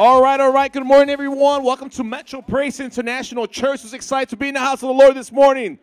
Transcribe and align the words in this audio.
All 0.00 0.22
right, 0.22 0.40
all 0.40 0.50
right. 0.50 0.72
Good 0.72 0.86
morning, 0.86 1.10
everyone. 1.10 1.62
Welcome 1.62 1.90
to 1.90 2.02
Metro 2.02 2.40
Praise 2.40 2.80
International 2.80 3.46
Church. 3.46 3.82
Who's 3.82 3.92
excited 3.92 4.30
to 4.30 4.36
be 4.38 4.48
in 4.48 4.54
the 4.54 4.60
house 4.60 4.82
of 4.82 4.88
the 4.88 4.94
Lord 4.94 5.14
this 5.14 5.30
morning? 5.30 5.78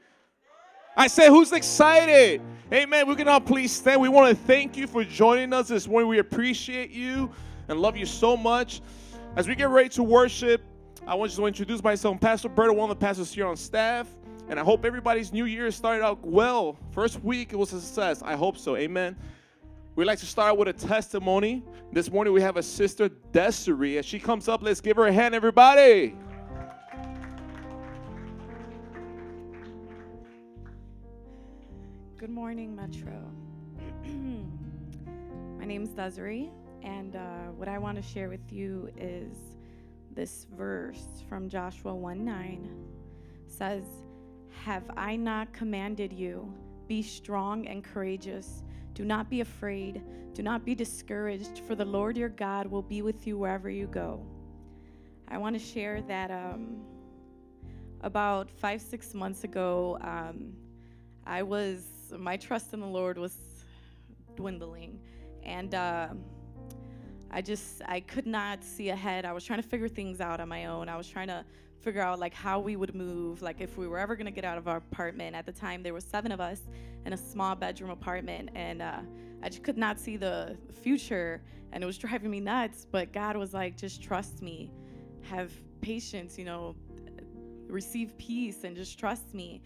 I 0.96 1.06
said, 1.06 1.30
who's 1.30 1.52
excited? 1.52 2.42
Amen. 2.74 3.08
We 3.08 3.14
can 3.14 3.28
all 3.28 3.40
please 3.40 3.72
stand. 3.72 4.02
We 4.02 4.10
want 4.10 4.36
to 4.36 4.36
thank 4.46 4.76
you 4.76 4.88
for 4.88 5.04
joining 5.04 5.54
us 5.54 5.68
this 5.68 5.88
morning. 5.88 6.10
We 6.10 6.18
appreciate 6.18 6.90
you 6.90 7.30
and 7.68 7.80
love 7.80 7.96
you 7.96 8.08
so 8.08 8.36
much. 8.36 8.82
As 9.36 9.48
we 9.48 9.54
get 9.54 9.70
ready 9.70 9.90
to 9.90 10.02
worship, 10.02 10.64
I 11.06 11.14
want 11.14 11.34
you 11.34 11.38
to 11.38 11.46
introduce 11.46 11.84
myself. 11.84 12.20
Pastor 12.20 12.50
Berto, 12.50 12.76
one 12.76 12.90
of 12.90 12.98
the 12.98 13.06
pastors 13.06 13.32
here 13.32 13.46
on 13.46 13.56
staff. 13.56 14.08
And 14.50 14.60
I 14.60 14.64
hope 14.64 14.84
everybody's 14.84 15.32
new 15.32 15.46
year 15.46 15.70
started 15.70 16.04
out 16.04 16.26
well. 16.26 16.76
First 16.90 17.24
week, 17.24 17.54
it 17.54 17.56
was 17.56 17.72
a 17.72 17.80
success. 17.80 18.24
I 18.24 18.36
hope 18.36 18.58
so. 18.58 18.78
Amen. 18.78 19.16
We'd 19.98 20.06
like 20.06 20.20
to 20.20 20.28
start 20.28 20.60
with 20.60 20.68
a 20.68 20.74
testimony. 20.74 21.64
This 21.92 22.12
morning 22.12 22.32
we 22.32 22.40
have 22.44 22.56
a 22.56 22.62
sister, 22.62 23.10
Desiree. 23.32 23.98
As 23.98 24.06
she 24.06 24.20
comes 24.20 24.48
up, 24.48 24.62
let's 24.62 24.80
give 24.80 24.96
her 24.96 25.08
a 25.08 25.12
hand, 25.12 25.34
everybody. 25.34 26.16
Good 32.16 32.30
morning, 32.30 32.76
Metro. 32.76 33.12
My 35.58 35.66
name 35.66 35.82
is 35.82 35.90
Desiree, 35.90 36.52
and 36.84 37.16
uh, 37.16 37.20
what 37.56 37.68
I 37.68 37.80
want 37.80 37.98
to 37.98 38.04
share 38.04 38.30
with 38.30 38.52
you 38.54 38.92
is 38.96 39.36
this 40.14 40.46
verse 40.56 41.24
from 41.28 41.50
Joshua 41.50 41.96
1 41.96 42.24
9 42.24 42.70
says, 43.48 43.82
Have 44.64 44.84
I 44.96 45.16
not 45.16 45.52
commanded 45.54 46.14
you? 46.14 46.54
Be 46.88 47.02
strong 47.02 47.66
and 47.66 47.84
courageous. 47.84 48.62
Do 48.98 49.06
not 49.06 49.30
be 49.30 49.42
afraid. 49.42 50.02
Do 50.34 50.42
not 50.42 50.66
be 50.66 50.74
discouraged, 50.74 51.60
for 51.68 51.76
the 51.76 51.86
Lord 51.86 52.18
your 52.18 52.30
God 52.30 52.66
will 52.66 52.82
be 52.82 53.04
with 53.04 53.28
you 53.28 53.38
wherever 53.38 53.70
you 53.70 53.86
go. 53.86 54.26
I 55.28 55.38
want 55.38 55.56
to 55.56 55.64
share 55.64 56.02
that 56.02 56.32
um, 56.32 56.78
about 58.02 58.50
five, 58.50 58.82
six 58.82 59.14
months 59.14 59.44
ago, 59.44 60.00
um, 60.02 60.52
I 61.28 61.44
was, 61.44 61.84
my 62.18 62.38
trust 62.38 62.74
in 62.74 62.80
the 62.80 62.88
Lord 62.88 63.20
was 63.20 63.38
dwindling. 64.36 65.00
And 65.44 65.76
uh, 65.76 66.08
I 67.30 67.44
just, 67.44 67.84
I 67.86 68.00
could 68.00 68.26
not 68.26 68.64
see 68.64 68.90
ahead. 68.90 69.26
I 69.26 69.32
was 69.32 69.44
trying 69.44 69.62
to 69.62 69.68
figure 69.68 69.88
things 69.88 70.20
out 70.22 70.40
on 70.40 70.50
my 70.50 70.66
own. 70.66 70.90
I 70.90 70.98
was 70.98 71.08
trying 71.08 71.28
to 71.28 71.46
figure 71.82 72.02
out 72.02 72.20
like 72.20 72.34
how 72.34 72.60
we 72.60 72.76
would 72.76 72.96
move, 72.96 73.42
like 73.42 73.62
if 73.62 73.78
we 73.78 73.88
were 73.88 74.00
ever 74.00 74.16
gonna 74.16 74.32
get 74.32 74.46
out 74.46 74.58
of 74.58 74.68
our 74.68 74.78
apartment. 74.78 75.36
At 75.36 75.46
the 75.46 75.52
time, 75.52 75.84
there 75.84 75.94
were 75.94 76.02
seven 76.02 76.32
of 76.32 76.42
us 76.42 76.62
in 77.06 77.14
a 77.14 77.18
small 77.18 77.56
bedroom 77.56 77.92
apartment, 77.92 78.50
and 78.56 78.82
uh, 78.82 79.00
I 79.42 79.50
just 79.50 79.64
could 79.64 79.78
not 79.78 80.00
see 80.00 80.18
the 80.18 80.58
future, 80.82 81.42
and 81.72 81.84
it 81.84 81.88
was 81.88 81.98
driving 82.06 82.32
me 82.32 82.40
nuts. 82.40 82.86
But 82.90 83.14
God 83.14 83.38
was 83.38 83.54
like, 83.54 83.78
just 83.78 84.02
trust 84.02 84.42
me, 84.42 84.72
have 85.22 85.52
patience, 85.82 86.38
you 86.38 86.46
know, 86.46 86.76
receive 87.68 88.18
peace, 88.18 88.64
and 88.64 88.76
just 88.76 89.00
trust 89.00 89.34
me. 89.34 89.62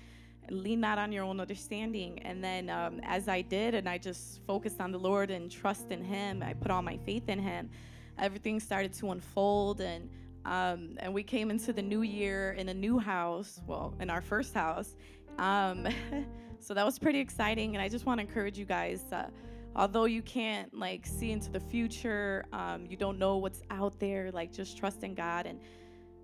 Lean 0.50 0.82
not 0.82 0.98
on 0.98 1.12
your 1.12 1.24
own 1.24 1.40
understanding. 1.40 2.20
And 2.24 2.44
then, 2.44 2.70
um, 2.70 3.00
as 3.04 3.30
I 3.30 3.42
did, 3.42 3.74
and 3.74 3.88
I 3.88 3.98
just 3.98 4.42
focused 4.46 4.82
on 4.82 4.92
the 4.92 4.98
Lord 4.98 5.32
and 5.32 5.50
trust 5.50 5.92
in 5.92 6.04
Him, 6.04 6.44
I 6.44 6.54
put 6.54 6.72
all 6.72 6.82
my 6.82 6.98
faith 6.98 7.30
in 7.30 7.40
Him. 7.40 7.70
Everything 8.18 8.60
started 8.60 8.92
to 8.94 9.12
unfold, 9.12 9.80
and 9.82 10.10
um, 10.46 10.97
and 10.97 11.13
we 11.13 11.24
came 11.24 11.52
into 11.52 11.74
the 11.74 11.81
new 11.81 12.02
year 12.02 12.53
in 12.53 12.69
a 12.69 12.74
new 12.74 12.97
house, 13.00 13.62
well, 13.68 13.94
in 14.00 14.09
our 14.09 14.22
first 14.22 14.53
house. 14.53 14.96
Um, 15.38 15.88
so 16.59 16.74
that 16.74 16.85
was 16.85 17.00
pretty 17.00 17.19
exciting. 17.19 17.75
And 17.75 17.81
I 17.81 17.90
just 17.90 18.06
want 18.06 18.19
to 18.19 18.25
encourage 18.25 18.57
you 18.57 18.66
guys, 18.66 19.03
uh, 19.12 19.28
although 19.75 20.06
you 20.06 20.22
can't 20.22 20.74
like 20.74 21.06
see 21.06 21.31
into 21.31 21.52
the 21.52 21.59
future, 21.59 22.46
um, 22.53 22.85
you 22.90 22.97
don't 22.97 23.19
know 23.19 23.38
what's 23.38 23.62
out 23.69 24.00
there, 24.00 24.31
like 24.31 24.52
just 24.52 24.78
trust 24.78 25.03
in 25.03 25.13
God. 25.13 25.46
And 25.46 25.59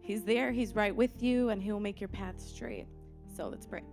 He's 0.01 0.23
there, 0.23 0.51
He's 0.51 0.73
right 0.73 0.95
with 0.95 1.21
you, 1.21 1.49
and 1.49 1.61
He'll 1.61 1.79
make 1.79 1.99
your 1.99 2.07
path 2.07 2.39
straight. 2.39 2.87
So 3.35 3.49
let's 3.49 3.65
pray. 3.65 3.83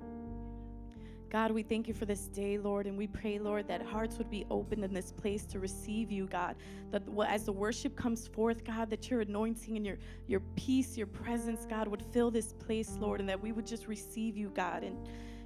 God, 1.30 1.50
we 1.50 1.62
thank 1.62 1.88
you 1.88 1.94
for 1.94 2.04
this 2.04 2.28
day, 2.28 2.58
Lord, 2.58 2.86
and 2.86 2.96
we 2.96 3.06
pray, 3.06 3.38
Lord, 3.38 3.66
that 3.68 3.82
hearts 3.82 4.18
would 4.18 4.30
be 4.30 4.46
opened 4.50 4.84
in 4.84 4.94
this 4.94 5.12
place 5.12 5.44
to 5.46 5.58
receive 5.58 6.12
you, 6.12 6.26
God. 6.26 6.54
That 6.92 7.02
as 7.26 7.44
the 7.44 7.52
worship 7.52 7.96
comes 7.96 8.28
forth, 8.28 8.64
God, 8.64 8.88
that 8.90 9.10
your 9.10 9.20
anointing 9.20 9.76
and 9.76 9.84
your, 9.84 9.98
your 10.28 10.40
peace, 10.56 10.96
your 10.96 11.08
presence, 11.08 11.66
God, 11.68 11.88
would 11.88 12.02
fill 12.02 12.30
this 12.30 12.52
place, 12.52 12.96
Lord, 13.00 13.20
and 13.20 13.28
that 13.28 13.40
we 13.40 13.52
would 13.52 13.66
just 13.66 13.88
receive 13.88 14.36
you, 14.36 14.50
God. 14.54 14.84
And 14.84 14.96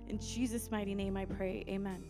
in 0.09 0.19
Jesus' 0.19 0.71
mighty 0.71 0.95
name 0.95 1.17
I 1.17 1.25
pray. 1.25 1.65
Amen. 1.69 2.05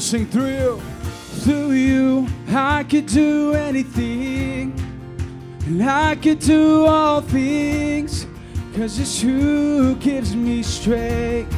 Sing 0.00 0.26
through 0.26 0.48
you. 0.48 0.80
Through 1.44 1.72
you, 1.72 2.26
I 2.48 2.82
could 2.84 3.06
do 3.06 3.54
anything, 3.54 4.74
and 5.66 5.82
I 5.82 6.16
could 6.16 6.40
do 6.40 6.86
all 6.86 7.20
things, 7.20 8.26
cause 8.74 8.98
it's 8.98 9.22
you 9.22 9.38
who 9.38 9.94
gives 9.96 10.34
me 10.34 10.62
strength. 10.62 11.54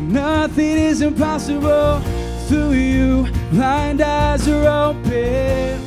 Nothing 0.00 0.78
is 0.78 1.00
impossible 1.00 2.00
through 2.46 2.72
you. 2.72 3.26
Blind 3.50 4.02
eyes 4.02 4.46
are 4.46 4.90
open, 4.90 5.80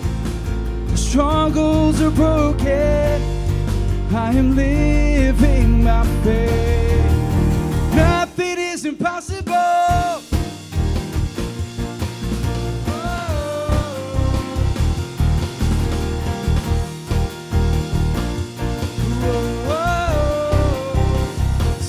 strongholds 0.97 2.01
are 2.01 2.11
broken. 2.11 3.21
I 4.13 4.33
am 4.33 4.55
living 4.55 5.83
my 5.83 6.03
faith. 6.23 7.95
Nothing 7.95 8.59
is 8.59 8.83
impossible. 8.83 9.50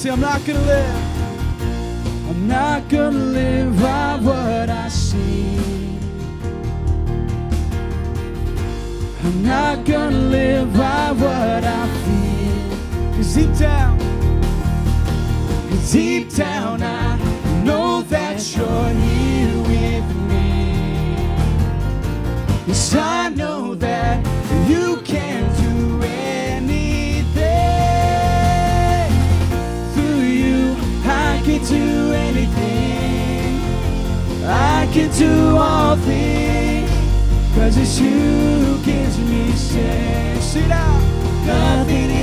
See, 0.03 0.11
I'm 0.11 0.19
not 0.19 0.45
gonna 0.45 0.59
live. 0.63 2.29
I'm 2.29 2.49
not 2.49 2.89
gonna 2.89 3.17
live 3.17 3.81
by 3.81 4.19
what 4.21 4.69
I 4.69 4.89
see. 4.89 5.57
I'm 9.23 9.45
not 9.45 9.85
gonna 9.85 10.19
live 10.19 10.73
by 10.77 11.12
what 11.12 11.62
I 11.62 11.87
feel. 12.03 13.15
Cause 13.15 13.33
deep 13.33 13.57
down, 13.57 13.97
cause 15.71 15.93
deep 15.93 16.35
down, 16.35 16.83
I 16.83 17.17
know 17.62 18.03
that 18.03 18.57
you're 18.57 18.89
here 19.05 19.57
with 19.71 20.17
me. 20.29 20.75
Yes, 22.67 22.93
I 22.97 23.29
know 23.29 23.76
that 23.76 24.26
you 24.69 25.00
can 25.05 25.49
I 31.43 31.44
can 31.44 31.65
do 31.65 32.12
anything. 32.12 33.61
I 34.47 34.89
can 34.93 35.11
do 35.19 35.56
all 35.56 35.97
things. 35.97 36.89
Cause 37.56 37.77
it's 37.77 37.99
you 37.99 38.11
who 38.11 38.85
gives 38.85 39.19
me 39.19 39.50
strength. 39.50 40.69
Nothing 41.44 42.22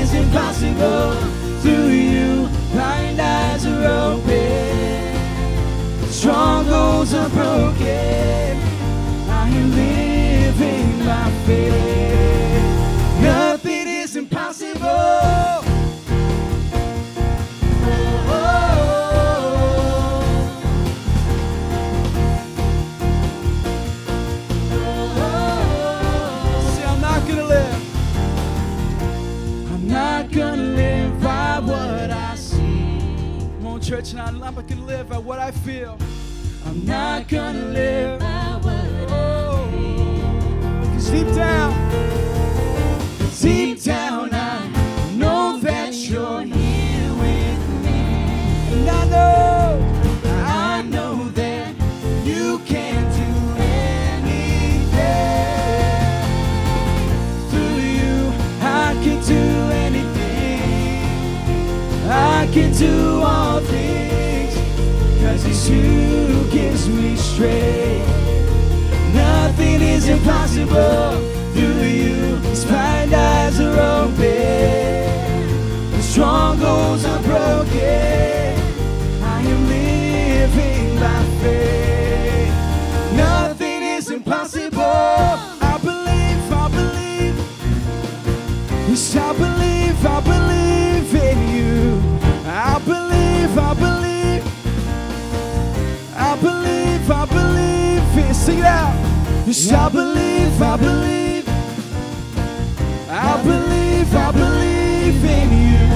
I, 34.30 34.62
can 34.62 34.86
live 34.86 35.10
by 35.10 35.18
what 35.18 35.40
I 35.40 35.50
feel. 35.50 35.98
I'm 36.68 36.86
not 36.86 37.28
gonna 37.28 37.66
live 37.66 38.20
by 38.20 38.60
what 38.62 38.76
I 38.76 39.68
feel. 39.72 40.82
Because 40.82 41.10
deep 41.10 41.34
down, 41.34 41.74
deep 43.42 43.82
down, 43.82 44.30
I 44.32 44.70
know 45.16 45.60
that 45.62 45.96
you're 45.96 46.42
here 46.42 47.12
with 47.24 47.70
me. 47.84 48.02
And 48.72 48.88
I 48.88 49.06
know, 49.10 49.82
I 50.46 50.84
know 50.84 51.30
that 51.30 51.74
you 52.24 52.60
can 52.68 53.02
do 53.18 53.32
anything. 53.64 55.00
Through 57.50 57.80
you, 57.82 58.32
I 58.62 58.94
can 59.04 59.20
do 59.26 59.42
anything. 59.88 60.62
I 62.12 62.48
can 62.54 62.72
do 62.74 63.22
all 63.24 63.49
it's 65.60 65.68
who 65.68 66.50
gives 66.50 66.88
me 66.88 67.16
strength. 67.18 68.08
Nothing 69.14 69.82
is 69.82 70.08
impossible 70.08 71.20
through 71.54 71.84
you. 71.84 72.38
His 72.50 72.64
blind 72.66 73.14
eyes 73.14 73.60
are 73.60 73.80
open. 74.04 74.22
The 75.92 76.02
strongholds 76.02 77.06
are 77.06 77.22
broken. 77.24 78.56
I 79.24 79.42
am 79.42 79.68
living 79.68 80.96
by 81.04 81.24
faith. 81.42 82.54
Nothing 83.18 83.82
is 83.98 84.10
impossible. 84.12 84.82
I 84.82 85.78
believe, 85.82 86.54
I 86.54 86.68
believe. 86.80 87.38
Yes, 88.88 89.16
I 89.16 89.34
believe, 89.34 90.06
I 90.06 90.22
believe 90.34 91.16
in 91.16 91.40
you. 91.56 92.02
I 92.46 92.80
believe, 92.86 93.58
I 93.58 93.74
believe. 93.74 93.89
I 99.50 99.90
believe, 99.90 100.62
I 100.62 100.78
believe. 100.78 101.50
I 103.10 103.42
believe, 103.44 104.16
I 104.16 104.32
believe 104.32 105.26
in 105.26 105.50
you. 105.52 105.88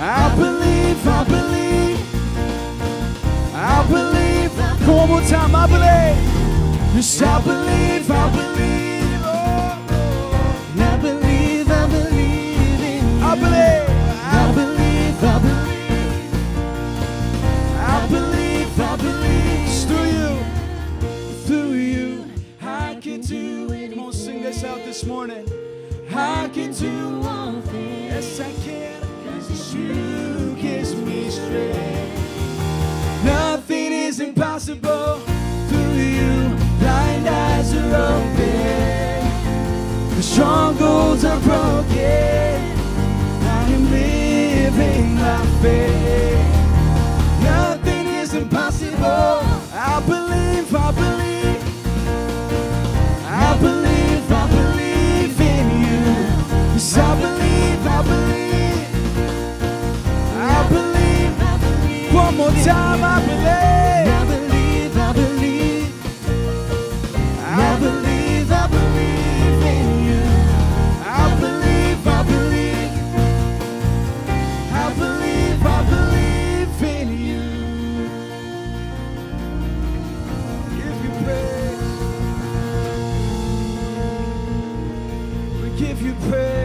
I 0.00 0.34
believe, 0.34 1.06
I 1.06 1.24
believe. 1.24 2.00
I 3.54 3.86
believe. 3.88 4.56
Come 4.86 4.90
on, 4.90 4.96
one 4.96 5.08
more 5.10 5.20
time. 5.28 5.54
I 5.54 5.66
believe. 5.66 6.94
Yes, 6.94 7.20
I 7.20 7.42
believe, 7.42 8.10
I 8.10 8.30
believe. 8.30 8.97
This 24.98 25.06
morning. 25.06 25.46
I 26.10 26.50
can 26.52 26.72
do 26.72 27.22
all 27.22 27.60
things. 27.60 28.12
Yes, 28.12 28.40
I 28.40 28.52
can. 28.64 29.00
Cause 29.26 29.48
it's 29.48 29.72
you 29.72 29.94
who 29.94 30.56
gives 30.56 30.92
me 30.96 31.30
strength. 31.30 33.24
Nothing 33.24 33.92
is 33.92 34.18
impossible 34.18 35.20
through 35.68 35.92
you. 35.92 36.48
Blind 36.80 37.28
eyes 37.28 37.72
are 37.74 37.94
open. 38.10 39.22
The 40.16 40.22
strongholds 40.22 41.24
are 41.24 41.40
broken. 41.42 42.60
I 43.46 43.70
am 43.70 43.90
living 43.92 45.14
by 45.16 45.46
faith. 45.62 45.97
Time, 62.68 63.02
I 63.02 63.16
believe. 63.26 64.08
I 64.18 64.24
believe, 64.32 64.96
I 64.96 65.12
believe. 65.12 65.92
I 67.40 67.78
believe, 67.84 68.52
I 68.52 68.66
believe 68.76 69.62
in 69.74 69.86
you. 70.08 70.24
I 71.20 71.24
believe, 71.42 72.06
I 72.06 72.22
believe. 72.32 72.92
I 74.84 74.86
believe, 75.02 75.60
I 75.76 75.78
believe 75.92 76.82
in 76.96 77.08
you. 77.28 77.44
Give 80.76 80.96
you 81.04 81.12
praise. 81.24 81.84
We 85.62 85.68
give 85.78 85.98
you 86.02 86.14
praise. 86.28 86.57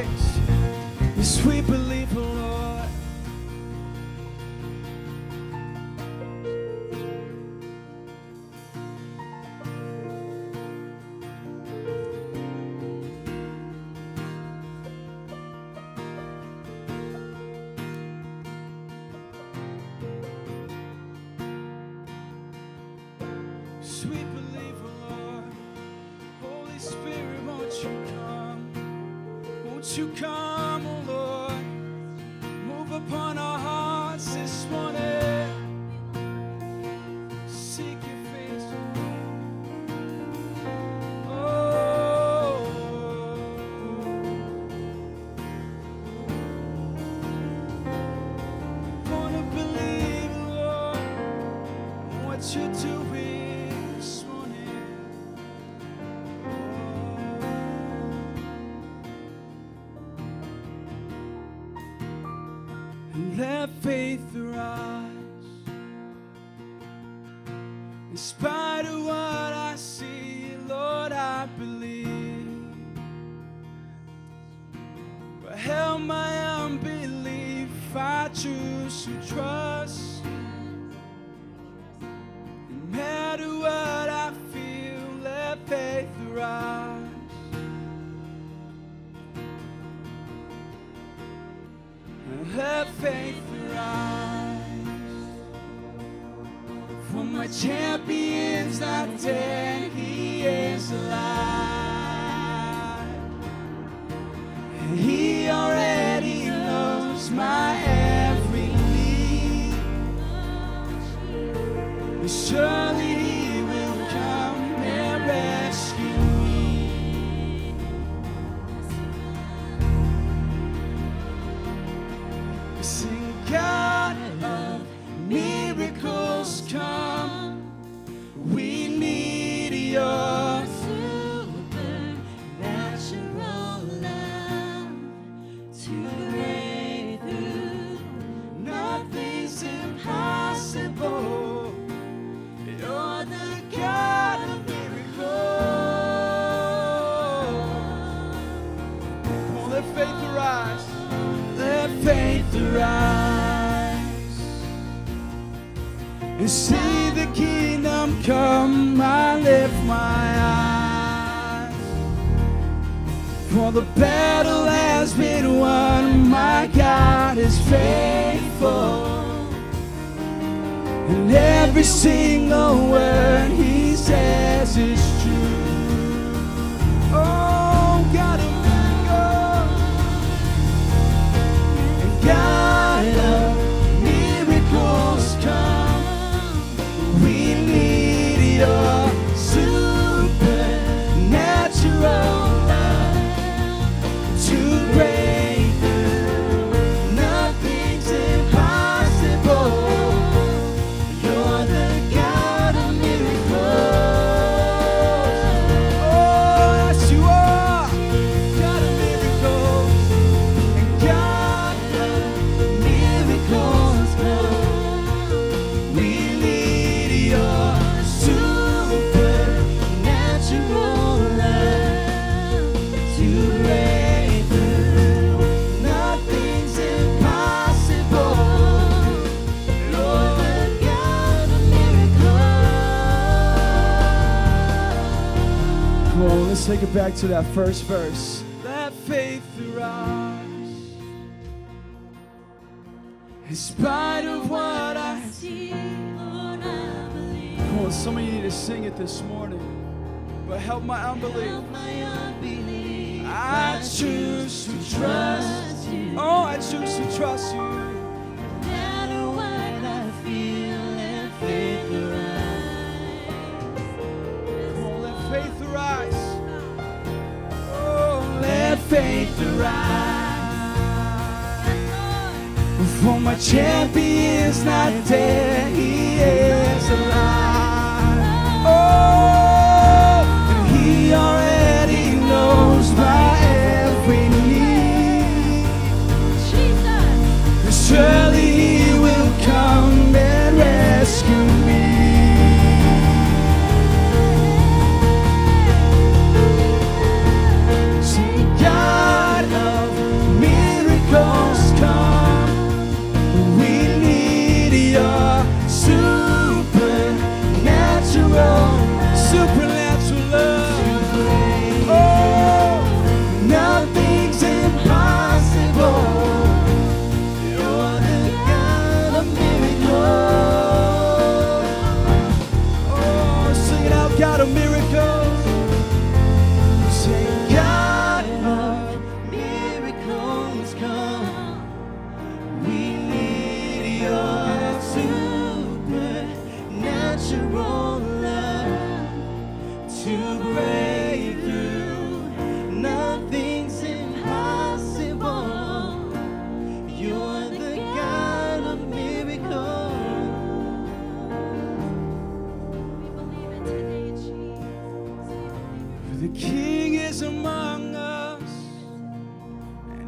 Back 237.03 237.15
to 237.15 237.27
that 237.27 237.45
first 237.47 237.83
verse. 237.83 238.32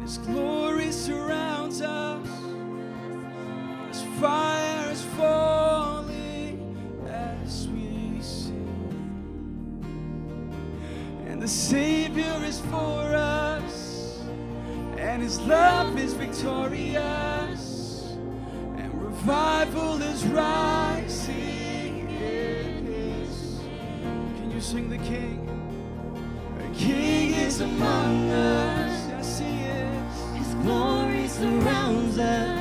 His 0.06 0.18
glory 0.18 0.92
surrounds 0.92 1.82
us. 1.82 2.28
His 3.88 4.02
fire 4.20 4.92
is 4.92 5.02
falling 5.16 6.78
as 7.08 7.66
we 7.66 8.20
sing, 8.22 9.82
and 11.26 11.42
the 11.42 11.48
Savior 11.48 12.40
is 12.44 12.60
for 12.60 13.16
us, 13.16 14.22
and 14.96 15.20
His 15.20 15.40
love 15.40 15.98
is 15.98 16.12
victorious, 16.12 18.14
and 18.76 19.02
revival 19.02 20.00
is 20.02 20.24
rising 20.26 22.08
in 22.10 22.86
His. 22.86 23.58
Can 24.36 24.52
you 24.52 24.60
sing 24.60 24.88
the 24.88 24.98
King? 24.98 25.42
The 26.58 26.78
King 26.78 27.32
is 27.32 27.60
among 27.60 28.30
us. 28.30 28.76
Glory 30.62 31.28
surrounds 31.28 32.18
us. 32.18 32.54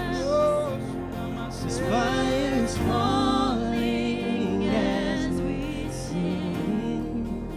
His 1.63 1.79
fire 1.79 2.63
is 2.63 2.77
falling 2.77 4.67
as 4.69 5.41
we 5.41 5.89
sing. 5.91 7.49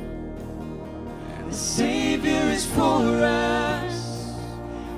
The 1.47 1.53
Savior 1.53 2.41
is 2.51 2.65
for 2.65 3.03
us, 3.23 4.33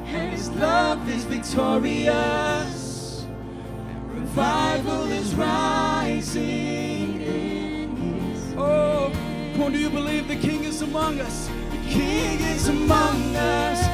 and 0.07 0.31
His 0.33 0.49
love 0.51 1.09
is 1.09 1.25
victorious, 1.25 3.25
and 3.25 4.15
revival 4.15 5.11
is 5.11 5.35
rising 5.35 7.21
in 7.21 7.97
His. 7.97 8.55
Oh, 8.57 9.11
do 9.57 9.79
you 9.79 9.91
believe 9.91 10.29
the 10.29 10.37
King 10.37 10.63
is 10.65 10.83
among 10.83 11.21
us? 11.21 11.49
The 11.71 11.79
King 11.89 12.41
is 12.41 12.69
among 12.69 13.35
us. 13.37 13.90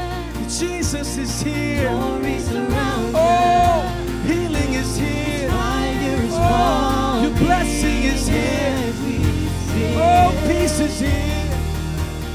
Jesus 0.59 1.19
is 1.19 1.43
here. 1.43 1.89
Oh, 1.91 2.19
healing 4.25 4.73
is 4.73 4.97
here. 4.97 5.49
Oh, 5.53 7.21
your 7.23 7.37
blessing 7.37 8.05
is 8.05 8.27
here. 8.27 8.41
as 8.41 8.99
we 9.03 9.19
sing. 9.19 9.99
Oh, 9.99 10.33
peace 10.47 10.81
is 10.81 10.99
here, 11.01 11.59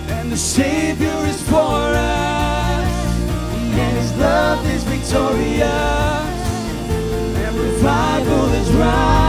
and 0.10 0.32
the 0.32 0.38
Savior 0.38 1.26
is 1.26 1.42
for 1.50 1.56
us, 1.58 2.88
and 3.56 3.98
His 3.98 4.16
love 4.18 4.68
is 4.68 4.84
victorious, 4.84 5.62
and 7.42 7.56
revival 7.56 8.54
is 8.54 8.72
rising. 8.74 9.21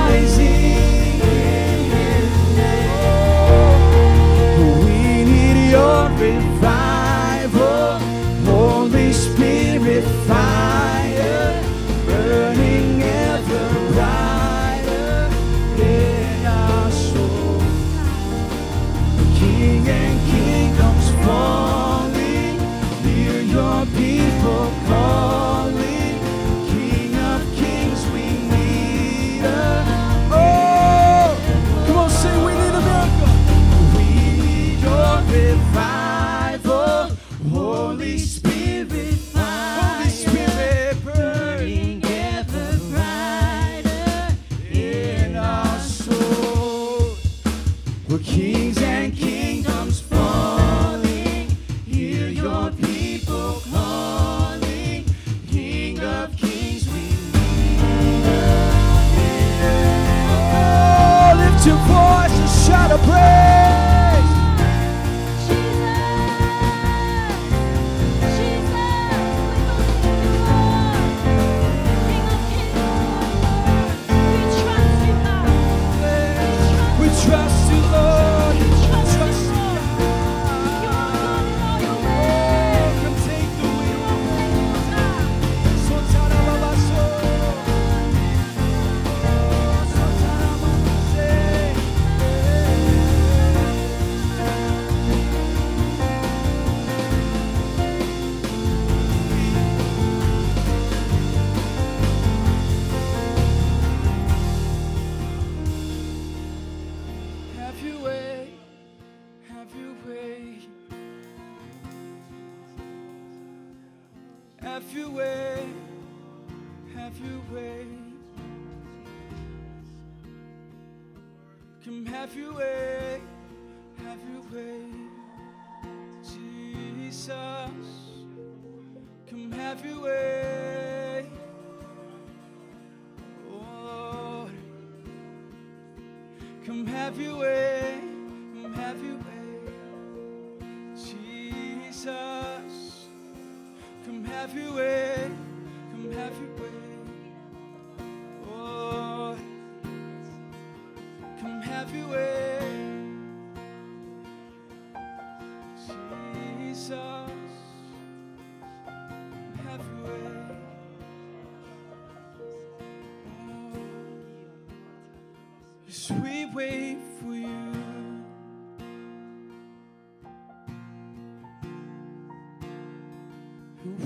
wait 166.52 166.98
for 167.20 167.34
you. 167.34 167.72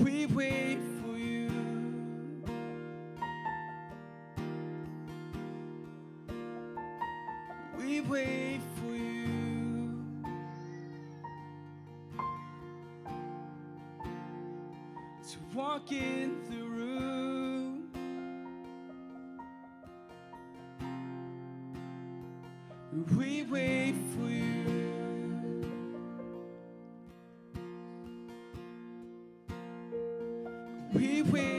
We 0.03 0.25
wait 0.27 0.79
for 1.01 1.17
you. 1.17 1.49
We 7.77 8.01
wait 8.01 8.61
for 8.75 8.95
you. 8.95 10.03
To 15.29 15.37
walk 15.55 15.91
in 15.91 16.41
through. 16.45 16.56
We 23.05 23.43
wait 23.43 23.95
for 24.15 24.27
you. 24.27 24.63
We 30.95 31.21
wait. 31.21 31.56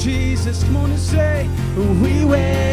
Jesus, 0.00 0.64
come 0.64 0.76
on 0.76 0.90
and 0.90 0.98
say, 0.98 1.46
we 1.76 2.24
will. 2.24 2.69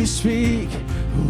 You 0.00 0.06
speak. 0.06 0.70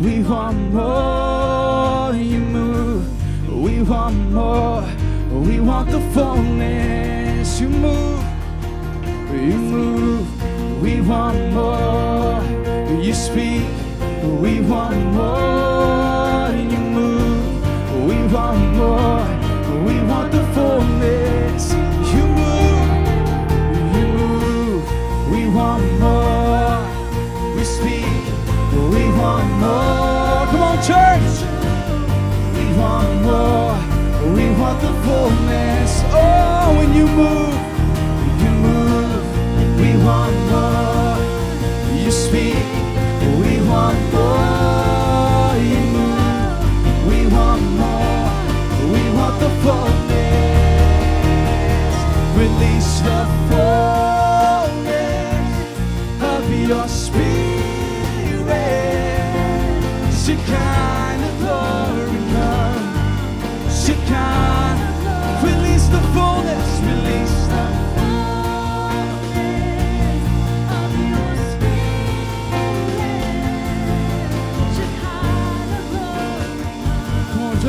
We 0.00 0.22
want 0.22 0.72
more. 0.72 2.14
You 2.14 2.38
move. 2.38 3.04
We 3.52 3.82
want 3.82 4.30
more. 4.30 4.84
We 5.32 5.58
want 5.58 5.90
the 5.90 5.98
fullness. 6.14 7.60
You 7.60 7.68
move. 7.68 8.24
You 9.32 9.58
move, 9.58 10.82
we 10.82 11.00
want 11.00 11.52
more. 11.52 12.42
You 13.02 13.12
speak, 13.12 13.66
we 14.40 14.60
want 14.60 15.02
more. 15.14 16.50
You 16.72 16.78
move, 16.78 18.08
we 18.08 18.16
want 18.32 18.76
more. 18.76 19.09
Fullness. 34.78 36.02
Oh, 36.12 36.74
when 36.78 36.94
you 36.94 37.06
move, 37.06 37.54
you 38.42 38.50
move. 38.66 39.24
We 39.80 39.90
want 40.04 40.36
more. 40.50 41.18
You 42.02 42.10
speak. 42.10 42.64
We 43.40 43.52
want 43.68 43.98
more. 44.12 45.56
You 45.72 45.80
move. 45.96 47.06
We 47.08 47.18
want 47.26 47.62
more. 47.80 48.28
We 48.94 49.02
want 49.18 49.36
the 49.40 49.50
fullness. 49.62 50.10
Release 52.36 52.92
the 53.00 53.20
fullness 53.48 55.48
of 56.22 56.42
your 56.68 56.86
spirit. 56.88 57.60
Shekinah 60.22 61.32
glory 61.40 62.20
come. 62.32 62.86
Shekinah. 63.70 64.59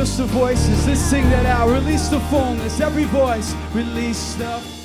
Just 0.02 0.18
the 0.18 0.24
voices. 0.24 0.86
Let's 0.86 1.00
sing 1.00 1.22
that 1.30 1.46
out. 1.46 1.68
Release 1.68 2.08
the 2.08 2.18
fullness. 2.22 2.80
Every 2.80 3.04
voice. 3.04 3.54
Release 3.72 4.34
the 4.34 4.81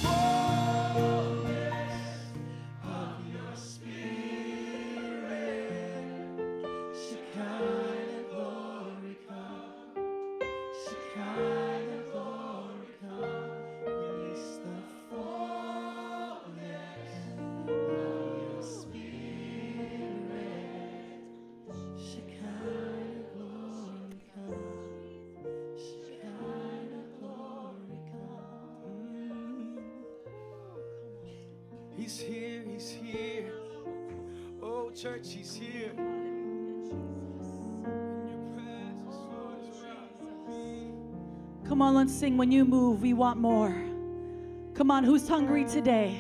church, 34.98 35.32
he's 35.32 35.54
here. 35.54 35.92
Come 41.68 41.84
on, 41.84 41.94
let's 41.94 42.12
sing. 42.12 42.36
When 42.36 42.52
you 42.52 42.66
move, 42.66 43.04
we 43.04 43.14
want 43.14 43.40
more. 43.40 43.76
Come 44.74 44.90
on, 44.90 45.04
who's 45.04 45.28
hungry 45.28 45.66
today? 45.66 46.18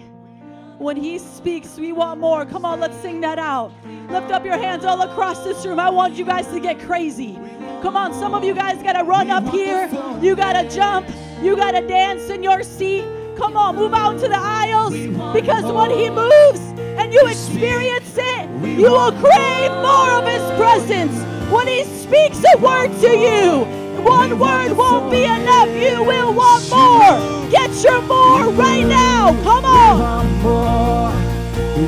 When 0.78 0.96
he 0.96 1.18
speaks, 1.18 1.78
we 1.78 1.92
want 1.92 2.20
more. 2.20 2.46
Come 2.46 2.66
on, 2.66 2.80
let's 2.80 2.96
sing 2.98 3.20
that 3.22 3.40
out. 3.40 3.72
Lift 4.12 4.30
up 4.30 4.46
your 4.46 4.60
hands 4.60 4.86
all 4.86 5.02
across 5.02 5.44
this 5.44 5.66
room. 5.66 5.80
I 5.80 5.90
want 5.90 6.14
you 6.14 6.26
guys 6.26 6.46
to 6.50 6.60
get 6.60 6.80
crazy. 6.80 7.34
Come 7.82 7.98
on, 7.98 8.14
some 8.14 8.36
of 8.36 8.44
you 8.44 8.54
guys 8.54 8.84
gotta 8.84 9.04
run 9.04 9.32
up 9.32 9.50
here. 9.50 9.90
You 10.22 10.36
gotta 10.36 10.70
jump. 10.70 11.10
You 11.42 11.56
gotta 11.56 11.82
dance 11.88 12.30
in 12.30 12.44
your 12.44 12.62
seat. 12.62 13.06
Come 13.38 13.58
on, 13.58 13.76
move 13.76 13.94
out 13.94 14.20
to 14.20 14.28
the 14.28 14.38
aisles 14.38 14.94
because 15.34 15.64
when 15.72 15.90
he 15.90 16.12
moves 16.12 16.77
and 16.98 17.14
you 17.14 17.26
experience 17.28 18.18
it, 18.18 18.50
you 18.78 18.92
will 18.92 19.12
crave 19.12 19.72
more 19.72 20.12
of 20.12 20.26
his 20.26 20.42
presence. 20.58 21.16
When 21.52 21.68
he 21.68 21.84
speaks 21.84 22.44
a 22.54 22.58
word 22.58 22.92
to 23.02 23.10
you, 23.18 23.66
one 24.04 24.38
word 24.40 24.76
won't 24.76 25.12
be 25.12 25.24
enough. 25.24 25.70
You 25.70 26.04
will 26.04 26.34
want 26.34 26.70
more. 26.70 27.20
Get 27.50 27.72
your 27.84 28.02
more 28.02 28.50
right 28.52 28.86
now. 28.86 29.34
Come 29.44 29.66
on! 29.66 29.98
We 29.98 30.04
on. 30.04 30.18
want 30.18 30.42
more. 30.44 31.14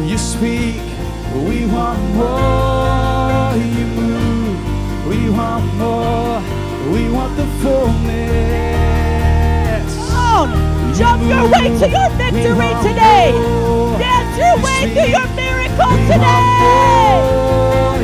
You 0.06 0.18
speak. 0.18 0.82
We 1.48 1.66
want 1.66 2.00
more. 2.16 3.56
You 3.56 3.86
move. 4.00 4.58
We 5.08 5.30
want 5.30 5.66
more. 5.76 6.42
We 6.94 7.10
want 7.10 7.36
the 7.36 7.46
fullness. 7.62 8.70
Come 9.96 10.14
on. 10.14 10.48
Jump 10.96 11.22
your 11.24 11.46
way 11.52 11.68
to 11.80 11.88
your 11.90 12.10
victory 12.18 12.74
today. 12.84 13.60
Your 14.40 14.56
way 14.64 14.82
to 14.96 15.04
your 15.16 15.28
miracle 15.36 15.92
We 15.92 15.96
want 15.96 16.12
today. 16.12 16.44
more. 16.64 18.00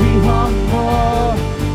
We 0.00 0.10
want 0.26 0.56
more. 0.72 1.30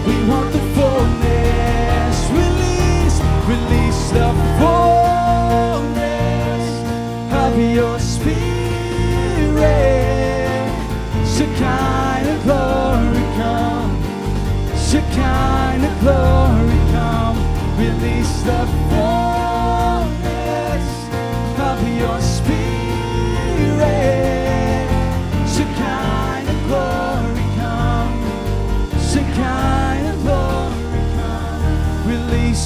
We 0.08 0.16
want 0.30 0.50
the 0.54 0.60
fullness. 0.76 2.16
Release. 2.40 3.18
Release 3.54 4.02
the 4.18 4.30
fullness 4.60 6.66
of 7.44 7.52
your 7.78 7.96
spirit. 8.00 8.40
Shekinah 11.34 12.38
glory 12.46 13.26
come. 13.40 13.92
Shekinah 14.88 15.96
glory 16.02 16.80
come. 16.96 17.38
Release 17.78 18.36
the 18.44 18.60
fullness 18.90 19.31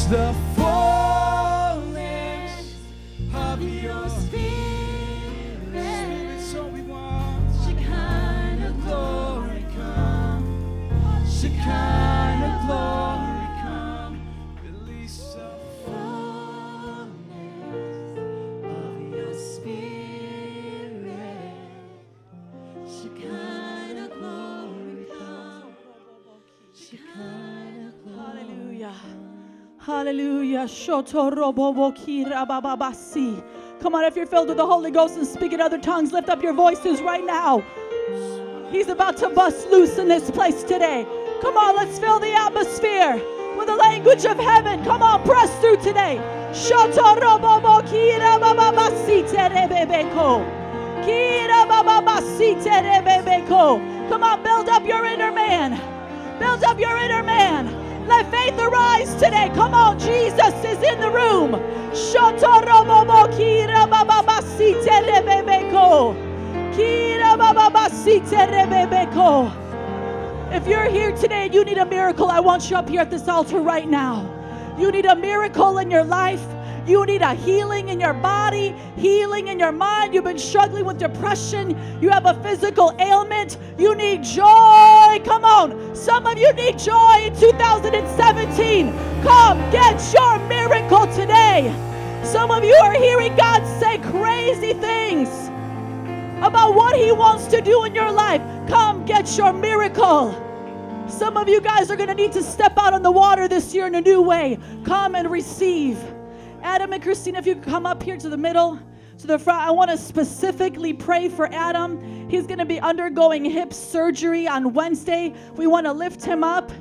the 0.08 0.45
Hallelujah. 29.86 30.68
Come 30.68 31.06
on, 33.94 34.04
if 34.04 34.16
you're 34.16 34.26
filled 34.26 34.48
with 34.48 34.58
the 34.58 34.66
Holy 34.66 34.90
Ghost 34.90 35.16
and 35.16 35.28
speak 35.28 35.54
in 35.54 35.62
other 35.62 35.78
tongues, 35.78 36.12
lift 36.12 36.28
up 36.28 36.42
your 36.42 36.54
voices 36.54 37.04
right 37.04 37.24
now. 37.24 37.64
He's 38.72 38.88
about 38.88 39.16
to 39.18 39.30
bust 39.30 39.70
loose 39.70 40.00
in 40.00 40.08
this 40.08 40.32
place 40.32 40.64
today. 40.64 41.06
Come 41.40 41.56
on, 41.56 41.76
let's 41.76 42.00
fill 42.00 42.20
the 42.20 42.34
atmosphere 42.34 43.22
with 43.56 43.68
the 43.68 43.76
language 43.76 44.26
of 44.26 44.40
heaven. 44.40 44.84
Come 44.86 45.04
on, 45.04 45.24
press 45.24 45.56
through 45.60 45.78
today. 45.78 46.18
Come 54.10 54.24
on, 54.24 54.42
build 54.42 54.68
up 54.68 54.84
your 54.84 55.06
inner 55.06 55.32
man. 55.32 55.80
Build 56.40 56.64
up 56.64 56.80
your 56.80 56.98
inner 56.98 57.22
man. 57.22 57.85
Let 58.08 58.30
faith 58.30 58.60
arise 58.60 59.14
today. 59.16 59.52
Come 59.56 59.74
on, 59.74 60.00
Jesus 60.00 60.54
is 60.64 60.82
in 60.84 61.00
the 61.00 61.10
room. 61.10 61.56
If 70.52 70.68
you're 70.68 70.90
here 70.90 71.12
today 71.16 71.46
and 71.46 71.54
you 71.54 71.66
need 71.66 71.78
a 71.78 71.86
miracle, 71.86 72.30
I 72.30 72.40
want 72.40 72.70
you 72.70 72.76
up 72.76 72.88
here 72.88 73.02
at 73.02 73.10
this 73.10 73.28
altar 73.28 73.60
right 73.60 73.88
now. 73.88 74.32
You 74.78 74.92
need 74.92 75.06
a 75.06 75.16
miracle 75.16 75.80
in 75.80 75.90
your 75.90 76.04
life. 76.04 76.55
You 76.86 77.04
need 77.06 77.24
a 77.24 77.34
healing 77.34 77.90
in 77.90 78.00
your 78.00 78.14
body, 78.14 78.76
healing 78.96 79.48
in 79.48 79.60
your 79.60 79.72
mind. 79.72 80.14
You've 80.14 80.24
been 80.24 80.38
struggling 80.38 80.86
with 80.86 81.00
depression. 81.00 81.76
You 82.00 82.10
have 82.12 82.28
a 82.28 82.36
physical 82.44 82.96
ailment. 83.00 83.58
You 83.80 83.96
need 83.96 84.24
joy. 84.24 85.20
Come 85.26 85.44
on. 85.44 85.96
Some 85.96 86.28
of 86.28 86.38
you 86.38 86.54
need 86.54 86.78
joy 86.78 87.24
in 87.26 87.36
2017. 87.40 88.94
Come 89.24 89.58
get 89.72 90.14
your 90.14 90.38
miracle 90.48 91.08
today. 91.08 91.74
Some 92.24 92.52
of 92.52 92.64
you 92.64 92.76
are 92.76 92.94
hearing 92.94 93.36
God 93.36 93.66
say 93.80 93.98
crazy 93.98 94.74
things 94.74 95.30
about 96.44 96.76
what 96.76 96.96
He 96.96 97.12
wants 97.12 97.48
to 97.48 97.62
do 97.62 97.86
in 97.86 97.96
your 97.96 98.12
life. 98.12 98.42
Come 98.68 99.06
get 99.06 99.38
your 99.38 99.54
miracle. 99.54 100.40
Some 101.08 101.38
of 101.38 101.50
you 101.50 101.62
guys 101.62 101.90
are 101.90 101.96
going 101.96 102.10
to 102.10 102.16
need 102.16 102.32
to 102.34 102.44
step 102.44 102.74
out 102.78 102.94
on 102.94 103.02
the 103.02 103.12
water 103.12 103.48
this 103.48 103.74
year 103.74 103.88
in 103.88 103.96
a 103.96 104.02
new 104.02 104.22
way. 104.22 104.60
Come 104.84 105.16
and 105.16 105.32
receive. 105.32 105.98
Adam 106.66 106.94
and 106.94 107.04
Christina, 107.04 107.38
if 107.38 107.46
you 107.46 107.56
come 107.56 107.86
up 107.86 108.02
here 108.02 108.18
to 108.18 108.28
the 108.28 108.36
middle, 108.36 108.80
to 109.20 109.28
the 109.28 109.38
front, 109.38 109.62
I 109.62 109.70
want 109.70 109.92
to 109.92 109.98
specifically 109.98 110.94
pray 110.94 111.30
for 111.30 111.46
Adam. 111.54 112.28
He's 112.28 112.48
going 112.48 112.58
to 112.58 112.66
be 112.66 112.80
undergoing 112.80 113.46
hip 113.46 113.72
surgery 113.72 114.48
on 114.48 114.74
Wednesday. 114.74 115.36
We 115.54 115.68
want 115.68 115.86
to 115.86 115.94
lift 115.94 116.26
him 116.26 116.44
up. 116.44 116.72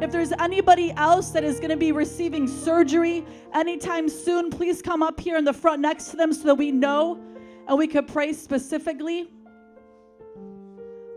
If 0.00 0.12
there's 0.12 0.30
anybody 0.38 0.92
else 0.92 1.30
that 1.30 1.42
is 1.42 1.56
going 1.58 1.70
to 1.70 1.76
be 1.76 1.90
receiving 1.90 2.46
surgery 2.46 3.26
anytime 3.52 4.08
soon, 4.08 4.48
please 4.48 4.80
come 4.80 5.02
up 5.02 5.18
here 5.18 5.36
in 5.36 5.44
the 5.44 5.52
front 5.52 5.82
next 5.82 6.12
to 6.12 6.16
them 6.16 6.32
so 6.32 6.44
that 6.44 6.54
we 6.54 6.70
know 6.70 7.20
and 7.66 7.76
we 7.76 7.88
could 7.88 8.06
pray 8.06 8.32
specifically. 8.32 9.28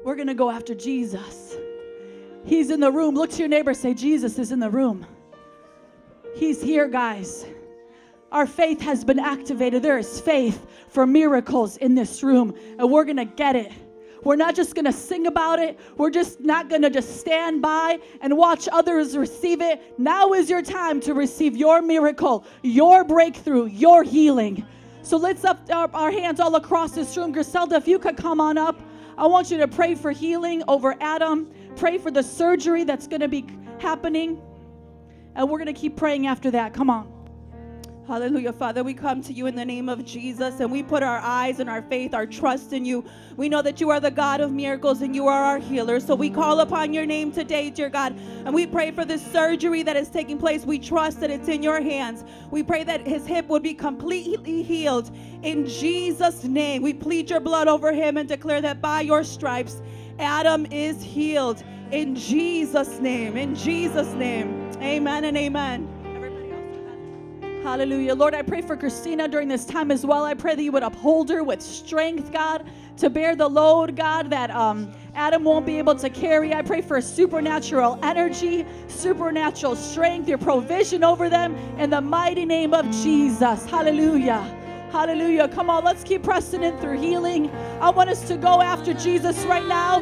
We're 0.03 0.15
going 0.15 0.27
to 0.27 0.33
go 0.33 0.49
after 0.49 0.73
Jesus. 0.73 1.55
He's 2.43 2.71
in 2.71 2.79
the 2.79 2.91
room. 2.91 3.13
Look 3.13 3.29
to 3.31 3.37
your 3.37 3.49
neighbor, 3.49 3.75
say, 3.75 3.93
Jesus 3.93 4.39
is 4.39 4.51
in 4.51 4.59
the 4.59 4.69
room. 4.69 5.05
He's 6.35 6.59
here, 6.59 6.87
guys. 6.87 7.45
Our 8.35 8.45
faith 8.45 8.81
has 8.81 9.05
been 9.05 9.17
activated. 9.17 9.81
There 9.81 9.97
is 9.97 10.19
faith 10.19 10.67
for 10.89 11.07
miracles 11.07 11.77
in 11.77 11.95
this 11.95 12.21
room, 12.21 12.53
and 12.77 12.91
we're 12.91 13.05
going 13.05 13.15
to 13.15 13.23
get 13.23 13.55
it. 13.55 13.71
We're 14.25 14.35
not 14.35 14.55
just 14.55 14.75
going 14.75 14.83
to 14.83 14.91
sing 14.91 15.27
about 15.27 15.59
it. 15.59 15.79
We're 15.95 16.09
just 16.09 16.41
not 16.41 16.67
going 16.67 16.81
to 16.81 16.89
just 16.89 17.17
stand 17.17 17.61
by 17.61 17.97
and 18.19 18.35
watch 18.35 18.67
others 18.69 19.15
receive 19.15 19.61
it. 19.61 19.81
Now 19.97 20.33
is 20.33 20.49
your 20.49 20.61
time 20.61 20.99
to 21.01 21.13
receive 21.13 21.55
your 21.55 21.81
miracle, 21.81 22.45
your 22.61 23.05
breakthrough, 23.05 23.67
your 23.67 24.03
healing. 24.03 24.65
So 25.01 25.15
let's 25.15 25.45
up 25.45 25.69
our, 25.69 26.11
hands 26.11 26.41
all 26.41 26.57
across 26.57 26.91
this 26.91 27.15
room. 27.15 27.31
Griselda, 27.31 27.77
if 27.77 27.87
you 27.87 27.99
could 27.99 28.17
come 28.17 28.41
on 28.41 28.57
up, 28.57 28.81
I 29.17 29.27
want 29.27 29.49
you 29.49 29.59
to 29.59 29.67
pray 29.69 29.95
for 29.95 30.11
healing 30.11 30.61
over 30.67 30.97
Adam. 30.99 31.49
Pray 31.77 31.97
for 31.99 32.11
the 32.11 32.23
surgery 32.23 32.83
that's 32.83 33.07
going 33.07 33.21
to 33.21 33.29
be 33.29 33.47
happening. 33.79 34.41
And 35.35 35.49
we're 35.49 35.59
going 35.59 35.73
to 35.73 35.79
keep 35.79 35.95
praying 35.95 36.27
after 36.27 36.51
that. 36.51 36.73
Come 36.73 36.89
on. 36.89 37.14
Hallelujah, 38.07 38.53
Father. 38.53 38.83
We 38.83 38.93
come 38.93 39.23
to 39.23 39.33
you 39.33 39.47
in 39.47 39.55
the 39.55 39.65
name 39.65 39.89
of 39.89 40.05
Jesus 40.05 40.59
and 40.59 40.71
we 40.71 40.83
put 40.83 41.01
our 41.01 41.17
eyes 41.17 41.59
and 41.59 41.67
our 41.67 41.81
faith, 41.81 42.13
our 42.13 42.27
trust 42.27 42.71
in 42.71 42.85
you. 42.85 43.03
We 43.35 43.49
know 43.49 43.63
that 43.63 43.81
you 43.81 43.89
are 43.89 43.99
the 43.99 44.11
God 44.11 44.41
of 44.41 44.51
miracles 44.51 45.01
and 45.01 45.15
you 45.15 45.25
are 45.27 45.43
our 45.43 45.57
healer. 45.57 45.99
So 45.99 46.13
we 46.13 46.29
call 46.29 46.59
upon 46.59 46.93
your 46.93 47.07
name 47.07 47.31
today, 47.31 47.71
dear 47.71 47.89
God, 47.89 48.15
and 48.45 48.53
we 48.53 48.67
pray 48.67 48.91
for 48.91 49.05
this 49.05 49.25
surgery 49.31 49.81
that 49.81 49.97
is 49.97 50.09
taking 50.09 50.37
place. 50.37 50.65
We 50.65 50.77
trust 50.77 51.19
that 51.21 51.31
it's 51.31 51.47
in 51.47 51.63
your 51.63 51.81
hands. 51.81 52.23
We 52.51 52.61
pray 52.61 52.83
that 52.83 53.07
his 53.07 53.25
hip 53.25 53.47
would 53.47 53.63
be 53.63 53.73
completely 53.73 54.61
healed 54.61 55.09
in 55.41 55.65
Jesus' 55.65 56.43
name. 56.43 56.83
We 56.83 56.93
plead 56.93 57.31
your 57.31 57.39
blood 57.39 57.67
over 57.67 57.91
him 57.91 58.17
and 58.17 58.29
declare 58.29 58.61
that 58.61 58.83
by 58.83 59.01
your 59.01 59.23
stripes, 59.23 59.81
Adam 60.19 60.67
is 60.67 61.01
healed 61.01 61.63
in 61.89 62.15
Jesus' 62.15 62.99
name. 62.99 63.35
In 63.35 63.55
Jesus' 63.55 64.13
name. 64.13 64.69
Amen 64.79 65.23
and 65.23 65.35
amen. 65.35 66.04
Hallelujah. 67.65 68.13
Lord, 68.13 68.35
I 68.35 68.43
pray 68.43 68.61
for 68.61 68.77
Christina 68.77 69.27
during 69.27 69.47
this 69.47 69.65
time 69.65 69.89
as 69.89 70.05
well. 70.05 70.23
I 70.23 70.35
pray 70.35 70.53
that 70.53 70.61
you 70.61 70.71
would 70.71 70.83
uphold 70.83 71.31
her 71.31 71.43
with 71.43 71.63
strength, 71.63 72.31
God, 72.31 72.63
to 72.97 73.09
bear 73.09 73.35
the 73.35 73.49
load, 73.49 73.95
God, 73.95 74.29
that 74.29 74.51
um, 74.51 74.93
Adam 75.15 75.43
won't 75.43 75.65
be 75.65 75.79
able 75.79 75.95
to 75.95 76.07
carry. 76.11 76.53
I 76.53 76.61
pray 76.61 76.81
for 76.81 77.01
supernatural 77.01 77.97
energy, 78.03 78.67
supernatural 78.87 79.75
strength, 79.75 80.29
your 80.29 80.37
provision 80.37 81.03
over 81.03 81.27
them 81.27 81.55
in 81.79 81.89
the 81.89 82.01
mighty 82.01 82.45
name 82.45 82.75
of 82.75 82.85
Jesus. 82.91 83.65
Hallelujah. 83.65 84.41
Hallelujah. 84.91 85.47
Come 85.47 85.71
on, 85.71 85.83
let's 85.83 86.03
keep 86.03 86.21
pressing 86.21 86.61
in 86.61 86.77
through 86.77 86.99
healing. 86.99 87.49
I 87.81 87.89
want 87.89 88.11
us 88.11 88.27
to 88.27 88.37
go 88.37 88.61
after 88.61 88.93
Jesus 88.93 89.43
right 89.45 89.65
now. 89.65 90.01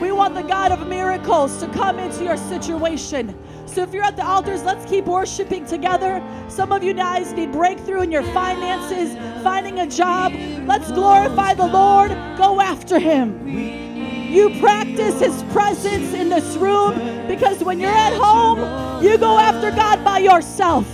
We 0.00 0.10
want 0.10 0.34
the 0.34 0.42
God 0.42 0.72
of 0.72 0.88
miracles 0.88 1.58
to 1.60 1.68
come 1.68 1.98
into 1.98 2.24
your 2.24 2.38
situation. 2.38 3.38
So 3.74 3.82
if 3.82 3.92
you're 3.92 4.04
at 4.04 4.14
the 4.14 4.24
altars, 4.24 4.62
let's 4.62 4.88
keep 4.88 5.06
worshiping 5.06 5.66
together. 5.66 6.22
Some 6.46 6.70
of 6.70 6.84
you 6.84 6.94
guys 6.94 7.32
need 7.32 7.50
breakthrough 7.50 8.02
in 8.02 8.12
your 8.12 8.22
finances, 8.22 9.16
finding 9.42 9.80
a 9.80 9.86
job. 9.88 10.32
Let's 10.64 10.92
glorify 10.92 11.54
the 11.54 11.66
Lord. 11.66 12.10
Go 12.38 12.60
after 12.60 13.00
him. 13.00 13.93
You 14.34 14.50
practice 14.58 15.20
his 15.20 15.44
presence 15.52 16.12
in 16.12 16.28
this 16.28 16.56
room 16.56 16.94
because 17.28 17.62
when 17.62 17.78
you're 17.78 17.90
at 17.90 18.14
home, 18.14 18.58
you 19.00 19.16
go 19.16 19.38
after 19.38 19.70
God 19.70 20.02
by 20.02 20.18
yourself. 20.18 20.86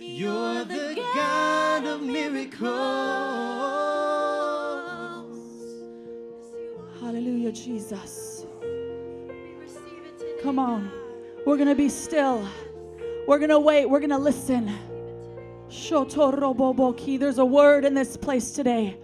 You're 0.00 0.64
the 0.64 0.94
God 1.14 1.84
of 1.84 2.00
miracles. 2.00 3.85
Hallelujah, 7.46 7.64
Jesus. 7.64 8.44
Come 10.42 10.58
on. 10.58 10.90
We're 11.46 11.56
going 11.56 11.68
to 11.68 11.76
be 11.76 11.88
still. 11.88 12.44
We're 13.28 13.38
going 13.38 13.50
to 13.50 13.60
wait. 13.60 13.86
We're 13.86 14.00
going 14.00 14.10
to 14.10 14.18
listen. 14.18 14.76
There's 15.68 17.38
a 17.38 17.44
word 17.44 17.84
in 17.84 17.94
this 17.94 18.16
place 18.16 18.50
today. 18.50 18.98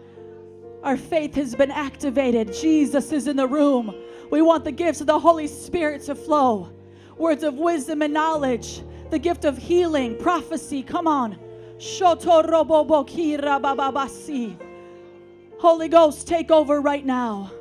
Our 0.83 0.97
faith 0.97 1.37
has 1.37 1.55
been 1.55 1.71
activated. 1.71 2.53
Jesus 2.53 3.13
is 3.13 3.29
in 3.29 3.37
the 3.37 3.47
room. 3.47 3.95
We 4.33 4.43
want 4.43 4.65
the 4.65 4.73
gifts 4.73 5.01
of 5.01 5.07
the 5.07 5.21
Holy 5.21 5.47
Spirit 5.47 6.03
to 6.07 6.17
flow. 6.17 6.73
Words 7.17 7.45
of 7.45 7.55
wisdom 7.55 8.03
and 8.03 8.13
knowledge, 8.13 8.83
the 9.11 9.21
gift 9.21 9.45
of 9.45 9.57
healing, 9.57 10.19
prophecy. 10.19 10.83
Come 10.83 11.07
on. 11.07 11.39
Holy 15.61 15.89
Ghost, 15.89 16.27
take 16.27 16.51
over 16.51 16.81
right 16.81 17.07
now. 17.07 17.53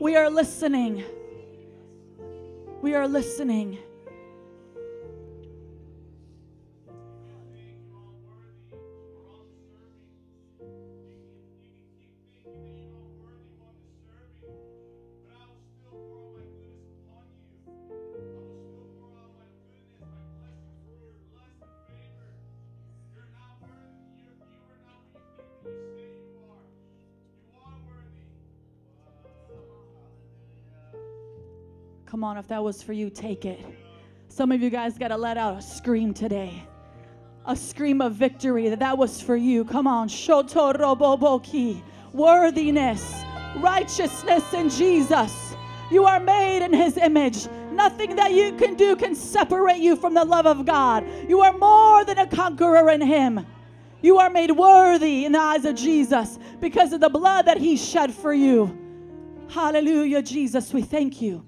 We 0.00 0.14
are 0.14 0.30
listening. 0.30 1.02
We 2.82 2.94
are 2.94 3.08
listening. 3.08 3.78
On, 32.28 32.36
if 32.36 32.46
that 32.48 32.62
was 32.62 32.82
for 32.82 32.92
you, 32.92 33.08
take 33.08 33.46
it. 33.46 33.58
Some 34.28 34.52
of 34.52 34.60
you 34.60 34.68
guys 34.68 34.98
got 34.98 35.08
to 35.08 35.16
let 35.16 35.38
out 35.38 35.58
a 35.58 35.62
scream 35.62 36.12
today. 36.12 36.62
A 37.46 37.56
scream 37.56 38.02
of 38.02 38.12
victory 38.12 38.68
that 38.68 38.80
that 38.80 38.98
was 38.98 39.20
for 39.20 39.34
you. 39.34 39.64
Come 39.64 39.86
on. 39.86 40.08
Shotoroboboki. 40.08 41.82
Worthiness, 42.12 43.22
righteousness 43.56 44.52
in 44.52 44.68
Jesus. 44.68 45.54
You 45.90 46.04
are 46.04 46.20
made 46.20 46.64
in 46.64 46.72
his 46.74 46.98
image. 46.98 47.48
Nothing 47.72 48.16
that 48.16 48.32
you 48.32 48.52
can 48.52 48.74
do 48.74 48.94
can 48.94 49.14
separate 49.14 49.78
you 49.78 49.96
from 49.96 50.12
the 50.12 50.24
love 50.24 50.46
of 50.46 50.66
God. 50.66 51.06
You 51.28 51.40
are 51.40 51.56
more 51.56 52.04
than 52.04 52.18
a 52.18 52.26
conqueror 52.26 52.90
in 52.90 53.00
him. 53.00 53.46
You 54.02 54.18
are 54.18 54.30
made 54.30 54.50
worthy 54.50 55.24
in 55.24 55.32
the 55.32 55.38
eyes 55.38 55.64
of 55.64 55.76
Jesus 55.76 56.38
because 56.60 56.92
of 56.92 57.00
the 57.00 57.08
blood 57.08 57.46
that 57.46 57.56
he 57.56 57.76
shed 57.76 58.12
for 58.12 58.34
you. 58.34 58.76
Hallelujah, 59.48 60.20
Jesus. 60.20 60.74
We 60.74 60.82
thank 60.82 61.22
you. 61.22 61.47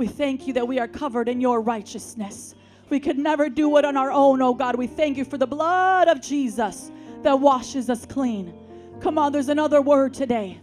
We 0.00 0.06
thank 0.06 0.46
you 0.46 0.54
that 0.54 0.66
we 0.66 0.78
are 0.78 0.88
covered 0.88 1.28
in 1.28 1.42
your 1.42 1.60
righteousness. 1.60 2.54
We 2.88 3.00
could 3.00 3.18
never 3.18 3.50
do 3.50 3.76
it 3.76 3.84
on 3.84 3.98
our 3.98 4.10
own, 4.10 4.40
oh 4.40 4.54
God. 4.54 4.76
We 4.76 4.86
thank 4.86 5.18
you 5.18 5.26
for 5.26 5.36
the 5.36 5.46
blood 5.46 6.08
of 6.08 6.22
Jesus 6.22 6.90
that 7.22 7.38
washes 7.38 7.90
us 7.90 8.06
clean. 8.06 8.54
Come 9.02 9.18
on, 9.18 9.30
there's 9.30 9.50
another 9.50 9.82
word 9.82 10.14
today. 10.14 10.58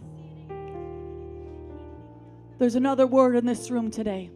There's 2.58 2.74
another 2.74 3.06
word 3.06 3.36
in 3.36 3.46
this 3.46 3.70
room 3.70 3.92
today. 3.92 4.32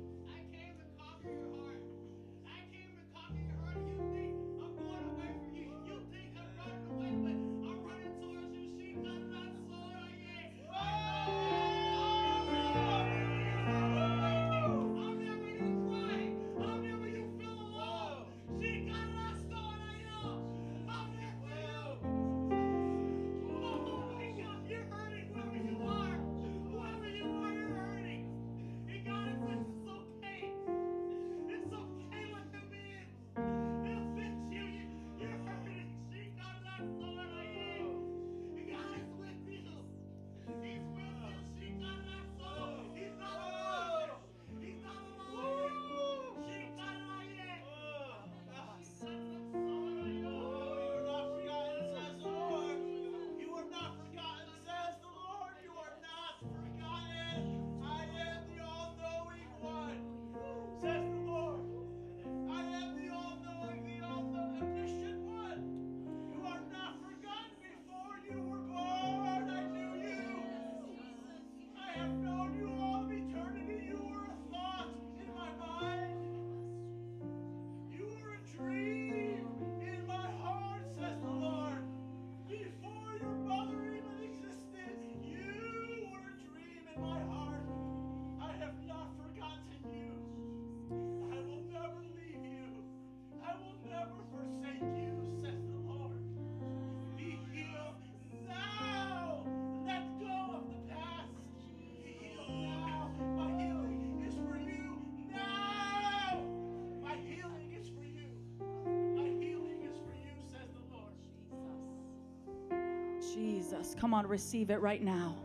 Come 114.03 114.15
on, 114.15 114.27
receive 114.27 114.71
it 114.71 114.81
right 114.81 115.01
now. 115.01 115.37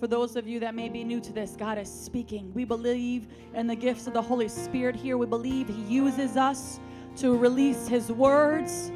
For 0.00 0.06
those 0.06 0.34
of 0.34 0.48
you 0.48 0.60
that 0.60 0.74
may 0.74 0.88
be 0.88 1.04
new 1.04 1.20
to 1.20 1.30
this, 1.30 1.56
God 1.58 1.76
is 1.76 1.86
speaking. 1.86 2.50
We 2.54 2.64
believe 2.64 3.26
in 3.52 3.66
the 3.66 3.76
gifts 3.76 4.06
of 4.06 4.14
the 4.14 4.22
Holy 4.22 4.48
Spirit 4.48 4.96
here. 4.96 5.18
We 5.18 5.26
believe 5.26 5.68
He 5.68 5.82
uses 5.82 6.38
us 6.38 6.80
to 7.16 7.36
release 7.36 7.86
His 7.86 8.10
words, 8.10 8.90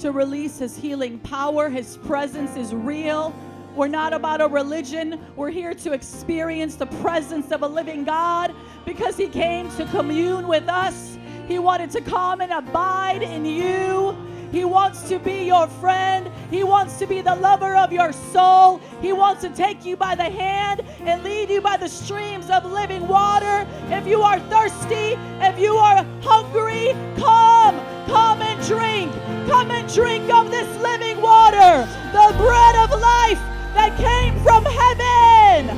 to 0.00 0.10
release 0.10 0.58
His 0.58 0.76
healing 0.76 1.20
power. 1.20 1.68
His 1.68 1.98
presence 1.98 2.56
is 2.56 2.74
real. 2.74 3.32
We're 3.76 3.86
not 3.86 4.12
about 4.12 4.40
a 4.40 4.48
religion. 4.48 5.24
We're 5.36 5.50
here 5.50 5.72
to 5.72 5.92
experience 5.92 6.74
the 6.74 6.86
presence 6.86 7.52
of 7.52 7.62
a 7.62 7.68
living 7.68 8.02
God 8.02 8.52
because 8.84 9.16
He 9.16 9.28
came 9.28 9.70
to 9.76 9.84
commune 9.84 10.48
with 10.48 10.68
us. 10.68 11.16
He 11.46 11.60
wanted 11.60 11.92
to 11.92 12.00
come 12.00 12.40
and 12.40 12.50
abide 12.50 13.22
in 13.22 13.44
you. 13.44 14.16
He 14.52 14.64
wants 14.64 15.08
to 15.08 15.18
be 15.18 15.44
your 15.44 15.66
friend. 15.66 16.30
He 16.50 16.64
wants 16.64 16.98
to 16.98 17.06
be 17.06 17.20
the 17.20 17.36
lover 17.36 17.76
of 17.76 17.92
your 17.92 18.12
soul. 18.12 18.80
He 19.00 19.12
wants 19.12 19.42
to 19.42 19.50
take 19.50 19.84
you 19.84 19.96
by 19.96 20.14
the 20.14 20.24
hand 20.24 20.82
and 21.00 21.22
lead 21.22 21.50
you 21.50 21.60
by 21.60 21.76
the 21.76 21.88
streams 21.88 22.50
of 22.50 22.64
living 22.64 23.06
water. 23.06 23.66
If 23.88 24.06
you 24.06 24.22
are 24.22 24.40
thirsty, 24.50 25.16
if 25.40 25.58
you 25.58 25.76
are 25.76 26.04
hungry, 26.22 26.94
come, 27.16 27.78
come 28.06 28.42
and 28.42 28.60
drink. 28.66 29.12
Come 29.48 29.70
and 29.70 29.92
drink 29.92 30.32
of 30.32 30.50
this 30.50 30.68
living 30.82 31.20
water, 31.20 31.86
the 32.12 32.34
bread 32.38 32.76
of 32.76 32.90
life 32.90 33.40
that 33.74 33.96
came 33.96 34.34
from 34.42 34.64
heaven. 34.64 35.68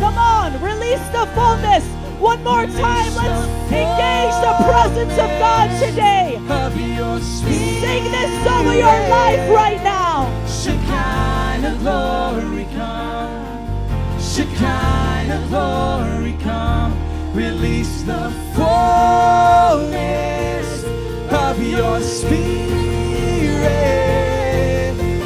Come 0.00 0.18
on, 0.18 0.60
release 0.62 1.06
the 1.08 1.26
fullness. 1.34 2.01
One 2.22 2.44
more 2.44 2.66
time, 2.66 3.14
let's 3.16 3.46
engage 3.72 4.36
the 4.46 4.54
presence 4.64 5.12
of 5.14 5.28
God 5.42 5.68
today. 5.84 6.38
of 6.48 6.76
your 6.78 7.18
spirit. 7.20 7.80
Sing 7.82 8.04
this 8.04 8.44
song 8.44 8.66
of 8.68 8.74
your 8.74 9.08
life 9.10 9.50
right 9.50 9.82
now. 9.82 10.30
Shekinah 10.46 11.78
glory 11.80 12.66
come. 12.76 14.20
Shekinah 14.20 15.46
glory 15.48 16.36
come. 16.42 16.94
Release 17.34 18.02
the 18.02 18.30
fullness 18.54 19.88
of 21.32 21.60
your 21.60 22.00
spirit. 22.02 22.62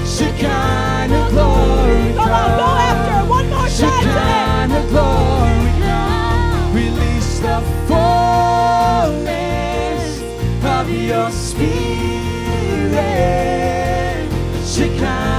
Shekinah 0.06 1.28
glory. 1.30 2.14
Come 2.14 2.30
on, 2.30 2.56
go 2.56 2.68
after 2.88 3.16
it 3.22 3.26
one 3.28 3.48
more 3.50 3.68
time 3.68 4.00
today. 4.00 4.72
Shekinah 4.72 4.86
glory 4.90 5.70
come. 5.72 5.75
The 7.38 7.60
fullness 7.86 9.26
of 10.64 10.90
your 10.90 11.30
spirit. 11.30 11.66
Shekinah 14.64 15.35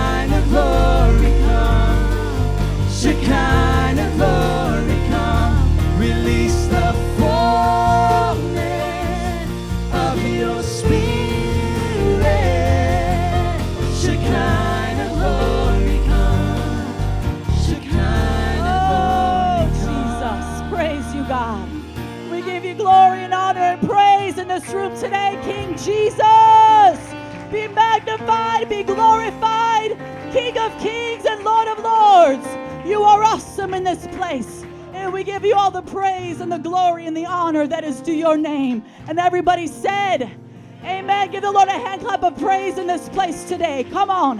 room 24.69 24.95
today, 24.97 25.39
King 25.43 25.71
Jesus. 25.77 27.13
Be 27.51 27.67
magnified, 27.67 28.67
be 28.69 28.83
glorified, 28.83 29.97
King 30.31 30.57
of 30.57 30.77
kings 30.79 31.25
and 31.25 31.43
Lord 31.43 31.67
of 31.67 31.79
lords. 31.79 32.45
You 32.85 33.03
are 33.03 33.23
awesome 33.23 33.73
in 33.73 33.83
this 33.83 34.07
place. 34.07 34.65
And 34.93 35.13
we 35.13 35.23
give 35.23 35.45
you 35.45 35.55
all 35.55 35.71
the 35.71 35.81
praise 35.81 36.41
and 36.41 36.51
the 36.51 36.57
glory 36.57 37.05
and 37.05 37.15
the 37.15 37.25
honor 37.25 37.67
that 37.67 37.83
is 37.83 38.01
due 38.01 38.13
your 38.13 38.37
name. 38.37 38.83
And 39.07 39.19
everybody 39.19 39.67
said, 39.67 40.37
Amen. 40.83 41.31
Give 41.31 41.41
the 41.41 41.51
Lord 41.51 41.67
a 41.67 41.71
hand 41.71 42.01
clap 42.01 42.23
of 42.23 42.37
praise 42.37 42.77
in 42.77 42.87
this 42.87 43.09
place 43.09 43.43
today. 43.45 43.85
Come 43.91 44.09
on. 44.09 44.39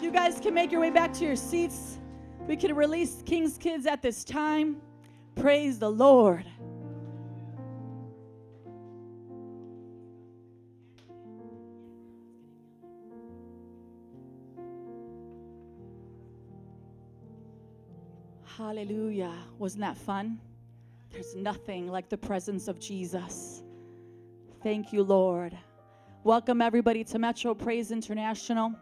You 0.00 0.10
guys 0.10 0.38
can 0.40 0.54
make 0.54 0.70
your 0.70 0.80
way 0.80 0.90
back 0.90 1.12
to 1.14 1.24
your 1.24 1.36
seats. 1.36 1.98
We 2.46 2.56
can 2.56 2.74
release 2.74 3.22
King's 3.24 3.56
Kids 3.56 3.86
at 3.86 4.02
this 4.02 4.24
time. 4.24 4.80
Praise 5.34 5.78
the 5.78 5.90
Lord. 5.90 6.44
Hallelujah. 18.56 19.34
Wasn't 19.58 19.80
that 19.80 19.96
fun? 19.96 20.38
There's 21.10 21.34
nothing 21.34 21.88
like 21.88 22.08
the 22.08 22.16
presence 22.16 22.68
of 22.68 22.78
Jesus. 22.78 23.64
Thank 24.62 24.92
you, 24.92 25.02
Lord. 25.02 25.58
Welcome, 26.22 26.62
everybody, 26.62 27.02
to 27.02 27.18
Metro 27.18 27.52
Praise 27.52 27.90
International. 27.90 28.72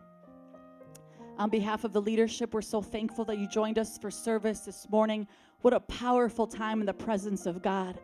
On 1.39 1.49
behalf 1.49 1.85
of 1.85 1.95
the 1.95 2.03
leadership, 2.03 2.53
we're 2.53 2.61
so 2.61 2.83
thankful 2.83 3.25
that 3.25 3.39
you 3.39 3.49
joined 3.49 3.79
us 3.79 3.97
for 3.97 4.11
service 4.11 4.61
this 4.61 4.87
morning. 4.91 5.27
What 5.63 5.73
a 5.73 5.81
powerful 5.81 6.47
time 6.47 6.81
in 6.81 6.87
the 6.87 6.93
presence 6.93 7.47
of 7.47 7.63
God. 7.63 7.99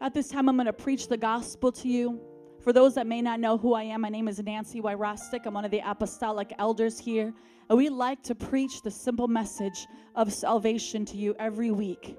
At 0.00 0.14
this 0.14 0.28
time, 0.28 0.48
I'm 0.48 0.54
going 0.54 0.66
to 0.66 0.72
preach 0.72 1.08
the 1.08 1.16
gospel 1.16 1.72
to 1.72 1.88
you. 1.88 2.20
For 2.60 2.72
those 2.72 2.94
that 2.94 3.08
may 3.08 3.20
not 3.20 3.40
know 3.40 3.58
who 3.58 3.74
I 3.74 3.82
am, 3.82 4.02
my 4.02 4.10
name 4.10 4.28
is 4.28 4.38
Nancy 4.38 4.80
Wyrostic. 4.80 5.40
I'm 5.44 5.54
one 5.54 5.64
of 5.64 5.72
the 5.72 5.82
apostolic 5.84 6.52
elders 6.60 7.00
here. 7.00 7.34
And 7.68 7.76
we 7.76 7.88
like 7.90 8.22
to 8.24 8.34
preach 8.34 8.82
the 8.82 8.90
simple 8.90 9.28
message 9.28 9.86
of 10.14 10.32
salvation 10.32 11.04
to 11.06 11.16
you 11.16 11.34
every 11.38 11.70
week 11.70 12.16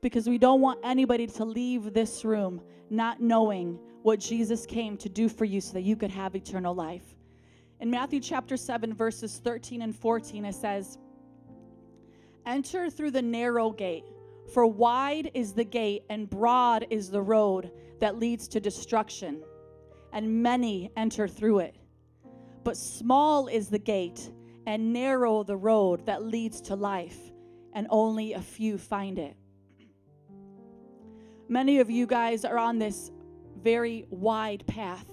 because 0.00 0.26
we 0.26 0.38
don't 0.38 0.60
want 0.60 0.80
anybody 0.82 1.26
to 1.26 1.44
leave 1.44 1.92
this 1.92 2.24
room 2.24 2.60
not 2.90 3.20
knowing 3.20 3.78
what 4.02 4.18
Jesus 4.18 4.66
came 4.66 4.96
to 4.96 5.08
do 5.08 5.28
for 5.28 5.44
you 5.44 5.60
so 5.60 5.74
that 5.74 5.82
you 5.82 5.94
could 5.94 6.10
have 6.10 6.34
eternal 6.34 6.74
life. 6.74 7.04
In 7.80 7.90
Matthew 7.90 8.20
chapter 8.20 8.56
7, 8.56 8.94
verses 8.94 9.40
13 9.44 9.82
and 9.82 9.94
14, 9.94 10.44
it 10.44 10.54
says, 10.54 10.98
Enter 12.46 12.90
through 12.90 13.12
the 13.12 13.22
narrow 13.22 13.70
gate, 13.70 14.04
for 14.52 14.66
wide 14.66 15.30
is 15.34 15.52
the 15.52 15.64
gate 15.64 16.02
and 16.10 16.28
broad 16.28 16.86
is 16.90 17.10
the 17.10 17.22
road 17.22 17.70
that 18.00 18.18
leads 18.18 18.48
to 18.48 18.60
destruction, 18.60 19.42
and 20.12 20.42
many 20.42 20.90
enter 20.96 21.28
through 21.28 21.60
it. 21.60 21.76
But 22.64 22.76
small 22.76 23.46
is 23.46 23.68
the 23.68 23.78
gate 23.78 24.30
and 24.66 24.92
narrow 24.92 25.42
the 25.42 25.56
road 25.56 26.06
that 26.06 26.24
leads 26.24 26.60
to 26.62 26.76
life, 26.76 27.18
and 27.72 27.86
only 27.90 28.34
a 28.34 28.40
few 28.40 28.78
find 28.78 29.18
it. 29.18 29.36
Many 31.48 31.80
of 31.80 31.90
you 31.90 32.06
guys 32.06 32.44
are 32.44 32.58
on 32.58 32.78
this 32.78 33.10
very 33.60 34.06
wide 34.10 34.66
path, 34.66 35.06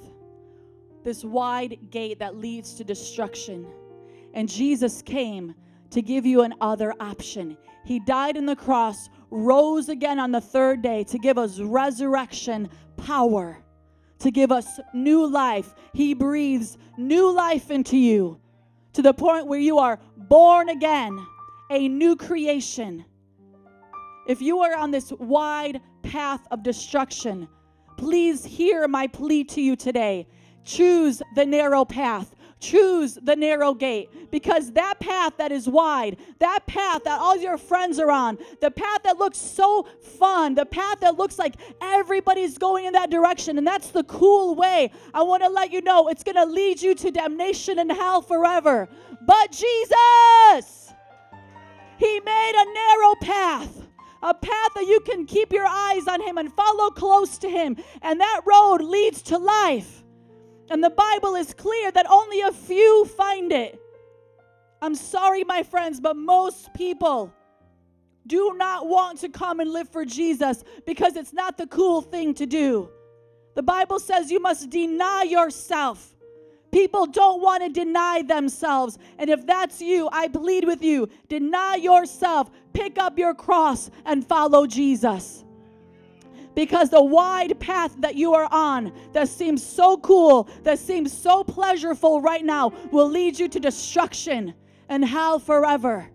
this 1.04 1.24
wide 1.24 1.78
gate 1.90 2.20
that 2.20 2.36
leads 2.36 2.74
to 2.76 2.84
destruction. 2.84 3.68
And 4.34 4.48
Jesus 4.48 5.02
came 5.02 5.56
to 5.90 6.02
give 6.02 6.26
you 6.26 6.42
another 6.44 6.94
option. 7.00 7.58
He 7.84 8.00
died 8.00 8.38
on 8.38 8.46
the 8.46 8.56
cross, 8.56 9.10
rose 9.32 9.90
again 9.90 10.20
on 10.20 10.32
the 10.32 10.42
third 10.42 10.82
day 10.82 11.04
to 11.06 11.18
give 11.18 11.38
us 11.38 11.60
resurrection 11.60 12.70
power, 12.98 13.58
to 14.20 14.32
give 14.32 14.52
us 14.52 14.80
new 14.94 15.26
life. 15.26 15.74
He 15.94 16.14
breathes 16.14 16.78
new 16.98 17.32
life 17.32 17.72
into 17.72 17.98
you 17.98 18.40
to 18.94 19.02
the 19.02 19.14
point 19.14 19.48
where 19.48 19.60
you 19.60 19.78
are 19.78 20.00
born 20.16 20.70
again, 20.70 21.26
a 21.72 21.88
new 21.88 22.16
creation. 22.16 23.06
If 24.28 24.42
you 24.42 24.60
are 24.60 24.76
on 24.76 24.92
this 24.92 25.12
wide 25.14 25.82
path 26.04 26.48
of 26.52 26.64
destruction, 26.64 27.48
please 27.98 28.46
hear 28.46 28.88
my 28.88 29.08
plea 29.08 29.44
to 29.46 29.62
you 29.62 29.76
today. 29.76 30.28
Choose 30.64 31.22
the 31.36 31.46
narrow 31.46 31.86
path. 31.86 32.36
Choose 32.60 33.18
the 33.22 33.38
narrow 33.38 33.74
gate 33.74 34.32
because 34.32 34.74
that 34.74 35.00
path 35.00 35.38
that 35.38 35.52
is 35.52 35.68
wide, 35.70 36.18
that 36.40 36.68
path 36.68 37.06
that 37.06 37.20
all 37.20 37.38
your 37.38 37.58
friends 37.58 38.00
are 38.00 38.12
on, 38.12 38.38
the 38.60 38.70
path 38.70 39.04
that 39.04 39.18
looks 39.18 39.38
so 39.38 39.84
fun, 40.02 40.56
the 40.56 40.66
path 40.66 41.00
that 41.00 41.18
looks 41.18 41.40
like 41.40 41.56
everybody's 41.82 42.58
going 42.58 42.84
in 42.84 42.94
that 42.94 43.10
direction, 43.10 43.58
and 43.58 43.66
that's 43.66 43.92
the 43.92 44.04
cool 44.04 44.56
way. 44.56 44.92
I 45.14 45.24
want 45.24 45.42
to 45.44 45.50
let 45.50 45.72
you 45.72 45.82
know 45.82 46.10
it's 46.10 46.24
going 46.24 46.36
to 46.36 46.46
lead 46.46 46.82
you 46.82 46.96
to 46.96 47.12
damnation 47.12 47.80
and 47.80 47.90
hell 47.90 48.22
forever. 48.22 48.90
But 49.22 49.52
Jesus, 49.52 50.94
He 51.98 52.20
made 52.20 52.54
a 52.56 52.74
narrow 52.74 53.16
path 53.22 53.84
a 54.22 54.34
path 54.34 54.74
that 54.76 54.86
you 54.86 55.00
can 55.00 55.26
keep 55.26 55.54
your 55.54 55.66
eyes 55.66 56.08
on 56.08 56.22
Him 56.22 56.38
and 56.38 56.52
follow 56.54 56.90
close 56.90 57.38
to 57.38 57.50
Him. 57.50 57.78
And 58.02 58.20
that 58.20 58.42
road 58.46 58.82
leads 58.82 59.22
to 59.24 59.38
life. 59.38 60.04
And 60.70 60.84
the 60.84 60.90
Bible 60.90 61.36
is 61.36 61.54
clear 61.54 61.92
that 61.92 62.10
only 62.10 62.42
a 62.42 62.52
few 62.52 63.06
find 63.06 63.52
it. 63.52 63.80
I'm 64.82 64.96
sorry, 64.96 65.44
my 65.44 65.64
friends, 65.64 66.00
but 66.00 66.16
most 66.16 66.74
people 66.74 67.34
do 68.28 68.54
not 68.56 68.88
want 68.88 69.20
to 69.20 69.30
come 69.30 69.60
and 69.60 69.72
live 69.72 69.90
for 69.90 70.06
Jesus 70.06 70.64
because 70.86 71.16
it's 71.16 71.34
not 71.34 71.58
the 71.58 71.68
cool 71.68 72.02
thing 72.02 72.34
to 72.36 72.46
do. 72.46 72.90
The 73.56 73.64
Bible 73.64 74.00
says 74.00 74.32
you 74.32 74.40
must 74.40 74.70
deny 74.70 75.24
yourself. 75.24 76.16
People 76.72 77.08
don't 77.08 77.42
want 77.42 77.64
to 77.64 77.70
deny 77.70 78.22
themselves. 78.22 79.00
And 79.18 79.30
if 79.30 79.46
that's 79.46 79.82
you, 79.82 80.08
I 80.12 80.28
plead 80.28 80.66
with 80.66 80.84
you 80.84 81.10
deny 81.28 81.76
yourself, 81.76 82.50
pick 82.74 83.00
up 83.00 83.18
your 83.18 83.34
cross, 83.34 83.90
and 84.06 84.26
follow 84.26 84.68
Jesus. 84.68 85.44
Because 86.60 86.90
the 86.90 87.02
wide 87.02 87.58
path 87.62 87.96
that 88.00 88.16
you 88.16 88.34
are 88.34 88.50
on, 88.52 88.92
that 89.14 89.30
seems 89.30 89.66
so 89.66 89.96
cool, 89.96 90.50
that 90.64 90.78
seems 90.78 91.18
so 91.18 91.42
pleasurable 91.42 92.20
right 92.20 92.44
now, 92.44 92.74
will 92.92 93.08
lead 93.08 93.40
you 93.40 93.48
to 93.48 93.62
destruction 93.62 94.54
and 94.90 95.06
hell 95.06 95.40
forever. 95.40 96.10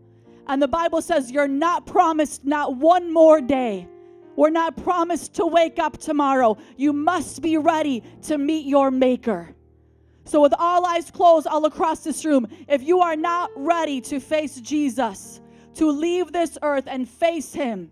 And 0.47 0.61
the 0.61 0.69
Bible 0.69 1.01
says 1.01 1.31
you're 1.31 1.49
not 1.49 1.87
promised 1.87 2.45
not 2.45 2.77
one 2.77 3.11
more 3.11 3.41
day. 3.41 3.89
We're 4.37 4.51
not 4.51 4.77
promised 4.77 5.33
to 5.37 5.47
wake 5.47 5.79
up 5.79 5.97
tomorrow. 5.97 6.59
You 6.77 6.93
must 6.93 7.41
be 7.41 7.57
ready 7.57 8.03
to 8.25 8.37
meet 8.37 8.67
your 8.67 8.91
Maker. 8.91 9.49
So, 10.27 10.43
with 10.43 10.53
all 10.59 10.85
eyes 10.85 11.11
closed 11.11 11.47
all 11.47 11.65
across 11.65 12.05
this 12.05 12.23
room, 12.23 12.49
if 12.69 12.83
you 12.83 13.01
are 13.01 13.17
not 13.17 13.51
ready 13.57 13.99
to 14.03 14.21
face 14.21 14.57
Jesus, 14.57 15.41
to 15.77 15.91
leave 15.91 16.33
this 16.33 16.59
earth 16.61 16.85
and 16.87 17.09
face 17.09 17.55
Him, 17.55 17.91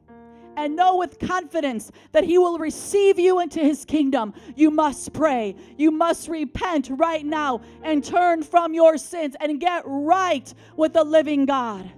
and 0.56 0.76
know 0.76 0.96
with 0.96 1.18
confidence 1.18 1.90
that 2.12 2.24
He 2.24 2.38
will 2.38 2.58
receive 2.58 3.18
you 3.18 3.40
into 3.40 3.60
His 3.60 3.84
kingdom, 3.84 4.34
you 4.56 4.70
must 4.70 5.12
pray. 5.12 5.56
You 5.76 5.90
must 5.90 6.28
repent 6.28 6.88
right 6.90 7.24
now 7.24 7.60
and 7.82 8.04
turn 8.04 8.42
from 8.42 8.74
your 8.74 8.98
sins 8.98 9.36
and 9.40 9.60
get 9.60 9.82
right 9.86 10.52
with 10.76 10.92
the 10.92 11.04
living 11.04 11.46
God. 11.46 11.90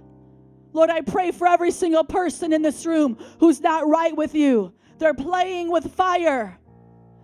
Lord, 0.73 0.89
I 0.89 1.01
pray 1.01 1.31
for 1.31 1.47
every 1.47 1.71
single 1.71 2.03
person 2.03 2.51
in 2.51 2.61
this 2.61 2.85
room 2.85 3.17
who's 3.39 3.61
not 3.61 3.87
right 3.87 4.15
with 4.15 4.35
you. 4.35 4.73
They're 4.97 5.13
playing 5.13 5.71
with 5.71 5.93
fire. 5.93 6.59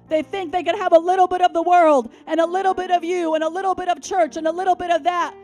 They 0.07 0.23
think 0.23 0.51
they 0.51 0.63
can 0.63 0.77
have 0.77 0.93
a 0.93 0.97
little 0.97 1.27
bit 1.27 1.41
of 1.41 1.53
the 1.53 1.61
world 1.61 2.11
and 2.27 2.39
a 2.39 2.45
little 2.45 2.73
bit 2.73 2.91
of 2.91 3.03
you 3.03 3.33
and 3.35 3.43
a 3.43 3.49
little 3.49 3.75
bit 3.75 3.87
of 3.87 4.01
church 4.01 4.37
and 4.37 4.47
a 4.47 4.51
little 4.51 4.75
bit 4.75 4.91
of 4.91 5.03
that. 5.03 5.35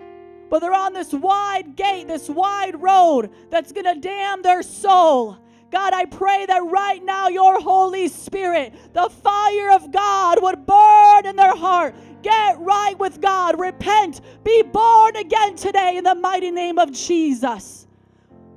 But 0.49 0.59
they're 0.59 0.73
on 0.73 0.93
this 0.93 1.13
wide 1.13 1.75
gate, 1.75 2.07
this 2.07 2.29
wide 2.29 2.81
road 2.81 3.29
that's 3.49 3.71
going 3.71 3.93
to 3.93 3.99
damn 3.99 4.41
their 4.41 4.63
soul. 4.63 5.37
God, 5.71 5.93
I 5.93 6.05
pray 6.05 6.45
that 6.45 6.59
right 6.59 7.03
now 7.03 7.27
your 7.27 7.59
Holy 7.59 8.07
Spirit, 8.07 8.73
the 8.93 9.09
fire 9.09 9.71
of 9.71 9.91
God, 9.91 10.41
would 10.41 10.65
burn 10.65 11.25
in 11.25 11.35
their 11.35 11.55
heart. 11.55 11.95
Get 12.23 12.59
right 12.59 12.97
with 12.97 13.21
God. 13.21 13.59
Repent. 13.59 14.21
Be 14.43 14.61
born 14.63 15.15
again 15.17 15.55
today 15.55 15.97
in 15.97 16.03
the 16.03 16.15
mighty 16.15 16.51
name 16.51 16.79
of 16.79 16.91
Jesus. 16.91 17.87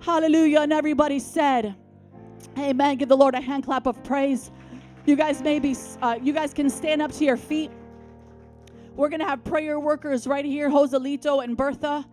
Hallelujah. 0.00 0.60
And 0.60 0.72
everybody 0.72 1.18
said, 1.18 1.74
Amen. 2.58 2.96
Give 2.96 3.08
the 3.08 3.16
Lord 3.16 3.34
a 3.34 3.40
hand 3.40 3.64
clap 3.64 3.86
of 3.86 4.02
praise. 4.02 4.50
You 5.06 5.16
guys 5.16 5.42
maybe 5.42 5.76
uh, 6.02 6.18
you 6.22 6.32
guys 6.32 6.54
can 6.54 6.70
stand 6.70 7.02
up 7.02 7.12
to 7.12 7.24
your 7.24 7.36
feet. 7.36 7.70
We're 8.96 9.08
gonna 9.08 9.26
have 9.26 9.42
prayer 9.44 9.80
workers 9.80 10.26
right 10.26 10.44
here, 10.44 10.68
Joselito 10.68 11.42
and 11.42 11.56
Bertha. 11.56 12.06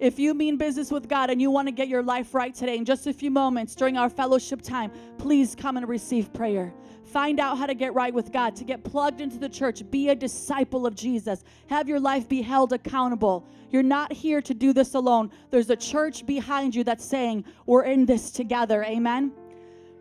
If 0.00 0.18
you 0.18 0.32
mean 0.32 0.56
business 0.56 0.90
with 0.90 1.10
God 1.10 1.28
and 1.28 1.42
you 1.42 1.50
want 1.50 1.68
to 1.68 1.72
get 1.72 1.86
your 1.86 2.02
life 2.02 2.34
right 2.34 2.54
today, 2.54 2.78
in 2.78 2.86
just 2.86 3.06
a 3.06 3.12
few 3.12 3.30
moments 3.30 3.74
during 3.74 3.98
our 3.98 4.08
fellowship 4.08 4.62
time, 4.62 4.90
please 5.18 5.54
come 5.54 5.76
and 5.76 5.86
receive 5.86 6.32
prayer. 6.32 6.72
Find 7.04 7.38
out 7.38 7.58
how 7.58 7.66
to 7.66 7.74
get 7.74 7.92
right 7.92 8.14
with 8.14 8.32
God, 8.32 8.56
to 8.56 8.64
get 8.64 8.82
plugged 8.82 9.20
into 9.20 9.36
the 9.36 9.48
church, 9.48 9.82
be 9.90 10.08
a 10.08 10.14
disciple 10.14 10.86
of 10.86 10.94
Jesus, 10.94 11.44
have 11.66 11.86
your 11.86 12.00
life 12.00 12.30
be 12.30 12.40
held 12.40 12.72
accountable. 12.72 13.46
You're 13.68 13.82
not 13.82 14.10
here 14.10 14.40
to 14.40 14.54
do 14.54 14.72
this 14.72 14.94
alone. 14.94 15.30
There's 15.50 15.68
a 15.68 15.76
church 15.76 16.24
behind 16.24 16.74
you 16.74 16.82
that's 16.82 17.04
saying, 17.04 17.44
We're 17.66 17.84
in 17.84 18.06
this 18.06 18.30
together. 18.30 18.82
Amen. 18.84 19.32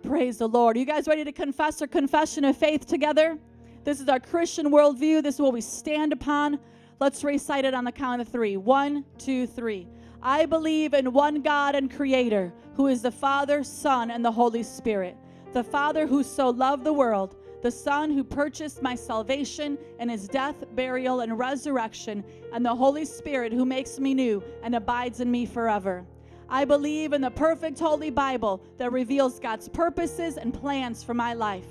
Praise 0.01 0.37
the 0.37 0.47
Lord. 0.47 0.77
Are 0.77 0.79
you 0.79 0.85
guys 0.85 1.07
ready 1.07 1.25
to 1.25 1.33
confess 1.33 1.81
our 1.81 1.87
confession 1.87 2.45
of 2.45 2.55
faith 2.55 2.87
together? 2.87 3.37
This 3.83 3.99
is 3.99 4.07
our 4.07 4.19
Christian 4.19 4.71
worldview. 4.71 5.23
This 5.23 5.35
is 5.35 5.41
what 5.41 5.51
we 5.51 5.61
stand 5.61 6.13
upon. 6.13 6.57
Let's 6.99 7.23
recite 7.23 7.63
it 7.63 7.73
on 7.73 7.85
the 7.85 7.93
count 7.93 8.19
of 8.19 8.27
three. 8.27 8.57
One, 8.57 9.05
two, 9.17 9.47
three. 9.47 9.87
I 10.21 10.45
believe 10.45 10.93
in 10.93 11.13
one 11.13 11.41
God 11.41 11.73
and 11.73 11.89
Creator, 11.89 12.53
who 12.75 12.87
is 12.87 13.01
the 13.01 13.11
Father, 13.11 13.63
Son, 13.63 14.11
and 14.11 14.23
the 14.23 14.31
Holy 14.31 14.63
Spirit. 14.63 15.15
The 15.53 15.63
Father 15.63 16.05
who 16.05 16.23
so 16.23 16.49
loved 16.49 16.83
the 16.83 16.91
world, 16.91 17.37
the 17.61 17.71
Son 17.71 18.11
who 18.11 18.21
purchased 18.25 18.81
my 18.81 18.95
salvation 18.95 19.77
in 19.97 20.09
his 20.09 20.27
death, 20.27 20.65
burial, 20.75 21.21
and 21.21 21.39
resurrection, 21.39 22.21
and 22.51 22.65
the 22.65 22.75
Holy 22.75 23.05
Spirit 23.05 23.53
who 23.53 23.63
makes 23.63 23.97
me 23.97 24.13
new 24.13 24.43
and 24.61 24.75
abides 24.75 25.21
in 25.21 25.31
me 25.31 25.45
forever. 25.45 26.05
I 26.49 26.65
believe 26.65 27.13
in 27.13 27.21
the 27.21 27.31
perfect 27.31 27.79
Holy 27.79 28.09
Bible 28.09 28.61
that 28.77 28.91
reveals 28.91 29.39
God's 29.39 29.69
purposes 29.69 30.35
and 30.35 30.53
plans 30.53 31.01
for 31.01 31.13
my 31.13 31.33
life. 31.33 31.67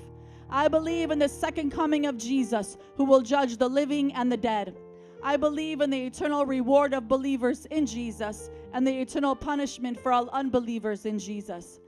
I 0.49 0.67
believe 0.69 1.11
in 1.11 1.19
the 1.19 1.29
second 1.29 1.69
coming 1.69 2.07
of 2.07 2.17
Jesus, 2.17 2.77
who 2.95 3.03
will 3.03 3.21
judge 3.21 3.57
the 3.57 3.69
living 3.69 4.11
and 4.13 4.31
the 4.31 4.37
dead. 4.37 4.75
I 5.21 5.37
believe 5.37 5.81
in 5.81 5.89
the 5.89 6.05
eternal 6.05 6.45
reward 6.45 6.93
of 6.93 7.07
believers 7.07 7.65
in 7.65 7.85
Jesus 7.85 8.49
and 8.73 8.85
the 8.87 9.01
eternal 9.01 9.35
punishment 9.35 9.99
for 9.99 10.11
all 10.11 10.29
unbelievers 10.29 11.05
in 11.05 11.19
Jesus. 11.19 11.79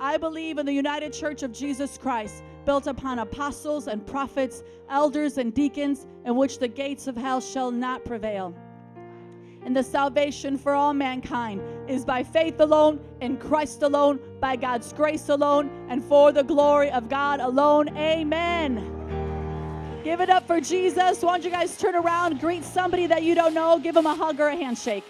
I 0.00 0.16
believe 0.16 0.58
in 0.58 0.66
the 0.66 0.72
United 0.72 1.12
Church 1.12 1.42
of 1.42 1.52
Jesus 1.52 1.98
Christ, 1.98 2.42
built 2.64 2.86
upon 2.86 3.18
apostles 3.18 3.86
and 3.86 4.06
prophets, 4.06 4.62
elders 4.88 5.38
and 5.38 5.52
deacons, 5.52 6.06
in 6.24 6.36
which 6.36 6.58
the 6.58 6.68
gates 6.68 7.06
of 7.06 7.16
hell 7.16 7.40
shall 7.40 7.70
not 7.70 8.04
prevail. 8.04 8.54
And 9.62 9.76
the 9.76 9.82
salvation 9.82 10.56
for 10.56 10.72
all 10.72 10.94
mankind 10.94 11.60
is 11.86 12.04
by 12.04 12.22
faith 12.22 12.60
alone, 12.60 12.98
in 13.20 13.36
Christ 13.36 13.82
alone, 13.82 14.18
by 14.40 14.56
God's 14.56 14.92
grace 14.94 15.28
alone, 15.28 15.70
and 15.90 16.02
for 16.02 16.32
the 16.32 16.44
glory 16.44 16.90
of 16.90 17.10
God 17.10 17.40
alone. 17.40 17.94
Amen. 17.96 18.99
Give 20.02 20.22
it 20.22 20.30
up 20.30 20.46
for 20.46 20.60
Jesus. 20.62 21.20
Why 21.22 21.32
don't 21.32 21.44
you 21.44 21.50
guys 21.50 21.76
turn 21.76 21.94
around, 21.94 22.40
greet 22.40 22.64
somebody 22.64 23.06
that 23.06 23.22
you 23.22 23.34
don't 23.34 23.52
know, 23.52 23.78
give 23.78 23.94
them 23.94 24.06
a 24.06 24.14
hug 24.14 24.40
or 24.40 24.48
a 24.48 24.56
handshake. 24.56 25.04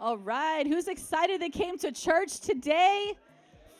All 0.00 0.16
right, 0.16 0.64
who's 0.64 0.86
excited 0.86 1.40
they 1.40 1.48
came 1.48 1.76
to 1.78 1.90
church 1.90 2.38
today? 2.38 3.14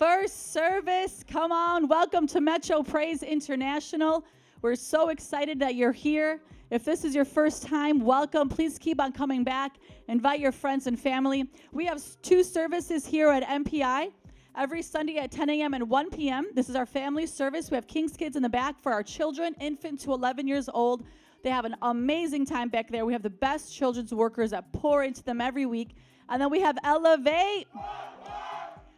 First 0.00 0.52
service, 0.52 1.22
come 1.24 1.52
on. 1.52 1.86
Welcome 1.86 2.26
to 2.26 2.40
Metro 2.40 2.82
Praise 2.82 3.22
International. 3.22 4.24
We're 4.60 4.74
so 4.74 5.10
excited 5.10 5.60
that 5.60 5.76
you're 5.76 5.92
here. 5.92 6.40
If 6.72 6.84
this 6.84 7.04
is 7.04 7.14
your 7.14 7.24
first 7.24 7.62
time, 7.62 8.00
welcome. 8.00 8.48
Please 8.48 8.80
keep 8.80 9.00
on 9.00 9.12
coming 9.12 9.44
back. 9.44 9.76
Invite 10.08 10.40
your 10.40 10.50
friends 10.50 10.88
and 10.88 10.98
family. 10.98 11.48
We 11.70 11.86
have 11.86 12.02
two 12.20 12.42
services 12.42 13.06
here 13.06 13.28
at 13.28 13.44
MPI 13.44 14.10
every 14.56 14.82
Sunday 14.82 15.18
at 15.18 15.30
10 15.30 15.48
a.m. 15.50 15.72
and 15.74 15.88
1 15.88 16.10
p.m. 16.10 16.48
This 16.52 16.68
is 16.68 16.74
our 16.74 16.86
family 16.86 17.26
service. 17.28 17.70
We 17.70 17.76
have 17.76 17.86
King's 17.86 18.16
Kids 18.16 18.34
in 18.34 18.42
the 18.42 18.48
back 18.48 18.82
for 18.82 18.90
our 18.90 19.04
children, 19.04 19.54
infant 19.60 20.00
to 20.00 20.12
11 20.14 20.48
years 20.48 20.68
old. 20.68 21.04
They 21.44 21.50
have 21.50 21.64
an 21.64 21.76
amazing 21.82 22.44
time 22.44 22.70
back 22.70 22.90
there. 22.90 23.06
We 23.06 23.12
have 23.12 23.22
the 23.22 23.30
best 23.30 23.72
children's 23.72 24.12
workers 24.12 24.50
that 24.50 24.72
pour 24.72 25.04
into 25.04 25.22
them 25.22 25.40
every 25.40 25.64
week. 25.64 25.94
And 26.28 26.40
then 26.40 26.50
we 26.50 26.60
have 26.60 26.78
Elevate 26.84 27.66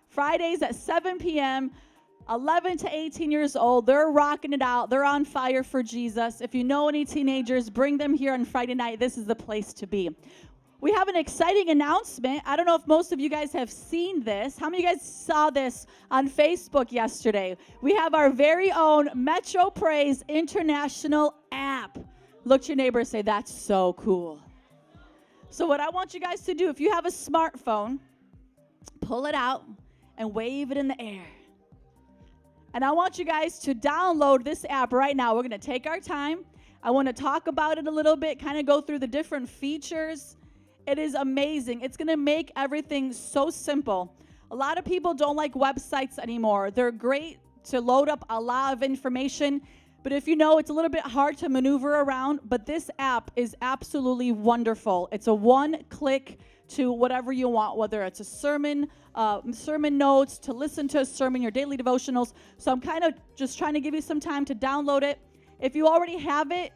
Fridays 0.08 0.62
at 0.62 0.74
7 0.74 1.18
p.m. 1.18 1.70
11 2.28 2.78
to 2.78 2.94
18 2.94 3.30
years 3.30 3.56
old. 3.56 3.86
They're 3.86 4.08
rocking 4.08 4.52
it 4.52 4.62
out. 4.62 4.90
They're 4.90 5.04
on 5.04 5.24
fire 5.24 5.62
for 5.62 5.82
Jesus. 5.82 6.40
If 6.40 6.54
you 6.54 6.62
know 6.62 6.88
any 6.88 7.04
teenagers, 7.04 7.68
bring 7.68 7.98
them 7.98 8.14
here 8.14 8.32
on 8.32 8.44
Friday 8.44 8.74
night. 8.74 9.00
This 9.00 9.18
is 9.18 9.26
the 9.26 9.34
place 9.34 9.72
to 9.74 9.86
be. 9.86 10.10
We 10.80 10.92
have 10.92 11.08
an 11.08 11.16
exciting 11.16 11.68
announcement. 11.68 12.42
I 12.46 12.56
don't 12.56 12.64
know 12.66 12.74
if 12.74 12.86
most 12.86 13.12
of 13.12 13.20
you 13.20 13.28
guys 13.28 13.52
have 13.52 13.70
seen 13.70 14.22
this. 14.22 14.56
How 14.56 14.70
many 14.70 14.84
of 14.84 14.90
you 14.90 14.96
guys 14.96 15.06
saw 15.06 15.50
this 15.50 15.86
on 16.10 16.28
Facebook 16.28 16.90
yesterday? 16.90 17.56
We 17.82 17.94
have 17.94 18.14
our 18.14 18.30
very 18.30 18.72
own 18.72 19.10
Metro 19.14 19.68
Praise 19.68 20.24
International 20.28 21.34
app. 21.52 21.98
Look 22.44 22.62
to 22.62 22.68
your 22.68 22.76
neighbor 22.76 23.00
and 23.00 23.08
say, 23.08 23.20
That's 23.20 23.52
so 23.52 23.92
cool. 23.94 24.40
So, 25.52 25.66
what 25.66 25.80
I 25.80 25.90
want 25.90 26.14
you 26.14 26.20
guys 26.20 26.42
to 26.42 26.54
do, 26.54 26.68
if 26.68 26.78
you 26.78 26.92
have 26.92 27.06
a 27.06 27.10
smartphone, 27.10 27.98
pull 29.00 29.26
it 29.26 29.34
out 29.34 29.64
and 30.16 30.32
wave 30.32 30.70
it 30.70 30.76
in 30.76 30.86
the 30.86 31.00
air. 31.00 31.26
And 32.72 32.84
I 32.84 32.92
want 32.92 33.18
you 33.18 33.24
guys 33.24 33.58
to 33.60 33.74
download 33.74 34.44
this 34.44 34.64
app 34.70 34.92
right 34.92 35.16
now. 35.16 35.34
We're 35.34 35.42
going 35.42 35.50
to 35.50 35.58
take 35.58 35.88
our 35.88 35.98
time. 35.98 36.44
I 36.84 36.92
want 36.92 37.08
to 37.08 37.12
talk 37.12 37.48
about 37.48 37.78
it 37.78 37.88
a 37.88 37.90
little 37.90 38.14
bit, 38.14 38.38
kind 38.38 38.58
of 38.58 38.64
go 38.64 38.80
through 38.80 39.00
the 39.00 39.08
different 39.08 39.48
features. 39.48 40.36
It 40.86 41.00
is 41.00 41.14
amazing. 41.14 41.80
It's 41.80 41.96
going 41.96 42.08
to 42.08 42.16
make 42.16 42.52
everything 42.54 43.12
so 43.12 43.50
simple. 43.50 44.14
A 44.52 44.56
lot 44.56 44.78
of 44.78 44.84
people 44.84 45.14
don't 45.14 45.36
like 45.36 45.54
websites 45.54 46.20
anymore. 46.20 46.70
They're 46.70 46.92
great 46.92 47.38
to 47.64 47.80
load 47.80 48.08
up 48.08 48.24
a 48.30 48.40
lot 48.40 48.72
of 48.72 48.84
information, 48.84 49.62
but 50.02 50.12
if 50.12 50.26
you 50.26 50.36
know, 50.36 50.58
it's 50.58 50.70
a 50.70 50.72
little 50.72 50.90
bit 50.90 51.02
hard 51.02 51.36
to 51.38 51.48
maneuver 51.48 52.00
around. 52.00 52.40
But 52.44 52.64
this 52.64 52.90
app 52.98 53.30
is 53.36 53.54
absolutely 53.60 54.32
wonderful. 54.32 55.08
It's 55.12 55.26
a 55.26 55.34
one 55.34 55.84
click 55.90 56.38
to 56.68 56.92
whatever 56.92 57.32
you 57.32 57.48
want, 57.48 57.76
whether 57.76 58.02
it's 58.04 58.20
a 58.20 58.24
sermon, 58.24 58.88
uh, 59.14 59.40
sermon 59.52 59.98
notes, 59.98 60.38
to 60.38 60.52
listen 60.52 60.88
to 60.88 61.00
a 61.00 61.04
sermon, 61.04 61.42
your 61.42 61.50
daily 61.50 61.76
devotionals. 61.76 62.32
So 62.56 62.72
I'm 62.72 62.80
kind 62.80 63.04
of 63.04 63.14
just 63.36 63.58
trying 63.58 63.74
to 63.74 63.80
give 63.80 63.94
you 63.94 64.00
some 64.00 64.20
time 64.20 64.44
to 64.46 64.54
download 64.54 65.02
it. 65.02 65.18
If 65.58 65.74
you 65.74 65.86
already 65.86 66.16
have 66.18 66.52
it, 66.52 66.72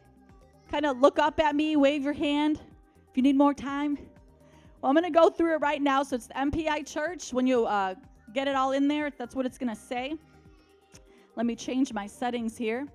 kind 0.69 0.85
of 0.85 0.99
look 0.99 1.17
up 1.17 1.39
at 1.39 1.55
me, 1.55 1.75
wave 1.77 2.03
your 2.03 2.13
hand. 2.13 2.59
If 3.09 3.17
you 3.17 3.23
need 3.23 3.37
more 3.37 3.53
time, 3.53 3.97
well, 4.81 4.89
I'm 4.89 4.93
going 4.93 5.11
to 5.11 5.17
go 5.17 5.29
through 5.29 5.55
it 5.55 5.61
right 5.61 5.81
now. 5.81 6.03
So 6.03 6.17
it's 6.17 6.27
the 6.27 6.33
MPI 6.35 6.85
Church. 6.85 7.33
When 7.33 7.47
you 7.47 7.65
uh, 7.65 7.95
get 8.33 8.47
it 8.47 8.55
all 8.55 8.73
in 8.73 8.87
there, 8.87 9.09
that's 9.17 9.33
what 9.33 9.45
it's 9.45 9.57
going 9.57 9.73
to 9.73 9.81
say. 9.81 10.13
Let 11.35 11.45
me 11.45 11.55
change 11.55 11.91
my 11.93 12.05
settings 12.05 12.57
here. 12.57 12.87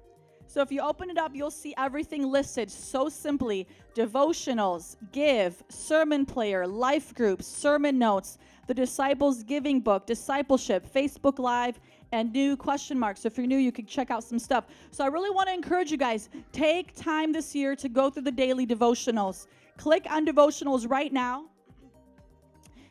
So 0.50 0.62
if 0.62 0.72
you 0.72 0.80
open 0.80 1.10
it 1.10 1.16
up, 1.16 1.30
you'll 1.32 1.52
see 1.52 1.74
everything 1.78 2.28
listed 2.28 2.72
so 2.72 3.08
simply 3.08 3.68
devotionals, 3.94 4.96
give, 5.12 5.62
sermon 5.68 6.26
player, 6.26 6.66
life 6.66 7.14
groups, 7.14 7.46
sermon 7.46 8.00
notes, 8.00 8.36
the 8.66 8.74
disciples 8.74 9.44
giving 9.44 9.78
book, 9.78 10.06
discipleship, 10.06 10.92
Facebook 10.92 11.38
Live, 11.38 11.78
and 12.10 12.32
new 12.32 12.56
question 12.56 12.98
marks. 12.98 13.20
So 13.20 13.28
if 13.28 13.38
you're 13.38 13.46
new, 13.46 13.58
you 13.58 13.70
can 13.70 13.86
check 13.86 14.10
out 14.10 14.24
some 14.24 14.40
stuff. 14.40 14.64
So 14.90 15.04
I 15.04 15.06
really 15.06 15.30
want 15.30 15.46
to 15.46 15.54
encourage 15.54 15.92
you 15.92 15.96
guys 15.96 16.28
take 16.50 16.96
time 16.96 17.30
this 17.30 17.54
year 17.54 17.76
to 17.76 17.88
go 17.88 18.10
through 18.10 18.24
the 18.24 18.32
daily 18.32 18.66
devotionals. 18.66 19.46
Click 19.76 20.04
on 20.10 20.26
devotionals 20.26 20.90
right 20.90 21.12
now 21.12 21.44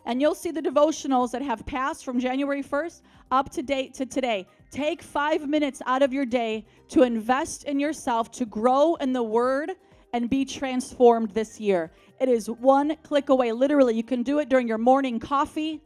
and 0.10 0.20
you'll 0.20 0.34
see 0.34 0.50
the 0.50 0.62
devotionals 0.62 1.30
that 1.30 1.44
have 1.44 1.64
passed 1.68 2.04
from 2.04 2.20
January 2.20 2.64
1st 2.64 3.02
up 3.30 3.52
to 3.52 3.62
date 3.62 3.94
to 3.94 4.08
today. 4.08 4.48
Take 4.72 5.04
five 5.04 5.48
minutes 5.48 5.84
out 5.86 6.02
of 6.02 6.12
your 6.12 6.26
day 6.26 6.66
to 6.88 7.04
invest 7.04 7.66
in 7.66 7.80
yourself, 7.80 8.32
to 8.32 8.46
grow 8.48 8.96
in 8.96 9.14
the 9.14 9.22
Word, 9.22 9.74
and 10.12 10.28
be 10.28 10.46
transformed 10.46 11.30
this 11.36 11.60
year. 11.60 11.92
It 12.20 12.28
is 12.28 12.50
one 12.50 12.96
click 13.04 13.30
away. 13.30 13.52
Literally, 13.52 13.96
you 13.96 14.04
can 14.04 14.24
do 14.24 14.40
it 14.40 14.50
during 14.50 14.68
your 14.68 14.80
morning 14.80 15.20
coffee. 15.20 15.80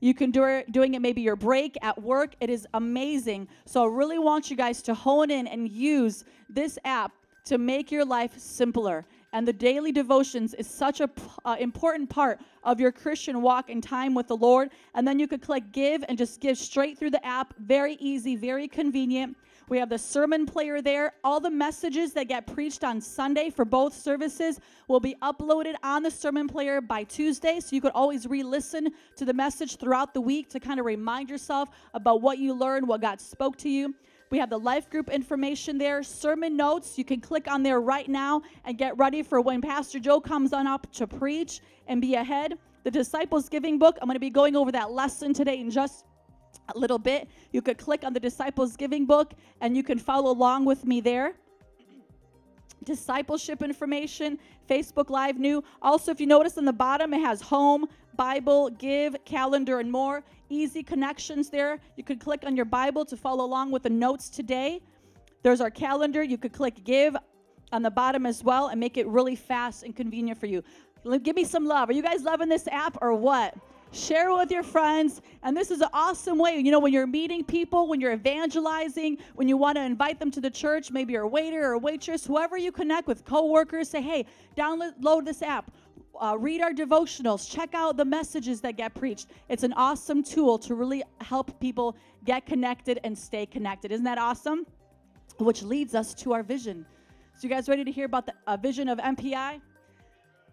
You 0.00 0.12
can 0.12 0.30
do 0.30 0.44
it 0.44 0.70
doing 0.70 0.92
it 0.92 1.00
maybe 1.00 1.22
your 1.22 1.36
break 1.36 1.78
at 1.80 2.02
work. 2.02 2.34
It 2.40 2.50
is 2.50 2.68
amazing. 2.74 3.48
So 3.64 3.84
I 3.84 3.86
really 3.86 4.18
want 4.18 4.50
you 4.50 4.56
guys 4.56 4.82
to 4.82 4.92
hone 4.92 5.30
in 5.30 5.46
and 5.46 5.66
use 5.66 6.26
this 6.50 6.78
app 6.84 7.12
to 7.46 7.56
make 7.56 7.90
your 7.90 8.04
life 8.04 8.38
simpler. 8.38 9.06
And 9.32 9.48
the 9.48 9.52
daily 9.52 9.92
devotions 9.92 10.52
is 10.54 10.66
such 10.66 11.00
a 11.00 11.08
uh, 11.44 11.56
important 11.58 12.10
part 12.10 12.40
of 12.64 12.78
your 12.78 12.92
Christian 12.92 13.40
walk 13.40 13.70
and 13.70 13.82
time 13.82 14.14
with 14.14 14.28
the 14.28 14.36
Lord. 14.36 14.70
And 14.94 15.08
then 15.08 15.18
you 15.18 15.26
could 15.26 15.40
click 15.40 15.72
give 15.72 16.04
and 16.08 16.18
just 16.18 16.40
give 16.40 16.58
straight 16.58 16.98
through 16.98 17.10
the 17.10 17.24
app. 17.24 17.54
Very 17.58 17.94
easy, 17.94 18.36
very 18.36 18.68
convenient. 18.68 19.36
We 19.68 19.78
have 19.78 19.88
the 19.88 19.98
sermon 19.98 20.44
player 20.44 20.82
there. 20.82 21.14
All 21.24 21.40
the 21.40 21.50
messages 21.50 22.12
that 22.12 22.28
get 22.28 22.46
preached 22.46 22.84
on 22.84 23.00
Sunday 23.00 23.48
for 23.48 23.64
both 23.64 23.94
services 23.94 24.60
will 24.86 25.00
be 25.00 25.14
uploaded 25.22 25.76
on 25.82 26.02
the 26.02 26.10
sermon 26.10 26.46
player 26.46 26.82
by 26.82 27.04
Tuesday. 27.04 27.58
So 27.58 27.74
you 27.74 27.80
could 27.80 27.92
always 27.94 28.26
re 28.26 28.42
listen 28.42 28.90
to 29.16 29.24
the 29.24 29.32
message 29.32 29.76
throughout 29.76 30.12
the 30.12 30.20
week 30.20 30.50
to 30.50 30.60
kind 30.60 30.78
of 30.78 30.84
remind 30.84 31.30
yourself 31.30 31.70
about 31.94 32.20
what 32.20 32.36
you 32.38 32.52
learned, 32.52 32.86
what 32.86 33.00
God 33.00 33.18
spoke 33.18 33.56
to 33.58 33.70
you. 33.70 33.94
We 34.32 34.38
have 34.38 34.48
the 34.48 34.58
life 34.58 34.88
group 34.88 35.10
information 35.10 35.76
there, 35.76 36.02
sermon 36.02 36.56
notes. 36.56 36.96
You 36.96 37.04
can 37.04 37.20
click 37.20 37.52
on 37.52 37.62
there 37.62 37.82
right 37.82 38.08
now 38.08 38.40
and 38.64 38.78
get 38.78 38.96
ready 38.96 39.22
for 39.22 39.42
when 39.42 39.60
Pastor 39.60 39.98
Joe 39.98 40.22
comes 40.22 40.54
on 40.54 40.66
up 40.66 40.90
to 40.94 41.06
preach 41.06 41.60
and 41.86 42.00
be 42.00 42.14
ahead. 42.14 42.54
The 42.84 42.90
disciples 42.90 43.50
giving 43.50 43.78
book, 43.78 43.98
I'm 44.00 44.08
going 44.08 44.16
to 44.16 44.20
be 44.20 44.30
going 44.30 44.56
over 44.56 44.72
that 44.72 44.90
lesson 44.90 45.34
today 45.34 45.60
in 45.60 45.70
just 45.70 46.06
a 46.74 46.78
little 46.78 46.98
bit. 46.98 47.28
You 47.52 47.60
could 47.60 47.76
click 47.76 48.04
on 48.04 48.14
the 48.14 48.20
disciples 48.20 48.74
giving 48.74 49.04
book 49.04 49.34
and 49.60 49.76
you 49.76 49.82
can 49.82 49.98
follow 49.98 50.30
along 50.30 50.64
with 50.64 50.86
me 50.86 51.02
there 51.02 51.34
discipleship 52.84 53.62
information, 53.62 54.38
Facebook 54.68 55.10
Live 55.10 55.38
new. 55.38 55.62
Also, 55.80 56.10
if 56.10 56.20
you 56.20 56.26
notice 56.26 56.58
on 56.58 56.64
the 56.64 56.72
bottom, 56.72 57.14
it 57.14 57.20
has 57.20 57.40
home, 57.40 57.86
Bible, 58.16 58.70
give, 58.70 59.16
calendar, 59.24 59.80
and 59.80 59.90
more. 59.90 60.22
Easy 60.48 60.82
connections 60.82 61.50
there. 61.50 61.80
You 61.96 62.04
could 62.04 62.20
click 62.20 62.44
on 62.44 62.56
your 62.56 62.66
Bible 62.66 63.04
to 63.06 63.16
follow 63.16 63.44
along 63.44 63.70
with 63.70 63.84
the 63.84 63.90
notes 63.90 64.28
today. 64.28 64.80
There's 65.42 65.60
our 65.60 65.70
calendar. 65.70 66.22
You 66.22 66.38
could 66.38 66.52
click 66.52 66.84
give 66.84 67.16
on 67.72 67.82
the 67.82 67.90
bottom 67.90 68.26
as 68.26 68.44
well 68.44 68.68
and 68.68 68.78
make 68.78 68.96
it 68.96 69.06
really 69.06 69.34
fast 69.34 69.82
and 69.82 69.96
convenient 69.96 70.38
for 70.38 70.46
you. 70.46 70.62
Give 71.22 71.34
me 71.34 71.44
some 71.44 71.64
love. 71.64 71.88
Are 71.88 71.92
you 71.92 72.02
guys 72.02 72.22
loving 72.22 72.48
this 72.48 72.68
app 72.68 72.98
or 73.00 73.14
what? 73.14 73.54
Share 73.92 74.30
it 74.30 74.36
with 74.36 74.50
your 74.50 74.62
friends. 74.62 75.20
And 75.42 75.54
this 75.54 75.70
is 75.70 75.82
an 75.82 75.90
awesome 75.92 76.38
way. 76.38 76.58
You 76.58 76.70
know, 76.70 76.78
when 76.78 76.94
you're 76.94 77.06
meeting 77.06 77.44
people, 77.44 77.88
when 77.88 78.00
you're 78.00 78.12
evangelizing, 78.12 79.18
when 79.34 79.48
you 79.48 79.58
want 79.58 79.76
to 79.76 79.82
invite 79.82 80.18
them 80.18 80.30
to 80.30 80.40
the 80.40 80.50
church, 80.50 80.90
maybe 80.90 81.12
you're 81.12 81.22
a 81.22 81.28
waiter 81.28 81.62
or 81.62 81.72
a 81.72 81.78
waitress, 81.78 82.24
whoever 82.24 82.56
you 82.56 82.72
connect 82.72 83.06
with, 83.06 83.24
coworkers, 83.24 83.90
say, 83.90 84.00
hey, 84.00 84.24
download 84.56 85.26
this 85.26 85.42
app. 85.42 85.70
Uh, 86.18 86.36
read 86.38 86.62
our 86.62 86.72
devotionals. 86.72 87.50
Check 87.50 87.74
out 87.74 87.96
the 87.96 88.04
messages 88.04 88.60
that 88.62 88.76
get 88.76 88.94
preached. 88.94 89.28
It's 89.48 89.62
an 89.62 89.74
awesome 89.74 90.22
tool 90.22 90.58
to 90.60 90.74
really 90.74 91.02
help 91.20 91.58
people 91.60 91.96
get 92.24 92.46
connected 92.46 92.98
and 93.04 93.16
stay 93.16 93.44
connected. 93.44 93.92
Isn't 93.92 94.04
that 94.04 94.18
awesome? 94.18 94.66
Which 95.38 95.62
leads 95.62 95.94
us 95.94 96.14
to 96.14 96.32
our 96.32 96.42
vision. 96.42 96.86
So, 97.34 97.48
you 97.48 97.48
guys 97.48 97.68
ready 97.68 97.84
to 97.84 97.90
hear 97.90 98.04
about 98.04 98.26
the 98.26 98.34
uh, 98.46 98.56
vision 98.56 98.88
of 98.88 98.98
MPI? 98.98 99.60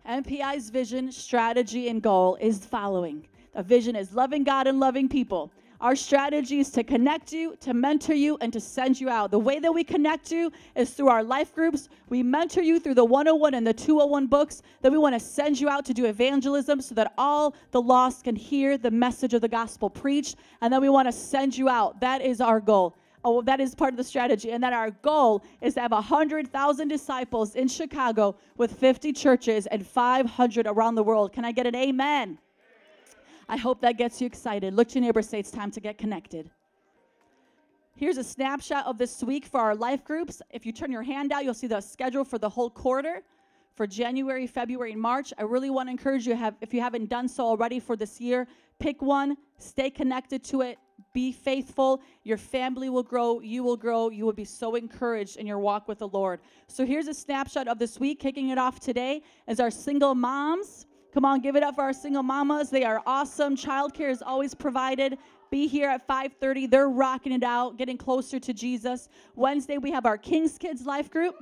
MPI's 0.07 0.69
vision, 0.69 1.11
strategy, 1.11 1.89
and 1.89 2.01
goal 2.01 2.37
is 2.39 2.65
following. 2.65 3.27
The 3.53 3.63
vision 3.63 3.95
is 3.95 4.13
loving 4.13 4.43
God 4.43 4.67
and 4.67 4.79
loving 4.79 5.09
people. 5.09 5.51
Our 5.81 5.95
strategy 5.95 6.59
is 6.59 6.71
to 6.71 6.83
connect 6.83 7.31
you, 7.31 7.55
to 7.61 7.73
mentor 7.73 8.13
you, 8.13 8.37
and 8.41 8.51
to 8.51 8.59
send 8.59 8.99
you 8.99 9.07
out. 9.07 9.31
The 9.31 9.39
way 9.39 9.59
that 9.59 9.73
we 9.73 9.85
connect 9.85 10.29
you 10.29 10.51
is 10.75 10.89
through 10.89 11.07
our 11.07 11.23
life 11.23 11.55
groups. 11.55 11.87
We 12.09 12.21
mentor 12.21 12.61
you 12.61 12.81
through 12.81 12.95
the 12.95 13.05
101 13.05 13.53
and 13.53 13.65
the 13.65 13.73
201 13.73 14.27
books. 14.27 14.61
Then 14.81 14.91
we 14.91 14.97
want 14.97 15.15
to 15.15 15.21
send 15.21 15.57
you 15.57 15.69
out 15.69 15.85
to 15.85 15.93
do 15.93 16.05
evangelism 16.05 16.81
so 16.81 16.95
that 16.95 17.13
all 17.17 17.55
the 17.71 17.81
lost 17.81 18.25
can 18.25 18.35
hear 18.35 18.77
the 18.77 18.91
message 18.91 19.33
of 19.33 19.39
the 19.39 19.47
gospel 19.47 19.89
preached. 19.89 20.35
And 20.59 20.73
then 20.73 20.81
we 20.81 20.89
want 20.89 21.07
to 21.07 21.13
send 21.13 21.57
you 21.57 21.69
out. 21.69 22.01
That 22.01 22.21
is 22.21 22.41
our 22.41 22.59
goal. 22.59 22.97
Oh, 23.25 23.41
that 23.41 23.59
is 23.59 23.75
part 23.75 23.93
of 23.93 23.97
the 23.97 24.03
strategy. 24.03 24.51
And 24.51 24.63
that 24.63 24.71
our 24.73 24.91
goal 24.91 25.43
is 25.61 25.73
to 25.73 25.81
have 25.81 25.91
100,000 25.91 26.87
disciples 26.87 27.55
in 27.55 27.67
Chicago 27.67 28.37
with 28.55 28.71
50 28.79 29.11
churches 29.11 29.67
and 29.67 29.85
500 29.85 30.67
around 30.67 30.95
the 30.95 31.03
world. 31.03 31.33
Can 31.33 31.43
I 31.43 31.51
get 31.51 31.67
an 31.67 31.75
amen? 31.75 32.39
I 33.49 33.57
hope 33.57 33.81
that 33.81 33.97
gets 33.97 34.21
you 34.21 34.27
excited. 34.27 34.73
Look 34.73 34.89
to 34.89 34.95
your 34.95 35.05
neighbor, 35.07 35.21
say 35.21 35.39
it's 35.39 35.51
time 35.51 35.71
to 35.71 35.81
get 35.81 35.97
connected. 35.97 36.49
Here's 37.95 38.17
a 38.17 38.23
snapshot 38.23 38.85
of 38.85 38.97
this 38.97 39.21
week 39.21 39.45
for 39.45 39.59
our 39.59 39.75
life 39.75 40.05
groups. 40.05 40.41
If 40.51 40.65
you 40.65 40.71
turn 40.71 40.89
your 40.89 41.03
hand 41.03 41.33
out, 41.33 41.43
you'll 41.43 41.53
see 41.53 41.67
the 41.67 41.81
schedule 41.81 42.23
for 42.23 42.37
the 42.37 42.47
whole 42.47 42.69
quarter. 42.69 43.23
for 43.79 43.87
January, 43.87 44.45
February, 44.45 44.91
and 44.91 45.01
March. 45.01 45.31
I 45.37 45.43
really 45.43 45.69
want 45.69 45.87
to 45.87 45.91
encourage 45.91 46.27
you 46.27 46.35
have 46.35 46.53
if 46.59 46.73
you 46.73 46.81
haven't 46.81 47.09
done 47.09 47.29
so 47.29 47.45
already 47.45 47.79
for 47.79 47.95
this 47.95 48.19
year, 48.19 48.45
pick 48.77 49.01
one, 49.01 49.37
stay 49.57 49.89
connected 49.89 50.43
to 50.51 50.59
it, 50.63 50.77
be 51.13 51.31
faithful. 51.31 52.01
Your 52.23 52.37
family 52.37 52.89
will 52.89 53.03
grow, 53.03 53.39
you 53.39 53.63
will 53.63 53.77
grow, 53.77 54.09
you 54.09 54.25
will 54.25 54.33
be 54.33 54.45
so 54.45 54.75
encouraged 54.75 55.37
in 55.37 55.47
your 55.47 55.59
walk 55.59 55.87
with 55.87 55.99
the 55.99 56.07
Lord. 56.07 56.39
So 56.67 56.85
here's 56.85 57.07
a 57.07 57.13
snapshot 57.13 57.67
of 57.67 57.79
this 57.79 57.99
week. 57.99 58.19
Kicking 58.19 58.49
it 58.49 58.57
off 58.57 58.79
today 58.79 59.21
is 59.47 59.59
our 59.59 59.71
single 59.71 60.15
moms. 60.15 60.85
Come 61.13 61.25
on, 61.25 61.41
give 61.41 61.55
it 61.55 61.63
up 61.63 61.75
for 61.75 61.81
our 61.81 61.93
single 61.93 62.23
mamas. 62.23 62.69
They 62.69 62.83
are 62.83 63.01
awesome. 63.05 63.55
Childcare 63.55 64.11
is 64.11 64.21
always 64.21 64.53
provided. 64.53 65.17
Be 65.49 65.67
here 65.67 65.89
at 65.89 66.07
5:30. 66.07 66.67
They're 66.69 66.89
rocking 66.89 67.31
it 67.31 67.43
out, 67.43 67.77
getting 67.77 67.97
closer 67.97 68.39
to 68.39 68.53
Jesus. 68.53 69.09
Wednesday 69.35 69.79
we 69.79 69.89
have 69.91 70.05
our 70.05 70.17
King's 70.17 70.57
Kids 70.57 70.85
Life 70.85 71.09
group. 71.09 71.35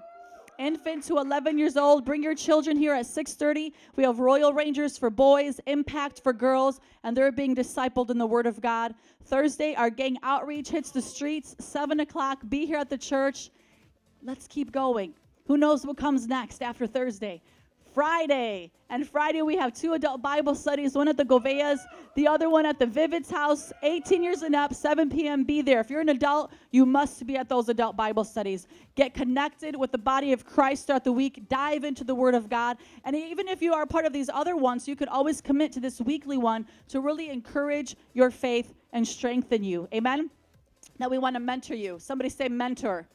Infant 0.59 1.03
to 1.03 1.17
11 1.17 1.57
years 1.57 1.77
old, 1.77 2.03
bring 2.03 2.23
your 2.23 2.33
children 2.33 2.77
here 2.77 2.93
at 2.93 3.05
6:30. 3.05 3.73
We 3.95 4.03
have 4.03 4.19
Royal 4.19 4.53
Rangers 4.53 4.97
for 4.97 5.09
boys, 5.09 5.59
Impact 5.67 6.21
for 6.21 6.33
girls, 6.33 6.79
and 7.03 7.15
they're 7.15 7.31
being 7.31 7.55
discipled 7.55 8.09
in 8.09 8.17
the 8.17 8.25
Word 8.25 8.47
of 8.47 8.59
God. 8.59 8.95
Thursday, 9.25 9.75
our 9.75 9.91
gang 9.91 10.17
outreach 10.23 10.69
hits 10.69 10.91
the 10.91 11.01
streets, 11.01 11.55
7 11.59 11.99
o'clock. 11.99 12.41
Be 12.49 12.65
here 12.65 12.77
at 12.77 12.89
the 12.89 12.97
church. 12.97 13.51
Let's 14.23 14.47
keep 14.47 14.71
going. 14.71 15.13
Who 15.45 15.57
knows 15.57 15.85
what 15.85 15.97
comes 15.97 16.27
next 16.27 16.61
after 16.61 16.87
Thursday? 16.87 17.41
Friday. 17.97 18.71
And 18.91 19.09
Friday, 19.09 19.41
we 19.41 19.55
have 19.57 19.73
two 19.73 19.93
adult 19.93 20.21
Bible 20.21 20.53
studies 20.53 20.93
one 20.93 21.07
at 21.07 21.17
the 21.17 21.25
Goveas, 21.25 21.79
the 22.13 22.27
other 22.27 22.47
one 22.47 22.63
at 22.63 22.77
the 22.77 22.85
Vivid's 22.85 23.27
house, 23.27 23.73
18 23.81 24.21
years 24.21 24.43
and 24.43 24.53
up, 24.53 24.71
7 24.71 25.09
p.m. 25.09 25.43
Be 25.43 25.63
there. 25.63 25.79
If 25.79 25.89
you're 25.89 26.01
an 26.01 26.09
adult, 26.09 26.51
you 26.69 26.85
must 26.85 27.25
be 27.25 27.37
at 27.37 27.49
those 27.49 27.69
adult 27.69 27.97
Bible 27.97 28.23
studies. 28.23 28.67
Get 28.93 29.15
connected 29.15 29.75
with 29.75 29.91
the 29.91 29.97
body 29.97 30.31
of 30.31 30.45
Christ 30.45 30.85
throughout 30.85 31.05
the 31.05 31.11
week, 31.11 31.49
dive 31.49 31.83
into 31.83 32.03
the 32.03 32.13
Word 32.13 32.35
of 32.35 32.51
God. 32.51 32.77
And 33.03 33.15
even 33.15 33.47
if 33.47 33.63
you 33.63 33.73
are 33.73 33.87
part 33.87 34.05
of 34.05 34.13
these 34.13 34.29
other 34.31 34.55
ones, 34.55 34.87
you 34.87 34.95
could 34.95 35.07
always 35.07 35.41
commit 35.41 35.71
to 35.71 35.79
this 35.79 35.99
weekly 35.99 36.37
one 36.37 36.67
to 36.89 36.99
really 36.99 37.31
encourage 37.31 37.95
your 38.13 38.29
faith 38.29 38.75
and 38.93 39.07
strengthen 39.07 39.63
you. 39.63 39.87
Amen? 39.91 40.29
Now, 40.99 41.09
we 41.09 41.17
want 41.17 41.35
to 41.35 41.39
mentor 41.39 41.73
you. 41.73 41.97
Somebody 41.97 42.29
say, 42.29 42.47
mentor. 42.47 43.07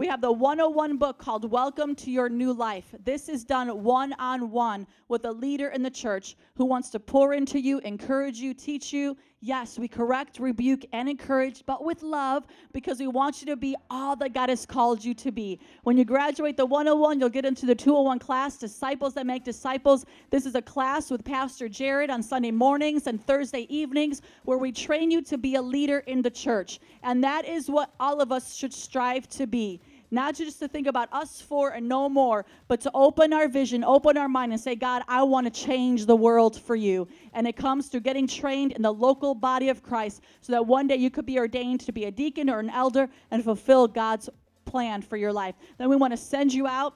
We 0.00 0.06
have 0.06 0.22
the 0.22 0.32
101 0.32 0.96
book 0.96 1.18
called 1.18 1.50
Welcome 1.50 1.94
to 1.96 2.10
Your 2.10 2.30
New 2.30 2.54
Life. 2.54 2.94
This 3.04 3.28
is 3.28 3.44
done 3.44 3.84
one 3.84 4.14
on 4.14 4.50
one 4.50 4.86
with 5.08 5.26
a 5.26 5.30
leader 5.30 5.68
in 5.68 5.82
the 5.82 5.90
church 5.90 6.38
who 6.54 6.64
wants 6.64 6.88
to 6.92 6.98
pour 6.98 7.34
into 7.34 7.60
you, 7.60 7.80
encourage 7.80 8.38
you, 8.38 8.54
teach 8.54 8.94
you. 8.94 9.14
Yes, 9.42 9.78
we 9.78 9.88
correct, 9.88 10.38
rebuke, 10.38 10.86
and 10.94 11.06
encourage, 11.06 11.64
but 11.66 11.84
with 11.84 12.02
love 12.02 12.46
because 12.72 12.98
we 12.98 13.08
want 13.08 13.42
you 13.42 13.46
to 13.48 13.56
be 13.56 13.76
all 13.90 14.16
that 14.16 14.32
God 14.32 14.48
has 14.48 14.64
called 14.64 15.04
you 15.04 15.12
to 15.14 15.30
be. 15.30 15.60
When 15.82 15.98
you 15.98 16.06
graduate 16.06 16.56
the 16.56 16.64
101, 16.64 17.20
you'll 17.20 17.28
get 17.28 17.44
into 17.44 17.66
the 17.66 17.74
201 17.74 18.20
class, 18.20 18.56
Disciples 18.56 19.12
That 19.14 19.26
Make 19.26 19.44
Disciples. 19.44 20.06
This 20.30 20.46
is 20.46 20.54
a 20.54 20.62
class 20.62 21.10
with 21.10 21.24
Pastor 21.24 21.68
Jared 21.68 22.08
on 22.08 22.22
Sunday 22.22 22.50
mornings 22.50 23.06
and 23.06 23.22
Thursday 23.22 23.66
evenings 23.74 24.22
where 24.44 24.58
we 24.58 24.72
train 24.72 25.10
you 25.10 25.20
to 25.22 25.36
be 25.36 25.56
a 25.56 25.62
leader 25.62 25.98
in 26.00 26.22
the 26.22 26.30
church. 26.30 26.80
And 27.02 27.22
that 27.22 27.46
is 27.46 27.70
what 27.70 27.92
all 28.00 28.22
of 28.22 28.32
us 28.32 28.54
should 28.54 28.72
strive 28.72 29.28
to 29.30 29.46
be 29.46 29.80
not 30.10 30.34
just 30.34 30.58
to 30.60 30.68
think 30.68 30.86
about 30.86 31.08
us 31.12 31.40
four 31.40 31.70
and 31.70 31.88
no 31.88 32.08
more, 32.08 32.44
but 32.68 32.80
to 32.82 32.90
open 32.94 33.32
our 33.32 33.48
vision, 33.48 33.84
open 33.84 34.16
our 34.16 34.28
mind, 34.28 34.52
and 34.52 34.60
say, 34.60 34.74
God, 34.74 35.02
I 35.08 35.22
want 35.22 35.46
to 35.46 35.50
change 35.50 36.06
the 36.06 36.16
world 36.16 36.60
for 36.60 36.76
you. 36.76 37.06
And 37.32 37.46
it 37.46 37.56
comes 37.56 37.88
through 37.88 38.00
getting 38.00 38.26
trained 38.26 38.72
in 38.72 38.82
the 38.82 38.92
local 38.92 39.34
body 39.34 39.68
of 39.68 39.82
Christ 39.82 40.22
so 40.40 40.52
that 40.52 40.66
one 40.66 40.86
day 40.86 40.96
you 40.96 41.10
could 41.10 41.26
be 41.26 41.38
ordained 41.38 41.80
to 41.80 41.92
be 41.92 42.04
a 42.06 42.10
deacon 42.10 42.50
or 42.50 42.58
an 42.58 42.70
elder 42.70 43.08
and 43.30 43.44
fulfill 43.44 43.86
God's 43.86 44.28
plan 44.64 45.02
for 45.02 45.16
your 45.16 45.32
life. 45.32 45.54
Then 45.78 45.88
we 45.88 45.96
want 45.96 46.12
to 46.12 46.16
send 46.16 46.52
you 46.52 46.66
out 46.66 46.94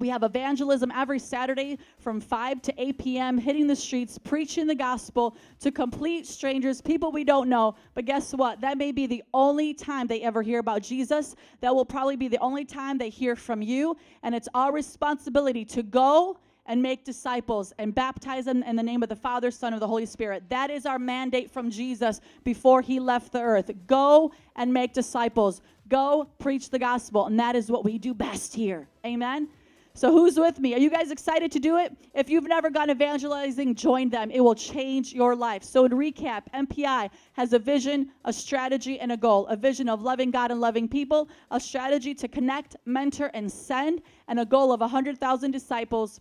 we 0.00 0.08
have 0.08 0.22
evangelism 0.22 0.90
every 0.94 1.18
Saturday 1.18 1.78
from 1.98 2.20
5 2.20 2.62
to 2.62 2.74
8 2.76 2.98
p.m., 2.98 3.38
hitting 3.38 3.66
the 3.66 3.76
streets, 3.76 4.18
preaching 4.18 4.66
the 4.66 4.74
gospel 4.74 5.36
to 5.60 5.70
complete 5.70 6.26
strangers, 6.26 6.80
people 6.80 7.12
we 7.12 7.24
don't 7.24 7.48
know. 7.48 7.76
But 7.94 8.04
guess 8.04 8.32
what? 8.32 8.60
That 8.60 8.78
may 8.78 8.92
be 8.92 9.06
the 9.06 9.22
only 9.32 9.74
time 9.74 10.06
they 10.06 10.22
ever 10.22 10.42
hear 10.42 10.58
about 10.58 10.82
Jesus. 10.82 11.34
That 11.60 11.74
will 11.74 11.84
probably 11.84 12.16
be 12.16 12.28
the 12.28 12.38
only 12.38 12.64
time 12.64 12.98
they 12.98 13.10
hear 13.10 13.36
from 13.36 13.62
you. 13.62 13.96
And 14.22 14.34
it's 14.34 14.48
our 14.54 14.72
responsibility 14.72 15.64
to 15.66 15.82
go 15.82 16.38
and 16.66 16.82
make 16.82 17.04
disciples 17.04 17.72
and 17.78 17.94
baptize 17.94 18.44
them 18.44 18.62
in 18.62 18.76
the 18.76 18.82
name 18.82 19.02
of 19.02 19.08
the 19.08 19.16
Father, 19.16 19.50
Son, 19.50 19.72
and 19.72 19.80
the 19.80 19.86
Holy 19.86 20.06
Spirit. 20.06 20.42
That 20.48 20.70
is 20.70 20.84
our 20.84 20.98
mandate 20.98 21.50
from 21.50 21.70
Jesus 21.70 22.20
before 22.44 22.82
he 22.82 22.98
left 22.98 23.32
the 23.32 23.40
earth. 23.40 23.70
Go 23.86 24.32
and 24.56 24.72
make 24.72 24.92
disciples. 24.92 25.60
Go 25.88 26.28
preach 26.38 26.70
the 26.70 26.78
gospel. 26.78 27.26
And 27.26 27.38
that 27.38 27.54
is 27.54 27.70
what 27.70 27.84
we 27.84 27.98
do 27.98 28.14
best 28.14 28.54
here. 28.54 28.88
Amen. 29.04 29.48
So, 29.96 30.12
who's 30.12 30.38
with 30.38 30.60
me? 30.60 30.74
Are 30.74 30.78
you 30.78 30.90
guys 30.90 31.10
excited 31.10 31.50
to 31.52 31.58
do 31.58 31.78
it? 31.78 31.90
If 32.12 32.28
you've 32.28 32.46
never 32.46 32.68
gone 32.68 32.90
evangelizing, 32.90 33.74
join 33.74 34.10
them. 34.10 34.30
It 34.30 34.40
will 34.40 34.54
change 34.54 35.14
your 35.14 35.34
life. 35.34 35.64
So, 35.64 35.88
to 35.88 35.96
recap, 35.96 36.42
MPI 36.52 37.08
has 37.32 37.54
a 37.54 37.58
vision, 37.58 38.10
a 38.26 38.32
strategy, 38.32 39.00
and 39.00 39.10
a 39.10 39.16
goal 39.16 39.46
a 39.46 39.56
vision 39.56 39.88
of 39.88 40.02
loving 40.02 40.30
God 40.30 40.50
and 40.50 40.60
loving 40.60 40.86
people, 40.86 41.30
a 41.50 41.58
strategy 41.58 42.14
to 42.14 42.28
connect, 42.28 42.76
mentor, 42.84 43.30
and 43.32 43.50
send, 43.50 44.02
and 44.28 44.38
a 44.38 44.44
goal 44.44 44.70
of 44.70 44.80
100,000 44.80 45.50
disciples 45.50 46.20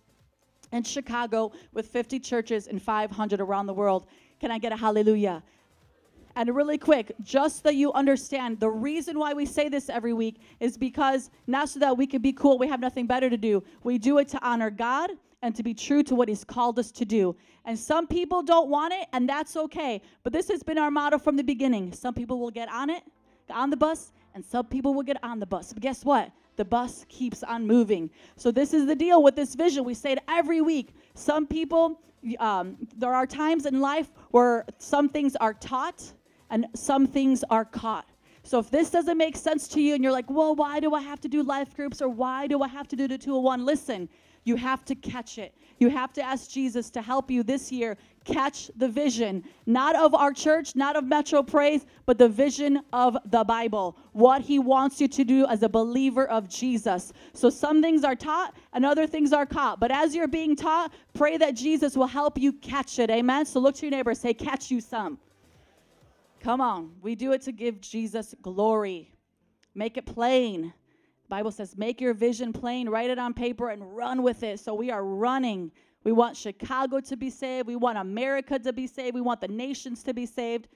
in 0.72 0.84
Chicago 0.84 1.52
with 1.74 1.88
50 1.88 2.18
churches 2.22 2.68
and 2.68 2.82
500 2.82 3.42
around 3.42 3.66
the 3.66 3.74
world. 3.74 4.06
Can 4.40 4.52
I 4.52 4.58
get 4.58 4.72
a 4.72 4.78
hallelujah? 4.78 5.44
And 6.38 6.54
really 6.54 6.78
quick, 6.78 7.14
just 7.24 7.64
so 7.64 7.70
you 7.70 7.94
understand, 7.94 8.60
the 8.60 8.70
reason 8.70 9.18
why 9.18 9.34
we 9.34 9.46
say 9.46 9.70
this 9.70 9.90
every 9.90 10.12
week 10.12 10.42
is 10.60 10.78
because 10.78 11.30
not 11.48 11.70
so 11.70 11.80
that 11.80 11.98
we 11.98 12.06
can 12.06 12.22
be 12.22 12.34
cool, 12.34 12.58
we 12.58 12.68
have 12.68 12.82
nothing 12.82 13.08
better 13.08 13.30
to 13.30 13.38
do. 13.38 13.64
We 13.84 13.98
do 13.98 14.18
it 14.18 14.28
to 14.30 14.46
honor 14.46 14.70
God 14.70 15.12
and 15.42 15.56
to 15.56 15.64
be 15.64 15.74
true 15.74 16.04
to 16.04 16.16
what 16.16 16.28
He's 16.28 16.44
called 16.44 16.78
us 16.78 16.92
to 16.92 17.06
do. 17.06 17.38
And 17.64 17.80
some 17.80 18.06
people 18.06 18.44
don't 18.44 18.70
want 18.70 18.94
it, 18.94 19.08
and 19.14 19.30
that's 19.30 19.56
okay. 19.56 20.02
But 20.24 20.34
this 20.34 20.50
has 20.50 20.62
been 20.62 20.78
our 20.78 20.92
motto 20.92 21.18
from 21.18 21.38
the 21.38 21.44
beginning. 21.44 21.94
Some 21.94 22.14
people 22.14 22.38
will 22.40 22.52
get 22.52 22.68
on 22.70 22.90
it, 22.90 23.04
on 23.50 23.70
the 23.70 23.78
bus, 23.78 24.12
and 24.34 24.44
some 24.44 24.66
people 24.66 24.94
will 24.94 25.04
get 25.04 25.24
on 25.24 25.40
the 25.40 25.46
bus. 25.46 25.72
But 25.72 25.82
guess 25.82 26.04
what? 26.04 26.32
The 26.58 26.66
bus 26.66 27.06
keeps 27.08 27.44
on 27.44 27.66
moving. 27.66 28.10
So 28.36 28.52
this 28.52 28.74
is 28.74 28.88
the 28.88 28.96
deal 28.96 29.24
with 29.24 29.36
this 29.38 29.56
vision. 29.56 29.86
We 29.86 29.94
say 29.94 30.12
it 30.12 30.20
every 30.28 30.60
week. 30.60 30.96
Some 31.14 31.48
people, 31.48 32.02
um, 32.40 32.76
there 32.98 33.14
are 33.14 33.26
times 33.26 33.66
in 33.66 33.80
life 33.80 34.10
where 34.32 34.66
some 34.80 35.08
things 35.08 35.38
are 35.38 35.54
taught 35.54 36.12
and 36.56 36.68
some 36.74 37.06
things 37.06 37.43
are 37.49 37.66
caught. 37.66 38.08
So 38.43 38.60
if 38.60 38.72
this 38.72 38.89
doesn't 38.89 39.18
make 39.18 39.36
sense 39.36 39.68
to 39.70 39.82
you 39.82 39.93
and 39.93 40.01
you're 40.01 40.14
like, 40.14 40.30
well, 40.30 40.56
why 40.56 40.80
do 40.80 40.93
I 40.93 41.01
have 41.01 41.20
to 41.22 41.28
do 41.28 41.43
life 41.43 41.76
groups 41.76 42.01
or 42.01 42.08
why 42.08 42.47
do 42.47 42.62
I 42.62 42.70
have 42.70 42.88
to 42.88 42.95
do 42.95 43.10
the 43.10 43.18
201? 43.18 43.66
Listen, 43.66 44.08
you 44.45 44.56
have 44.56 44.86
to 44.86 44.95
catch 44.95 45.38
it. 45.38 45.53
You 45.80 45.89
have 45.89 46.14
to 46.14 46.22
ask 46.22 46.49
Jesus 46.49 46.89
to 46.91 47.01
help 47.01 47.30
you 47.30 47.43
this 47.43 47.74
year 47.74 47.97
catch 48.24 48.72
the 48.78 48.88
vision, 48.88 49.43
not 49.66 49.97
of 49.97 50.16
our 50.16 50.32
church, 50.32 50.78
not 50.78 50.95
of 50.95 51.03
Metro 51.03 51.43
Praise, 51.43 51.86
but 52.06 52.18
the 52.18 52.30
vision 52.30 52.80
of 52.93 53.18
the 53.26 53.43
Bible, 53.43 53.97
what 54.14 54.41
he 54.41 54.58
wants 54.58 55.01
you 55.01 55.10
to 55.10 55.26
do 55.26 55.45
as 55.47 55.62
a 55.62 55.68
believer 55.68 56.26
of 56.30 56.47
Jesus. 56.47 57.12
So 57.34 57.49
some 57.49 57.82
things 57.82 58.06
are 58.06 58.16
taught 58.16 58.56
and 58.72 58.86
other 58.86 59.08
things 59.08 59.34
are 59.34 59.45
caught. 59.45 59.82
But 59.82 59.91
as 59.91 60.16
you're 60.16 60.30
being 60.30 60.56
taught, 60.56 60.93
pray 61.14 61.36
that 61.36 61.56
Jesus 61.56 61.97
will 61.97 62.08
help 62.08 62.38
you 62.38 62.53
catch 62.53 62.97
it. 62.97 63.10
Amen. 63.10 63.45
So 63.45 63.60
look 63.60 63.76
to 63.76 63.88
your 63.88 63.91
neighbor, 63.91 64.14
say, 64.14 64.34
catch 64.34 64.72
you 64.72 64.80
some. 64.80 65.20
Come 66.46 66.62
on. 66.62 66.91
We 67.02 67.16
do 67.16 67.32
it 67.32 67.41
to 67.41 67.52
give 67.52 67.82
Jesus 67.82 68.36
glory. 68.43 69.12
Make 69.74 69.98
it 69.98 70.06
plain. 70.06 70.72
Bible 71.28 71.50
says, 71.50 71.76
make 71.76 72.00
your 72.00 72.14
vision 72.14 72.54
plain, 72.54 72.88
write 72.88 73.10
it 73.10 73.18
on 73.18 73.34
paper, 73.34 73.72
and 73.72 73.98
run 73.98 74.22
with 74.22 74.43
it. 74.43 74.60
So 74.60 74.76
we 74.76 74.91
are 74.91 75.04
running. 75.04 75.72
We 76.04 76.12
want 76.12 76.38
Chicago 76.38 77.00
to 77.00 77.18
be 77.18 77.32
saved. 77.32 77.68
We 77.68 77.76
want 77.76 77.98
America 77.98 78.60
to 78.60 78.72
be 78.72 78.86
saved. 78.86 79.16
We 79.16 79.22
want 79.22 79.41
the 79.41 79.48
nations 79.48 80.04
to 80.04 80.14
be 80.14 80.28
saved. 80.28 80.68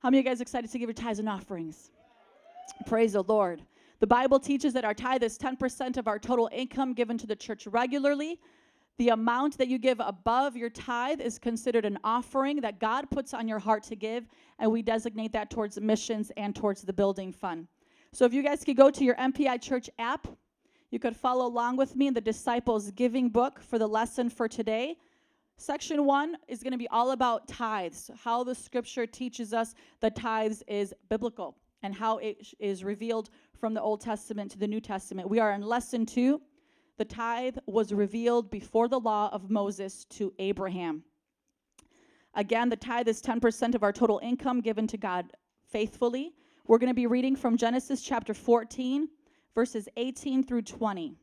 How 0.00 0.10
many 0.10 0.18
of 0.18 0.24
you 0.24 0.28
guys 0.32 0.40
excited 0.40 0.68
to 0.72 0.78
give 0.80 0.88
your 0.88 0.94
tithes 0.94 1.20
and 1.20 1.28
offerings? 1.28 1.92
Praise 2.86 3.12
the 3.12 3.22
Lord. 3.22 3.62
The 4.00 4.08
Bible 4.08 4.40
teaches 4.40 4.72
that 4.72 4.84
our 4.84 4.92
tithe 4.92 5.22
is 5.22 5.38
10% 5.38 5.98
of 5.98 6.08
our 6.08 6.18
total 6.18 6.50
income 6.50 6.94
given 6.94 7.16
to 7.18 7.28
the 7.28 7.36
church 7.36 7.68
regularly. 7.68 8.40
The 8.98 9.08
amount 9.08 9.58
that 9.58 9.68
you 9.68 9.78
give 9.78 10.00
above 10.00 10.56
your 10.56 10.70
tithe 10.70 11.20
is 11.20 11.38
considered 11.38 11.84
an 11.84 11.98
offering 12.04 12.60
that 12.60 12.78
God 12.78 13.10
puts 13.10 13.32
on 13.32 13.48
your 13.48 13.58
heart 13.58 13.82
to 13.84 13.96
give, 13.96 14.26
and 14.58 14.70
we 14.70 14.82
designate 14.82 15.32
that 15.32 15.50
towards 15.50 15.80
missions 15.80 16.30
and 16.36 16.54
towards 16.54 16.82
the 16.82 16.92
building 16.92 17.32
fund. 17.32 17.66
So 18.12 18.26
if 18.26 18.34
you 18.34 18.42
guys 18.42 18.62
could 18.62 18.76
go 18.76 18.90
to 18.90 19.04
your 19.04 19.14
MPI 19.16 19.62
Church 19.62 19.88
app, 19.98 20.28
you 20.90 20.98
could 20.98 21.16
follow 21.16 21.46
along 21.46 21.78
with 21.78 21.96
me 21.96 22.06
in 22.06 22.14
the 22.14 22.20
Disciples 22.20 22.90
Giving 22.90 23.30
book 23.30 23.60
for 23.60 23.78
the 23.78 23.86
lesson 23.86 24.28
for 24.28 24.46
today. 24.46 24.98
Section 25.56 26.04
one 26.04 26.36
is 26.48 26.62
going 26.62 26.72
to 26.72 26.78
be 26.78 26.88
all 26.88 27.12
about 27.12 27.48
tithes, 27.48 28.10
how 28.22 28.44
the 28.44 28.54
scripture 28.54 29.06
teaches 29.06 29.54
us 29.54 29.74
that 30.00 30.14
tithes 30.14 30.62
is 30.68 30.92
biblical 31.08 31.56
and 31.82 31.94
how 31.94 32.18
it 32.18 32.46
is 32.58 32.84
revealed 32.84 33.30
from 33.58 33.72
the 33.72 33.80
Old 33.80 34.02
Testament 34.02 34.50
to 34.50 34.58
the 34.58 34.68
New 34.68 34.80
Testament. 34.80 35.30
We 35.30 35.38
are 35.38 35.52
in 35.52 35.62
lesson 35.62 36.04
two. 36.04 36.42
The 36.98 37.04
tithe 37.04 37.58
was 37.66 37.92
revealed 37.92 38.50
before 38.50 38.88
the 38.88 39.00
law 39.00 39.30
of 39.32 39.50
Moses 39.50 40.04
to 40.10 40.32
Abraham. 40.38 41.04
Again, 42.34 42.68
the 42.68 42.76
tithe 42.76 43.08
is 43.08 43.20
10% 43.22 43.74
of 43.74 43.82
our 43.82 43.92
total 43.92 44.20
income 44.22 44.60
given 44.60 44.86
to 44.88 44.96
God 44.96 45.32
faithfully. 45.68 46.32
We're 46.66 46.78
going 46.78 46.88
to 46.88 46.94
be 46.94 47.06
reading 47.06 47.36
from 47.36 47.56
Genesis 47.56 48.02
chapter 48.02 48.34
14, 48.34 49.08
verses 49.54 49.88
18 49.96 50.44
through 50.44 50.62
20. 50.62 51.16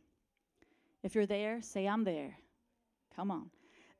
If 1.03 1.15
you're 1.15 1.25
there, 1.25 1.61
say, 1.61 1.87
I'm 1.87 2.03
there. 2.03 2.37
Come 3.15 3.31
on. 3.31 3.49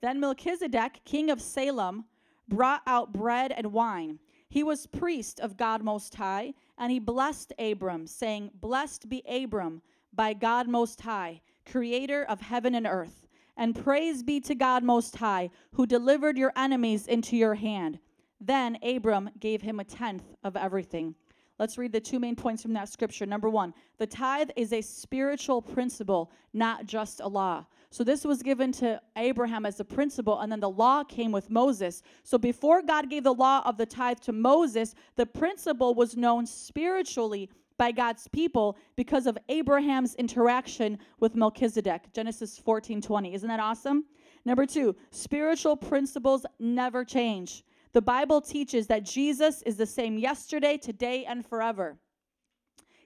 Then 0.02 0.20
Melchizedek, 0.20 1.02
king 1.06 1.30
of 1.30 1.42
Salem, 1.42 2.06
brought 2.48 2.82
out 2.88 3.14
bread 3.14 3.54
and 3.56 3.72
wine. 3.72 4.20
He 4.50 4.64
was 4.64 4.88
priest 4.88 5.40
of 5.40 5.58
God 5.58 5.84
Most 5.84 6.16
High, 6.16 6.54
and 6.78 6.92
he 6.92 7.00
blessed 7.00 7.54
Abram, 7.60 8.08
saying, 8.08 8.52
Blessed 8.56 9.08
be 9.08 9.24
Abram 9.30 9.82
by 10.14 10.34
God 10.34 10.68
Most 10.68 11.02
High, 11.02 11.42
creator 11.72 12.24
of 12.24 12.42
heaven 12.42 12.76
and 12.76 12.88
earth. 12.88 13.28
And 13.58 13.76
praise 13.76 14.24
be 14.24 14.40
to 14.42 14.56
God 14.56 14.84
Most 14.84 15.16
High, 15.18 15.50
who 15.74 15.86
delivered 15.86 16.38
your 16.38 16.54
enemies 16.56 17.08
into 17.08 17.36
your 17.36 17.56
hand. 17.56 18.00
Then 18.40 18.78
Abram 18.82 19.30
gave 19.40 19.62
him 19.62 19.80
a 19.80 19.84
tenth 19.84 20.24
of 20.44 20.56
everything. 20.56 21.16
Let's 21.60 21.78
read 21.78 21.92
the 21.92 22.00
two 22.00 22.20
main 22.20 22.38
points 22.38 22.62
from 22.62 22.72
that 22.74 22.88
scripture. 22.88 23.26
Number 23.26 23.50
one, 23.50 23.74
the 23.98 24.08
tithe 24.08 24.50
is 24.56 24.72
a 24.72 24.82
spiritual 24.82 25.62
principle, 25.62 26.32
not 26.54 26.86
just 26.86 27.20
a 27.20 27.28
law. 27.28 27.66
So 27.92 28.06
this 28.06 28.24
was 28.24 28.42
given 28.42 28.72
to 28.74 29.02
Abraham 29.18 29.66
as 29.66 29.80
a 29.82 29.84
principle, 29.84 30.40
and 30.40 30.50
then 30.50 30.62
the 30.62 30.70
law 30.70 31.04
came 31.04 31.34
with 31.34 31.50
Moses. 31.50 32.02
So 32.24 32.38
before 32.38 32.82
God 32.82 33.10
gave 33.10 33.24
the 33.24 33.34
law 33.34 33.62
of 33.66 33.78
the 33.78 33.86
tithe 33.86 34.20
to 34.22 34.32
Moses, 34.32 34.96
the 35.18 35.26
principle 35.26 35.96
was 35.96 36.16
known 36.16 36.46
spiritually 36.46 37.50
by 37.80 37.92
God's 37.92 38.28
people 38.28 38.78
because 38.96 39.26
of 39.26 39.40
Abraham's 39.48 40.14
interaction 40.16 41.00
with 41.20 41.34
Melchizedek. 41.34 42.14
Genesis 42.14 42.60
14 42.60 43.02
20. 43.02 43.34
Isn't 43.34 43.50
that 43.50 43.60
awesome? 43.60 44.06
Number 44.46 44.68
two, 44.68 44.96
spiritual 45.10 45.76
principles 45.76 46.46
never 46.60 47.04
change. 47.04 47.64
The 47.94 48.02
Bible 48.02 48.42
teaches 48.42 48.86
that 48.88 49.04
Jesus 49.04 49.64
is 49.64 49.78
the 49.78 49.86
same 49.88 50.20
yesterday, 50.20 50.78
today, 50.78 51.26
and 51.26 51.44
forever. 51.44 51.98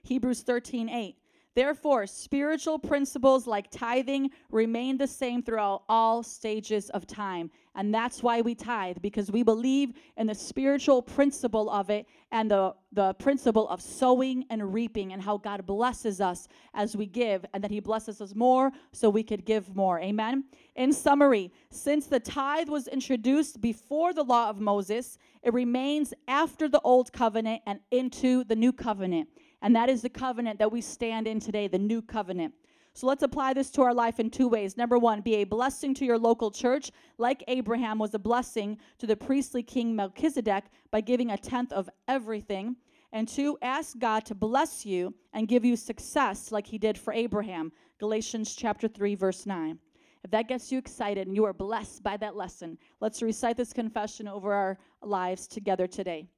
Hebrews 0.02 0.42
13 0.42 0.90
8. 0.90 1.16
Therefore, 1.54 2.06
spiritual 2.06 2.80
principles 2.80 3.46
like 3.46 3.70
tithing 3.70 4.30
remain 4.50 4.98
the 4.98 5.06
same 5.06 5.40
throughout 5.40 5.84
all 5.88 6.22
stages 6.22 6.90
of 6.90 7.06
time. 7.06 7.50
And 7.76 7.94
that's 7.94 8.22
why 8.22 8.40
we 8.40 8.54
tithe, 8.54 8.98
because 9.00 9.30
we 9.30 9.42
believe 9.42 9.92
in 10.16 10.26
the 10.26 10.34
spiritual 10.34 11.00
principle 11.00 11.70
of 11.70 11.90
it 11.90 12.06
and 12.32 12.50
the, 12.50 12.74
the 12.92 13.14
principle 13.14 13.68
of 13.68 13.80
sowing 13.80 14.44
and 14.50 14.74
reaping 14.74 15.12
and 15.12 15.22
how 15.22 15.36
God 15.36 15.64
blesses 15.66 16.20
us 16.20 16.48
as 16.74 16.96
we 16.96 17.06
give 17.06 17.44
and 17.54 17.62
that 17.62 17.70
He 17.70 17.80
blesses 17.80 18.20
us 18.20 18.34
more 18.34 18.72
so 18.92 19.08
we 19.08 19.22
could 19.22 19.44
give 19.44 19.74
more. 19.76 20.00
Amen. 20.00 20.44
In 20.74 20.92
summary, 20.92 21.52
since 21.70 22.06
the 22.06 22.20
tithe 22.20 22.68
was 22.68 22.88
introduced 22.88 23.60
before 23.60 24.12
the 24.12 24.24
law 24.24 24.48
of 24.48 24.60
Moses, 24.60 25.18
it 25.42 25.52
remains 25.52 26.14
after 26.26 26.68
the 26.68 26.80
old 26.80 27.12
covenant 27.12 27.62
and 27.66 27.80
into 27.90 28.42
the 28.44 28.56
new 28.56 28.72
covenant. 28.72 29.28
And 29.64 29.74
that 29.74 29.88
is 29.88 30.02
the 30.02 30.10
covenant 30.10 30.58
that 30.58 30.70
we 30.70 30.82
stand 30.82 31.26
in 31.26 31.40
today, 31.40 31.68
the 31.68 31.78
new 31.78 32.02
covenant. 32.02 32.52
So 32.92 33.06
let's 33.06 33.22
apply 33.22 33.54
this 33.54 33.70
to 33.70 33.82
our 33.82 33.94
life 33.94 34.20
in 34.20 34.28
two 34.28 34.46
ways. 34.46 34.76
Number 34.76 34.98
one, 34.98 35.22
be 35.22 35.36
a 35.36 35.44
blessing 35.44 35.94
to 35.94 36.04
your 36.04 36.18
local 36.18 36.50
church, 36.50 36.92
like 37.16 37.42
Abraham 37.48 37.98
was 37.98 38.12
a 38.12 38.18
blessing 38.18 38.76
to 38.98 39.06
the 39.06 39.16
priestly 39.16 39.62
king 39.62 39.96
Melchizedek 39.96 40.64
by 40.90 41.00
giving 41.00 41.30
a 41.30 41.38
tenth 41.38 41.72
of 41.72 41.88
everything. 42.06 42.76
And 43.12 43.26
two, 43.26 43.56
ask 43.62 43.98
God 43.98 44.26
to 44.26 44.34
bless 44.34 44.84
you 44.84 45.14
and 45.32 45.48
give 45.48 45.64
you 45.64 45.76
success 45.76 46.52
like 46.52 46.66
he 46.66 46.76
did 46.76 46.98
for 46.98 47.14
Abraham. 47.14 47.72
Galatians 47.98 48.54
chapter 48.54 48.86
3, 48.86 49.14
verse 49.14 49.46
9. 49.46 49.78
If 50.24 50.30
that 50.30 50.46
gets 50.46 50.70
you 50.70 50.76
excited 50.76 51.26
and 51.26 51.34
you 51.34 51.44
are 51.46 51.54
blessed 51.54 52.02
by 52.02 52.18
that 52.18 52.36
lesson, 52.36 52.76
let's 53.00 53.22
recite 53.22 53.56
this 53.56 53.72
confession 53.72 54.28
over 54.28 54.52
our 54.52 54.78
lives 55.02 55.48
together 55.48 55.86
today. 55.86 56.28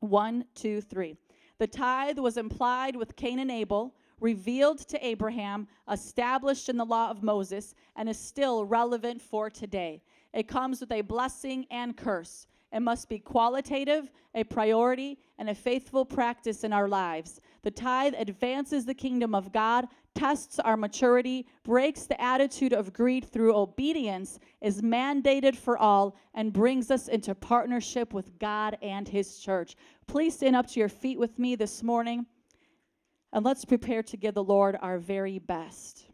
One, 0.00 0.44
two, 0.56 0.80
three. 0.80 1.16
The 1.60 1.66
tithe 1.66 2.18
was 2.18 2.38
implied 2.38 2.96
with 2.96 3.16
Cain 3.16 3.38
and 3.38 3.50
Abel, 3.50 3.94
revealed 4.18 4.78
to 4.78 5.06
Abraham, 5.06 5.68
established 5.92 6.70
in 6.70 6.78
the 6.78 6.86
law 6.86 7.10
of 7.10 7.22
Moses, 7.22 7.74
and 7.96 8.08
is 8.08 8.18
still 8.18 8.64
relevant 8.64 9.20
for 9.20 9.50
today. 9.50 10.02
It 10.32 10.48
comes 10.48 10.80
with 10.80 10.90
a 10.90 11.02
blessing 11.02 11.66
and 11.70 11.94
curse. 11.94 12.46
It 12.72 12.80
must 12.80 13.10
be 13.10 13.18
qualitative, 13.18 14.10
a 14.34 14.44
priority, 14.44 15.18
and 15.38 15.50
a 15.50 15.54
faithful 15.54 16.06
practice 16.06 16.64
in 16.64 16.72
our 16.72 16.88
lives. 16.88 17.40
The 17.60 17.70
tithe 17.70 18.14
advances 18.16 18.86
the 18.86 18.94
kingdom 18.94 19.34
of 19.34 19.52
God, 19.52 19.86
tests 20.14 20.58
our 20.60 20.76
maturity, 20.76 21.46
breaks 21.62 22.06
the 22.06 22.20
attitude 22.20 22.72
of 22.72 22.92
greed 22.92 23.24
through 23.24 23.56
obedience, 23.56 24.38
is 24.60 24.82
mandated 24.82 25.56
for 25.56 25.76
all, 25.76 26.16
and 26.34 26.52
brings 26.52 26.90
us 26.90 27.08
into 27.08 27.34
partnership 27.34 28.14
with 28.14 28.38
God 28.38 28.78
and 28.82 29.08
His 29.08 29.38
church. 29.38 29.76
Please 30.10 30.34
stand 30.34 30.56
up 30.56 30.66
to 30.66 30.80
your 30.80 30.88
feet 30.88 31.20
with 31.20 31.38
me 31.38 31.54
this 31.54 31.84
morning, 31.84 32.26
and 33.32 33.44
let's 33.44 33.64
prepare 33.64 34.02
to 34.02 34.16
give 34.16 34.34
the 34.34 34.42
Lord 34.42 34.76
our 34.82 34.98
very 34.98 35.38
best. 35.38 36.06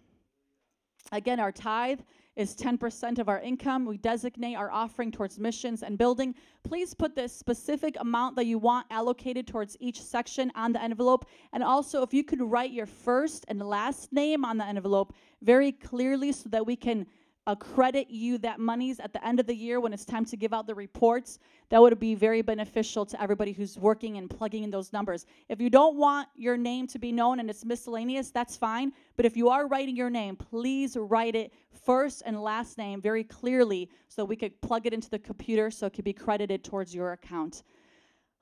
Again, 1.13 1.41
our 1.41 1.51
tithe 1.51 2.01
is 2.37 2.55
10% 2.55 3.19
of 3.19 3.31
our 3.31 3.41
income. 3.41 3.87
We 3.87 3.97
designate 3.97 4.55
our 4.55 4.71
offering 4.71 5.11
towards 5.11 5.39
missions 5.39 5.83
and 5.83 5.97
building. 5.97 6.35
Please 6.63 6.93
put 6.93 7.15
the 7.15 7.27
specific 7.27 7.97
amount 7.99 8.37
that 8.37 8.45
you 8.45 8.59
want 8.59 8.87
allocated 8.91 9.47
towards 9.47 9.79
each 9.81 10.03
section 10.03 10.53
on 10.55 10.75
the 10.75 10.83
envelope. 10.83 11.25
And 11.55 11.63
also, 11.63 12.03
if 12.03 12.13
you 12.13 12.23
could 12.23 12.43
write 12.43 12.73
your 12.73 12.85
first 12.85 13.47
and 13.49 13.67
last 13.67 14.13
name 14.13 14.45
on 14.45 14.59
the 14.59 14.67
envelope 14.67 15.15
very 15.41 15.73
clearly 15.73 16.33
so 16.33 16.51
that 16.51 16.67
we 16.67 16.77
can 16.77 17.07
accredit 17.47 18.11
you 18.11 18.39
that 18.39 18.59
monies 18.59 18.99
at 18.99 19.13
the 19.13 19.25
end 19.27 19.39
of 19.39 19.47
the 19.47 19.55
year 19.55 19.81
when 19.81 19.93
it's 19.93 20.05
time 20.05 20.25
to 20.25 20.37
give 20.37 20.53
out 20.53 20.67
the 20.67 20.75
reports, 20.75 21.39
that 21.69 21.81
would 21.81 21.99
be 22.01 22.15
very 22.15 22.43
beneficial 22.43 23.07
to 23.07 23.23
everybody 23.23 23.53
who's 23.53 23.79
working 23.79 24.19
and 24.19 24.29
plugging 24.29 24.65
in 24.65 24.71
those 24.71 24.93
numbers. 24.93 25.27
If 25.49 25.61
you 25.61 25.71
don't 25.71 25.97
want 25.97 26.29
your 26.35 26.57
name 26.57 26.87
to 26.89 26.99
be 26.99 27.13
known 27.13 27.41
and 27.41 27.49
it's 27.49 27.65
miscellaneous, 27.65 28.31
that's 28.31 28.57
fine. 28.57 28.93
But 29.17 29.27
if 29.27 29.37
you 29.37 29.49
are 29.49 29.69
writing 29.69 29.97
your 29.97 30.11
name, 30.11 30.37
please 30.37 30.97
write 30.97 31.37
it 31.37 31.53
first 31.85 32.23
and 32.27 32.43
last 32.43 32.79
name 32.79 33.01
very 33.01 33.23
clearly 33.23 33.89
so 34.09 34.25
we 34.25 34.37
could 34.37 34.61
plug 34.61 34.87
it 34.87 34.93
into 34.93 35.09
the 35.09 35.19
computer 35.19 35.71
so 35.71 35.87
it 35.87 35.93
could 35.93 36.05
be 36.05 36.13
credited 36.13 36.65
towards 36.65 36.95
your 36.95 37.13
account. 37.13 37.63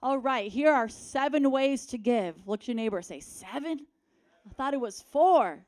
All 0.02 0.18
right, 0.18 0.50
here 0.50 0.70
are 0.72 0.88
seven 0.88 1.50
ways 1.50 1.86
to 1.86 1.98
give. 1.98 2.46
Look 2.46 2.62
at 2.62 2.68
your 2.68 2.74
neighbor 2.74 3.00
say, 3.02 3.20
Seven? 3.20 3.80
I 4.48 4.52
thought 4.52 4.74
it 4.74 4.80
was 4.80 5.00
four. 5.00 5.64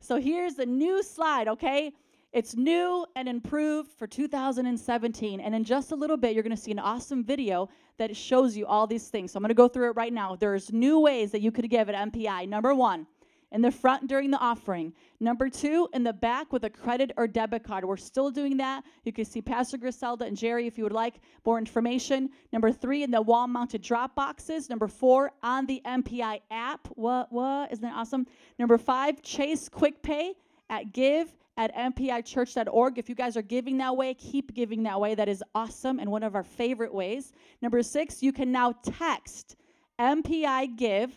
So 0.00 0.16
here's 0.16 0.54
the 0.54 0.66
new 0.66 1.02
slide, 1.02 1.48
okay? 1.48 1.92
It's 2.36 2.54
new 2.54 3.06
and 3.16 3.30
improved 3.30 3.92
for 3.92 4.06
2017. 4.06 5.40
And 5.40 5.54
in 5.54 5.64
just 5.64 5.92
a 5.92 5.94
little 5.94 6.18
bit, 6.18 6.34
you're 6.34 6.42
going 6.42 6.54
to 6.54 6.62
see 6.62 6.70
an 6.70 6.78
awesome 6.78 7.24
video 7.24 7.70
that 7.96 8.14
shows 8.14 8.54
you 8.54 8.66
all 8.66 8.86
these 8.86 9.08
things. 9.08 9.32
So 9.32 9.38
I'm 9.38 9.42
going 9.42 9.48
to 9.48 9.54
go 9.54 9.68
through 9.68 9.88
it 9.88 9.96
right 9.96 10.12
now. 10.12 10.36
There's 10.36 10.70
new 10.70 11.00
ways 11.00 11.32
that 11.32 11.40
you 11.40 11.50
could 11.50 11.70
give 11.70 11.88
at 11.88 12.12
MPI. 12.12 12.46
Number 12.46 12.74
one, 12.74 13.06
in 13.52 13.62
the 13.62 13.70
front 13.70 14.06
during 14.06 14.30
the 14.30 14.36
offering. 14.36 14.92
Number 15.18 15.48
two, 15.48 15.88
in 15.94 16.04
the 16.04 16.12
back 16.12 16.52
with 16.52 16.64
a 16.64 16.68
credit 16.68 17.10
or 17.16 17.26
debit 17.26 17.64
card. 17.64 17.86
We're 17.86 17.96
still 17.96 18.30
doing 18.30 18.58
that. 18.58 18.84
You 19.04 19.14
can 19.14 19.24
see 19.24 19.40
Pastor 19.40 19.78
Griselda 19.78 20.26
and 20.26 20.36
Jerry 20.36 20.66
if 20.66 20.76
you 20.76 20.84
would 20.84 20.92
like 20.92 21.20
more 21.46 21.56
information. 21.56 22.28
Number 22.52 22.70
three, 22.70 23.02
in 23.02 23.10
the 23.10 23.22
wall 23.22 23.46
mounted 23.46 23.80
drop 23.80 24.14
boxes. 24.14 24.68
Number 24.68 24.88
four, 24.88 25.32
on 25.42 25.64
the 25.64 25.80
MPI 25.86 26.42
app. 26.50 26.86
What, 26.96 27.32
what? 27.32 27.72
Isn't 27.72 27.82
that 27.82 27.94
awesome? 27.94 28.26
Number 28.58 28.76
five, 28.76 29.22
Chase 29.22 29.70
Quick 29.70 30.02
Pay 30.02 30.34
at 30.68 30.92
give 30.92 31.32
at 31.56 31.74
mpichurch.org. 31.74 32.98
If 32.98 33.08
you 33.08 33.14
guys 33.14 33.36
are 33.36 33.42
giving 33.42 33.78
that 33.78 33.96
way, 33.96 34.14
keep 34.14 34.54
giving 34.54 34.82
that 34.84 35.00
way. 35.00 35.14
That 35.14 35.28
is 35.28 35.42
awesome 35.54 35.98
and 35.98 36.10
one 36.10 36.22
of 36.22 36.34
our 36.34 36.44
favorite 36.44 36.92
ways. 36.92 37.32
Number 37.62 37.82
six, 37.82 38.22
you 38.22 38.32
can 38.32 38.52
now 38.52 38.72
text 38.82 39.56
MPI 39.98 40.76
Give. 40.76 41.12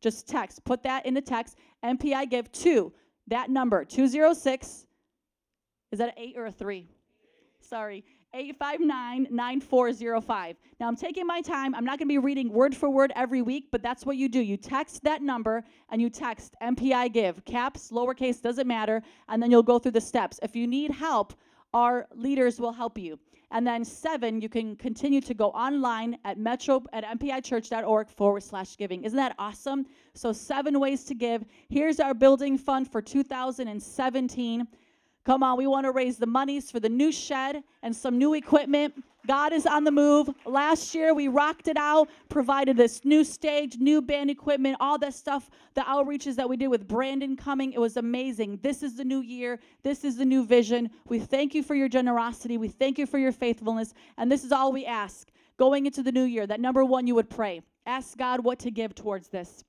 Just 0.00 0.28
text, 0.28 0.64
put 0.64 0.82
that 0.82 1.06
in 1.06 1.14
the 1.14 1.20
text, 1.20 1.56
MPI 1.82 2.28
Give 2.28 2.50
to 2.52 2.92
that 3.28 3.48
number, 3.48 3.84
206. 3.84 4.86
Is 5.92 5.98
that 5.98 6.08
an 6.08 6.14
eight 6.16 6.34
or 6.36 6.46
a 6.46 6.52
three? 6.52 6.88
Sorry. 7.60 8.04
859 8.34 9.28
9405. 9.30 10.56
Now, 10.80 10.88
I'm 10.88 10.96
taking 10.96 11.26
my 11.26 11.40
time. 11.40 11.74
I'm 11.74 11.84
not 11.84 11.98
going 11.98 12.08
to 12.08 12.12
be 12.12 12.18
reading 12.18 12.52
word 12.52 12.74
for 12.74 12.90
word 12.90 13.12
every 13.14 13.42
week, 13.42 13.68
but 13.70 13.80
that's 13.80 14.04
what 14.04 14.16
you 14.16 14.28
do. 14.28 14.40
You 14.40 14.56
text 14.56 15.04
that 15.04 15.22
number 15.22 15.62
and 15.90 16.02
you 16.02 16.10
text 16.10 16.56
MPI 16.60 17.12
give, 17.12 17.44
caps, 17.44 17.90
lowercase, 17.90 18.42
doesn't 18.42 18.66
matter, 18.66 19.02
and 19.28 19.42
then 19.42 19.50
you'll 19.50 19.62
go 19.62 19.78
through 19.78 19.92
the 19.92 20.00
steps. 20.00 20.40
If 20.42 20.56
you 20.56 20.66
need 20.66 20.90
help, 20.90 21.34
our 21.72 22.08
leaders 22.14 22.60
will 22.60 22.72
help 22.72 22.98
you. 22.98 23.18
And 23.52 23.64
then 23.64 23.84
seven, 23.84 24.40
you 24.40 24.48
can 24.48 24.74
continue 24.74 25.20
to 25.20 25.32
go 25.32 25.50
online 25.50 26.18
at 26.24 26.38
metro 26.38 26.82
at 26.92 27.04
mpichurch.org 27.04 28.08
forward 28.08 28.42
slash 28.42 28.76
giving. 28.76 29.04
Isn't 29.04 29.16
that 29.16 29.36
awesome? 29.38 29.86
So 30.14 30.32
seven 30.32 30.80
ways 30.80 31.04
to 31.04 31.14
give. 31.14 31.44
Here's 31.68 32.00
our 32.00 32.14
building 32.14 32.58
fund 32.58 32.90
for 32.90 33.00
2017. 33.00 34.66
Come 35.24 35.42
on, 35.42 35.56
we 35.56 35.66
want 35.66 35.84
to 35.84 35.90
raise 35.90 36.18
the 36.18 36.26
monies 36.26 36.70
for 36.70 36.80
the 36.80 36.88
new 36.88 37.10
shed 37.10 37.62
and 37.82 37.96
some 37.96 38.18
new 38.18 38.34
equipment. 38.34 38.94
God 39.26 39.54
is 39.54 39.64
on 39.64 39.84
the 39.84 39.90
move. 39.90 40.28
Last 40.44 40.94
year, 40.94 41.14
we 41.14 41.28
rocked 41.28 41.66
it 41.66 41.78
out, 41.78 42.10
provided 42.28 42.76
this 42.76 43.06
new 43.06 43.24
stage, 43.24 43.78
new 43.78 44.02
band 44.02 44.28
equipment, 44.28 44.76
all 44.80 44.98
that 44.98 45.14
stuff, 45.14 45.48
the 45.72 45.80
outreaches 45.80 46.36
that 46.36 46.46
we 46.46 46.58
did 46.58 46.68
with 46.68 46.86
Brandon 46.86 47.36
coming. 47.36 47.72
It 47.72 47.80
was 47.80 47.96
amazing. 47.96 48.58
This 48.62 48.82
is 48.82 48.96
the 48.96 49.04
new 49.04 49.22
year. 49.22 49.60
This 49.82 50.04
is 50.04 50.18
the 50.18 50.26
new 50.26 50.44
vision. 50.44 50.90
We 51.08 51.20
thank 51.20 51.54
you 51.54 51.62
for 51.62 51.74
your 51.74 51.88
generosity. 51.88 52.58
We 52.58 52.68
thank 52.68 52.98
you 52.98 53.06
for 53.06 53.16
your 53.16 53.32
faithfulness. 53.32 53.94
And 54.18 54.30
this 54.30 54.44
is 54.44 54.52
all 54.52 54.72
we 54.72 54.84
ask 54.84 55.30
going 55.56 55.86
into 55.86 56.02
the 56.02 56.12
new 56.12 56.24
year 56.24 56.46
that 56.46 56.60
number 56.60 56.84
one, 56.84 57.06
you 57.06 57.14
would 57.14 57.30
pray. 57.30 57.62
Ask 57.86 58.18
God 58.18 58.44
what 58.44 58.58
to 58.58 58.70
give 58.70 58.94
towards 58.94 59.28
this. 59.28 59.64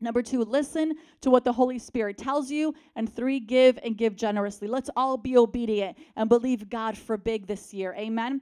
Number 0.00 0.22
two, 0.22 0.42
listen 0.42 0.94
to 1.20 1.30
what 1.30 1.44
the 1.44 1.52
Holy 1.52 1.78
Spirit 1.78 2.18
tells 2.18 2.50
you. 2.50 2.74
And 2.96 3.12
three, 3.12 3.40
give 3.40 3.78
and 3.82 3.96
give 3.96 4.16
generously. 4.16 4.68
Let's 4.68 4.90
all 4.96 5.16
be 5.16 5.36
obedient 5.36 5.96
and 6.16 6.28
believe 6.28 6.68
God 6.68 6.98
for 6.98 7.16
big 7.16 7.46
this 7.46 7.72
year. 7.72 7.94
Amen. 7.96 8.40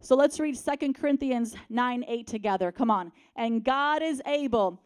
So 0.00 0.16
let's 0.16 0.38
read 0.40 0.56
Second 0.56 0.94
Corinthians 0.94 1.54
9 1.70 2.04
8 2.06 2.26
together. 2.26 2.72
Come 2.72 2.90
on. 2.90 3.12
And 3.36 3.64
God 3.64 4.02
is 4.02 4.20
able 4.26 4.80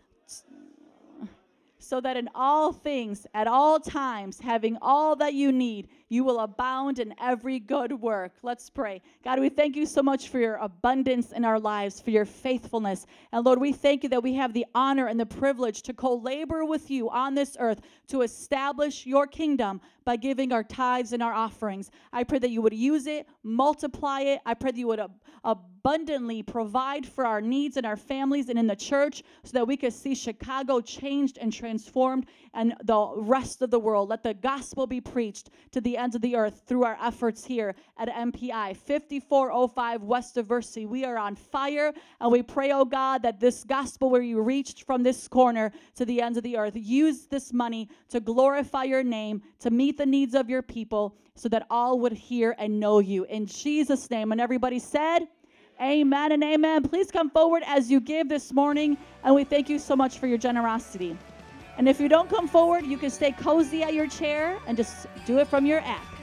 so 1.79 2.01
that 2.01 2.17
in 2.17 2.29
all 2.35 2.73
things, 2.73 3.27
at 3.33 3.47
all 3.47 3.79
times, 3.79 4.41
having 4.41 4.77
all 4.83 5.15
that 5.17 5.35
you 5.35 5.53
need, 5.53 5.89
you 6.09 6.25
will 6.25 6.41
abound 6.41 6.99
in 6.99 7.15
every 7.21 7.59
good 7.59 7.93
work. 7.93 8.33
Let's 8.43 8.71
pray. 8.71 9.03
God, 9.25 9.41
we 9.41 9.49
thank 9.49 9.77
you 9.77 9.87
so 9.87 10.03
much 10.03 10.29
for 10.29 10.39
your 10.39 10.57
abundance 10.57 11.33
in 11.33 11.45
our 11.45 11.59
lives, 11.59 12.01
for 12.01 12.11
your 12.11 12.25
faithfulness. 12.25 13.07
And 13.33 13.45
Lord, 13.45 13.61
we 13.61 13.73
thank 13.73 14.03
you 14.03 14.09
that 14.11 14.23
we 14.23 14.35
have 14.35 14.53
the 14.53 14.67
honor 14.75 15.07
and 15.07 15.19
the 15.19 15.27
privilege 15.27 15.83
to 15.83 15.93
co 15.93 16.15
labor 16.15 16.65
with 16.65 16.91
you 16.91 17.11
on 17.11 17.35
this 17.35 17.57
earth 17.59 17.81
to 18.09 18.23
establish 18.23 19.07
your 19.07 19.27
kingdom 19.27 19.81
by 20.05 20.17
giving 20.17 20.53
our 20.53 20.63
tithes 20.63 21.13
and 21.13 21.23
our 21.23 21.33
offerings. 21.33 21.91
I 22.13 22.23
pray 22.25 22.39
that 22.39 22.51
you 22.51 22.63
would 22.63 22.73
use 22.73 23.07
it, 23.07 23.27
multiply 23.43 24.21
it. 24.21 24.41
I 24.47 24.55
pray 24.55 24.71
that 24.71 24.79
you 24.79 24.87
would 24.87 25.01
ab- 25.01 25.21
abundantly 25.45 26.43
provide 26.43 27.07
for 27.07 27.27
our 27.27 27.41
needs 27.41 27.77
and 27.77 27.85
our 27.85 27.97
families 27.97 28.49
and 28.49 28.59
in 28.59 28.67
the 28.67 28.77
church 28.77 29.23
so 29.43 29.53
that 29.53 29.67
we 29.67 29.77
could 29.77 29.93
see 29.93 30.15
Chicago 30.15 30.81
changed 30.81 31.39
and 31.39 31.53
transformed 31.53 32.27
and 32.55 32.75
the 32.85 33.13
rest 33.17 33.63
of 33.63 33.71
the 33.71 33.79
world. 33.79 34.09
Let 34.09 34.23
the 34.23 34.35
gospel 34.35 34.87
be 34.87 35.01
preached 35.01 35.51
to 35.73 35.81
the 35.81 35.96
ends 35.97 36.15
of 36.15 36.23
the 36.23 36.37
earth 36.37 36.63
through 36.67 36.85
our 36.85 36.99
efforts 37.03 37.45
here 37.45 37.75
at 37.99 38.09
MPI 38.09 38.77
5405 38.77 40.03
West 40.03 40.37
Diversey. 40.37 40.87
We 40.87 41.05
are 41.05 41.17
on 41.17 41.37
fire 41.37 41.93
and 42.21 42.31
we 42.31 42.43
pray, 42.43 42.73
oh 42.73 42.85
God, 42.85 43.23
that 43.23 43.41
this 43.41 43.65
gospel 43.65 44.11
where 44.11 44.23
you 44.23 44.41
reached 44.41 44.85
from 44.85 45.03
this 45.03 45.29
corner 45.29 45.73
to 45.95 46.05
the 46.05 46.21
ends 46.21 46.37
of 46.37 46.45
the 46.45 46.57
earth, 46.57 46.75
use 46.75 47.27
this 47.27 47.53
money 47.53 47.89
to 48.09 48.21
glorify 48.21 48.85
your 48.85 49.03
name, 49.03 49.43
to 49.61 49.71
meet 49.71 49.97
the 49.97 50.07
needs 50.07 50.35
of 50.35 50.51
your 50.51 50.63
people 50.63 51.17
so 51.35 51.49
that 51.49 51.67
all 51.71 52.01
would 52.01 52.13
hear 52.13 52.55
and 52.59 52.81
know 52.81 52.99
you. 52.99 53.25
In 53.25 53.47
Jesus' 53.47 54.11
name. 54.11 54.33
And 54.33 54.41
everybody 54.41 54.79
said, 54.79 55.29
Amen 55.81 56.33
and 56.33 56.43
amen. 56.43 56.83
Please 56.85 57.11
come 57.11 57.29
forward 57.29 57.63
as 57.67 57.91
you 57.91 58.01
give 58.01 58.31
this 58.31 58.51
morning, 58.51 58.97
and 59.25 59.35
we 59.35 59.45
thank 59.45 59.69
you 59.69 59.79
so 59.79 59.95
much 59.95 60.19
for 60.19 60.27
your 60.27 60.39
generosity. 60.39 61.19
And 61.79 61.89
if 61.89 62.01
you 62.01 62.09
don't 62.09 62.31
come 62.31 62.49
forward, 62.49 62.87
you 62.87 62.97
can 62.97 63.11
stay 63.11 63.33
cozy 63.33 63.83
at 63.83 63.93
your 63.93 64.07
chair 64.07 64.59
and 64.67 64.77
just 64.77 65.07
do 65.27 65.39
it 65.39 65.47
from 65.47 65.67
your 65.67 65.81
app. 65.81 66.16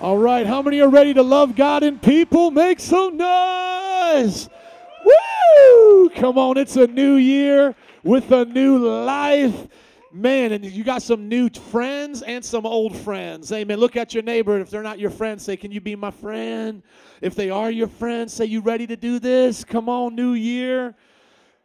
All 0.00 0.18
right, 0.18 0.46
how 0.46 0.62
many 0.62 0.80
are 0.80 0.88
ready 0.88 1.14
to 1.14 1.22
love 1.22 1.54
God 1.54 1.82
and 1.82 2.02
people? 2.02 2.50
Make 2.50 2.80
some 2.80 3.16
noise! 3.16 4.48
Woo! 5.04 6.10
Come 6.10 6.38
on, 6.38 6.56
it's 6.56 6.76
a 6.76 6.86
new 6.86 7.14
year 7.14 7.76
with 8.02 8.32
a 8.32 8.44
new 8.44 8.78
life. 8.78 9.68
Man, 10.12 10.52
and 10.52 10.64
you 10.64 10.84
got 10.84 11.02
some 11.02 11.28
new 11.28 11.48
friends 11.48 12.22
and 12.22 12.44
some 12.44 12.66
old 12.66 12.94
friends. 12.96 13.50
Amen. 13.50 13.78
Look 13.78 13.96
at 13.96 14.12
your 14.12 14.22
neighbor. 14.22 14.58
If 14.58 14.68
they're 14.68 14.82
not 14.82 14.98
your 14.98 15.10
friends, 15.10 15.42
say, 15.42 15.56
Can 15.56 15.72
you 15.72 15.80
be 15.80 15.96
my 15.96 16.10
friend? 16.10 16.82
If 17.22 17.34
they 17.34 17.48
are 17.48 17.70
your 17.70 17.88
friends, 17.88 18.34
say, 18.34 18.44
You 18.44 18.60
ready 18.60 18.86
to 18.88 18.96
do 18.96 19.18
this? 19.18 19.64
Come 19.64 19.88
on, 19.88 20.14
new 20.14 20.34
year. 20.34 20.94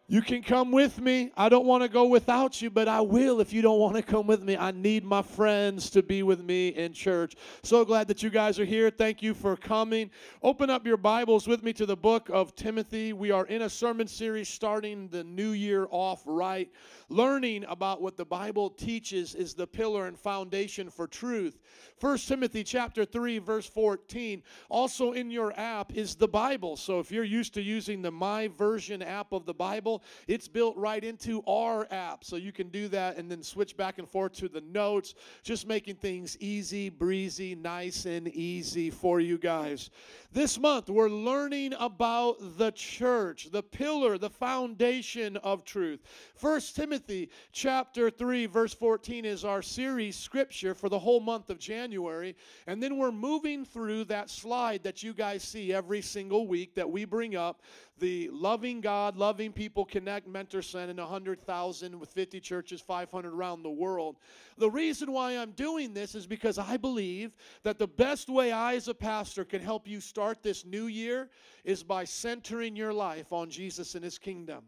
You 0.09 0.21
can 0.21 0.41
come 0.41 0.71
with 0.71 1.01
me. 1.01 1.31
I 1.35 1.49
don't 1.49 1.65
want 1.65 1.83
to 1.83 1.89
go 1.89 2.05
without 2.05 2.61
you, 2.61 2.69
but 2.69 2.87
I 2.87 3.01
will 3.01 3.41
if 3.41 3.51
you 3.51 3.61
don't 3.61 3.77
want 3.77 3.97
to 3.97 4.01
come 4.01 4.25
with 4.25 4.41
me. 4.41 4.55
I 4.55 4.71
need 4.71 5.03
my 5.03 5.21
friends 5.21 5.89
to 5.89 6.01
be 6.01 6.23
with 6.23 6.41
me 6.41 6.69
in 6.69 6.93
church. 6.93 7.35
So 7.61 7.83
glad 7.83 8.07
that 8.07 8.23
you 8.23 8.29
guys 8.29 8.57
are 8.57 8.63
here. 8.63 8.89
Thank 8.89 9.21
you 9.21 9.33
for 9.33 9.57
coming. 9.57 10.09
Open 10.41 10.69
up 10.69 10.87
your 10.87 10.95
Bibles 10.95 11.45
with 11.45 11.61
me 11.61 11.73
to 11.73 11.85
the 11.85 11.97
book 11.97 12.29
of 12.31 12.55
Timothy. 12.55 13.11
We 13.11 13.31
are 13.31 13.47
in 13.47 13.63
a 13.63 13.69
sermon 13.69 14.07
series 14.07 14.47
starting 14.47 15.09
the 15.09 15.25
new 15.25 15.49
year 15.49 15.89
off 15.91 16.21
right. 16.25 16.71
Learning 17.09 17.65
about 17.67 18.01
what 18.01 18.15
the 18.15 18.25
Bible 18.25 18.69
teaches 18.69 19.35
is 19.35 19.55
the 19.55 19.67
pillar 19.67 20.07
and 20.07 20.17
foundation 20.17 20.89
for 20.89 21.07
truth. 21.07 21.59
1 21.99 22.17
Timothy 22.19 22.63
chapter 22.63 23.03
3 23.03 23.39
verse 23.39 23.65
14. 23.65 24.41
Also 24.69 25.11
in 25.11 25.29
your 25.29 25.51
app 25.59 25.91
is 25.93 26.15
the 26.15 26.29
Bible. 26.29 26.77
So 26.77 27.01
if 27.01 27.11
you're 27.11 27.25
used 27.25 27.53
to 27.55 27.61
using 27.61 28.01
the 28.01 28.11
My 28.11 28.47
Version 28.47 29.01
app 29.01 29.33
of 29.33 29.45
the 29.45 29.53
Bible, 29.53 29.96
it's 30.27 30.47
built 30.47 30.75
right 30.77 31.03
into 31.03 31.41
our 31.47 31.87
app. 31.91 32.23
So 32.23 32.35
you 32.35 32.51
can 32.51 32.69
do 32.69 32.87
that 32.89 33.17
and 33.17 33.29
then 33.29 33.43
switch 33.43 33.77
back 33.77 33.97
and 33.97 34.07
forth 34.07 34.33
to 34.33 34.49
the 34.49 34.61
notes, 34.61 35.15
just 35.43 35.67
making 35.67 35.95
things 35.95 36.37
easy, 36.39 36.89
breezy, 36.89 37.55
nice 37.55 38.05
and 38.05 38.27
easy 38.29 38.89
for 38.89 39.19
you 39.19 39.37
guys. 39.37 39.89
This 40.31 40.59
month 40.59 40.89
we're 40.89 41.09
learning 41.09 41.73
about 41.79 42.57
the 42.57 42.71
church, 42.71 43.49
the 43.51 43.63
pillar, 43.63 44.17
the 44.17 44.29
foundation 44.29 45.37
of 45.37 45.63
truth. 45.63 46.01
1 46.39 46.61
Timothy 46.75 47.29
chapter 47.51 48.09
3 48.09 48.45
verse 48.45 48.73
14 48.73 49.25
is 49.25 49.45
our 49.45 49.61
series 49.61 50.15
scripture 50.15 50.75
for 50.75 50.89
the 50.89 50.99
whole 50.99 51.19
month 51.19 51.49
of 51.49 51.59
January, 51.59 52.35
and 52.67 52.81
then 52.81 52.97
we're 52.97 53.11
moving 53.11 53.65
through 53.65 54.05
that 54.05 54.29
slide 54.29 54.83
that 54.83 55.01
you 55.03 55.13
guys 55.13 55.43
see 55.43 55.73
every 55.73 56.01
single 56.01 56.47
week 56.47 56.75
that 56.75 56.89
we 56.89 57.05
bring 57.05 57.35
up, 57.35 57.61
the 57.99 58.29
loving 58.31 58.81
God, 58.81 59.17
loving 59.17 59.51
people 59.51 59.85
connect 59.85 60.27
mentor 60.27 60.61
center 60.61 60.91
in 60.91 60.97
100,000 60.97 61.99
with 61.99 62.09
50 62.09 62.39
churches, 62.39 62.81
500 62.81 63.33
around 63.33 63.63
the 63.63 63.69
world. 63.69 64.17
The 64.57 64.69
reason 64.69 65.11
why 65.11 65.37
I'm 65.37 65.51
doing 65.51 65.93
this 65.93 66.15
is 66.15 66.27
because 66.27 66.57
I 66.57 66.77
believe 66.77 67.35
that 67.63 67.79
the 67.79 67.87
best 67.87 68.29
way 68.29 68.51
I 68.51 68.75
as 68.75 68.87
a 68.87 68.93
pastor 68.93 69.45
can 69.45 69.61
help 69.61 69.87
you 69.87 69.99
start 69.99 70.43
this 70.43 70.65
new 70.65 70.85
year 70.85 71.29
is 71.63 71.83
by 71.83 72.03
centering 72.03 72.75
your 72.75 72.93
life 72.93 73.33
on 73.33 73.49
Jesus 73.49 73.95
and 73.95 74.03
his 74.03 74.17
kingdom. 74.17 74.63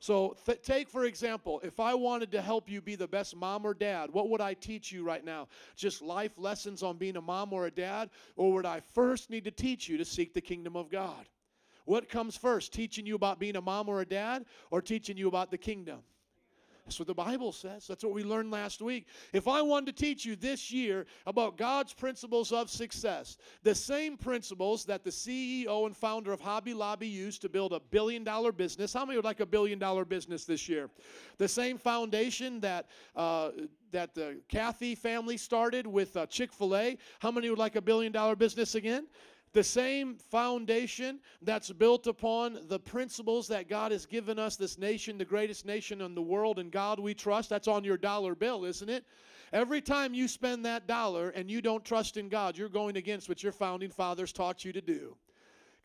So, 0.00 0.36
th- 0.44 0.60
take 0.62 0.90
for 0.90 1.04
example, 1.04 1.60
if 1.64 1.80
I 1.80 1.94
wanted 1.94 2.30
to 2.32 2.42
help 2.42 2.68
you 2.68 2.82
be 2.82 2.94
the 2.94 3.08
best 3.08 3.34
mom 3.34 3.64
or 3.64 3.72
dad, 3.74 4.10
what 4.12 4.28
would 4.28 4.40
I 4.40 4.54
teach 4.54 4.92
you 4.92 5.02
right 5.02 5.24
now? 5.24 5.48
Just 5.76 6.02
life 6.02 6.32
lessons 6.36 6.82
on 6.82 6.98
being 6.98 7.16
a 7.16 7.22
mom 7.22 7.52
or 7.52 7.66
a 7.66 7.70
dad? 7.70 8.10
Or 8.36 8.52
would 8.52 8.66
I 8.66 8.80
first 8.80 9.30
need 9.30 9.44
to 9.44 9.50
teach 9.50 9.88
you 9.88 9.96
to 9.96 10.04
seek 10.04 10.34
the 10.34 10.40
kingdom 10.40 10.76
of 10.76 10.90
God? 10.90 11.26
What 11.84 12.08
comes 12.08 12.36
first, 12.36 12.72
teaching 12.72 13.06
you 13.06 13.14
about 13.14 13.38
being 13.38 13.56
a 13.56 13.60
mom 13.60 13.88
or 13.88 14.00
a 14.00 14.06
dad, 14.06 14.44
or 14.70 14.80
teaching 14.80 15.16
you 15.16 15.28
about 15.28 15.50
the 15.50 15.58
kingdom? 15.58 16.00
That's 16.84 16.98
what 16.98 17.08
the 17.08 17.14
Bible 17.14 17.50
says. 17.52 17.86
That's 17.86 18.04
what 18.04 18.12
we 18.12 18.22
learned 18.24 18.50
last 18.50 18.82
week. 18.82 19.06
If 19.32 19.48
I 19.48 19.62
wanted 19.62 19.96
to 19.96 20.04
teach 20.04 20.26
you 20.26 20.36
this 20.36 20.70
year 20.70 21.06
about 21.26 21.56
God's 21.56 21.94
principles 21.94 22.52
of 22.52 22.68
success, 22.68 23.38
the 23.62 23.74
same 23.74 24.18
principles 24.18 24.84
that 24.84 25.02
the 25.02 25.10
CEO 25.10 25.86
and 25.86 25.96
founder 25.96 26.30
of 26.30 26.40
Hobby 26.40 26.74
Lobby 26.74 27.08
used 27.08 27.40
to 27.40 27.48
build 27.48 27.72
a 27.72 27.80
billion 27.80 28.22
dollar 28.22 28.52
business, 28.52 28.92
how 28.92 29.06
many 29.06 29.16
would 29.16 29.24
like 29.24 29.40
a 29.40 29.46
billion 29.46 29.78
dollar 29.78 30.04
business 30.04 30.44
this 30.44 30.68
year? 30.68 30.90
The 31.38 31.48
same 31.48 31.78
foundation 31.78 32.60
that 32.60 32.86
uh, 33.16 33.52
that 33.92 34.14
the 34.14 34.40
Cathy 34.48 34.94
family 34.94 35.38
started 35.38 35.86
with 35.86 36.16
uh, 36.16 36.26
Chick 36.26 36.52
Fil 36.52 36.76
A, 36.76 36.98
how 37.20 37.30
many 37.30 37.48
would 37.48 37.58
like 37.58 37.76
a 37.76 37.82
billion 37.82 38.12
dollar 38.12 38.36
business 38.36 38.74
again? 38.74 39.06
The 39.54 39.64
same 39.64 40.16
foundation 40.16 41.20
that's 41.40 41.70
built 41.72 42.06
upon 42.06 42.58
the 42.68 42.78
principles 42.78 43.48
that 43.48 43.68
God 43.68 43.92
has 43.92 44.04
given 44.04 44.38
us, 44.38 44.56
this 44.56 44.76
nation, 44.76 45.16
the 45.16 45.24
greatest 45.24 45.64
nation 45.64 46.00
in 46.00 46.14
the 46.14 46.22
world, 46.22 46.58
and 46.58 46.70
God 46.70 47.00
we 47.00 47.14
trust. 47.14 47.48
That's 47.48 47.68
on 47.68 47.84
your 47.84 47.96
dollar 47.96 48.34
bill, 48.34 48.64
isn't 48.64 48.90
it? 48.90 49.04
Every 49.52 49.80
time 49.80 50.12
you 50.12 50.26
spend 50.26 50.64
that 50.66 50.88
dollar 50.88 51.30
and 51.30 51.48
you 51.48 51.62
don't 51.62 51.84
trust 51.84 52.16
in 52.16 52.28
God, 52.28 52.58
you're 52.58 52.68
going 52.68 52.96
against 52.96 53.28
what 53.28 53.42
your 53.42 53.52
founding 53.52 53.90
fathers 53.90 54.32
taught 54.32 54.64
you 54.64 54.72
to 54.72 54.80
do. 54.80 55.16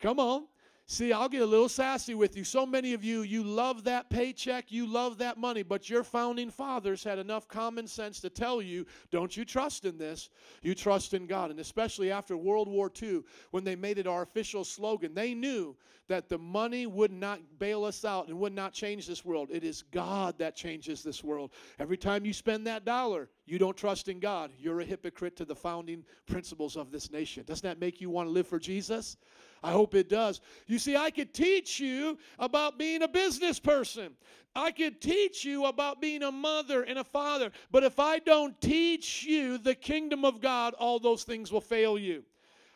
Come 0.00 0.18
on. 0.18 0.46
See, 0.92 1.12
I'll 1.12 1.28
get 1.28 1.42
a 1.42 1.46
little 1.46 1.68
sassy 1.68 2.16
with 2.16 2.36
you. 2.36 2.42
So 2.42 2.66
many 2.66 2.94
of 2.94 3.04
you, 3.04 3.22
you 3.22 3.44
love 3.44 3.84
that 3.84 4.10
paycheck, 4.10 4.72
you 4.72 4.88
love 4.88 5.18
that 5.18 5.38
money, 5.38 5.62
but 5.62 5.88
your 5.88 6.02
founding 6.02 6.50
fathers 6.50 7.04
had 7.04 7.20
enough 7.20 7.46
common 7.46 7.86
sense 7.86 8.18
to 8.22 8.28
tell 8.28 8.60
you 8.60 8.84
don't 9.12 9.36
you 9.36 9.44
trust 9.44 9.84
in 9.84 9.98
this, 9.98 10.30
you 10.62 10.74
trust 10.74 11.14
in 11.14 11.28
God. 11.28 11.52
And 11.52 11.60
especially 11.60 12.10
after 12.10 12.36
World 12.36 12.66
War 12.66 12.90
II, 13.00 13.22
when 13.52 13.62
they 13.62 13.76
made 13.76 13.98
it 13.98 14.08
our 14.08 14.22
official 14.22 14.64
slogan, 14.64 15.14
they 15.14 15.32
knew 15.32 15.76
that 16.08 16.28
the 16.28 16.38
money 16.38 16.88
would 16.88 17.12
not 17.12 17.38
bail 17.60 17.84
us 17.84 18.04
out 18.04 18.26
and 18.26 18.36
would 18.40 18.52
not 18.52 18.72
change 18.72 19.06
this 19.06 19.24
world. 19.24 19.48
It 19.52 19.62
is 19.62 19.82
God 19.92 20.36
that 20.38 20.56
changes 20.56 21.04
this 21.04 21.22
world. 21.22 21.52
Every 21.78 21.96
time 21.96 22.26
you 22.26 22.32
spend 22.32 22.66
that 22.66 22.84
dollar, 22.84 23.28
you 23.46 23.60
don't 23.60 23.76
trust 23.76 24.08
in 24.08 24.18
God. 24.18 24.50
You're 24.58 24.80
a 24.80 24.84
hypocrite 24.84 25.36
to 25.36 25.44
the 25.44 25.54
founding 25.54 26.04
principles 26.26 26.76
of 26.76 26.90
this 26.90 27.12
nation. 27.12 27.44
Doesn't 27.46 27.62
that 27.62 27.78
make 27.78 28.00
you 28.00 28.10
want 28.10 28.26
to 28.26 28.32
live 28.32 28.48
for 28.48 28.58
Jesus? 28.58 29.16
I 29.62 29.72
hope 29.72 29.94
it 29.94 30.08
does. 30.08 30.40
You 30.66 30.78
see, 30.78 30.96
I 30.96 31.10
could 31.10 31.34
teach 31.34 31.80
you 31.80 32.18
about 32.38 32.78
being 32.78 33.02
a 33.02 33.08
business 33.08 33.58
person. 33.58 34.16
I 34.54 34.72
could 34.72 35.00
teach 35.00 35.44
you 35.44 35.66
about 35.66 36.00
being 36.00 36.22
a 36.22 36.32
mother 36.32 36.82
and 36.82 36.98
a 36.98 37.04
father. 37.04 37.52
But 37.70 37.84
if 37.84 38.00
I 38.00 38.18
don't 38.18 38.60
teach 38.60 39.22
you 39.24 39.58
the 39.58 39.74
kingdom 39.74 40.24
of 40.24 40.40
God, 40.40 40.74
all 40.74 40.98
those 40.98 41.24
things 41.24 41.52
will 41.52 41.60
fail 41.60 41.98
you. 41.98 42.24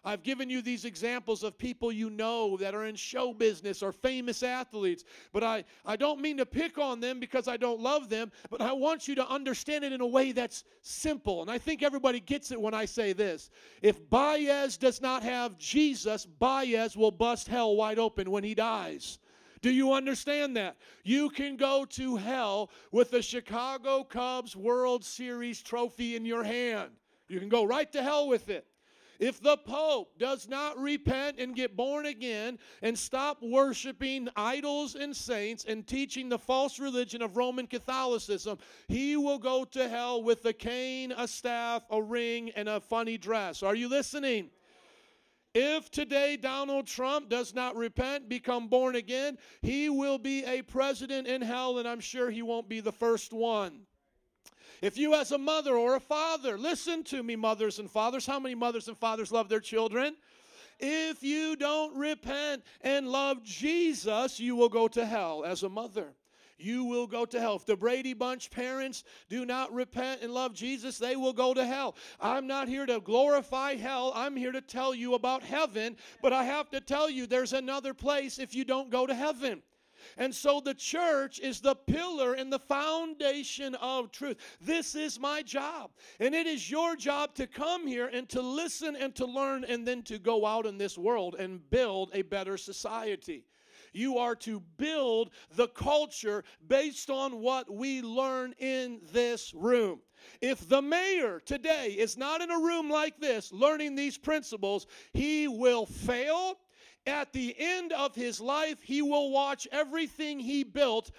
I've 0.05 0.22
given 0.22 0.51
you 0.51 0.60
these 0.60 0.85
examples 0.85 1.43
of 1.43 1.56
people 1.56 1.90
you 1.90 2.10
know 2.10 2.56
that 2.59 2.74
are 2.74 2.85
in 2.85 2.94
show 2.94 3.32
business 3.32 3.82
or 3.82 3.93
famous 3.93 4.43
athletes, 4.43 5.05
but 5.32 5.43
I, 5.43 5.64
I 5.85 5.97
don't 5.97 6.20
mean 6.20 6.36
to 6.36 6.47
pick 6.47 6.78
on 6.78 7.01
them 7.01 7.20
because 7.20 7.48
I 7.48 7.56
don't 7.56 7.81
love 7.81 8.09
them, 8.09 8.31
but 8.51 8.60
I 8.60 8.72
want 8.72 9.09
you 9.09 9.14
to 9.14 9.28
understand 9.28 9.85
it 9.85 9.93
in 9.93 10.01
a 10.01 10.06
way 10.06 10.32
that's 10.32 10.64
simple. 10.82 11.40
And 11.40 11.51
I 11.51 11.59
think 11.59 11.82
everybody 11.82 12.20
gets 12.20 12.51
it 12.51 12.60
when 12.60 12.74
I 12.74 12.85
say 12.85 13.12
this. 13.12 13.51
If 13.82 14.09
Baez 14.10 14.76
does 14.76 15.01
not 15.01 15.22
have 15.22 15.56
Jesus, 15.56 16.26
Baez 16.26 16.97
will 16.97 17.10
bust 17.10 17.48
hell 17.48 17.76
wide 17.76 17.98
open 17.98 18.31
when 18.31 18.44
he 18.44 18.55
dies. 18.55 19.18
Do 19.62 19.70
you 19.70 19.94
understand 19.94 20.59
that? 20.59 20.76
You 21.05 21.31
can 21.31 21.56
go 21.56 21.86
to 21.86 22.16
hell 22.16 22.70
with 22.93 23.10
the 23.10 23.22
Chicago 23.22 24.05
Cubs 24.05 24.55
World 24.55 25.02
Series 25.02 25.62
trophy 25.62 26.16
in 26.16 26.26
your 26.26 26.44
hand. 26.44 26.90
You 27.28 27.40
can 27.40 27.48
go 27.48 27.64
right 27.64 27.90
to 27.93 28.02
hell 28.02 28.28
with 28.28 28.51
it. 28.51 28.66
If 29.18 29.40
the 29.40 29.56
Pope 29.56 30.18
does 30.18 30.48
not 30.48 30.78
repent 30.78 31.38
and 31.38 31.54
get 31.54 31.76
born 31.76 32.06
again 32.06 32.58
and 32.82 32.98
stop 32.98 33.38
worshiping 33.42 34.28
idols 34.36 34.94
and 34.94 35.16
saints 35.16 35.64
and 35.66 35.86
teaching 35.86 36.28
the 36.28 36.38
false 36.38 36.78
religion 36.78 37.22
of 37.22 37.36
Roman 37.36 37.66
Catholicism, 37.66 38.58
he 38.88 39.16
will 39.16 39.38
go 39.38 39.64
to 39.66 39.88
hell 39.88 40.22
with 40.22 40.44
a 40.44 40.52
cane, 40.52 41.12
a 41.16 41.28
staff, 41.28 41.84
a 41.90 42.02
ring, 42.02 42.50
and 42.50 42.68
a 42.68 42.80
funny 42.80 43.18
dress. 43.18 43.62
Are 43.62 43.74
you 43.74 43.88
listening? 43.88 44.50
If 45.54 45.88
today 45.92 46.36
Donald 46.36 46.88
Trump 46.88 47.28
does 47.28 47.54
not 47.54 47.76
repent, 47.76 48.28
become 48.28 48.66
born 48.66 48.96
again, 48.96 49.38
he 49.62 49.88
will 49.88 50.18
be 50.18 50.44
a 50.44 50.62
president 50.62 51.28
in 51.28 51.42
hell, 51.42 51.78
and 51.78 51.86
I'm 51.86 52.00
sure 52.00 52.28
he 52.28 52.42
won't 52.42 52.68
be 52.68 52.80
the 52.80 52.90
first 52.90 53.32
one. 53.32 53.86
If 54.85 54.98
you, 54.98 55.15
as 55.15 55.32
a 55.32 55.39
mother 55.39 55.78
or 55.78 55.97
a 55.97 56.01
father, 56.01 56.59
listen 56.59 57.05
to 57.05 57.23
me, 57.23 57.36
mothers 57.36 57.78
and 57.78 57.90
fathers. 57.90 58.27
How 58.27 58.39
many 58.39 58.55
mothers 58.55 58.86
and 58.86 58.98
fathers 58.98 59.32
love 59.32 59.48
their 59.48 59.59
children? 59.59 60.15
If 60.78 61.23
you 61.23 61.56
don't 61.56 61.97
repent 61.97 62.62
and 62.82 63.09
love 63.09 63.43
Jesus, 63.43 64.39
you 64.39 64.55
will 64.55 64.69
go 64.69 64.86
to 64.89 65.06
hell 65.06 65.43
as 65.43 65.62
a 65.62 65.70
mother. 65.70 66.12
You 66.59 66.85
will 66.85 67.06
go 67.06 67.24
to 67.24 67.40
hell. 67.40 67.56
If 67.56 67.65
the 67.65 67.77
Brady 67.77 68.12
Bunch 68.12 68.51
parents 68.51 69.05
do 69.31 69.47
not 69.47 69.73
repent 69.73 70.20
and 70.20 70.35
love 70.35 70.52
Jesus, 70.52 70.98
they 70.98 71.16
will 71.16 71.32
go 71.32 71.55
to 71.55 71.65
hell. 71.65 71.97
I'm 72.20 72.47
not 72.47 72.69
here 72.69 72.85
to 72.85 73.01
glorify 73.01 73.77
hell. 73.77 74.12
I'm 74.15 74.36
here 74.36 74.52
to 74.52 74.61
tell 74.61 74.94
you 74.94 75.15
about 75.15 75.43
heaven. 75.43 75.97
But 76.20 76.35
I 76.35 76.44
have 76.44 76.69
to 76.73 76.81
tell 76.82 77.09
you, 77.09 77.27
there's 77.27 77.55
another 77.55 77.94
place 77.94 78.39
if 78.39 78.55
you 78.55 78.66
don't 78.66 78.90
go 78.90 79.06
to 79.06 79.15
heaven. 79.15 79.62
And 80.16 80.35
so 80.35 80.60
the 80.60 80.74
church 80.74 81.39
is 81.40 81.60
the 81.60 81.74
pillar 81.74 82.35
and 82.35 82.52
the 82.52 82.59
foundation 82.59 83.74
of 83.76 84.12
truth. 84.12 84.36
This 84.60 84.94
is 84.94 85.18
my 85.18 85.43
job. 85.43 85.90
And 86.20 86.35
it 86.35 86.47
is 86.47 86.70
your 86.70 86.97
job 86.97 87.35
to 87.36 87.47
come 87.47 87.86
here 87.86 88.06
and 88.06 88.28
to 88.31 88.40
listen 88.40 88.97
and 88.97 89.14
to 89.16 89.26
learn 89.26 89.64
and 89.64 89.86
then 89.86 90.02
to 90.05 90.18
go 90.18 90.47
out 90.47 90.66
in 90.66 90.78
this 90.78 90.98
world 90.98 91.36
and 91.39 91.68
build 91.70 92.10
a 92.12 92.22
better 92.22 92.56
society. 92.56 93.44
You 93.94 94.18
are 94.18 94.35
to 94.36 94.60
build 94.76 95.31
the 95.55 95.68
culture 95.68 96.43
based 96.66 97.10
on 97.10 97.40
what 97.40 97.72
we 97.72 98.02
learn 98.02 98.55
in 98.59 99.01
this 99.12 99.55
room. 99.55 100.01
If 100.40 100.68
the 100.68 100.82
mayor 100.82 101.40
today 101.40 101.90
is 101.90 102.16
not 102.16 102.40
in 102.40 102.51
a 102.51 102.59
room 102.59 102.90
like 102.90 103.18
this 103.18 103.52
learning 103.52 103.94
these 103.94 104.18
principles, 104.18 104.86
he 105.12 105.48
will 105.48 105.86
fail 105.86 106.59
at 107.06 107.32
the 107.32 107.55
end 107.59 107.93
of 107.93 108.14
his 108.14 108.40
life, 108.40 108.81
he 108.82 109.02
will 109.02 109.31
watch 109.31 109.68
everything 109.70 110.40
he 110.40 110.64
built 110.64 111.10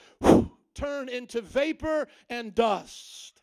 turn 0.74 1.10
into 1.10 1.41
vapor 1.41 2.07
and 2.30 2.53
dust. 2.53 3.35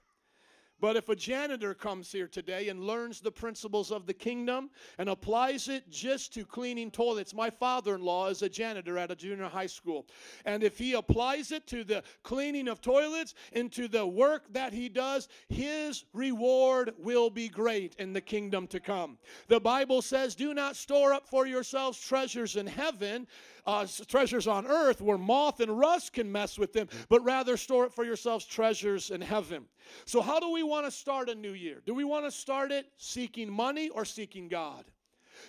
But 0.82 0.96
if 0.96 1.08
a 1.08 1.14
janitor 1.14 1.74
comes 1.74 2.10
here 2.10 2.26
today 2.26 2.68
and 2.68 2.82
learns 2.82 3.20
the 3.20 3.30
principles 3.30 3.92
of 3.92 4.04
the 4.04 4.12
kingdom 4.12 4.68
and 4.98 5.08
applies 5.08 5.68
it 5.68 5.88
just 5.88 6.34
to 6.34 6.44
cleaning 6.44 6.90
toilets, 6.90 7.32
my 7.32 7.50
father 7.50 7.94
in 7.94 8.02
law 8.02 8.26
is 8.26 8.42
a 8.42 8.48
janitor 8.48 8.98
at 8.98 9.12
a 9.12 9.14
junior 9.14 9.44
high 9.44 9.68
school. 9.68 10.08
And 10.44 10.64
if 10.64 10.76
he 10.76 10.94
applies 10.94 11.52
it 11.52 11.68
to 11.68 11.84
the 11.84 12.02
cleaning 12.24 12.66
of 12.66 12.80
toilets 12.80 13.34
and 13.52 13.70
to 13.70 13.86
the 13.86 14.04
work 14.04 14.52
that 14.54 14.72
he 14.72 14.88
does, 14.88 15.28
his 15.48 16.04
reward 16.12 16.92
will 16.98 17.30
be 17.30 17.48
great 17.48 17.94
in 18.00 18.12
the 18.12 18.20
kingdom 18.20 18.66
to 18.66 18.80
come. 18.80 19.18
The 19.46 19.60
Bible 19.60 20.02
says, 20.02 20.34
Do 20.34 20.52
not 20.52 20.74
store 20.74 21.12
up 21.12 21.28
for 21.28 21.46
yourselves 21.46 22.04
treasures 22.04 22.56
in 22.56 22.66
heaven 22.66 23.28
uh, 23.66 23.86
treasures 24.08 24.46
on 24.46 24.66
earth 24.66 25.00
where 25.00 25.18
moth 25.18 25.60
and 25.60 25.78
rust 25.78 26.12
can 26.12 26.30
mess 26.30 26.58
with 26.58 26.72
them, 26.72 26.88
but 27.08 27.22
rather 27.22 27.56
store 27.56 27.86
it 27.86 27.92
for 27.92 28.04
yourselves 28.04 28.44
treasures 28.44 29.10
in 29.10 29.20
heaven. 29.20 29.64
So, 30.04 30.20
how 30.20 30.40
do 30.40 30.50
we 30.50 30.62
want 30.62 30.86
to 30.86 30.90
start 30.90 31.28
a 31.28 31.34
new 31.34 31.52
year? 31.52 31.82
Do 31.86 31.94
we 31.94 32.04
want 32.04 32.24
to 32.24 32.30
start 32.30 32.72
it 32.72 32.86
seeking 32.96 33.50
money 33.50 33.88
or 33.88 34.04
seeking 34.04 34.48
God? 34.48 34.84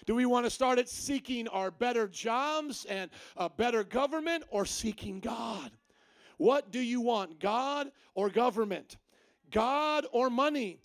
Do 0.06 0.16
we 0.16 0.26
want 0.26 0.46
to 0.46 0.50
start 0.50 0.80
it 0.80 0.90
seeking 0.90 1.48
our 1.48 1.72
better 1.72 2.08
jobs 2.08 2.86
and 2.86 3.10
a 3.38 3.50
better 3.50 3.84
government 3.84 4.44
or 4.50 4.66
seeking 4.66 5.20
God? 5.20 5.72
What 6.38 6.72
do 6.72 6.80
you 6.80 7.02
want, 7.02 7.40
God 7.40 7.92
or 8.16 8.30
government? 8.30 8.98
God 9.52 10.06
or 10.12 10.30
money? 10.30 10.80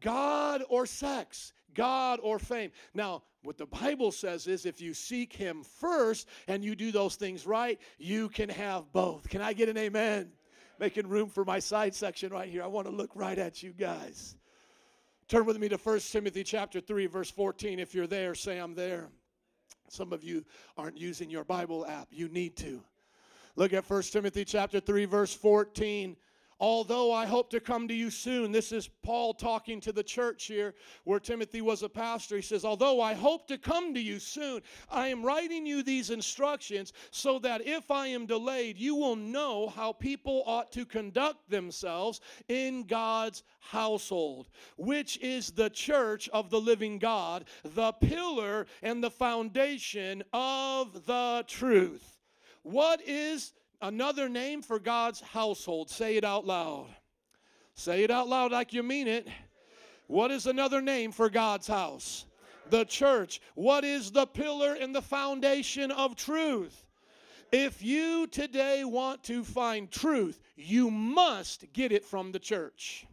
God 0.00 0.62
or 0.68 0.86
sex? 0.86 1.53
God 1.74 2.20
or 2.22 2.38
fame? 2.38 2.70
Now, 2.94 3.22
what 3.42 3.58
the 3.58 3.66
Bible 3.66 4.10
says 4.10 4.46
is 4.46 4.64
if 4.64 4.80
you 4.80 4.94
seek 4.94 5.32
Him 5.32 5.62
first 5.62 6.28
and 6.48 6.64
you 6.64 6.74
do 6.74 6.92
those 6.92 7.16
things 7.16 7.46
right, 7.46 7.78
you 7.98 8.28
can 8.28 8.48
have 8.48 8.92
both. 8.92 9.28
Can 9.28 9.42
I 9.42 9.52
get 9.52 9.68
an 9.68 9.76
amen? 9.76 10.32
Making 10.78 11.08
room 11.08 11.28
for 11.28 11.44
my 11.44 11.58
side 11.58 11.94
section 11.94 12.32
right 12.32 12.48
here. 12.48 12.62
I 12.62 12.66
want 12.66 12.86
to 12.86 12.92
look 12.92 13.10
right 13.14 13.38
at 13.38 13.62
you 13.62 13.72
guys. 13.72 14.36
Turn 15.28 15.46
with 15.46 15.58
me 15.58 15.68
to 15.68 15.76
1 15.76 16.00
Timothy 16.00 16.44
chapter 16.44 16.80
3 16.80 17.06
verse 17.06 17.30
14 17.30 17.78
if 17.78 17.94
you're 17.94 18.06
there 18.06 18.34
say 18.34 18.58
I'm 18.58 18.74
there. 18.74 19.08
Some 19.88 20.12
of 20.12 20.24
you 20.24 20.44
aren't 20.76 20.96
using 20.96 21.30
your 21.30 21.44
Bible 21.44 21.86
app. 21.86 22.08
You 22.10 22.28
need 22.28 22.56
to. 22.58 22.82
Look 23.56 23.72
at 23.72 23.88
1 23.88 24.02
Timothy 24.02 24.44
chapter 24.44 24.80
3 24.80 25.04
verse 25.04 25.34
14. 25.34 26.16
Although 26.60 27.12
I 27.12 27.26
hope 27.26 27.50
to 27.50 27.60
come 27.60 27.88
to 27.88 27.94
you 27.94 28.10
soon, 28.10 28.52
this 28.52 28.70
is 28.70 28.88
Paul 29.02 29.34
talking 29.34 29.80
to 29.80 29.92
the 29.92 30.02
church 30.02 30.44
here 30.44 30.74
where 31.04 31.18
Timothy 31.18 31.60
was 31.60 31.82
a 31.82 31.88
pastor. 31.88 32.36
He 32.36 32.42
says, 32.42 32.64
Although 32.64 33.00
I 33.00 33.14
hope 33.14 33.48
to 33.48 33.58
come 33.58 33.92
to 33.94 34.00
you 34.00 34.18
soon, 34.18 34.62
I 34.90 35.08
am 35.08 35.24
writing 35.24 35.66
you 35.66 35.82
these 35.82 36.10
instructions 36.10 36.92
so 37.10 37.38
that 37.40 37.66
if 37.66 37.90
I 37.90 38.06
am 38.08 38.26
delayed, 38.26 38.78
you 38.78 38.94
will 38.94 39.16
know 39.16 39.68
how 39.68 39.92
people 39.92 40.42
ought 40.46 40.70
to 40.72 40.84
conduct 40.84 41.50
themselves 41.50 42.20
in 42.48 42.84
God's 42.84 43.42
household, 43.58 44.48
which 44.76 45.18
is 45.18 45.50
the 45.50 45.70
church 45.70 46.28
of 46.28 46.50
the 46.50 46.60
living 46.60 46.98
God, 46.98 47.46
the 47.64 47.92
pillar 47.92 48.66
and 48.82 49.02
the 49.02 49.10
foundation 49.10 50.22
of 50.32 51.06
the 51.06 51.44
truth. 51.48 52.18
What 52.62 53.02
is 53.06 53.52
Another 53.82 54.28
name 54.28 54.62
for 54.62 54.78
God's 54.78 55.20
household. 55.20 55.90
Say 55.90 56.16
it 56.16 56.24
out 56.24 56.46
loud. 56.46 56.88
Say 57.74 58.04
it 58.04 58.10
out 58.10 58.28
loud 58.28 58.52
like 58.52 58.72
you 58.72 58.82
mean 58.82 59.08
it. 59.08 59.28
What 60.06 60.30
is 60.30 60.46
another 60.46 60.80
name 60.80 61.12
for 61.12 61.28
God's 61.28 61.66
house? 61.66 62.26
The 62.70 62.84
church. 62.84 63.40
What 63.54 63.84
is 63.84 64.10
the 64.10 64.26
pillar 64.26 64.74
and 64.74 64.94
the 64.94 65.02
foundation 65.02 65.90
of 65.90 66.16
truth? 66.16 66.84
If 67.52 67.82
you 67.82 68.26
today 68.26 68.84
want 68.84 69.22
to 69.24 69.44
find 69.44 69.90
truth, 69.90 70.40
you 70.56 70.90
must 70.90 71.72
get 71.72 71.92
it 71.92 72.04
from 72.04 72.32
the 72.32 72.38
church. 72.38 73.06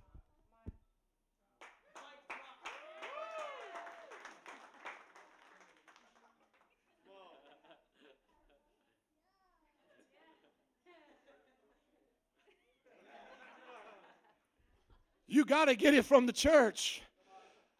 You 15.31 15.45
got 15.45 15.65
to 15.65 15.75
get 15.75 15.93
it 15.93 16.03
from 16.03 16.25
the 16.25 16.33
church. 16.33 17.01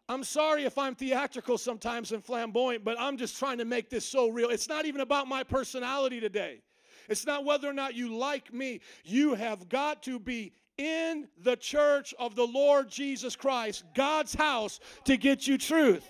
I'm 0.08 0.24
sorry 0.24 0.64
if 0.64 0.78
I'm 0.78 0.96
theatrical 0.96 1.58
sometimes 1.58 2.14
and 2.14 2.24
flamboyant, 2.24 2.86
but 2.86 2.98
I'm 2.98 3.18
just 3.18 3.38
trying 3.38 3.58
to 3.58 3.66
make 3.66 3.90
this 3.90 4.06
so 4.06 4.30
real. 4.30 4.50
It's 4.50 4.70
not 4.70 4.86
even 4.86 5.02
about 5.02 5.28
my 5.28 5.44
personality 5.44 6.22
today. 6.22 6.62
It's 7.10 7.26
not 7.26 7.44
whether 7.44 7.70
or 7.70 7.74
not 7.74 7.94
you 7.94 8.16
like 8.16 8.54
me. 8.54 8.80
You 9.04 9.36
have 9.36 9.68
got 9.68 10.02
to 10.04 10.18
be 10.18 10.54
in 10.78 11.28
the 11.44 11.58
church 11.58 12.14
of 12.18 12.36
the 12.36 12.48
Lord 12.48 12.90
Jesus 12.90 13.36
Christ, 13.36 13.84
God's 13.96 14.34
house, 14.34 14.80
to 15.04 15.18
get 15.18 15.46
you 15.46 15.58
truth. 15.58 16.10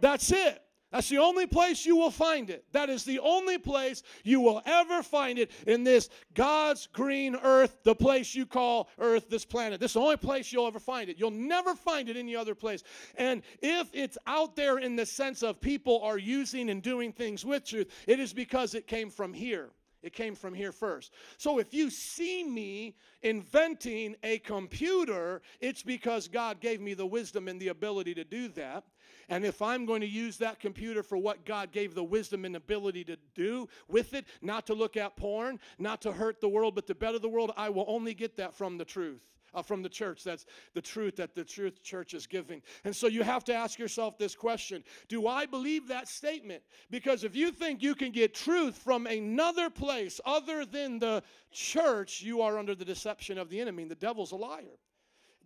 That's 0.00 0.32
it. 0.32 0.60
That's 0.90 1.08
the 1.08 1.18
only 1.18 1.46
place 1.46 1.86
you 1.86 1.94
will 1.96 2.10
find 2.10 2.50
it. 2.50 2.64
That 2.72 2.90
is 2.90 3.04
the 3.04 3.20
only 3.20 3.58
place 3.58 4.02
you 4.24 4.40
will 4.40 4.60
ever 4.66 5.04
find 5.04 5.38
it 5.38 5.52
in 5.66 5.84
this 5.84 6.08
God's 6.34 6.88
green 6.88 7.36
earth, 7.36 7.78
the 7.84 7.94
place 7.94 8.34
you 8.34 8.44
call 8.44 8.88
earth, 8.98 9.28
this 9.28 9.44
planet. 9.44 9.78
This 9.78 9.92
is 9.92 9.94
the 9.94 10.00
only 10.00 10.16
place 10.16 10.52
you'll 10.52 10.66
ever 10.66 10.80
find 10.80 11.08
it. 11.08 11.16
You'll 11.16 11.30
never 11.30 11.76
find 11.76 12.08
it 12.08 12.16
any 12.16 12.34
other 12.34 12.56
place. 12.56 12.82
And 13.16 13.42
if 13.62 13.88
it's 13.92 14.18
out 14.26 14.56
there 14.56 14.78
in 14.78 14.96
the 14.96 15.06
sense 15.06 15.44
of 15.44 15.60
people 15.60 16.00
are 16.02 16.18
using 16.18 16.70
and 16.70 16.82
doing 16.82 17.12
things 17.12 17.44
with 17.44 17.64
truth, 17.64 17.88
it 18.08 18.18
is 18.18 18.32
because 18.32 18.74
it 18.74 18.88
came 18.88 19.10
from 19.10 19.32
here. 19.32 19.70
It 20.02 20.14
came 20.14 20.34
from 20.34 20.54
here 20.54 20.72
first. 20.72 21.12
So 21.36 21.58
if 21.58 21.74
you 21.74 21.90
see 21.90 22.42
me 22.42 22.96
inventing 23.22 24.16
a 24.22 24.38
computer, 24.38 25.42
it's 25.60 25.82
because 25.82 26.26
God 26.26 26.58
gave 26.60 26.80
me 26.80 26.94
the 26.94 27.06
wisdom 27.06 27.48
and 27.48 27.60
the 27.60 27.68
ability 27.68 28.14
to 28.14 28.24
do 28.24 28.48
that. 28.48 28.84
And 29.30 29.44
if 29.44 29.62
I'm 29.62 29.86
going 29.86 30.00
to 30.00 30.08
use 30.08 30.36
that 30.38 30.58
computer 30.58 31.04
for 31.04 31.16
what 31.16 31.46
God 31.46 31.70
gave 31.70 31.94
the 31.94 32.02
wisdom 32.02 32.44
and 32.44 32.56
ability 32.56 33.04
to 33.04 33.16
do 33.34 33.68
with 33.88 34.12
it, 34.12 34.26
not 34.42 34.66
to 34.66 34.74
look 34.74 34.96
at 34.96 35.16
porn, 35.16 35.60
not 35.78 36.02
to 36.02 36.12
hurt 36.12 36.40
the 36.40 36.48
world, 36.48 36.74
but 36.74 36.88
to 36.88 36.96
better 36.96 37.20
the 37.20 37.28
world, 37.28 37.52
I 37.56 37.68
will 37.68 37.84
only 37.86 38.12
get 38.12 38.36
that 38.36 38.54
from 38.54 38.76
the 38.76 38.84
truth. 38.84 39.22
Uh, 39.52 39.62
from 39.62 39.82
the 39.82 39.88
church. 39.88 40.22
That's 40.22 40.46
the 40.74 40.80
truth 40.80 41.16
that 41.16 41.34
the 41.34 41.42
truth 41.42 41.82
church 41.82 42.14
is 42.14 42.24
giving. 42.24 42.62
And 42.84 42.94
so 42.94 43.08
you 43.08 43.24
have 43.24 43.42
to 43.46 43.52
ask 43.52 43.80
yourself 43.80 44.16
this 44.16 44.36
question 44.36 44.84
Do 45.08 45.26
I 45.26 45.44
believe 45.44 45.88
that 45.88 46.06
statement? 46.06 46.62
Because 46.88 47.24
if 47.24 47.34
you 47.34 47.50
think 47.50 47.82
you 47.82 47.96
can 47.96 48.12
get 48.12 48.32
truth 48.32 48.76
from 48.76 49.08
another 49.08 49.68
place 49.68 50.20
other 50.24 50.64
than 50.64 51.00
the 51.00 51.24
church, 51.50 52.22
you 52.22 52.42
are 52.42 52.60
under 52.60 52.76
the 52.76 52.84
deception 52.84 53.38
of 53.38 53.50
the 53.50 53.60
enemy. 53.60 53.82
The 53.82 53.96
devil's 53.96 54.30
a 54.30 54.36
liar. 54.36 54.78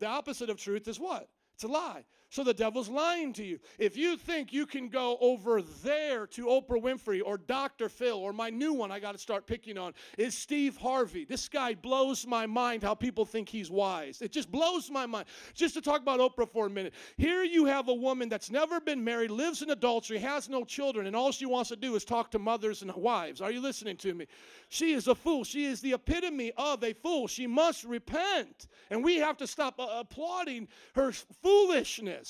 The 0.01 0.07
opposite 0.07 0.51
of 0.51 0.59
truth 0.59 0.87
is 0.87 1.01
what? 1.01 1.31
It's 1.55 1.65
a 1.65 1.69
lie. 1.69 2.05
So 2.35 2.43
the 2.43 2.53
devil's 2.53 2.89
lying 2.89 3.33
to 3.35 3.45
you. 3.45 3.61
If 3.79 3.97
you 3.97 4.17
think 4.17 4.53
you 4.53 4.67
can 4.67 4.89
go 4.89 5.17
over 5.21 5.63
there 5.63 6.27
to 6.27 6.47
Oprah 6.47 6.83
Winfrey 6.83 7.21
or 7.25 7.39
Dr. 7.39 7.89
Phil 7.89 8.19
or 8.19 8.33
my 8.33 8.51
new 8.51 8.73
one 8.73 8.91
I 8.91 8.99
got 8.99 9.13
to 9.13 9.19
start 9.19 9.47
picking 9.47 9.79
on 9.79 9.93
is 10.19 10.37
Steve 10.37 10.77
Harvey. 10.77 11.25
This 11.25 11.49
guy 11.49 11.75
blows 11.75 12.27
my 12.27 12.45
mind 12.45 12.83
how 12.83 12.93
people 12.93 13.25
think 13.25 13.49
he's 13.49 13.71
wise. 13.71 14.21
It 14.21 14.33
just 14.33 14.51
blows 14.51 14.91
my 14.91 15.07
mind. 15.07 15.27
Just 15.55 15.75
to 15.75 15.81
talk 15.81 16.01
about 16.01 16.19
Oprah 16.19 16.51
for 16.51 16.67
a 16.67 16.71
minute. 16.71 16.95
Here 17.17 17.45
you 17.45 17.67
have 17.67 17.87
a 17.87 17.95
woman 17.95 18.29
that's 18.29 18.51
never 18.51 18.81
been 18.81 19.05
married, 19.05 19.31
lives 19.31 19.63
in 19.63 19.71
adultery, 19.71 20.19
has 20.19 20.49
no 20.49 20.65
children, 20.65 21.07
and 21.07 21.15
all 21.15 21.31
she 21.31 21.47
wants 21.47 21.69
to 21.69 21.77
do 21.77 21.95
is 21.95 22.05
talk 22.05 22.33
to 22.33 22.41
mothers 22.41 22.83
and 22.83 22.93
wives. 22.97 23.41
Are 23.43 23.53
you 23.53 23.61
listening 23.61 23.97
to 23.99 24.13
me? 24.13 24.27
She 24.71 24.93
is 24.93 25.07
a 25.07 25.15
fool. 25.15 25.45
She 25.45 25.67
is 25.67 25.81
the 25.81 25.93
epitome 25.93 26.51
of 26.57 26.83
a 26.83 26.95
fool. 26.95 27.29
She 27.29 27.47
must 27.47 27.85
repent. 27.85 28.67
And 28.91 29.05
we 29.05 29.19
have 29.19 29.37
to 29.37 29.47
stop 29.47 29.79
uh, 29.79 29.87
applauding 30.01 30.67
her 30.97 31.13
foolishness. 31.13 32.24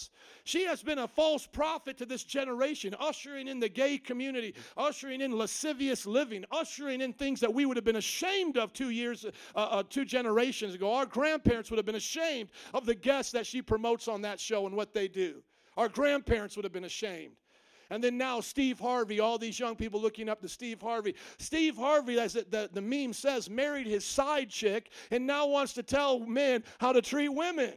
She 0.45 0.65
has 0.65 0.83
been 0.83 0.99
a 0.99 1.09
false 1.09 1.47
prophet 1.47 1.97
to 1.99 2.07
this 2.07 2.25
generation, 2.25 2.95
ushering 2.99 3.49
in 3.49 3.61
the 3.61 3.69
gay 3.69 3.99
community, 3.99 4.55
ushering 4.77 5.21
in 5.21 5.37
lascivious 5.37 6.07
living, 6.07 6.45
ushering 6.51 7.01
in 7.01 7.13
things 7.13 7.41
that 7.41 7.53
we 7.53 7.67
would 7.67 7.77
have 7.77 7.85
been 7.85 7.97
ashamed 7.97 8.57
of 8.57 8.73
two 8.73 8.91
years, 8.91 9.25
uh, 9.25 9.29
uh, 9.59 9.83
two 9.89 10.05
generations 10.05 10.75
ago. 10.75 10.93
Our 10.93 11.07
grandparents 11.07 11.71
would 11.71 11.79
have 11.79 11.87
been 11.87 11.95
ashamed 11.95 12.51
of 12.73 12.87
the 12.87 12.95
guests 12.95 13.33
that 13.33 13.47
she 13.47 13.63
promotes 13.63 14.09
on 14.09 14.23
that 14.23 14.41
show 14.41 14.67
and 14.67 14.77
what 14.77 14.93
they 14.93 15.09
do. 15.09 15.43
Our 15.77 15.89
grandparents 15.89 16.57
would 16.57 16.65
have 16.65 16.73
been 16.73 16.85
ashamed. 16.85 17.37
And 17.91 18.03
then 18.03 18.17
now 18.17 18.41
Steve 18.41 18.81
Harvey, 18.81 19.21
all 19.21 19.39
these 19.39 19.59
young 19.59 19.77
people 19.77 20.01
looking 20.01 20.29
up 20.29 20.41
to 20.41 20.49
Steve 20.49 20.81
Harvey. 20.81 21.15
Steve 21.39 21.77
Harvey, 21.77 22.19
as 22.19 22.33
the, 22.33 22.47
the, 22.49 22.71
the 22.73 22.81
meme 22.81 23.13
says, 23.13 23.51
married 23.51 23.87
his 23.87 24.05
side 24.05 24.49
chick 24.49 24.91
and 25.11 25.27
now 25.27 25.47
wants 25.47 25.75
to 25.75 25.83
tell 25.83 26.21
men 26.21 26.65
how 26.81 26.93
to 26.93 27.03
treat 27.03 27.29
women. 27.29 27.75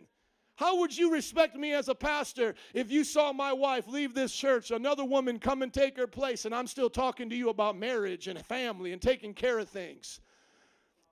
How 0.58 0.80
would 0.80 0.98
you 0.98 1.12
respect 1.12 1.56
me 1.56 1.74
as 1.74 1.88
a 1.88 1.94
pastor 1.94 2.56
if 2.74 2.92
you 2.92 3.04
saw 3.04 3.32
my 3.32 3.54
wife 3.54 3.88
leave 3.88 4.16
this 4.16 4.34
church, 4.34 4.72
another 4.72 5.06
woman 5.06 5.38
come 5.38 5.62
and 5.62 5.72
take 5.72 5.96
her 5.98 6.08
place, 6.08 6.46
and 6.46 6.54
I'm 6.54 6.66
still 6.66 6.90
talking 6.90 7.30
to 7.30 7.36
you 7.36 7.50
about 7.50 7.78
marriage 7.78 8.28
and 8.28 8.44
family 8.44 8.92
and 8.92 9.00
taking 9.00 9.36
care 9.36 9.60
of 9.60 9.70
things? 9.70 10.20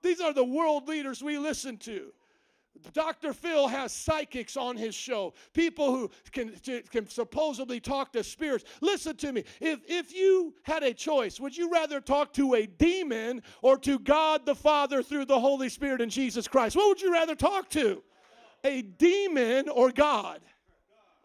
These 0.02 0.20
are 0.20 0.34
the 0.34 0.44
world 0.44 0.88
leaders 0.88 1.22
we 1.22 1.38
listen 1.38 1.76
to. 1.78 2.12
Dr. 2.92 3.32
Phil 3.32 3.68
has 3.68 3.92
psychics 3.92 4.56
on 4.56 4.76
his 4.76 4.96
show, 4.96 5.32
people 5.54 5.92
who 5.92 6.10
can, 6.32 6.52
can 6.90 7.08
supposedly 7.08 7.78
talk 7.78 8.12
to 8.14 8.24
spirits. 8.24 8.64
Listen 8.80 9.16
to 9.16 9.32
me. 9.32 9.44
If, 9.60 9.78
if 9.86 10.12
you 10.12 10.54
had 10.64 10.82
a 10.82 10.92
choice, 10.92 11.38
would 11.38 11.56
you 11.56 11.70
rather 11.70 12.00
talk 12.00 12.32
to 12.34 12.54
a 12.54 12.66
demon 12.66 13.42
or 13.62 13.78
to 13.78 14.00
God 14.00 14.44
the 14.44 14.56
Father 14.56 15.04
through 15.04 15.26
the 15.26 15.38
Holy 15.38 15.68
Spirit 15.68 16.00
and 16.00 16.10
Jesus 16.10 16.48
Christ? 16.48 16.74
What 16.74 16.88
would 16.88 17.00
you 17.00 17.12
rather 17.12 17.36
talk 17.36 17.70
to? 17.70 18.02
A 18.64 18.82
demon 18.82 19.68
or 19.68 19.90
God? 19.90 20.40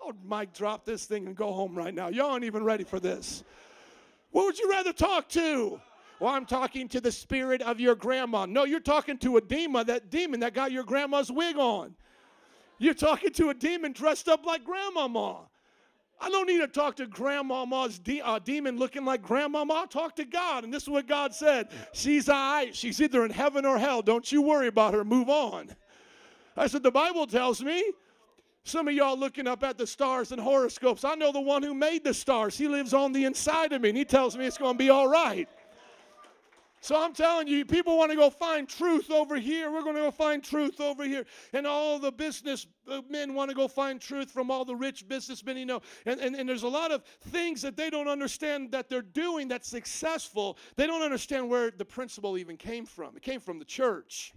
Oh, 0.02 0.14
Mike, 0.26 0.54
drop 0.54 0.86
this 0.86 1.06
thing 1.06 1.28
and 1.28 1.36
go 1.36 1.52
home 1.52 1.76
right 1.76 1.94
now. 1.94 2.10
Y'all 2.10 2.32
aren't 2.32 2.44
even 2.44 2.64
ready 2.64 2.84
for 2.84 3.00
this. 3.00 3.44
What 4.32 4.46
would 4.46 4.58
you 4.58 4.70
rather 4.70 4.94
talk 4.94 5.30
to? 5.30 5.80
Well, 6.20 6.34
I'm 6.34 6.46
talking 6.46 6.88
to 6.90 7.02
the 7.02 7.12
spirit 7.12 7.62
of 7.62 7.80
your 7.80 7.96
grandma. 7.96 8.46
No, 8.46 8.64
you're 8.64 8.80
talking 8.80 9.18
to 9.20 9.38
a 9.38 9.42
demon, 9.42 9.88
that 9.88 10.10
demon 10.10 10.40
that 10.42 10.54
got 10.54 10.72
your 10.72 10.84
grandma's 10.84 11.32
wig 11.32 11.58
on. 11.58 11.96
You're 12.78 12.94
talking 12.94 13.32
to 13.34 13.50
a 13.50 13.54
demon 13.54 13.92
dressed 13.92 14.28
up 14.28 14.46
like 14.46 14.64
grandmama. 14.64 15.48
I 16.20 16.30
don't 16.30 16.46
need 16.46 16.60
to 16.60 16.68
talk 16.68 16.96
to 16.98 17.08
grandmama's 17.08 17.98
de- 17.98 18.22
uh, 18.22 18.38
demon 18.38 18.78
looking 18.78 19.04
like 19.04 19.24
grandmama. 19.24 19.74
I'll 19.74 19.88
talk 19.88 20.16
to 20.18 20.26
God. 20.26 20.64
And 20.64 20.72
this 20.72 20.84
is 20.84 20.90
what 20.90 21.08
God 21.08 21.34
said 21.34 21.70
She's 21.94 22.30
all 22.30 22.54
right. 22.54 22.76
She's 22.76 23.02
either 23.02 23.26
in 23.26 23.32
heaven 23.32 23.66
or 23.66 23.80
hell. 23.80 24.04
Don't 24.04 24.32
you 24.32 24.44
worry 24.44 24.68
about 24.68 24.94
her. 24.94 25.04
Move 25.04 25.30
on. 25.30 25.76
That's 26.56 26.74
said, 26.74 26.84
the 26.84 26.92
Bible 26.92 27.28
tells 27.28 27.64
me. 27.64 27.84
Some 28.64 28.88
of 28.88 28.94
y'all 28.94 29.18
looking 29.18 29.48
up 29.48 29.64
at 29.64 29.80
the 29.80 29.88
stars 29.88 30.32
and 30.32 30.40
horoscopes. 30.40 31.04
I 31.04 31.16
know 31.16 31.32
the 31.32 31.42
one 31.42 31.64
who 31.64 31.74
made 31.74 32.04
the 32.04 32.14
stars. 32.14 32.56
He 32.56 32.68
lives 32.68 32.94
on 32.94 33.12
the 33.12 33.26
inside 33.26 33.74
of 33.74 33.82
me, 33.82 33.90
and 33.90 33.98
he 33.98 34.06
tells 34.06 34.38
me 34.38 34.46
it's 34.46 34.60
going 34.60 34.76
to 34.76 34.78
be 34.78 34.92
all 34.92 35.08
right. 35.08 35.50
So 36.84 37.00
I'm 37.00 37.14
telling 37.14 37.48
you, 37.48 37.64
people 37.64 37.96
want 37.96 38.10
to 38.10 38.18
go 38.18 38.32
find 38.32 38.68
truth 38.68 39.12
over 39.12 39.36
here. 39.38 39.72
We're 39.72 39.84
going 39.84 39.96
to 39.96 40.02
go 40.02 40.12
find 40.12 40.44
truth 40.44 40.82
over 40.82 41.04
here. 41.04 41.26
And 41.54 41.68
all 41.68 42.00
the 42.00 42.12
business 42.12 42.66
uh, 42.88 43.02
men 43.08 43.36
want 43.36 43.50
to 43.50 43.56
go 43.56 43.68
find 43.68 44.02
truth 44.02 44.32
from 44.32 44.50
all 44.50 44.66
the 44.66 44.76
rich 44.76 45.08
businessmen, 45.08 45.58
you 45.58 45.68
know. 45.68 45.82
And, 46.08 46.20
and, 46.20 46.36
and 46.36 46.50
there's 46.50 46.64
a 46.64 46.68
lot 46.68 46.92
of 46.92 47.04
things 47.30 47.62
that 47.62 47.78
they 47.78 47.92
don't 47.92 48.08
understand 48.08 48.72
that 48.72 48.90
they're 48.90 49.04
doing 49.04 49.48
that's 49.48 49.68
successful. 49.68 50.58
They 50.76 50.88
don't 50.88 51.04
understand 51.04 51.48
where 51.50 51.70
the 51.70 51.86
principle 51.86 52.36
even 52.40 52.58
came 52.58 52.88
from. 52.88 53.16
It 53.16 53.22
came 53.22 53.40
from 53.40 53.60
the 53.60 53.66
church. 53.66 54.34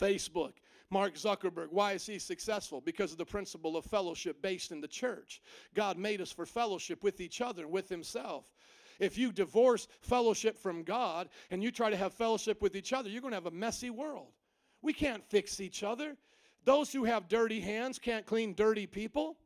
Facebook. 0.00 0.54
Mark 0.90 1.14
Zuckerberg, 1.14 1.68
why 1.70 1.92
is 1.92 2.06
he 2.06 2.18
successful? 2.18 2.80
Because 2.80 3.12
of 3.12 3.18
the 3.18 3.24
principle 3.24 3.76
of 3.76 3.84
fellowship 3.84 4.40
based 4.40 4.72
in 4.72 4.80
the 4.80 4.88
church. 4.88 5.42
God 5.74 5.98
made 5.98 6.20
us 6.20 6.32
for 6.32 6.46
fellowship 6.46 7.02
with 7.04 7.20
each 7.20 7.40
other, 7.40 7.68
with 7.68 7.88
himself. 7.88 8.44
If 8.98 9.18
you 9.18 9.30
divorce 9.30 9.86
fellowship 10.00 10.58
from 10.58 10.82
God 10.82 11.28
and 11.50 11.62
you 11.62 11.70
try 11.70 11.90
to 11.90 11.96
have 11.96 12.14
fellowship 12.14 12.62
with 12.62 12.74
each 12.74 12.92
other, 12.92 13.08
you're 13.08 13.20
going 13.20 13.32
to 13.32 13.36
have 13.36 13.46
a 13.46 13.50
messy 13.50 13.90
world. 13.90 14.32
We 14.82 14.92
can't 14.92 15.24
fix 15.24 15.60
each 15.60 15.82
other. 15.82 16.16
Those 16.64 16.92
who 16.92 17.04
have 17.04 17.28
dirty 17.28 17.60
hands 17.60 17.98
can't 17.98 18.26
clean 18.26 18.54
dirty 18.54 18.86
people. 18.86 19.36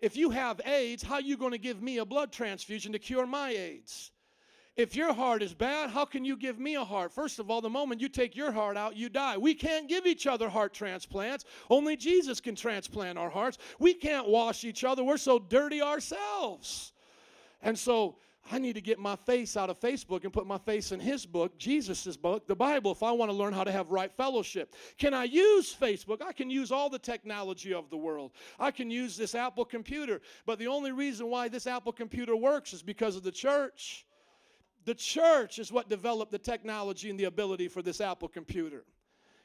If 0.00 0.16
you 0.16 0.30
have 0.30 0.60
AIDS, 0.64 1.02
how 1.02 1.14
are 1.14 1.20
you 1.20 1.36
going 1.36 1.52
to 1.52 1.58
give 1.58 1.82
me 1.82 1.98
a 1.98 2.04
blood 2.04 2.32
transfusion 2.32 2.92
to 2.92 2.98
cure 2.98 3.26
my 3.26 3.50
AIDS? 3.50 4.12
If 4.78 4.94
your 4.94 5.12
heart 5.12 5.42
is 5.42 5.54
bad, 5.54 5.90
how 5.90 6.04
can 6.04 6.24
you 6.24 6.36
give 6.36 6.60
me 6.60 6.76
a 6.76 6.84
heart? 6.84 7.12
First 7.12 7.40
of 7.40 7.50
all, 7.50 7.60
the 7.60 7.68
moment 7.68 8.00
you 8.00 8.08
take 8.08 8.36
your 8.36 8.52
heart 8.52 8.76
out, 8.76 8.96
you 8.96 9.08
die. 9.08 9.36
We 9.36 9.52
can't 9.52 9.88
give 9.88 10.06
each 10.06 10.28
other 10.28 10.48
heart 10.48 10.72
transplants. 10.72 11.44
Only 11.68 11.96
Jesus 11.96 12.40
can 12.40 12.54
transplant 12.54 13.18
our 13.18 13.28
hearts. 13.28 13.58
We 13.80 13.92
can't 13.92 14.28
wash 14.28 14.62
each 14.62 14.84
other. 14.84 15.02
We're 15.02 15.16
so 15.16 15.40
dirty 15.40 15.82
ourselves. 15.82 16.92
And 17.60 17.76
so 17.76 18.18
I 18.52 18.60
need 18.60 18.74
to 18.74 18.80
get 18.80 19.00
my 19.00 19.16
face 19.16 19.56
out 19.56 19.68
of 19.68 19.80
Facebook 19.80 20.22
and 20.22 20.32
put 20.32 20.46
my 20.46 20.58
face 20.58 20.92
in 20.92 21.00
his 21.00 21.26
book, 21.26 21.58
Jesus' 21.58 22.16
book, 22.16 22.46
the 22.46 22.54
Bible, 22.54 22.92
if 22.92 23.02
I 23.02 23.10
want 23.10 23.32
to 23.32 23.36
learn 23.36 23.52
how 23.52 23.64
to 23.64 23.72
have 23.72 23.90
right 23.90 24.12
fellowship. 24.12 24.76
Can 24.96 25.12
I 25.12 25.24
use 25.24 25.74
Facebook? 25.74 26.22
I 26.22 26.32
can 26.32 26.50
use 26.50 26.70
all 26.70 26.88
the 26.88 27.00
technology 27.00 27.74
of 27.74 27.90
the 27.90 27.96
world. 27.96 28.30
I 28.60 28.70
can 28.70 28.92
use 28.92 29.16
this 29.16 29.34
Apple 29.34 29.64
computer. 29.64 30.20
But 30.46 30.60
the 30.60 30.68
only 30.68 30.92
reason 30.92 31.26
why 31.26 31.48
this 31.48 31.66
Apple 31.66 31.90
computer 31.90 32.36
works 32.36 32.72
is 32.72 32.80
because 32.80 33.16
of 33.16 33.24
the 33.24 33.32
church. 33.32 34.04
The 34.84 34.94
church 34.94 35.58
is 35.58 35.70
what 35.70 35.88
developed 35.88 36.32
the 36.32 36.38
technology 36.38 37.10
and 37.10 37.18
the 37.18 37.24
ability 37.24 37.68
for 37.68 37.82
this 37.82 38.00
Apple 38.00 38.28
computer. 38.28 38.84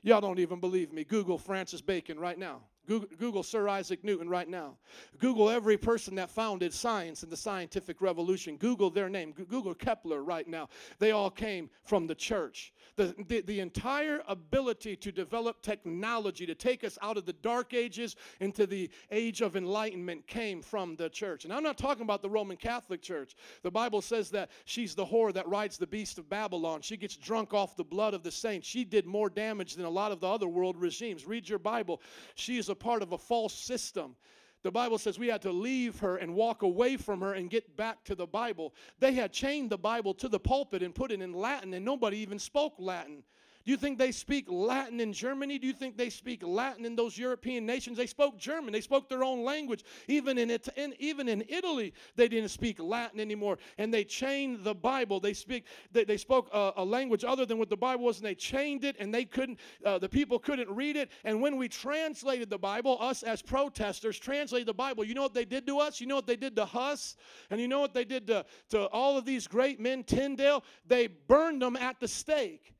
Y'all 0.02 0.22
don't 0.22 0.40
even 0.40 0.60
believe 0.60 0.92
me. 0.92 1.04
Google 1.04 1.38
Francis 1.38 1.82
Bacon 1.82 2.20
right 2.20 2.38
now. 2.38 2.62
Google, 2.88 3.10
Google, 3.18 3.44
Sir 3.44 3.68
Isaac 3.70 4.04
Newton 4.04 4.30
right 4.30 4.48
now. 4.48 4.78
Google 5.20 5.50
every 5.50 5.78
person 5.78 6.16
that 6.16 6.30
founded 6.30 6.74
science 6.74 7.24
and 7.24 7.32
the 7.32 7.38
scientific 7.38 8.02
revolution. 8.02 8.58
Google 8.58 8.90
their 8.90 9.10
name. 9.10 9.32
Google 9.32 9.74
Kepler 9.74 10.24
right 10.24 10.48
now. 10.48 10.70
They 11.00 11.12
all 11.12 11.30
came 11.30 11.70
from 11.84 12.08
the 12.08 12.16
church. 12.16 12.74
The, 12.96 13.16
the, 13.28 13.42
the 13.42 13.60
entire 13.60 14.22
ability 14.28 14.96
to 14.98 15.12
develop 15.12 15.62
technology 15.62 16.46
to 16.46 16.56
take 16.56 16.84
us 16.84 16.98
out 17.02 17.18
of 17.18 17.26
the 17.26 17.34
dark 17.34 17.74
ages 17.74 18.16
into 18.40 18.68
the 18.68 18.90
age 19.12 19.42
of 19.42 19.56
enlightenment 19.56 20.28
came 20.28 20.62
from 20.62 20.96
the 20.96 21.10
church. 21.10 21.46
And 21.46 21.54
I'm 21.54 21.64
not 21.64 21.78
talking 21.78 22.04
about 22.04 22.22
the 22.22 22.30
Roman 22.30 22.58
Catholic 22.58 23.02
Church. 23.02 23.36
The 23.64 23.72
Bible 23.72 24.02
says 24.02 24.30
that 24.32 24.52
she's 24.66 24.94
the 24.94 25.06
whore 25.06 25.34
that 25.34 25.48
rides 25.48 25.78
the 25.78 25.88
beast 25.88 26.18
of 26.18 26.30
Babylon. 26.30 26.82
She 26.82 26.98
gets 26.98 27.16
drunk 27.16 27.54
off 27.54 27.76
the 27.76 27.84
blood 27.84 28.14
of 28.14 28.24
the 28.24 28.32
saints. 28.32 28.68
She 28.68 28.84
did 28.84 29.06
more 29.06 29.30
damage 29.30 29.76
than 29.76 29.86
a 29.86 29.90
lot 29.90 30.12
of 30.12 30.20
the 30.20 30.28
other 30.28 30.48
world 30.48 30.78
regimes. 30.78 31.26
Read 31.26 31.48
your 31.48 31.60
Bible. 31.60 32.02
She 32.36 32.58
is 32.58 32.70
a 32.70 32.73
part 32.76 33.02
of 33.02 33.12
a 33.12 33.18
false 33.18 33.54
system. 33.54 34.16
The 34.64 34.72
Bible 34.72 34.98
says 34.98 35.20
we 35.20 35.28
had 35.28 35.42
to 35.42 35.52
leave 35.52 36.00
her 36.00 36.18
and 36.18 36.34
walk 36.34 36.62
away 36.62 36.96
from 36.96 37.20
her 37.22 37.34
and 37.34 37.50
get 37.50 37.76
back 37.76 38.04
to 38.06 38.16
the 38.16 38.26
Bible. 38.26 38.74
They 39.00 39.14
had 39.14 39.34
chained 39.34 39.70
the 39.70 39.78
Bible 39.78 40.14
to 40.16 40.30
the 40.30 40.40
pulpit 40.40 40.82
and 40.82 40.96
put 40.96 41.12
it 41.12 41.22
in 41.22 41.34
Latin, 41.34 41.74
and 41.74 41.84
nobody 41.84 42.18
even 42.20 42.40
spoke 42.40 42.76
Latin. 42.80 43.24
Do 43.66 43.72
you 43.72 43.78
think 43.78 43.98
they 43.98 44.12
speak 44.12 44.46
Latin 44.50 45.00
in 45.00 45.14
Germany? 45.14 45.58
Do 45.58 45.68
you 45.68 45.74
think 45.74 45.98
they 45.98 46.10
speak 46.10 46.44
Latin 46.44 46.84
in 46.86 46.98
those 46.98 47.18
European 47.18 47.66
nations? 47.66 47.98
They 47.98 48.08
spoke 48.08 48.38
German. 48.38 48.74
They 48.74 48.82
spoke 48.82 49.08
their 49.08 49.24
own 49.24 49.46
language. 49.46 49.86
Even 50.10 50.38
in, 50.38 50.52
it, 50.52 50.68
in 50.76 50.94
even 51.00 51.30
in 51.30 51.46
Italy, 51.48 51.94
they 52.18 52.28
didn't 52.28 52.50
speak 52.50 52.78
Latin 52.82 53.22
anymore. 53.22 53.58
And 53.78 53.94
they 53.94 54.04
chained 54.04 54.66
the 54.66 54.76
Bible. 54.76 55.22
They 55.22 55.34
speak. 55.34 55.66
They, 55.94 56.04
they 56.04 56.18
spoke 56.18 56.50
a, 56.52 56.74
a 56.78 56.84
language 56.84 57.24
other 57.24 57.46
than 57.46 57.58
what 57.58 57.70
the 57.70 57.78
Bible 57.78 58.04
was, 58.04 58.18
and 58.18 58.26
they 58.26 58.36
chained 58.36 58.84
it. 58.84 58.98
And 59.00 59.14
they 59.14 59.24
couldn't. 59.24 59.60
Uh, 59.86 59.98
the 59.98 60.10
people 60.10 60.40
couldn't 60.40 60.70
read 60.70 60.98
it. 60.98 61.10
And 61.24 61.40
when 61.42 61.56
we 61.56 61.70
translated 61.70 62.50
the 62.50 62.58
Bible, 62.58 62.98
us 63.00 63.24
as 63.24 63.42
protesters 63.42 64.20
translated 64.20 64.68
the 64.68 64.74
Bible. 64.74 65.06
You 65.06 65.14
know 65.14 65.24
what 65.24 65.34
they 65.34 65.46
did 65.46 65.66
to 65.68 65.80
us? 65.80 66.02
You 66.02 66.08
know 66.08 66.16
what 66.16 66.28
they 66.28 66.36
did 66.36 66.58
to 66.58 66.66
Huss? 66.66 67.16
And 67.50 67.62
you 67.62 67.70
know 67.70 67.80
what 67.80 67.94
they 67.94 68.04
did 68.04 68.28
to, 68.28 68.46
to 68.72 68.88
all 68.88 69.18
of 69.18 69.24
these 69.24 69.48
great 69.48 69.80
men? 69.80 70.04
Tyndale. 70.04 70.66
They 70.86 71.08
burned 71.08 71.62
them 71.62 71.78
at 71.78 72.02
the 72.02 72.10
stake 72.10 72.74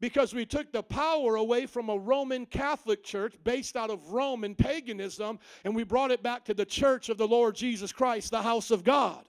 because 0.00 0.34
we 0.34 0.44
took 0.44 0.72
the 0.72 0.82
power 0.82 1.36
away 1.36 1.66
from 1.66 1.88
a 1.88 1.96
Roman 1.96 2.46
Catholic 2.46 3.02
church 3.02 3.34
based 3.44 3.76
out 3.76 3.90
of 3.90 4.10
Rome 4.10 4.44
and 4.44 4.56
paganism 4.56 5.38
and 5.64 5.74
we 5.74 5.84
brought 5.84 6.10
it 6.10 6.22
back 6.22 6.44
to 6.46 6.54
the 6.54 6.64
church 6.64 7.08
of 7.08 7.18
the 7.18 7.26
Lord 7.26 7.54
Jesus 7.54 7.92
Christ, 7.92 8.30
the 8.30 8.42
house 8.42 8.70
of 8.70 8.84
God. 8.84 9.24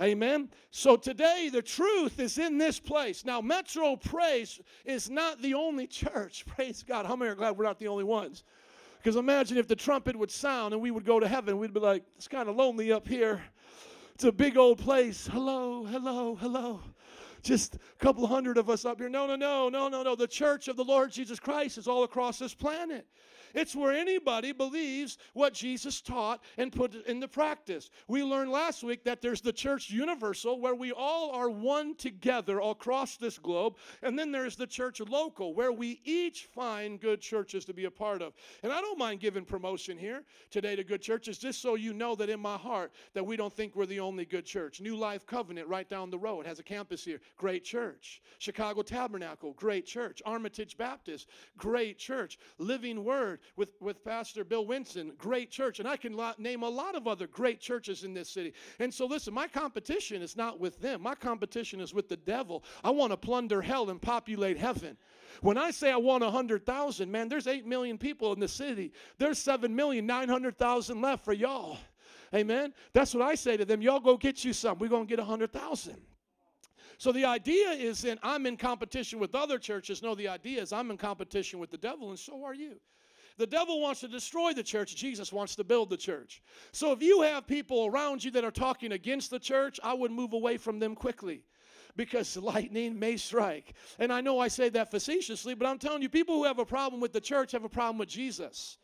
Amen. 0.00 0.48
So 0.70 0.96
today 0.96 1.50
the 1.52 1.60
truth 1.60 2.20
is 2.20 2.38
in 2.38 2.56
this 2.56 2.80
place. 2.80 3.24
Now, 3.26 3.42
Metro 3.42 3.96
Praise 3.96 4.58
is 4.86 5.10
not 5.10 5.42
the 5.42 5.52
only 5.52 5.86
church. 5.86 6.46
Praise 6.56 6.82
God. 6.82 7.04
How 7.04 7.16
many 7.16 7.30
are 7.30 7.34
glad 7.34 7.58
we're 7.58 7.64
not 7.64 7.78
the 7.78 7.88
only 7.88 8.04
ones? 8.04 8.44
Because 8.96 9.16
imagine 9.16 9.58
if 9.58 9.68
the 9.68 9.76
trumpet 9.76 10.16
would 10.16 10.30
sound 10.30 10.72
and 10.72 10.82
we 10.82 10.90
would 10.90 11.04
go 11.04 11.20
to 11.20 11.28
heaven, 11.28 11.58
we'd 11.58 11.74
be 11.74 11.80
like, 11.80 12.04
it's 12.16 12.28
kind 12.28 12.48
of 12.48 12.56
lonely 12.56 12.92
up 12.92 13.06
here. 13.06 13.42
It's 14.14 14.24
a 14.24 14.32
big 14.32 14.56
old 14.56 14.78
place. 14.78 15.26
Hello, 15.26 15.84
hello, 15.84 16.34
hello 16.34 16.80
just 17.42 17.76
a 17.76 17.78
couple 17.98 18.26
hundred 18.26 18.58
of 18.58 18.68
us 18.70 18.84
up 18.84 18.98
here. 18.98 19.08
No, 19.08 19.26
no, 19.26 19.36
no, 19.36 19.68
no, 19.68 19.88
no, 19.88 20.02
no. 20.02 20.14
The 20.14 20.26
church 20.26 20.68
of 20.68 20.76
the 20.76 20.84
Lord 20.84 21.10
Jesus 21.10 21.40
Christ 21.40 21.78
is 21.78 21.88
all 21.88 22.04
across 22.04 22.38
this 22.38 22.54
planet. 22.54 23.06
It's 23.54 23.74
where 23.74 23.92
anybody 23.92 24.52
believes 24.52 25.18
what 25.32 25.54
Jesus 25.54 26.00
taught 26.00 26.42
and 26.58 26.72
put 26.72 26.94
it 26.94 27.06
into 27.06 27.28
practice. 27.28 27.90
We 28.08 28.22
learned 28.22 28.50
last 28.50 28.82
week 28.82 29.04
that 29.04 29.20
there's 29.20 29.40
the 29.40 29.52
church 29.52 29.90
universal 29.90 30.60
where 30.60 30.74
we 30.74 30.92
all 30.92 31.30
are 31.30 31.50
one 31.50 31.94
together 31.94 32.60
across 32.60 33.16
this 33.16 33.38
globe. 33.38 33.76
And 34.02 34.18
then 34.18 34.32
there's 34.32 34.56
the 34.56 34.66
church 34.66 35.00
local 35.00 35.54
where 35.54 35.72
we 35.72 36.00
each 36.04 36.46
find 36.46 37.00
good 37.00 37.20
churches 37.20 37.64
to 37.66 37.74
be 37.74 37.84
a 37.84 37.90
part 37.90 38.22
of. 38.22 38.34
And 38.62 38.72
I 38.72 38.80
don't 38.80 38.98
mind 38.98 39.20
giving 39.20 39.44
promotion 39.44 39.98
here 39.98 40.24
today 40.50 40.76
to 40.76 40.84
good 40.84 41.02
churches 41.02 41.38
just 41.38 41.60
so 41.60 41.74
you 41.74 41.92
know 41.92 42.14
that 42.16 42.30
in 42.30 42.40
my 42.40 42.56
heart 42.56 42.92
that 43.14 43.24
we 43.24 43.36
don't 43.36 43.52
think 43.52 43.74
we're 43.74 43.86
the 43.86 44.00
only 44.00 44.24
good 44.24 44.44
church. 44.44 44.80
New 44.80 44.96
Life 44.96 45.26
Covenant 45.26 45.68
right 45.68 45.88
down 45.88 46.10
the 46.10 46.18
road 46.18 46.46
has 46.46 46.58
a 46.58 46.62
campus 46.62 47.04
here. 47.04 47.20
Great 47.36 47.64
church. 47.64 48.22
Chicago 48.38 48.82
Tabernacle, 48.82 49.52
great 49.54 49.86
church. 49.86 50.22
Armitage 50.24 50.76
Baptist, 50.76 51.28
great 51.56 51.98
church. 51.98 52.38
Living 52.58 53.04
Word, 53.04 53.39
with, 53.56 53.74
with 53.80 54.04
Pastor 54.04 54.44
Bill 54.44 54.66
Winston, 54.66 55.12
great 55.18 55.50
church. 55.50 55.78
And 55.80 55.88
I 55.88 55.96
can 55.96 56.18
name 56.38 56.62
a 56.62 56.68
lot 56.68 56.94
of 56.94 57.06
other 57.06 57.26
great 57.26 57.60
churches 57.60 58.04
in 58.04 58.14
this 58.14 58.30
city. 58.30 58.52
And 58.78 58.92
so, 58.92 59.06
listen, 59.06 59.34
my 59.34 59.46
competition 59.46 60.22
is 60.22 60.36
not 60.36 60.60
with 60.60 60.80
them, 60.80 61.02
my 61.02 61.14
competition 61.14 61.80
is 61.80 61.94
with 61.94 62.08
the 62.08 62.16
devil. 62.16 62.64
I 62.84 62.90
want 62.90 63.12
to 63.12 63.16
plunder 63.16 63.62
hell 63.62 63.90
and 63.90 64.00
populate 64.00 64.58
heaven. 64.58 64.96
When 65.40 65.56
I 65.56 65.70
say 65.70 65.90
I 65.90 65.96
want 65.96 66.22
100,000, 66.24 67.10
man, 67.10 67.28
there's 67.28 67.46
8 67.46 67.66
million 67.66 67.98
people 67.98 68.32
in 68.32 68.40
the 68.40 68.48
city. 68.48 68.92
There's 69.18 69.38
7,900,000 69.38 71.02
left 71.02 71.24
for 71.24 71.32
y'all. 71.32 71.78
Amen. 72.34 72.72
That's 72.92 73.14
what 73.14 73.22
I 73.22 73.34
say 73.34 73.56
to 73.56 73.64
them. 73.64 73.82
Y'all 73.82 74.00
go 74.00 74.16
get 74.16 74.44
you 74.44 74.52
some. 74.52 74.78
We're 74.78 74.88
going 74.88 75.06
to 75.06 75.08
get 75.08 75.18
100,000. 75.18 75.96
So 76.98 77.12
the 77.12 77.24
idea 77.24 77.70
is 77.70 78.02
that 78.02 78.18
I'm 78.22 78.44
in 78.44 78.56
competition 78.58 79.18
with 79.18 79.34
other 79.34 79.58
churches. 79.58 80.02
No, 80.02 80.14
the 80.14 80.28
idea 80.28 80.60
is 80.60 80.70
I'm 80.72 80.90
in 80.90 80.98
competition 80.98 81.58
with 81.58 81.70
the 81.70 81.78
devil, 81.78 82.10
and 82.10 82.18
so 82.18 82.44
are 82.44 82.54
you. 82.54 82.78
The 83.36 83.46
devil 83.46 83.80
wants 83.80 84.00
to 84.00 84.08
destroy 84.08 84.52
the 84.52 84.62
church. 84.62 84.96
Jesus 84.96 85.32
wants 85.32 85.56
to 85.56 85.64
build 85.64 85.90
the 85.90 85.96
church. 85.96 86.42
So 86.72 86.92
if 86.92 87.02
you 87.02 87.22
have 87.22 87.46
people 87.46 87.86
around 87.86 88.22
you 88.22 88.30
that 88.32 88.44
are 88.44 88.50
talking 88.50 88.92
against 88.92 89.30
the 89.30 89.38
church, 89.38 89.80
I 89.82 89.94
would 89.94 90.10
move 90.10 90.32
away 90.32 90.56
from 90.56 90.78
them 90.78 90.94
quickly 90.94 91.44
because 91.96 92.36
lightning 92.36 92.98
may 92.98 93.16
strike. 93.16 93.74
And 93.98 94.12
I 94.12 94.20
know 94.20 94.38
I 94.38 94.48
say 94.48 94.68
that 94.70 94.90
facetiously, 94.90 95.54
but 95.54 95.66
I'm 95.66 95.78
telling 95.78 96.02
you, 96.02 96.08
people 96.08 96.36
who 96.36 96.44
have 96.44 96.58
a 96.58 96.64
problem 96.64 97.00
with 97.00 97.12
the 97.12 97.20
church 97.20 97.52
have 97.52 97.64
a 97.64 97.68
problem 97.68 97.98
with 97.98 98.08
Jesus. 98.08 98.78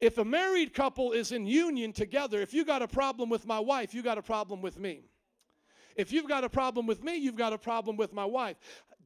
If 0.00 0.16
a 0.16 0.24
married 0.24 0.72
couple 0.72 1.12
is 1.12 1.30
in 1.30 1.46
union 1.46 1.92
together, 1.92 2.40
if 2.40 2.54
you 2.54 2.64
got 2.64 2.80
a 2.80 2.88
problem 2.88 3.28
with 3.28 3.46
my 3.46 3.60
wife, 3.60 3.94
you 3.94 4.02
got 4.02 4.16
a 4.16 4.22
problem 4.22 4.62
with 4.62 4.78
me. 4.78 5.02
If 5.94 6.12
you've 6.12 6.28
got 6.28 6.44
a 6.44 6.48
problem 6.48 6.86
with 6.86 7.04
me, 7.04 7.16
you've 7.16 7.36
got 7.36 7.52
a 7.52 7.58
problem 7.58 7.96
with 7.96 8.12
my 8.14 8.24
wife 8.24 8.56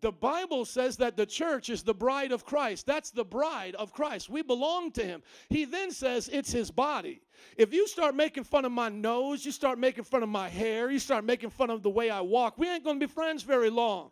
the 0.04 0.12
Bible 0.12 0.66
says 0.66 0.98
that 0.98 1.16
the 1.16 1.24
church 1.24 1.70
is 1.70 1.82
the 1.82 1.94
bride 1.94 2.30
of 2.30 2.44
Christ. 2.44 2.84
That's 2.84 3.10
the 3.10 3.24
bride 3.24 3.74
of 3.76 3.94
Christ. 3.94 4.28
We 4.28 4.42
belong 4.42 4.90
to 4.92 5.02
him. 5.02 5.22
He 5.48 5.64
then 5.64 5.90
says 5.90 6.28
it's 6.30 6.52
his 6.52 6.70
body. 6.70 7.22
If 7.56 7.72
you 7.72 7.88
start 7.88 8.14
making 8.14 8.44
fun 8.44 8.66
of 8.66 8.72
my 8.72 8.90
nose, 8.90 9.46
you 9.46 9.50
start 9.50 9.78
making 9.78 10.04
fun 10.04 10.22
of 10.22 10.28
my 10.28 10.50
hair, 10.50 10.90
you 10.90 10.98
start 10.98 11.24
making 11.24 11.48
fun 11.48 11.70
of 11.70 11.82
the 11.82 11.88
way 11.88 12.10
I 12.10 12.20
walk, 12.20 12.58
we 12.58 12.68
ain't 12.68 12.84
going 12.84 13.00
to 13.00 13.06
be 13.06 13.10
friends 13.10 13.44
very 13.44 13.70
long. 13.70 14.10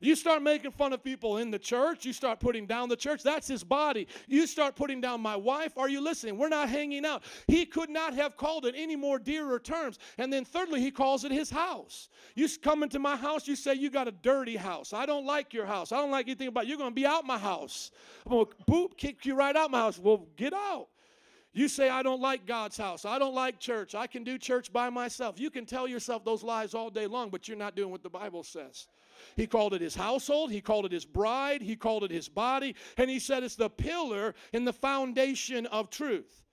You 0.00 0.16
start 0.16 0.42
making 0.42 0.72
fun 0.72 0.94
of 0.94 1.04
people 1.04 1.36
in 1.36 1.50
the 1.50 1.58
church, 1.58 2.06
you 2.06 2.12
start 2.14 2.40
putting 2.40 2.66
down 2.66 2.88
the 2.88 2.96
church, 2.96 3.22
that's 3.22 3.46
his 3.46 3.62
body. 3.62 4.08
You 4.26 4.46
start 4.46 4.74
putting 4.74 5.00
down 5.00 5.20
my 5.20 5.36
wife, 5.36 5.76
are 5.76 5.88
you 5.88 6.00
listening? 6.00 6.38
We're 6.38 6.48
not 6.48 6.70
hanging 6.70 7.04
out. 7.04 7.22
He 7.46 7.66
could 7.66 7.90
not 7.90 8.14
have 8.14 8.36
called 8.36 8.64
it 8.64 8.74
any 8.76 8.96
more 8.96 9.18
dearer 9.18 9.58
terms. 9.58 9.98
And 10.16 10.32
then 10.32 10.44
thirdly, 10.44 10.80
he 10.80 10.90
calls 10.90 11.24
it 11.24 11.32
his 11.32 11.50
house. 11.50 12.08
You 12.34 12.48
come 12.62 12.82
into 12.82 12.98
my 12.98 13.14
house, 13.14 13.46
you 13.46 13.56
say 13.56 13.74
you 13.74 13.90
got 13.90 14.08
a 14.08 14.12
dirty 14.12 14.56
house. 14.56 14.94
I 14.94 15.04
don't 15.04 15.26
like 15.26 15.52
your 15.52 15.66
house. 15.66 15.92
I 15.92 15.96
don't 15.96 16.10
like 16.10 16.26
anything 16.26 16.48
about 16.48 16.64
it. 16.64 16.68
You're 16.68 16.78
going 16.78 16.90
to 16.90 16.94
be 16.94 17.06
out 17.06 17.26
my 17.26 17.38
house. 17.38 17.90
I'm 18.24 18.32
going 18.32 18.46
to 18.46 18.54
boop, 18.64 18.96
kick 18.96 19.26
you 19.26 19.34
right 19.34 19.54
out 19.54 19.70
my 19.70 19.80
house. 19.80 19.98
Well, 19.98 20.26
get 20.36 20.54
out. 20.54 20.88
You 21.52 21.68
say, 21.68 21.88
I 21.90 22.02
don't 22.02 22.20
like 22.20 22.46
God's 22.46 22.76
house. 22.76 23.04
I 23.04 23.18
don't 23.18 23.34
like 23.34 23.58
church. 23.58 23.94
I 23.94 24.06
can 24.06 24.22
do 24.22 24.38
church 24.38 24.72
by 24.72 24.88
myself. 24.88 25.40
You 25.40 25.50
can 25.50 25.66
tell 25.66 25.88
yourself 25.88 26.24
those 26.24 26.44
lies 26.44 26.74
all 26.74 26.90
day 26.90 27.06
long, 27.06 27.28
but 27.28 27.48
you're 27.48 27.56
not 27.56 27.74
doing 27.74 27.90
what 27.90 28.04
the 28.04 28.10
Bible 28.10 28.44
says. 28.44 28.86
He 29.36 29.46
called 29.46 29.74
it 29.74 29.80
his 29.80 29.94
household, 29.94 30.50
he 30.50 30.60
called 30.60 30.86
it 30.86 30.92
his 30.92 31.04
bride, 31.04 31.62
he 31.62 31.76
called 31.76 32.04
it 32.04 32.10
his 32.10 32.28
body, 32.28 32.74
and 32.96 33.10
he 33.10 33.18
said 33.18 33.42
it's 33.42 33.56
the 33.56 33.70
pillar 33.70 34.34
and 34.52 34.66
the 34.66 34.72
foundation 34.72 35.66
of 35.66 35.90
truth. 35.90 36.44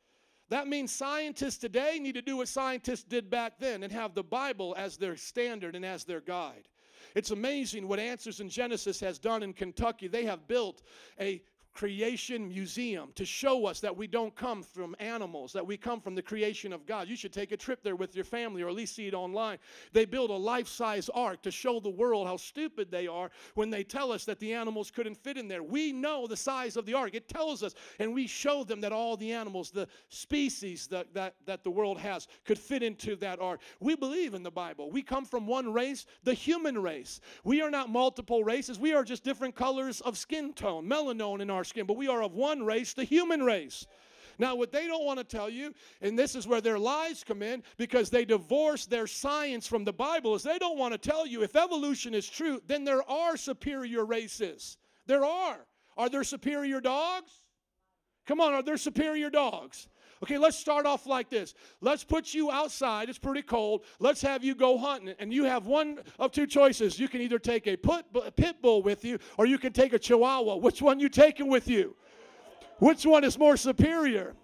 That 0.50 0.68
means 0.68 0.92
scientists 0.92 1.58
today 1.58 2.00
need 2.00 2.16
to 2.16 2.22
do 2.22 2.38
what 2.38 2.48
scientists 2.48 3.04
did 3.04 3.30
back 3.30 3.60
then 3.60 3.84
and 3.84 3.92
have 3.92 4.16
the 4.16 4.24
Bible 4.24 4.76
as 4.78 4.98
their 4.98 5.18
standard 5.18 5.76
and 5.76 5.86
as 5.86 6.06
their 6.06 6.22
guide. 6.22 6.70
It's 7.16 7.32
amazing 7.32 7.88
what 7.88 8.00
Answers 8.00 8.40
in 8.40 8.50
Genesis 8.50 9.00
has 9.02 9.20
done 9.20 9.44
in 9.44 9.54
Kentucky. 9.54 10.08
They 10.08 10.26
have 10.26 10.48
built 10.48 10.84
a 11.20 11.42
creation 11.78 12.50
museum 12.50 13.12
to 13.14 13.24
show 13.24 13.68
us 13.68 13.80
that 13.80 13.96
we 13.96 14.08
don't 14.08 14.36
come 14.36 14.64
from 14.64 14.96
animals, 14.98 15.54
that 15.54 15.66
we 15.66 15.78
come 15.78 16.02
from 16.02 16.16
the 16.16 16.22
creation 16.24 16.74
of 16.74 16.88
God. 16.88 17.08
You 17.08 17.16
should 17.16 17.32
take 17.32 17.52
a 17.52 17.58
trip 17.58 17.84
there 17.84 17.96
with 17.96 18.16
your 18.16 18.26
family 18.26 18.64
or 18.64 18.68
at 18.68 18.74
least 18.74 18.96
see 18.96 19.06
it 19.06 19.14
online. 19.14 19.60
They 19.94 20.06
build 20.06 20.32
a 20.32 20.34
life 20.34 20.68
size 20.68 21.08
ark 21.10 21.44
to 21.44 21.52
show 21.52 21.80
the 21.80 21.92
world 21.92 22.26
how 22.26 22.38
stupid 22.38 22.90
they 22.90 23.06
are 23.06 23.30
when 23.54 23.70
they 23.70 23.84
tell 23.84 24.12
us 24.12 24.26
that 24.26 24.40
the 24.40 24.56
animals 24.56 24.90
couldn't 24.90 25.18
fit 25.18 25.38
in 25.38 25.48
there. 25.48 25.62
We 25.62 25.92
know 25.92 26.26
the 26.26 26.36
size 26.36 26.78
of 26.78 26.88
the 26.88 26.96
ark, 26.96 27.12
it 27.14 27.30
tells 27.30 27.62
us, 27.62 27.76
and 28.00 28.12
we 28.12 28.26
show 28.26 28.64
them 28.64 28.82
that 28.82 28.92
all 28.92 29.16
the 29.16 29.32
animals, 29.32 29.70
the 29.70 29.88
species 30.10 30.88
that, 30.88 31.14
that, 31.14 31.36
that 31.46 31.64
the 31.64 31.70
world 31.70 32.00
has, 32.00 32.28
could 32.44 32.58
fit 32.58 32.82
into 32.82 33.16
that 33.18 33.40
ark. 33.40 33.62
We 33.80 33.96
believe 33.96 34.34
in 34.34 34.42
the 34.42 34.50
Bible. 34.50 34.90
We 34.90 35.04
come 35.04 35.26
from 35.26 35.46
one 35.46 35.72
race, 35.72 36.08
the 36.24 36.34
human 36.34 36.82
race. 36.82 37.22
We 37.44 37.62
are 37.62 37.70
not 37.70 37.92
multiple 37.92 38.44
races, 38.44 38.80
we 38.80 38.96
are 38.96 39.04
just 39.04 39.24
different 39.24 39.56
colors 39.56 40.02
of 40.02 40.18
skin 40.18 40.54
tone, 40.54 40.90
melanone 40.90 41.40
in 41.40 41.52
our 41.52 41.67
skin, 41.68 41.86
but 41.86 41.98
we 41.98 42.08
are 42.08 42.24
of 42.24 42.34
one 42.34 42.64
race, 42.64 42.94
the 42.94 43.04
human 43.04 43.44
race. 43.44 43.86
Now, 44.40 44.56
what 44.56 44.72
they 44.72 44.86
don't 44.86 45.06
want 45.06 45.18
to 45.20 45.24
tell 45.24 45.50
you, 45.50 45.74
and 46.02 46.18
this 46.18 46.36
is 46.36 46.48
where 46.48 46.62
their 46.62 46.78
lies 46.78 47.24
come 47.24 47.42
in 47.42 47.64
because 47.78 48.10
they 48.10 48.24
divorce 48.24 48.86
their 48.86 49.08
science 49.08 49.66
from 49.66 49.84
the 49.84 49.94
Bible, 49.94 50.36
is 50.36 50.44
they 50.44 50.60
don't 50.60 50.78
want 50.78 50.94
to 50.94 50.98
tell 50.98 51.26
you 51.26 51.42
if 51.42 51.56
evolution 51.56 52.14
is 52.14 52.30
true, 52.30 52.62
then 52.68 52.84
there 52.84 53.08
are 53.10 53.36
superior 53.36 54.06
races. 54.06 54.78
There 55.08 55.26
are. 55.26 55.66
Are 55.98 56.10
there 56.10 56.24
superior 56.24 56.80
dogs? 56.80 57.32
Come 58.28 58.40
on, 58.40 58.54
are 58.54 58.62
there 58.62 58.78
superior 58.78 59.30
dogs? 59.30 59.88
Okay, 60.24 60.38
let's 60.38 60.58
start 60.58 60.86
off 60.86 61.06
like 61.06 61.30
this. 61.30 61.54
Let's 61.82 62.04
put 62.04 62.34
you 62.34 62.50
outside. 62.50 63.10
It's 63.10 63.20
pretty 63.20 63.44
cold. 63.44 63.84
Let's 64.00 64.22
have 64.22 64.44
you 64.44 64.56
go 64.56 64.78
hunting. 64.78 65.14
And 65.20 65.32
you 65.32 65.44
have 65.44 65.68
one 65.68 66.00
of 66.18 66.32
two 66.32 66.48
choices. 66.48 67.00
You 67.00 67.08
can 67.08 67.22
either 67.22 67.40
take 67.40 67.68
a 67.68 67.78
pit 67.78 68.62
bull 68.62 68.82
with 68.82 69.06
you 69.06 69.20
or 69.38 69.46
you 69.46 69.58
can 69.58 69.74
take 69.74 69.94
a 69.94 70.00
chihuahua. 70.00 70.56
Which 70.56 70.82
one 70.82 71.00
you 71.00 71.10
taking 71.10 71.48
with 71.50 71.68
you? 71.68 71.96
Which 72.80 73.06
one 73.06 73.24
is 73.24 73.38
more 73.38 73.58
superior? 73.58 74.36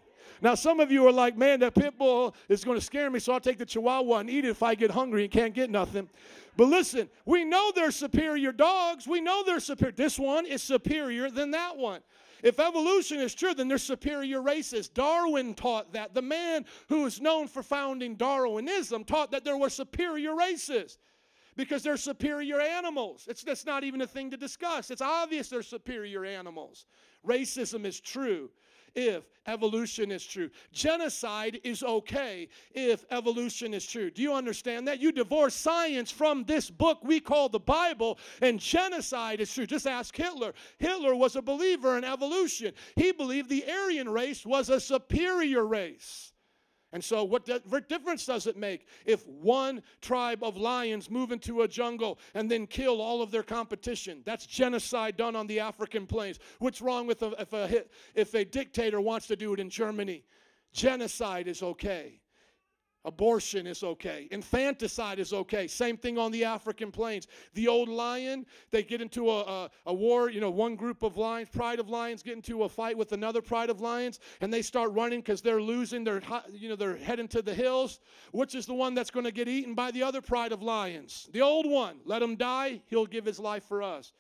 Now, 0.44 0.56
some 0.56 0.82
of 0.82 0.92
you 0.92 1.08
are 1.08 1.12
like, 1.12 1.38
man, 1.38 1.62
that 1.62 1.74
pit 1.74 1.98
bull 1.98 2.36
is 2.50 2.66
going 2.66 2.78
to 2.78 2.84
scare 2.84 3.10
me, 3.10 3.20
so 3.20 3.32
I'll 3.32 3.40
take 3.40 3.58
the 3.58 3.66
chihuahua 3.66 4.18
and 4.18 4.30
eat 4.30 4.44
it 4.44 4.50
if 4.50 4.62
I 4.62 4.76
get 4.76 4.92
hungry 4.92 5.24
and 5.24 5.32
can't 5.32 5.54
get 5.54 5.70
nothing. 5.70 6.10
But 6.58 6.66
listen, 6.66 7.10
we 7.26 7.46
know 7.46 7.72
they're 7.74 7.92
superior 7.92 8.52
dogs. 8.52 9.08
We 9.08 9.22
know 9.22 9.44
they're 9.46 9.62
superior. 9.62 9.96
This 9.96 10.20
one 10.20 10.46
is 10.46 10.62
superior 10.62 11.32
than 11.32 11.52
that 11.52 11.78
one. 11.78 12.02
If 12.44 12.60
evolution 12.60 13.22
is 13.22 13.34
true, 13.34 13.54
then 13.54 13.70
they're 13.70 13.78
superior 13.78 14.42
races. 14.42 14.90
Darwin 14.90 15.54
taught 15.54 15.94
that. 15.94 16.14
The 16.14 16.22
man 16.22 16.66
who 16.90 17.06
is 17.06 17.22
known 17.22 17.48
for 17.48 17.64
founding 17.64 18.16
Darwinism 18.16 19.06
taught 19.06 19.32
that 19.32 19.46
there 19.46 19.56
were 19.56 19.70
superior 19.70 20.36
races 20.36 20.98
because 21.56 21.84
they're 21.84 21.96
superior 21.96 22.60
animals. 22.60 23.28
It's 23.30 23.44
that's 23.44 23.66
not 23.66 23.86
even 23.86 24.02
a 24.02 24.08
thing 24.08 24.30
to 24.32 24.38
discuss. 24.38 24.92
It's 24.92 25.02
obvious 25.02 25.48
they're 25.48 25.64
superior 25.64 26.26
animals. 26.26 26.86
Racism 27.26 27.86
is 27.86 28.02
true 28.02 28.50
if 28.96 29.24
evolution 29.48 30.12
is 30.12 30.26
true. 30.26 30.50
Genocide 30.72 31.60
is 31.64 31.84
okay 31.84 32.48
if 32.74 33.06
evolution 33.12 33.74
is 33.74 33.86
true. 33.86 34.12
Do 34.12 34.22
you 34.22 34.34
understand 34.34 34.88
that? 34.88 35.00
You 35.00 35.12
divorce 35.12 35.56
science 35.56 36.12
from 36.12 36.44
this 36.44 36.70
book 36.70 37.00
we 37.04 37.20
call 37.20 37.50
the 37.50 37.60
Bible, 37.60 38.20
and 38.42 38.60
genocide 38.60 39.42
is 39.42 39.54
true. 39.54 39.66
Just 39.66 39.88
ask 39.88 40.16
Hitler. 40.16 40.54
Hitler 40.80 41.16
was 41.16 41.36
a 41.36 41.42
believer 41.42 41.98
in 41.98 42.04
evolution, 42.04 42.74
he 42.96 43.12
believed 43.12 43.50
the 43.50 43.66
Aryan 43.70 44.10
race 44.10 44.46
was 44.46 44.70
a 44.70 44.80
superior 44.80 45.66
race. 45.66 46.33
And 46.94 47.04
so, 47.04 47.24
what 47.24 47.46
difference 47.90 48.28
does 48.28 48.46
it 48.46 48.56
make 48.56 48.86
if 49.04 49.28
one 49.28 49.82
tribe 50.00 50.44
of 50.44 50.56
lions 50.56 51.10
move 51.10 51.32
into 51.32 51.64
a 51.64 51.68
jungle 51.68 52.20
and 52.36 52.50
then 52.50 52.68
kill 52.68 53.02
all 53.02 53.24
of 53.24 53.32
their 53.32 53.42
competition? 53.42 54.22
That's 54.26 54.46
genocide 54.46 55.18
done 55.18 55.36
on 55.36 55.48
the 55.48 55.60
African 55.60 56.06
plains. 56.06 56.38
What's 56.60 56.82
wrong 56.82 57.08
with 57.08 57.24
a, 57.24 57.34
if, 57.42 57.52
a, 57.52 57.84
if 58.14 58.36
a 58.36 58.46
dictator 58.46 59.02
wants 59.02 59.26
to 59.28 59.36
do 59.36 59.54
it 59.54 59.60
in 59.60 59.72
Germany? 59.72 60.24
Genocide 60.72 61.48
is 61.48 61.64
okay. 61.64 62.22
Abortion 63.06 63.68
is 63.68 63.84
okay. 63.84 64.28
Infanticide 64.32 65.20
is 65.20 65.34
okay. 65.34 65.68
Same 65.68 65.98
thing 65.98 66.18
on 66.18 66.32
the 66.32 66.46
African 66.46 66.90
plains. 66.90 67.28
The 67.54 67.68
old 67.68 67.90
lion, 67.90 68.46
they 68.72 68.82
get 68.82 69.02
into 69.02 69.30
a, 69.30 69.42
a, 69.42 69.70
a, 69.88 69.94
war, 69.94 70.30
you 70.30 70.40
know, 70.40 70.50
one 70.50 70.76
group 70.76 71.04
of 71.04 71.18
lions, 71.18 71.50
pride 71.50 71.80
of 71.80 71.90
lions, 71.90 72.24
get 72.24 72.36
into 72.36 72.64
a 72.64 72.70
fight 72.70 72.98
with 72.98 73.12
another 73.12 73.42
pride 73.42 73.70
of 73.70 73.82
lions, 73.82 74.20
and 74.40 74.54
they 74.54 74.62
start 74.62 74.94
running 74.94 75.20
because 75.20 75.42
they're 75.42 75.62
losing. 75.62 76.06
They're, 76.06 76.22
you 76.54 76.70
know, 76.70 76.78
they're 76.78 76.96
heading 76.96 77.28
to 77.30 77.42
the 77.42 77.54
hills. 77.54 78.00
Which 78.32 78.56
is 78.56 78.66
the 78.66 78.74
one 78.74 78.94
that's 78.94 79.12
going 79.12 79.26
to 79.26 79.32
get 79.32 79.50
eaten 79.50 79.74
by 79.74 79.92
the 79.92 80.04
other 80.04 80.22
pride 80.22 80.54
of 80.54 80.62
lions? 80.62 81.30
The 81.34 81.42
old 81.42 81.70
one. 81.70 81.98
Let 82.06 82.22
him 82.22 82.36
die. 82.38 82.82
He'll 82.86 83.06
give 83.06 83.26
his 83.26 83.40
life 83.40 83.66
for 83.66 83.84
us. 83.84 84.14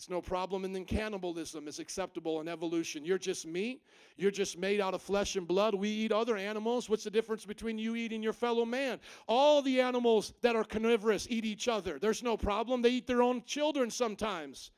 It's 0.00 0.08
no 0.08 0.22
problem. 0.22 0.64
And 0.64 0.74
then 0.74 0.86
cannibalism 0.86 1.68
is 1.68 1.78
acceptable 1.78 2.40
in 2.40 2.48
evolution. 2.48 3.04
You're 3.04 3.18
just 3.18 3.46
meat. 3.46 3.82
You're 4.16 4.30
just 4.30 4.56
made 4.56 4.80
out 4.80 4.94
of 4.94 5.02
flesh 5.02 5.36
and 5.36 5.46
blood. 5.46 5.74
We 5.74 5.90
eat 5.90 6.10
other 6.10 6.38
animals. 6.38 6.88
What's 6.88 7.04
the 7.04 7.10
difference 7.10 7.44
between 7.44 7.76
you 7.76 7.94
eating 7.96 8.22
your 8.22 8.32
fellow 8.32 8.64
man? 8.64 8.98
All 9.28 9.60
the 9.60 9.78
animals 9.78 10.32
that 10.40 10.56
are 10.56 10.64
carnivorous 10.64 11.26
eat 11.28 11.44
each 11.44 11.68
other. 11.68 11.98
There's 11.98 12.22
no 12.22 12.38
problem. 12.38 12.80
They 12.80 12.92
eat 12.92 13.06
their 13.06 13.20
own 13.20 13.42
children 13.44 13.90
sometimes. 13.90 14.70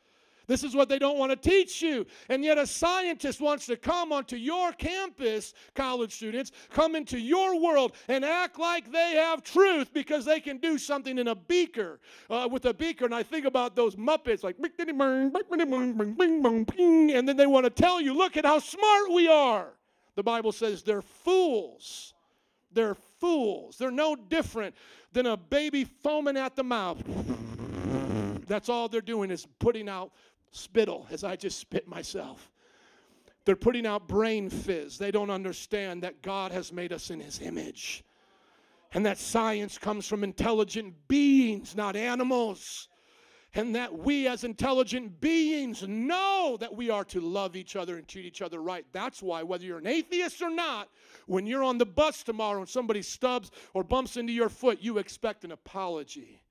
This 0.46 0.64
is 0.64 0.74
what 0.74 0.88
they 0.88 0.98
don't 0.98 1.18
want 1.18 1.30
to 1.30 1.36
teach 1.36 1.82
you. 1.82 2.06
And 2.28 2.44
yet, 2.44 2.58
a 2.58 2.66
scientist 2.66 3.40
wants 3.40 3.66
to 3.66 3.76
come 3.76 4.12
onto 4.12 4.36
your 4.36 4.72
campus, 4.72 5.54
college 5.74 6.12
students, 6.12 6.52
come 6.70 6.96
into 6.96 7.18
your 7.18 7.60
world 7.60 7.92
and 8.08 8.24
act 8.24 8.58
like 8.58 8.90
they 8.90 9.14
have 9.14 9.42
truth 9.42 9.92
because 9.92 10.24
they 10.24 10.40
can 10.40 10.58
do 10.58 10.78
something 10.78 11.18
in 11.18 11.28
a 11.28 11.34
beaker 11.34 12.00
uh, 12.30 12.48
with 12.50 12.64
a 12.66 12.74
beaker. 12.74 13.04
And 13.04 13.14
I 13.14 13.22
think 13.22 13.46
about 13.46 13.76
those 13.76 13.96
Muppets, 13.96 14.42
like, 14.42 14.56
and 14.58 14.64
then 17.28 17.36
they 17.36 17.46
want 17.46 17.64
to 17.64 17.70
tell 17.70 18.00
you, 18.00 18.14
look 18.14 18.36
at 18.36 18.44
how 18.44 18.58
smart 18.58 19.12
we 19.12 19.28
are. 19.28 19.68
The 20.14 20.22
Bible 20.22 20.52
says 20.52 20.82
they're 20.82 21.02
fools. 21.02 22.14
They're 22.72 22.94
fools. 22.94 23.76
They're 23.78 23.90
no 23.90 24.16
different 24.16 24.74
than 25.12 25.26
a 25.26 25.36
baby 25.36 25.84
foaming 25.84 26.36
at 26.36 26.56
the 26.56 26.64
mouth. 26.64 27.02
That's 28.46 28.68
all 28.68 28.88
they're 28.88 29.00
doing 29.00 29.30
is 29.30 29.46
putting 29.58 29.88
out 29.88 30.12
spittle 30.52 31.06
as 31.10 31.24
I 31.24 31.34
just 31.34 31.58
spit 31.58 31.88
myself. 31.88 32.50
They're 33.44 33.56
putting 33.56 33.86
out 33.86 34.06
brain 34.06 34.48
fizz. 34.48 34.98
They 34.98 35.10
don't 35.10 35.30
understand 35.30 36.02
that 36.02 36.22
God 36.22 36.52
has 36.52 36.72
made 36.72 36.92
us 36.92 37.10
in 37.10 37.18
His 37.18 37.40
image. 37.40 38.04
And 38.94 39.04
that 39.06 39.18
science 39.18 39.78
comes 39.78 40.06
from 40.06 40.22
intelligent 40.22 40.94
beings, 41.08 41.74
not 41.74 41.96
animals. 41.96 42.88
And 43.54 43.74
that 43.74 43.98
we, 43.98 44.28
as 44.28 44.44
intelligent 44.44 45.20
beings, 45.20 45.82
know 45.86 46.56
that 46.60 46.74
we 46.74 46.88
are 46.88 47.04
to 47.06 47.20
love 47.20 47.56
each 47.56 47.74
other 47.76 47.96
and 47.96 48.06
treat 48.06 48.24
each 48.24 48.40
other 48.40 48.62
right. 48.62 48.86
That's 48.92 49.22
why, 49.22 49.42
whether 49.42 49.64
you're 49.64 49.78
an 49.78 49.86
atheist 49.86 50.40
or 50.40 50.50
not, 50.50 50.88
when 51.26 51.46
you're 51.46 51.62
on 51.62 51.78
the 51.78 51.86
bus 51.86 52.22
tomorrow 52.22 52.60
and 52.60 52.68
somebody 52.68 53.02
stubs 53.02 53.50
or 53.74 53.82
bumps 53.82 54.16
into 54.16 54.32
your 54.32 54.48
foot, 54.48 54.78
you 54.80 54.98
expect 54.98 55.44
an 55.44 55.52
apology 55.52 56.41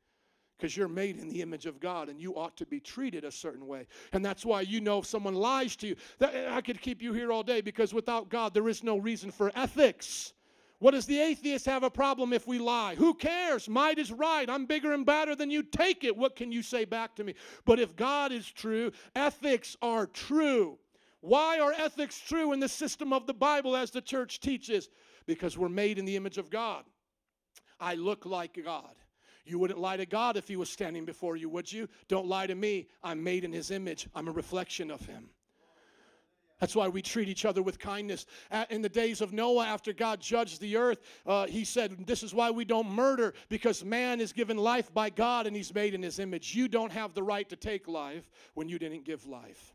because 0.61 0.77
you're 0.77 0.87
made 0.87 1.17
in 1.17 1.27
the 1.27 1.41
image 1.41 1.65
of 1.65 1.79
God 1.79 2.07
and 2.07 2.21
you 2.21 2.35
ought 2.35 2.55
to 2.57 2.67
be 2.67 2.79
treated 2.79 3.23
a 3.23 3.31
certain 3.31 3.65
way. 3.65 3.87
And 4.13 4.23
that's 4.23 4.45
why 4.45 4.61
you 4.61 4.79
know 4.79 4.99
if 4.99 5.07
someone 5.07 5.33
lies 5.33 5.75
to 5.77 5.87
you, 5.87 5.95
that, 6.19 6.53
I 6.53 6.61
could 6.61 6.79
keep 6.79 7.01
you 7.01 7.13
here 7.13 7.31
all 7.31 7.41
day 7.41 7.61
because 7.61 7.95
without 7.95 8.29
God, 8.29 8.53
there 8.53 8.69
is 8.69 8.83
no 8.83 8.97
reason 8.97 9.31
for 9.31 9.51
ethics. 9.55 10.33
What 10.77 10.91
does 10.91 11.07
the 11.07 11.19
atheist 11.19 11.65
have 11.65 11.81
a 11.81 11.89
problem 11.89 12.31
if 12.31 12.45
we 12.45 12.59
lie? 12.59 12.93
Who 12.93 13.15
cares? 13.15 13.67
Might 13.67 13.97
is 13.97 14.11
right. 14.11 14.47
I'm 14.47 14.67
bigger 14.67 14.93
and 14.93 15.03
badder 15.03 15.35
than 15.35 15.49
you. 15.49 15.63
Take 15.63 16.03
it. 16.03 16.15
What 16.15 16.35
can 16.35 16.51
you 16.51 16.61
say 16.61 16.85
back 16.85 17.15
to 17.15 17.23
me? 17.23 17.33
But 17.65 17.79
if 17.79 17.95
God 17.95 18.31
is 18.31 18.47
true, 18.47 18.91
ethics 19.15 19.75
are 19.81 20.05
true. 20.05 20.77
Why 21.21 21.59
are 21.59 21.73
ethics 21.73 22.19
true 22.19 22.51
in 22.51 22.59
the 22.59 22.69
system 22.69 23.13
of 23.13 23.25
the 23.25 23.33
Bible 23.33 23.75
as 23.75 23.89
the 23.89 24.01
church 24.01 24.39
teaches? 24.39 24.89
Because 25.25 25.57
we're 25.57 25.69
made 25.69 25.97
in 25.97 26.05
the 26.05 26.15
image 26.15 26.37
of 26.37 26.51
God. 26.51 26.83
I 27.79 27.95
look 27.95 28.27
like 28.27 28.59
God. 28.63 28.93
You 29.45 29.59
wouldn't 29.59 29.79
lie 29.79 29.97
to 29.97 30.05
God 30.05 30.37
if 30.37 30.47
He 30.47 30.55
was 30.55 30.69
standing 30.69 31.05
before 31.05 31.35
you, 31.35 31.49
would 31.49 31.71
you? 31.71 31.87
Don't 32.07 32.27
lie 32.27 32.47
to 32.47 32.55
me. 32.55 32.87
I'm 33.03 33.23
made 33.23 33.43
in 33.43 33.53
His 33.53 33.71
image, 33.71 34.07
I'm 34.15 34.27
a 34.27 34.31
reflection 34.31 34.91
of 34.91 35.05
Him. 35.05 35.29
That's 36.61 36.75
why 36.75 36.87
we 36.87 37.01
treat 37.01 37.27
each 37.27 37.43
other 37.43 37.63
with 37.63 37.79
kindness. 37.79 38.27
In 38.69 38.83
the 38.83 38.89
days 38.89 39.19
of 39.19 39.33
Noah, 39.33 39.65
after 39.65 39.93
God 39.93 40.21
judged 40.21 40.61
the 40.61 40.77
earth, 40.77 41.01
uh, 41.25 41.47
he 41.47 41.65
said, 41.65 42.05
This 42.05 42.21
is 42.21 42.35
why 42.35 42.51
we 42.51 42.65
don't 42.65 42.87
murder, 42.87 43.33
because 43.49 43.83
man 43.83 44.21
is 44.21 44.31
given 44.31 44.57
life 44.57 44.93
by 44.93 45.09
God 45.09 45.47
and 45.47 45.55
he's 45.55 45.73
made 45.73 45.95
in 45.95 46.03
his 46.03 46.19
image. 46.19 46.53
You 46.53 46.67
don't 46.67 46.91
have 46.91 47.15
the 47.15 47.23
right 47.23 47.49
to 47.49 47.55
take 47.55 47.87
life 47.87 48.29
when 48.53 48.69
you 48.69 48.77
didn't 48.77 49.05
give 49.05 49.25
life. 49.25 49.73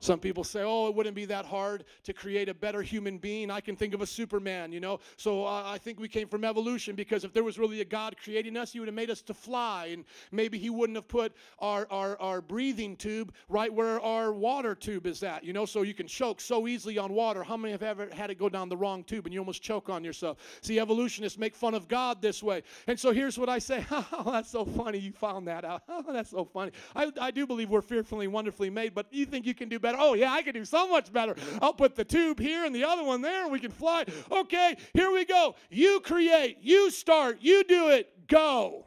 Some 0.00 0.20
people 0.20 0.44
say, 0.44 0.62
oh, 0.64 0.88
it 0.88 0.94
wouldn't 0.94 1.16
be 1.16 1.24
that 1.26 1.46
hard 1.46 1.84
to 2.04 2.12
create 2.12 2.48
a 2.48 2.54
better 2.54 2.82
human 2.82 3.18
being. 3.18 3.50
I 3.50 3.60
can 3.60 3.76
think 3.76 3.94
of 3.94 4.02
a 4.02 4.06
Superman, 4.06 4.72
you 4.72 4.80
know. 4.80 5.00
So 5.16 5.44
uh, 5.44 5.62
I 5.64 5.78
think 5.78 5.98
we 5.98 6.08
came 6.08 6.28
from 6.28 6.44
evolution 6.44 6.94
because 6.94 7.24
if 7.24 7.32
there 7.32 7.44
was 7.44 7.58
really 7.58 7.80
a 7.80 7.84
God 7.84 8.16
creating 8.22 8.56
us, 8.56 8.72
He 8.72 8.78
would 8.78 8.88
have 8.88 8.94
made 8.94 9.10
us 9.10 9.22
to 9.22 9.34
fly. 9.34 9.86
And 9.86 10.04
maybe 10.32 10.58
He 10.58 10.70
wouldn't 10.70 10.96
have 10.96 11.08
put 11.08 11.32
our, 11.58 11.86
our, 11.90 12.20
our 12.20 12.40
breathing 12.40 12.96
tube 12.96 13.32
right 13.48 13.72
where 13.72 14.00
our 14.00 14.32
water 14.32 14.74
tube 14.74 15.06
is 15.06 15.22
at, 15.22 15.44
you 15.44 15.52
know, 15.52 15.64
so 15.64 15.82
you 15.82 15.94
can 15.94 16.06
choke 16.06 16.40
so 16.40 16.68
easily 16.68 16.98
on 16.98 17.12
water. 17.12 17.42
How 17.42 17.56
many 17.56 17.72
have 17.72 17.82
ever 17.82 18.08
had 18.12 18.30
it 18.30 18.38
go 18.38 18.48
down 18.48 18.68
the 18.68 18.76
wrong 18.76 19.02
tube 19.04 19.26
and 19.26 19.32
you 19.32 19.40
almost 19.40 19.62
choke 19.62 19.88
on 19.88 20.04
yourself? 20.04 20.38
See, 20.60 20.78
evolutionists 20.78 21.38
make 21.38 21.54
fun 21.54 21.74
of 21.74 21.88
God 21.88 22.20
this 22.20 22.42
way. 22.42 22.62
And 22.86 22.98
so 22.98 23.12
here's 23.12 23.38
what 23.38 23.48
I 23.48 23.58
say 23.58 23.84
oh, 23.90 24.30
that's 24.32 24.50
so 24.50 24.64
funny 24.64 24.98
you 24.98 25.12
found 25.12 25.48
that 25.48 25.64
out. 25.64 25.82
Oh, 25.98 26.12
that's 26.12 26.30
so 26.30 26.44
funny. 26.44 26.72
I, 26.94 27.10
I 27.18 27.30
do 27.30 27.46
believe 27.46 27.70
we're 27.70 27.80
fearfully 27.80 28.26
and 28.26 28.34
wonderfully 28.34 28.68
made, 28.68 28.94
but 28.94 29.06
you 29.10 29.24
think 29.24 29.46
you 29.46 29.54
can 29.54 29.68
do 29.68 29.78
better? 29.78 29.85
Better. 29.86 29.98
Oh, 30.00 30.14
yeah, 30.14 30.32
I 30.32 30.42
can 30.42 30.52
do 30.52 30.64
so 30.64 30.88
much 30.88 31.12
better. 31.12 31.36
I'll 31.62 31.72
put 31.72 31.94
the 31.94 32.04
tube 32.04 32.40
here 32.40 32.64
and 32.64 32.74
the 32.74 32.82
other 32.82 33.04
one 33.04 33.22
there, 33.22 33.44
and 33.44 33.52
we 33.52 33.60
can 33.60 33.70
fly. 33.70 34.04
Okay, 34.32 34.76
here 34.94 35.12
we 35.12 35.24
go. 35.24 35.54
You 35.70 36.00
create, 36.00 36.58
you 36.60 36.90
start, 36.90 37.38
you 37.40 37.62
do 37.62 37.90
it, 37.90 38.26
go. 38.26 38.86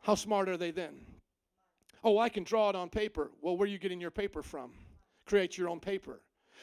How 0.00 0.14
smart 0.14 0.48
are 0.48 0.56
they 0.56 0.70
then? 0.70 0.94
Oh, 2.04 2.18
I 2.18 2.28
can 2.28 2.44
draw 2.44 2.70
it 2.70 2.76
on 2.76 2.88
paper. 2.88 3.32
Well, 3.42 3.56
where 3.56 3.64
are 3.64 3.70
you 3.70 3.78
getting 3.78 4.00
your 4.00 4.12
paper 4.12 4.42
from? 4.42 4.70
Create 5.26 5.58
your 5.58 5.68
own 5.68 5.80
paper. 5.80 6.20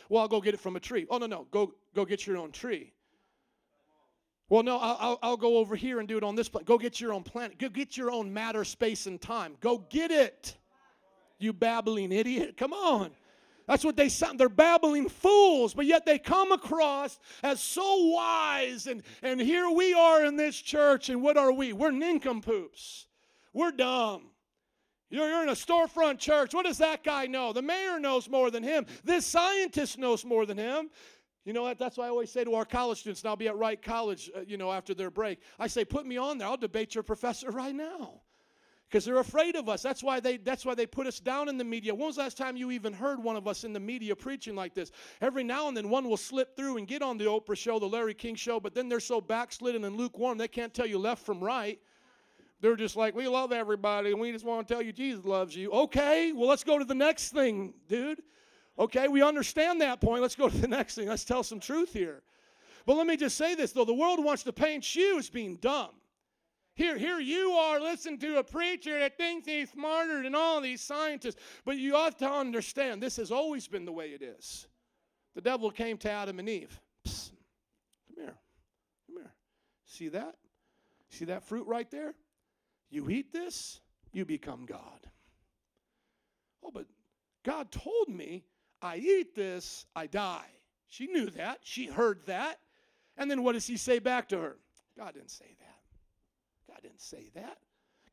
Well, 0.08 0.22
I'll 0.22 0.30
go 0.30 0.40
get 0.40 0.54
it 0.54 0.62
from 0.62 0.78
a 0.78 0.80
tree. 0.80 1.06
Oh, 1.10 1.18
no, 1.18 1.26
no. 1.26 1.48
Go, 1.52 1.74
go 1.94 2.06
get 2.06 2.26
your 2.26 2.38
own 2.38 2.52
tree. 2.52 2.94
Well, 4.48 4.64
no, 4.64 4.78
I'll, 4.78 4.98
I'll, 5.00 5.20
I'll 5.22 5.38
go 5.38 5.58
over 5.58 5.76
here 5.76 6.00
and 6.00 6.08
do 6.08 6.18
it 6.18 6.24
on 6.24 6.36
this 6.36 6.48
planet. 6.48 6.66
Go 6.66 6.78
get 6.78 7.02
your 7.02 7.12
own 7.12 7.24
planet. 7.24 7.60
Go 7.60 7.68
get 7.68 7.98
your 7.98 8.10
own 8.10 8.32
matter, 8.32 8.64
space, 8.64 9.06
and 9.06 9.20
time. 9.20 9.58
Go 9.60 9.80
get 9.90 10.12
it. 10.12 10.56
You 11.40 11.54
babbling 11.54 12.12
idiot. 12.12 12.56
Come 12.58 12.74
on. 12.74 13.12
That's 13.68 13.84
what 13.84 13.98
they 13.98 14.10
sound. 14.10 14.40
They're 14.40 14.48
babbling 14.48 15.10
fools, 15.10 15.74
but 15.74 15.86
yet 15.86 16.06
they 16.06 16.20
come 16.20 16.52
across 16.52 17.20
as 17.42 17.60
so 17.60 18.10
wise. 18.10 18.86
And, 18.86 19.02
and 19.24 19.42
here 19.42 19.70
we 19.70 19.94
are 19.94 20.24
in 20.24 20.36
this 20.36 20.56
church, 20.56 21.10
and 21.10 21.22
what 21.22 21.36
are 21.36 21.52
we? 21.52 21.74
We're 21.74 21.92
nincompoops. 21.92 23.08
We're 23.54 23.72
dumb. 23.72 24.30
You're, 25.10 25.28
you're 25.28 25.44
in 25.44 25.50
a 25.50 25.54
storefront 25.54 26.20
church. 26.20 26.54
What 26.54 26.66
does 26.66 26.78
that 26.78 27.04
guy 27.04 27.26
know? 27.26 27.54
The 27.54 27.62
mayor 27.62 28.00
knows 28.00 28.30
more 28.30 28.52
than 28.52 28.62
him. 28.62 28.86
This 29.04 29.26
scientist 29.26 29.98
knows 29.98 30.24
more 30.24 30.46
than 30.46 30.58
him. 30.58 30.90
You 31.44 31.54
know 31.54 31.64
what? 31.64 31.80
That's 31.80 31.98
why 31.98 32.06
I 32.06 32.10
always 32.10 32.32
say 32.32 32.44
to 32.44 32.56
our 32.56 32.66
college 32.66 33.00
students, 33.00 33.22
and 33.22 33.30
I'll 33.30 33.36
be 33.36 33.48
at 33.48 33.58
Wright 33.58 33.82
College, 33.82 34.32
uh, 34.36 34.42
you 34.48 34.58
know, 34.58 34.72
after 34.72 34.94
their 34.94 35.12
break. 35.12 35.40
I 35.60 35.68
say, 35.68 35.86
put 35.86 36.06
me 36.06 36.18
on 36.18 36.38
there. 36.38 36.48
I'll 36.48 36.58
debate 36.58 36.96
your 36.96 37.04
professor 37.04 37.52
right 37.52 37.74
now. 37.76 38.22
Because 38.90 39.04
they're 39.04 39.18
afraid 39.18 39.56
of 39.56 39.68
us. 39.68 39.82
That's 39.82 40.04
why 40.04 40.20
they 40.20 40.38
that's 40.38 40.66
why 40.66 40.76
they 40.76 40.86
put 40.86 41.08
us 41.08 41.20
down 41.20 41.50
in 41.50 41.58
the 41.58 41.64
media. 41.64 41.94
When 41.94 42.08
was 42.08 42.16
the 42.16 42.22
last 42.22 42.38
time 42.38 42.56
you 42.56 42.72
even 42.72 42.94
heard 42.94 43.22
one 43.22 43.36
of 43.36 43.48
us 43.48 43.64
in 43.64 43.74
the 43.74 43.80
media 43.80 44.16
preaching 44.16 44.56
like 44.56 44.74
this? 44.74 44.92
Every 45.22 45.44
now 45.44 45.68
and 45.68 45.76
then 45.76 45.90
one 45.90 46.08
will 46.08 46.18
slip 46.18 46.56
through 46.56 46.78
and 46.78 46.88
get 46.88 47.02
on 47.02 47.18
the 47.18 47.26
Oprah 47.26 47.58
show, 47.58 47.80
the 47.80 47.88
Larry 47.88 48.14
King 48.14 48.36
show, 48.36 48.60
but 48.60 48.76
then 48.76 48.88
they're 48.88 49.00
so 49.00 49.20
backslidden 49.20 49.84
and 49.86 49.98
lukewarm 49.98 50.38
they 50.38 50.48
can't 50.48 50.74
tell 50.74 50.86
you 50.86 51.00
left 51.00 51.26
from 51.26 51.44
right. 51.44 51.80
They're 52.62 52.76
just 52.76 52.96
like, 52.96 53.16
we 53.16 53.28
love 53.28 53.52
everybody 53.52 54.12
and 54.12 54.20
we 54.20 54.32
just 54.32 54.46
want 54.46 54.68
to 54.68 54.74
tell 54.74 54.82
you 54.82 54.94
Jesus 54.94 55.26
loves 55.26 55.56
you. 55.56 55.72
Okay, 55.72 56.32
well, 56.32 56.48
let's 56.48 56.64
go 56.64 56.80
to 56.80 56.86
the 56.86 56.96
next 56.96 57.32
thing, 57.32 57.74
dude. 57.88 58.22
Okay, 58.78 59.08
we 59.08 59.22
understand 59.22 59.82
that 59.82 60.02
point. 60.02 60.22
Let's 60.22 60.36
go 60.36 60.50
to 60.50 60.58
the 60.58 60.68
next 60.68 60.96
thing. 60.96 61.08
Let's 61.08 61.26
tell 61.26 61.44
some 61.44 61.60
truth 61.60 61.92
here. 61.92 62.24
But 62.86 62.98
let 62.98 63.08
me 63.08 63.18
just 63.18 63.38
say 63.38 63.56
this 63.56 63.72
though 63.72 63.86
the 63.86 63.94
world 63.94 64.24
wants 64.24 64.44
to 64.44 64.54
paint 64.54 64.96
you 64.96 65.18
as 65.18 65.30
being 65.30 65.56
dumb. 65.58 65.92
Here, 66.76 66.98
here 66.98 67.20
you 67.20 67.52
are 67.52 67.80
listening 67.80 68.20
to 68.20 68.38
a 68.38 68.44
preacher 68.44 69.00
that 69.00 69.18
thinks 69.18 69.48
he's 69.48 69.70
smarter 69.70 70.22
than 70.22 70.36
all 70.36 70.60
these 70.60 70.82
scientists. 70.82 71.38
But 71.64 71.78
you 71.78 71.96
ought 71.96 72.20
to 72.20 72.30
understand 72.30 73.02
this 73.02 73.16
has 73.16 73.32
always 73.32 73.68
been 73.68 73.86
the 73.86 73.94
way 73.94 74.10
it 74.10 74.22
is. 74.22 74.68
The 75.36 75.42
devil 75.42 75.72
came 75.72 75.98
to 76.00 76.12
Adam 76.12 76.38
and 76.40 76.50
Eve. 76.50 76.78
Psst, 77.08 77.32
come 78.08 78.26
here. 78.26 78.36
Come 79.08 79.18
here. 79.18 79.34
See 79.86 80.10
that? 80.10 80.36
See 81.10 81.26
that 81.26 81.44
fruit 81.44 81.66
right 81.66 81.90
there? 81.90 82.14
You 82.90 83.10
eat 83.10 83.32
this, 83.32 83.80
you 84.12 84.26
become 84.26 84.66
God. 84.66 85.00
Oh, 86.64 86.72
but 86.74 86.86
God 87.44 87.72
told 87.72 88.10
me 88.10 88.44
I 88.82 88.98
eat 88.98 89.34
this, 89.34 89.86
I 89.96 90.08
die. 90.08 90.48
She 90.88 91.08
knew 91.08 91.30
that. 91.32 91.60
She 91.64 91.88
heard 91.88 92.26
that. 92.26 92.60
And 93.18 93.32
then 93.32 93.44
what 93.44 93.54
does 93.54 93.66
he 93.66 93.78
say 93.78 94.00
back 94.00 94.30
to 94.30 94.38
her? 94.40 94.58
God 94.98 95.14
didn't 95.14 95.32
say 95.32 95.56
that. 95.60 95.65
Didn't 96.86 97.02
say 97.02 97.32
that. 97.34 97.58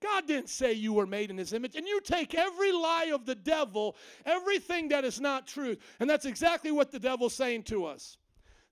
God 0.01 0.27
didn't 0.27 0.49
say 0.49 0.73
you 0.73 0.95
were 0.95 1.07
made 1.07 1.31
in 1.31 1.37
his 1.37 1.53
image. 1.53 1.77
And 1.77 1.87
you 1.87 2.01
take 2.01 2.35
every 2.35 2.73
lie 2.73 3.11
of 3.13 3.27
the 3.27 3.35
devil, 3.35 3.97
everything 4.25 4.89
that 4.89 5.05
is 5.05 5.21
not 5.21 5.47
truth. 5.47 5.79
And 6.01 6.09
that's 6.09 6.25
exactly 6.25 6.73
what 6.73 6.91
the 6.91 6.99
devil's 6.99 7.35
saying 7.35 7.65
to 7.65 7.85
us. 7.85 8.17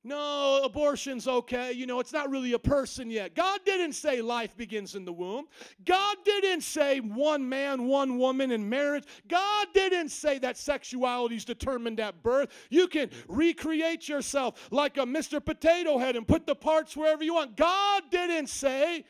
No, 0.03 0.63
abortion's 0.65 1.29
okay. 1.29 1.73
You 1.73 1.85
know, 1.85 2.01
it's 2.01 2.15
not 2.15 2.31
really 2.31 2.55
a 2.55 2.59
person 2.59 3.11
yet. 3.11 3.35
God 3.35 3.61
didn't 3.67 3.93
say 3.93 4.23
life 4.23 4.57
begins 4.57 4.95
in 4.95 5.05
the 5.05 5.13
womb. 5.13 5.45
God 5.85 6.17
didn't 6.25 6.63
say 6.63 7.01
one 7.01 7.47
man, 7.47 7.87
one 7.87 8.17
woman 8.17 8.51
in 8.51 8.67
marriage. 8.67 9.05
God 9.29 9.67
didn't 9.75 10.09
say 10.09 10.39
that 10.39 10.57
sexuality 10.57 11.37
is 11.37 11.45
determined 11.45 12.01
at 12.01 12.23
birth. 12.23 12.49
You 12.71 12.89
can 12.89 13.11
recreate 13.29 14.09
yourself 14.09 14.69
like 14.71 14.97
a 14.97 15.03
Mr. 15.03 15.45
Potato 15.45 15.99
Head 15.99 16.17
and 16.17 16.27
put 16.27 16.47
the 16.47 16.55
parts 16.55 16.97
wherever 16.97 17.23
you 17.23 17.35
want. 17.35 17.59
God 17.59 18.05
didn't 18.11 18.47
say 18.47 19.05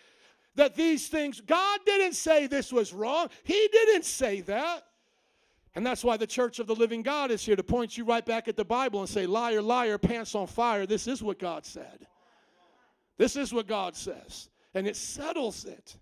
that 0.56 0.74
these 0.74 1.08
things, 1.08 1.40
God 1.40 1.80
didn't 1.86 2.14
say 2.14 2.46
this 2.46 2.72
was 2.72 2.92
wrong. 2.92 3.28
He 3.44 3.68
didn't 3.72 4.04
say 4.04 4.40
that. 4.42 4.84
And 5.74 5.86
that's 5.86 6.02
why 6.02 6.16
the 6.16 6.26
church 6.26 6.58
of 6.58 6.66
the 6.66 6.74
living 6.74 7.02
God 7.02 7.30
is 7.30 7.44
here 7.44 7.54
to 7.56 7.62
point 7.62 7.96
you 7.96 8.04
right 8.04 8.24
back 8.26 8.48
at 8.48 8.56
the 8.56 8.64
Bible 8.64 9.00
and 9.00 9.08
say, 9.08 9.26
liar, 9.26 9.62
liar, 9.62 9.98
pants 9.98 10.34
on 10.34 10.46
fire. 10.46 10.84
This 10.84 11.06
is 11.06 11.22
what 11.22 11.38
God 11.38 11.64
said. 11.64 12.06
This 13.18 13.36
is 13.36 13.52
what 13.52 13.68
God 13.68 13.94
says. 13.94 14.48
And 14.74 14.86
it 14.86 14.96
settles 14.96 15.64
it. 15.64 15.96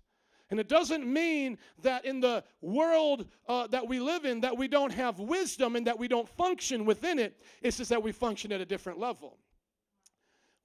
And 0.49 0.59
it 0.59 0.67
doesn't 0.67 1.05
mean 1.05 1.59
that 1.83 2.05
in 2.05 2.19
the 2.19 2.43
world 2.61 3.27
uh, 3.47 3.67
that 3.67 3.87
we 3.87 3.99
live 3.99 4.25
in 4.25 4.41
that 4.41 4.57
we 4.57 4.67
don't 4.67 4.91
have 4.91 5.19
wisdom 5.19 5.75
and 5.75 5.85
that 5.85 5.99
we 5.99 6.07
don't 6.07 6.27
function 6.27 6.85
within 6.85 7.19
it. 7.19 7.39
It's 7.61 7.77
just 7.77 7.91
that 7.91 8.01
we 8.01 8.11
function 8.11 8.51
at 8.51 8.59
a 8.59 8.65
different 8.65 8.97
level. 8.97 9.37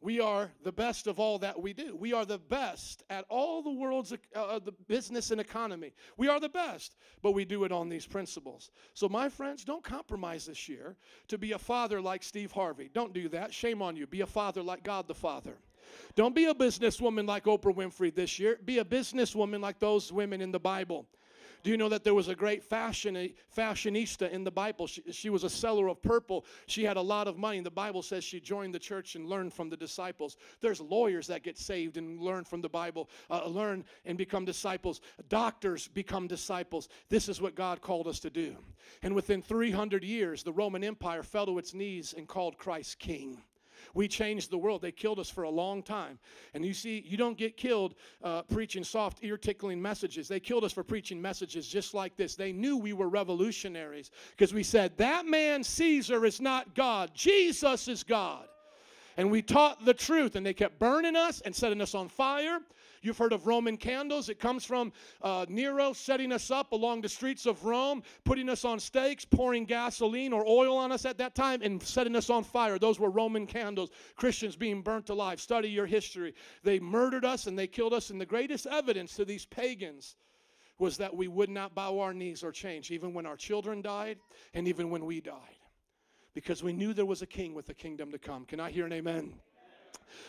We 0.04 0.20
are 0.20 0.52
the 0.62 0.70
best 0.70 1.06
of 1.06 1.18
all 1.18 1.38
that 1.38 1.62
we 1.62 1.72
do. 1.72 1.96
We 1.96 2.12
are 2.12 2.26
the 2.26 2.36
best 2.36 3.02
at 3.08 3.24
all 3.30 3.62
the 3.62 3.72
world's 3.72 4.12
uh, 4.34 4.58
the 4.58 4.72
business 4.86 5.30
and 5.30 5.40
economy. 5.40 5.94
We 6.18 6.28
are 6.28 6.38
the 6.38 6.50
best, 6.50 6.96
but 7.22 7.32
we 7.32 7.46
do 7.46 7.64
it 7.64 7.72
on 7.72 7.88
these 7.88 8.06
principles. 8.06 8.70
So, 8.92 9.08
my 9.08 9.30
friends, 9.30 9.64
don't 9.64 9.82
compromise 9.82 10.44
this 10.44 10.68
year 10.68 10.96
to 11.28 11.38
be 11.38 11.52
a 11.52 11.58
father 11.58 12.02
like 12.02 12.22
Steve 12.22 12.52
Harvey. 12.52 12.90
Don't 12.92 13.14
do 13.14 13.30
that. 13.30 13.54
Shame 13.54 13.80
on 13.80 13.96
you. 13.96 14.06
Be 14.06 14.20
a 14.20 14.26
father 14.26 14.62
like 14.62 14.82
God 14.82 15.08
the 15.08 15.14
Father. 15.14 15.56
Don't 16.16 16.34
be 16.34 16.44
a 16.44 16.54
businesswoman 16.54 17.26
like 17.26 17.44
Oprah 17.44 17.74
Winfrey 17.74 18.14
this 18.14 18.38
year. 18.38 18.58
Be 18.62 18.80
a 18.80 18.84
businesswoman 18.84 19.62
like 19.62 19.78
those 19.78 20.12
women 20.12 20.42
in 20.42 20.52
the 20.52 20.60
Bible. 20.60 21.06
Do 21.64 21.70
you 21.70 21.78
know 21.78 21.88
that 21.88 22.04
there 22.04 22.12
was 22.12 22.28
a 22.28 22.34
great 22.34 22.62
fashion, 22.62 23.32
fashionista 23.56 24.30
in 24.30 24.44
the 24.44 24.50
Bible? 24.50 24.86
She, 24.86 25.02
she, 25.10 25.30
was 25.30 25.44
a 25.44 25.50
seller 25.50 25.88
of 25.88 26.02
purple. 26.02 26.44
She 26.66 26.84
had 26.84 26.98
a 26.98 27.00
lot 27.00 27.26
of 27.26 27.38
money. 27.38 27.58
The 27.60 27.70
Bible 27.70 28.02
says 28.02 28.22
she 28.22 28.38
joined 28.38 28.74
the 28.74 28.78
church 28.78 29.14
and 29.14 29.26
learned 29.26 29.54
from 29.54 29.70
the 29.70 29.76
disciples. 29.76 30.36
There's 30.60 30.82
lawyers 30.82 31.26
that 31.28 31.42
get 31.42 31.56
saved 31.56 31.96
and 31.96 32.20
learn 32.20 32.44
from 32.44 32.60
the 32.60 32.68
Bible, 32.68 33.08
uh, 33.30 33.46
learn 33.46 33.82
and 34.04 34.18
become 34.18 34.44
disciples. 34.44 35.00
Doctors 35.30 35.88
become 35.88 36.26
disciples. 36.26 36.90
This 37.08 37.30
is 37.30 37.40
what 37.40 37.54
God 37.54 37.80
called 37.80 38.08
us 38.08 38.20
to 38.20 38.30
do. 38.30 38.56
And 39.02 39.14
within 39.14 39.40
300 39.40 40.04
years, 40.04 40.42
the 40.42 40.52
Roman 40.52 40.84
Empire 40.84 41.22
fell 41.22 41.46
to 41.46 41.56
its 41.56 41.72
knees 41.72 42.14
and 42.14 42.28
called 42.28 42.58
Christ 42.58 42.98
king. 42.98 43.42
We 43.94 44.08
changed 44.08 44.50
the 44.50 44.58
world. 44.58 44.82
They 44.82 44.92
killed 44.92 45.18
us 45.18 45.30
for 45.30 45.44
a 45.44 45.50
long 45.50 45.82
time. 45.82 46.18
And 46.52 46.64
you 46.64 46.74
see, 46.74 47.04
you 47.06 47.16
don't 47.16 47.38
get 47.38 47.56
killed 47.56 47.94
uh, 48.22 48.42
preaching 48.42 48.84
soft, 48.84 49.20
ear 49.22 49.38
tickling 49.38 49.80
messages. 49.80 50.28
They 50.28 50.40
killed 50.40 50.64
us 50.64 50.72
for 50.72 50.82
preaching 50.82 51.22
messages 51.22 51.68
just 51.68 51.94
like 51.94 52.16
this. 52.16 52.34
They 52.34 52.52
knew 52.52 52.76
we 52.76 52.92
were 52.92 53.08
revolutionaries 53.08 54.10
because 54.30 54.52
we 54.52 54.64
said, 54.64 54.96
that 54.98 55.26
man 55.26 55.62
Caesar 55.62 56.24
is 56.26 56.40
not 56.40 56.74
God, 56.74 57.12
Jesus 57.14 57.88
is 57.88 58.02
God. 58.02 58.46
And 59.16 59.30
we 59.30 59.42
taught 59.42 59.84
the 59.84 59.94
truth, 59.94 60.34
and 60.34 60.44
they 60.44 60.54
kept 60.54 60.80
burning 60.80 61.14
us 61.14 61.40
and 61.42 61.54
setting 61.54 61.80
us 61.80 61.94
on 61.94 62.08
fire. 62.08 62.58
You've 63.04 63.18
heard 63.18 63.32
of 63.32 63.46
Roman 63.46 63.76
candles. 63.76 64.28
It 64.28 64.40
comes 64.40 64.64
from 64.64 64.92
uh, 65.20 65.44
Nero 65.48 65.92
setting 65.92 66.32
us 66.32 66.50
up 66.50 66.72
along 66.72 67.02
the 67.02 67.08
streets 67.08 67.44
of 67.44 67.64
Rome, 67.64 68.02
putting 68.24 68.48
us 68.48 68.64
on 68.64 68.80
stakes, 68.80 69.24
pouring 69.24 69.66
gasoline 69.66 70.32
or 70.32 70.46
oil 70.46 70.76
on 70.76 70.90
us 70.90 71.04
at 71.04 71.18
that 71.18 71.34
time, 71.34 71.60
and 71.62 71.82
setting 71.82 72.16
us 72.16 72.30
on 72.30 72.44
fire. 72.44 72.78
Those 72.78 72.98
were 72.98 73.10
Roman 73.10 73.46
candles. 73.46 73.90
Christians 74.16 74.56
being 74.56 74.80
burnt 74.80 75.10
alive. 75.10 75.40
Study 75.40 75.68
your 75.68 75.86
history. 75.86 76.34
They 76.62 76.80
murdered 76.80 77.24
us 77.24 77.46
and 77.46 77.58
they 77.58 77.66
killed 77.66 77.92
us. 77.92 78.10
And 78.10 78.20
the 78.20 78.26
greatest 78.26 78.66
evidence 78.66 79.14
to 79.16 79.24
these 79.24 79.44
pagans 79.44 80.16
was 80.78 80.96
that 80.96 81.14
we 81.14 81.28
would 81.28 81.50
not 81.50 81.74
bow 81.74 82.00
our 82.00 82.14
knees 82.14 82.42
or 82.42 82.52
change, 82.52 82.90
even 82.90 83.14
when 83.14 83.26
our 83.26 83.36
children 83.36 83.82
died 83.82 84.18
and 84.54 84.66
even 84.66 84.90
when 84.90 85.04
we 85.04 85.20
died. 85.20 85.34
Because 86.34 86.62
we 86.62 86.72
knew 86.72 86.94
there 86.94 87.06
was 87.06 87.22
a 87.22 87.26
king 87.26 87.54
with 87.54 87.68
a 87.68 87.74
kingdom 87.74 88.10
to 88.10 88.18
come. 88.18 88.44
Can 88.44 88.58
I 88.58 88.70
hear 88.70 88.86
an 88.86 88.92
amen? 88.92 89.34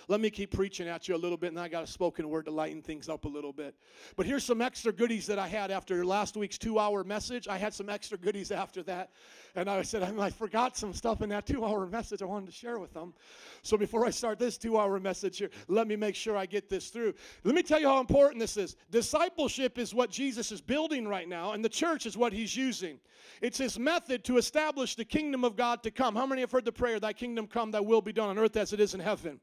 Let 0.07 0.19
me 0.19 0.29
keep 0.29 0.51
preaching 0.51 0.87
at 0.87 1.07
you 1.07 1.15
a 1.15 1.17
little 1.17 1.37
bit, 1.37 1.51
and 1.51 1.59
I 1.59 1.67
got 1.67 1.83
a 1.83 1.87
spoken 1.87 2.29
word 2.29 2.45
to 2.45 2.51
lighten 2.51 2.81
things 2.81 3.09
up 3.09 3.25
a 3.25 3.27
little 3.27 3.53
bit. 3.53 3.75
But 4.15 4.25
here's 4.25 4.43
some 4.43 4.61
extra 4.61 4.91
goodies 4.91 5.25
that 5.27 5.39
I 5.39 5.47
had 5.47 5.71
after 5.71 6.05
last 6.05 6.37
week's 6.37 6.57
two 6.57 6.79
hour 6.79 7.03
message. 7.03 7.47
I 7.47 7.57
had 7.57 7.73
some 7.73 7.89
extra 7.89 8.17
goodies 8.17 8.51
after 8.51 8.83
that. 8.83 9.11
And 9.55 9.69
I 9.69 9.81
said, 9.83 10.03
I 10.03 10.29
forgot 10.29 10.75
some 10.75 10.93
stuff 10.93 11.21
in 11.21 11.29
that 11.29 11.45
two 11.45 11.63
hour 11.63 11.85
message 11.87 12.21
I 12.21 12.25
wanted 12.25 12.47
to 12.47 12.51
share 12.51 12.77
with 12.77 12.93
them. 12.93 13.13
So 13.61 13.77
before 13.77 14.05
I 14.05 14.09
start 14.09 14.37
this 14.37 14.57
two 14.57 14.77
hour 14.77 14.99
message 14.99 15.37
here, 15.37 15.49
let 15.67 15.87
me 15.87 15.95
make 15.95 16.15
sure 16.15 16.35
I 16.35 16.45
get 16.45 16.69
this 16.69 16.89
through. 16.89 17.13
Let 17.43 17.55
me 17.55 17.63
tell 17.63 17.79
you 17.79 17.87
how 17.87 17.99
important 17.99 18.39
this 18.39 18.57
is. 18.57 18.75
Discipleship 18.91 19.77
is 19.77 19.93
what 19.93 20.09
Jesus 20.09 20.51
is 20.51 20.61
building 20.61 21.07
right 21.07 21.27
now, 21.27 21.53
and 21.53 21.63
the 21.63 21.69
church 21.69 22.05
is 22.05 22.17
what 22.17 22.33
he's 22.33 22.55
using. 22.55 22.99
It's 23.41 23.57
his 23.57 23.79
method 23.79 24.23
to 24.25 24.37
establish 24.37 24.95
the 24.95 25.05
kingdom 25.05 25.43
of 25.43 25.55
God 25.55 25.83
to 25.83 25.91
come. 25.91 26.15
How 26.15 26.25
many 26.25 26.41
have 26.41 26.51
heard 26.51 26.65
the 26.65 26.71
prayer, 26.71 26.99
Thy 26.99 27.13
kingdom 27.13 27.47
come, 27.47 27.71
Thy 27.71 27.79
will 27.79 28.01
be 28.01 28.13
done 28.13 28.29
on 28.29 28.37
earth 28.37 28.57
as 28.57 28.73
it 28.73 28.79
is 28.79 28.93
in 28.93 28.99
heaven? 28.99 29.39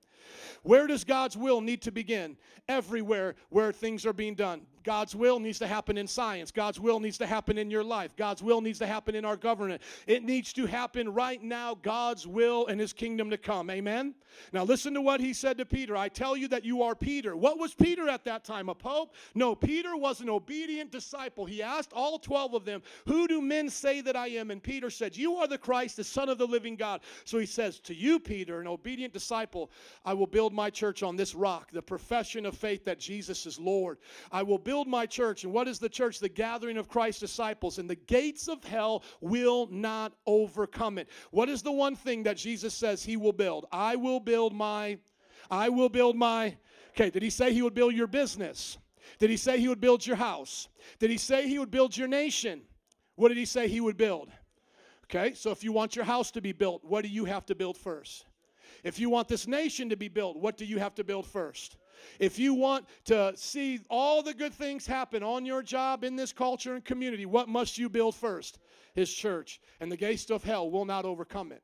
Where 0.62 0.86
does 0.86 1.04
God's 1.04 1.36
will 1.36 1.60
need 1.60 1.82
to 1.82 1.92
begin? 1.92 2.36
Everywhere 2.68 3.34
where 3.48 3.72
things 3.72 4.06
are 4.06 4.12
being 4.12 4.34
done. 4.34 4.62
God's 4.82 5.14
will 5.14 5.38
needs 5.38 5.58
to 5.60 5.66
happen 5.66 5.96
in 5.96 6.06
science. 6.06 6.50
God's 6.50 6.80
will 6.80 7.00
needs 7.00 7.18
to 7.18 7.26
happen 7.26 7.58
in 7.58 7.70
your 7.70 7.84
life. 7.84 8.16
God's 8.16 8.42
will 8.42 8.60
needs 8.60 8.78
to 8.80 8.86
happen 8.86 9.14
in 9.14 9.24
our 9.24 9.36
government. 9.36 9.82
It 10.06 10.22
needs 10.22 10.52
to 10.54 10.66
happen 10.66 11.12
right 11.12 11.42
now, 11.42 11.76
God's 11.82 12.26
will 12.26 12.66
and 12.66 12.80
his 12.80 12.92
kingdom 12.92 13.30
to 13.30 13.38
come. 13.38 13.70
Amen? 13.70 14.14
Now, 14.52 14.64
listen 14.64 14.94
to 14.94 15.00
what 15.00 15.20
he 15.20 15.32
said 15.32 15.58
to 15.58 15.66
Peter. 15.66 15.96
I 15.96 16.08
tell 16.08 16.36
you 16.36 16.48
that 16.48 16.64
you 16.64 16.82
are 16.82 16.94
Peter. 16.94 17.36
What 17.36 17.58
was 17.58 17.74
Peter 17.74 18.08
at 18.08 18.24
that 18.24 18.44
time? 18.44 18.68
A 18.68 18.74
pope? 18.74 19.14
No, 19.34 19.54
Peter 19.54 19.96
was 19.96 20.20
an 20.20 20.30
obedient 20.30 20.90
disciple. 20.90 21.44
He 21.44 21.62
asked 21.62 21.92
all 21.92 22.18
12 22.18 22.54
of 22.54 22.64
them, 22.64 22.82
Who 23.06 23.28
do 23.28 23.40
men 23.40 23.68
say 23.68 24.00
that 24.00 24.16
I 24.16 24.28
am? 24.28 24.50
And 24.50 24.62
Peter 24.62 24.90
said, 24.90 25.16
You 25.16 25.36
are 25.36 25.46
the 25.46 25.58
Christ, 25.58 25.96
the 25.96 26.04
Son 26.04 26.28
of 26.28 26.38
the 26.38 26.46
living 26.46 26.76
God. 26.76 27.02
So 27.24 27.38
he 27.38 27.46
says, 27.46 27.78
To 27.80 27.94
you, 27.94 28.18
Peter, 28.18 28.60
an 28.60 28.66
obedient 28.66 29.12
disciple, 29.12 29.70
I 30.04 30.14
will 30.14 30.26
build 30.26 30.52
my 30.52 30.70
church 30.70 31.02
on 31.02 31.16
this 31.16 31.34
rock, 31.34 31.70
the 31.70 31.82
profession 31.82 32.46
of 32.46 32.56
faith 32.56 32.84
that 32.84 32.98
Jesus 32.98 33.46
is 33.46 33.58
Lord. 33.58 33.98
I 34.30 34.42
will 34.42 34.58
build 34.58 34.71
my 34.88 35.06
church. 35.06 35.44
And 35.44 35.52
what 35.52 35.68
is 35.68 35.78
the 35.78 35.88
church? 35.88 36.18
The 36.18 36.28
gathering 36.28 36.76
of 36.76 36.88
Christ's 36.88 37.20
disciples. 37.20 37.78
And 37.78 37.88
the 37.88 37.96
gates 37.96 38.48
of 38.48 38.62
hell 38.64 39.02
will 39.20 39.68
not 39.70 40.12
overcome 40.26 40.98
it. 40.98 41.08
What 41.30 41.48
is 41.48 41.62
the 41.62 41.72
one 41.72 41.96
thing 41.96 42.22
that 42.24 42.36
Jesus 42.36 42.74
says 42.74 43.04
he 43.04 43.16
will 43.16 43.32
build? 43.32 43.66
I 43.72 43.96
will 43.96 44.20
build 44.20 44.54
my, 44.54 44.98
I 45.50 45.68
will 45.68 45.88
build 45.88 46.16
my. 46.16 46.56
Okay, 46.90 47.10
did 47.10 47.22
he 47.22 47.30
say 47.30 47.52
he 47.52 47.62
would 47.62 47.74
build 47.74 47.94
your 47.94 48.06
business? 48.06 48.78
Did 49.18 49.30
he 49.30 49.36
say 49.36 49.58
he 49.58 49.68
would 49.68 49.80
build 49.80 50.06
your 50.06 50.16
house? 50.16 50.68
Did 50.98 51.10
he 51.10 51.18
say 51.18 51.48
he 51.48 51.58
would 51.58 51.70
build 51.70 51.96
your 51.96 52.08
nation? 52.08 52.62
What 53.16 53.28
did 53.28 53.38
he 53.38 53.44
say 53.44 53.68
he 53.68 53.80
would 53.80 53.96
build? 53.96 54.30
Okay, 55.04 55.34
so 55.34 55.50
if 55.50 55.62
you 55.62 55.72
want 55.72 55.94
your 55.94 56.04
house 56.04 56.30
to 56.30 56.40
be 56.40 56.52
built, 56.52 56.84
what 56.84 57.02
do 57.02 57.08
you 57.08 57.24
have 57.26 57.44
to 57.46 57.54
build 57.54 57.76
first? 57.76 58.24
If 58.82 58.98
you 58.98 59.10
want 59.10 59.28
this 59.28 59.46
nation 59.46 59.90
to 59.90 59.96
be 59.96 60.08
built, 60.08 60.38
what 60.38 60.56
do 60.56 60.64
you 60.64 60.78
have 60.78 60.94
to 60.96 61.04
build 61.04 61.26
first? 61.26 61.76
If 62.18 62.38
you 62.38 62.54
want 62.54 62.86
to 63.06 63.32
see 63.36 63.80
all 63.90 64.22
the 64.22 64.34
good 64.34 64.52
things 64.52 64.86
happen 64.86 65.22
on 65.22 65.44
your 65.44 65.62
job, 65.62 66.04
in 66.04 66.16
this 66.16 66.32
culture 66.32 66.74
and 66.74 66.84
community, 66.84 67.26
what 67.26 67.48
must 67.48 67.78
you 67.78 67.88
build 67.88 68.14
first? 68.14 68.58
His 68.94 69.12
church. 69.12 69.60
And 69.80 69.90
the 69.90 69.96
gates 69.96 70.30
of 70.30 70.44
hell 70.44 70.70
will 70.70 70.84
not 70.84 71.04
overcome 71.04 71.52
it. 71.52 71.62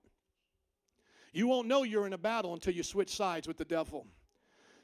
You 1.32 1.46
won't 1.46 1.68
know 1.68 1.82
you're 1.82 2.06
in 2.06 2.14
a 2.14 2.18
battle 2.18 2.54
until 2.54 2.74
you 2.74 2.82
switch 2.82 3.14
sides 3.14 3.46
with 3.46 3.58
the 3.58 3.64
devil. 3.64 4.06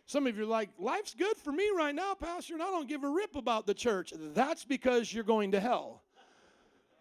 Some 0.07 0.27
of 0.27 0.37
you 0.37 0.43
are 0.43 0.47
like, 0.47 0.69
life's 0.79 1.15
good 1.15 1.37
for 1.39 1.51
me 1.51 1.71
right 1.75 1.95
now, 1.95 2.15
Pastor, 2.15 2.55
and 2.55 2.63
I 2.63 2.67
don't 2.67 2.89
give 2.89 3.05
a 3.05 3.09
rip 3.09 3.37
about 3.37 3.67
the 3.67 3.73
church. 3.73 4.13
That's 4.17 4.65
because 4.65 5.13
you're 5.13 5.25
going 5.25 5.53
to 5.53 5.61
hell. 5.61 6.03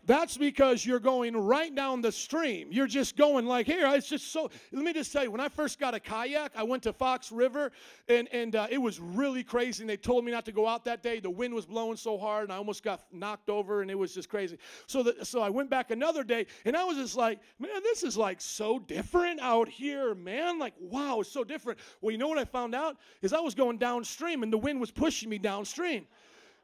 That's 0.05 0.35
because 0.35 0.85
you're 0.85 0.99
going 0.99 1.35
right 1.35 1.73
down 1.73 2.01
the 2.01 2.11
stream. 2.11 2.67
You're 2.71 2.87
just 2.87 3.15
going 3.15 3.45
like 3.45 3.65
here. 3.65 3.87
It's 3.93 4.09
just 4.09 4.33
so. 4.33 4.49
Let 4.73 4.83
me 4.83 4.91
just 4.91 5.13
tell 5.13 5.23
you, 5.23 5.31
when 5.31 5.39
I 5.39 5.47
first 5.47 5.79
got 5.79 5.93
a 5.93 5.99
kayak, 5.99 6.51
I 6.55 6.63
went 6.63 6.83
to 6.83 6.93
Fox 6.93 7.31
River, 7.31 7.71
and 8.09 8.27
and 8.33 8.55
uh, 8.55 8.67
it 8.69 8.79
was 8.79 8.99
really 8.99 9.43
crazy. 9.43 9.81
And 9.83 9.89
they 9.89 9.95
told 9.95 10.25
me 10.25 10.31
not 10.31 10.43
to 10.45 10.51
go 10.51 10.67
out 10.67 10.83
that 10.85 11.03
day. 11.03 11.21
The 11.21 11.29
wind 11.29 11.53
was 11.53 11.65
blowing 11.65 11.95
so 11.95 12.17
hard, 12.17 12.43
and 12.43 12.51
I 12.51 12.57
almost 12.57 12.83
got 12.83 13.03
knocked 13.13 13.49
over, 13.49 13.81
and 13.81 13.89
it 13.89 13.97
was 13.97 14.13
just 14.13 14.27
crazy. 14.27 14.57
So 14.87 15.03
the, 15.03 15.23
so 15.23 15.41
I 15.41 15.49
went 15.49 15.69
back 15.69 15.89
another 15.89 16.25
day, 16.25 16.47
and 16.65 16.75
I 16.75 16.83
was 16.83 16.97
just 16.97 17.15
like, 17.15 17.39
man, 17.57 17.81
this 17.81 18.03
is 18.03 18.17
like 18.17 18.41
so 18.41 18.79
different 18.79 19.39
out 19.39 19.69
here, 19.69 20.15
man. 20.15 20.59
Like 20.59 20.73
wow, 20.81 21.21
it's 21.21 21.31
so 21.31 21.45
different. 21.45 21.79
Well, 22.01 22.11
you 22.11 22.17
know 22.17 22.27
what 22.27 22.37
I 22.37 22.45
found 22.45 22.75
out 22.75 22.97
is 23.21 23.31
I 23.31 23.39
was 23.39 23.55
going 23.55 23.77
downstream, 23.77 24.43
and 24.43 24.51
the 24.51 24.57
wind 24.57 24.81
was 24.81 24.91
pushing 24.91 25.29
me 25.29 25.37
downstream. 25.37 26.07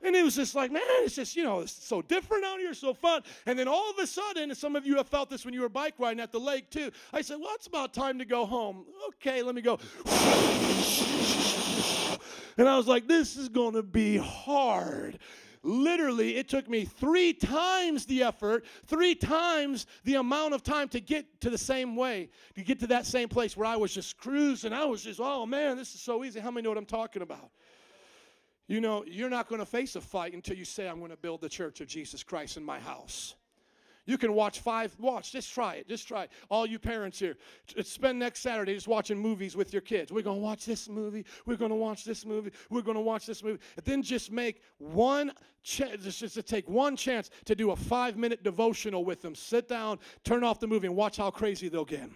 And 0.01 0.15
it 0.15 0.23
was 0.23 0.35
just 0.35 0.55
like, 0.55 0.71
man, 0.71 0.81
it's 1.01 1.15
just, 1.15 1.35
you 1.35 1.43
know, 1.43 1.59
it's 1.59 1.73
so 1.73 2.01
different 2.01 2.45
out 2.45 2.59
here, 2.59 2.73
so 2.73 2.93
fun. 2.93 3.21
And 3.45 3.59
then 3.59 3.67
all 3.67 3.89
of 3.89 3.97
a 3.99 4.07
sudden, 4.07 4.43
and 4.43 4.57
some 4.57 4.77
of 4.77 4.85
you 4.85 4.95
have 4.95 5.09
felt 5.09 5.29
this 5.29 5.43
when 5.43 5.53
you 5.53 5.61
were 5.61 5.69
bike 5.69 5.95
riding 5.97 6.21
at 6.21 6.31
the 6.31 6.39
lake 6.39 6.69
too, 6.69 6.91
I 7.11 7.21
said, 7.21 7.37
well, 7.39 7.51
it's 7.55 7.67
about 7.67 7.93
time 7.93 8.17
to 8.19 8.25
go 8.25 8.45
home. 8.45 8.85
Okay, 9.09 9.43
let 9.43 9.55
me 9.55 9.61
go. 9.61 9.77
And 12.57 12.67
I 12.67 12.77
was 12.77 12.87
like, 12.87 13.07
this 13.07 13.35
is 13.37 13.49
going 13.49 13.73
to 13.73 13.83
be 13.83 14.17
hard. 14.17 15.19
Literally, 15.63 16.37
it 16.37 16.47
took 16.47 16.69
me 16.69 16.85
three 16.85 17.33
times 17.33 18.05
the 18.05 18.23
effort, 18.23 18.65
three 18.85 19.15
times 19.15 19.85
the 20.05 20.15
amount 20.15 20.53
of 20.53 20.63
time 20.63 20.87
to 20.89 21.01
get 21.01 21.41
to 21.41 21.49
the 21.49 21.57
same 21.57 21.97
way, 21.97 22.29
to 22.55 22.63
get 22.63 22.79
to 22.79 22.87
that 22.87 23.05
same 23.05 23.27
place 23.27 23.57
where 23.57 23.67
I 23.67 23.75
was 23.75 23.93
just 23.93 24.17
cruising. 24.17 24.71
I 24.71 24.85
was 24.85 25.03
just, 25.03 25.19
oh 25.21 25.45
man, 25.45 25.75
this 25.75 25.93
is 25.93 26.01
so 26.01 26.23
easy. 26.23 26.39
How 26.39 26.51
many 26.51 26.63
know 26.63 26.69
what 26.69 26.77
I'm 26.77 26.85
talking 26.85 27.21
about? 27.21 27.51
You 28.69 28.79
know, 28.79 29.03
you're 29.07 29.31
not 29.31 29.49
going 29.49 29.59
to 29.59 29.65
face 29.65 29.95
a 29.95 30.01
fight 30.01 30.33
until 30.33 30.55
you 30.55 30.63
say, 30.63 30.87
I'm 30.87 30.99
going 30.99 31.09
to 31.09 31.17
build 31.17 31.41
the 31.41 31.49
church 31.49 31.81
of 31.81 31.87
Jesus 31.87 32.21
Christ 32.21 32.55
in 32.55 32.63
my 32.63 32.79
house. 32.79 33.33
You 34.05 34.15
can 34.19 34.33
watch 34.33 34.59
five, 34.59 34.95
watch, 34.99 35.31
just 35.31 35.51
try 35.51 35.75
it, 35.75 35.87
just 35.87 36.07
try 36.07 36.23
it. 36.23 36.31
All 36.51 36.67
you 36.67 36.77
parents 36.77 37.17
here, 37.17 37.35
spend 37.81 38.19
next 38.19 38.41
Saturday 38.41 38.75
just 38.75 38.87
watching 38.87 39.17
movies 39.17 39.55
with 39.55 39.73
your 39.73 39.81
kids. 39.81 40.11
We're 40.11 40.21
going 40.21 40.37
to 40.37 40.43
watch 40.43 40.65
this 40.67 40.87
movie, 40.87 41.25
we're 41.47 41.57
going 41.57 41.71
to 41.71 41.75
watch 41.75 42.05
this 42.05 42.27
movie, 42.27 42.51
we're 42.69 42.83
going 42.83 42.95
to 42.95 43.01
watch 43.01 43.25
this 43.25 43.43
movie. 43.43 43.59
And 43.75 43.85
then 43.85 44.03
just 44.03 44.31
make 44.31 44.61
one 44.77 45.31
chance, 45.63 46.03
just, 46.03 46.19
just 46.19 46.35
to 46.35 46.43
take 46.43 46.69
one 46.69 46.95
chance 46.95 47.31
to 47.45 47.55
do 47.55 47.71
a 47.71 47.75
five 47.75 48.17
minute 48.17 48.43
devotional 48.43 49.03
with 49.03 49.23
them. 49.23 49.33
Sit 49.33 49.67
down, 49.67 49.97
turn 50.23 50.43
off 50.43 50.59
the 50.59 50.67
movie, 50.67 50.85
and 50.85 50.95
watch 50.95 51.17
how 51.17 51.31
crazy 51.31 51.69
they'll 51.69 51.85
get. 51.85 52.09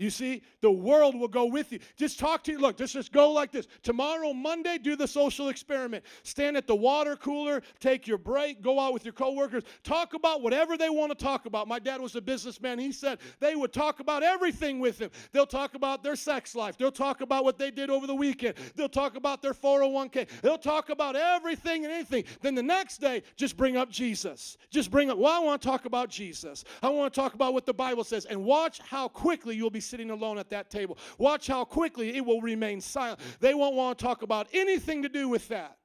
You 0.00 0.08
see, 0.08 0.42
the 0.62 0.70
world 0.70 1.14
will 1.14 1.28
go 1.28 1.44
with 1.44 1.72
you. 1.72 1.78
Just 1.94 2.18
talk 2.18 2.42
to 2.44 2.52
you. 2.52 2.58
Look, 2.58 2.78
just, 2.78 2.94
just 2.94 3.12
go 3.12 3.32
like 3.32 3.52
this. 3.52 3.68
Tomorrow, 3.82 4.32
Monday, 4.32 4.78
do 4.78 4.96
the 4.96 5.06
social 5.06 5.50
experiment. 5.50 6.02
Stand 6.22 6.56
at 6.56 6.66
the 6.66 6.74
water 6.74 7.16
cooler, 7.16 7.60
take 7.80 8.06
your 8.06 8.16
break, 8.16 8.62
go 8.62 8.80
out 8.80 8.94
with 8.94 9.04
your 9.04 9.12
coworkers, 9.12 9.62
talk 9.84 10.14
about 10.14 10.40
whatever 10.40 10.78
they 10.78 10.88
want 10.88 11.10
to 11.10 11.22
talk 11.22 11.44
about. 11.44 11.68
My 11.68 11.78
dad 11.78 12.00
was 12.00 12.16
a 12.16 12.22
businessman. 12.22 12.78
He 12.78 12.92
said 12.92 13.18
they 13.40 13.54
would 13.54 13.74
talk 13.74 14.00
about 14.00 14.22
everything 14.22 14.80
with 14.80 14.98
him. 14.98 15.10
They'll 15.32 15.44
talk 15.44 15.74
about 15.74 16.02
their 16.02 16.16
sex 16.16 16.54
life. 16.54 16.78
They'll 16.78 16.90
talk 16.90 17.20
about 17.20 17.44
what 17.44 17.58
they 17.58 17.70
did 17.70 17.90
over 17.90 18.06
the 18.06 18.14
weekend. 18.14 18.54
They'll 18.76 18.88
talk 18.88 19.16
about 19.16 19.42
their 19.42 19.52
401k. 19.52 20.28
They'll 20.40 20.56
talk 20.56 20.88
about 20.88 21.14
everything 21.14 21.84
and 21.84 21.92
anything. 21.92 22.24
Then 22.40 22.54
the 22.54 22.62
next 22.62 23.02
day, 23.02 23.22
just 23.36 23.54
bring 23.54 23.76
up 23.76 23.90
Jesus. 23.90 24.56
Just 24.70 24.90
bring 24.90 25.10
up, 25.10 25.18
well, 25.18 25.42
I 25.42 25.44
want 25.44 25.60
to 25.60 25.68
talk 25.68 25.84
about 25.84 26.08
Jesus. 26.08 26.64
I 26.82 26.88
want 26.88 27.12
to 27.12 27.20
talk 27.20 27.34
about 27.34 27.52
what 27.52 27.66
the 27.66 27.74
Bible 27.74 28.02
says. 28.02 28.24
And 28.24 28.42
watch 28.46 28.78
how 28.78 29.06
quickly 29.06 29.54
you'll 29.54 29.68
be 29.68 29.89
sitting 29.90 30.10
alone 30.10 30.38
at 30.38 30.48
that 30.50 30.70
table. 30.70 30.96
Watch 31.18 31.48
how 31.48 31.64
quickly 31.64 32.16
it 32.16 32.24
will 32.24 32.40
remain 32.40 32.80
silent. 32.80 33.20
They 33.40 33.54
won't 33.54 33.74
want 33.74 33.98
to 33.98 34.04
talk 34.04 34.22
about 34.22 34.48
anything 34.52 35.02
to 35.02 35.08
do 35.08 35.28
with 35.28 35.48
that. 35.48 35.76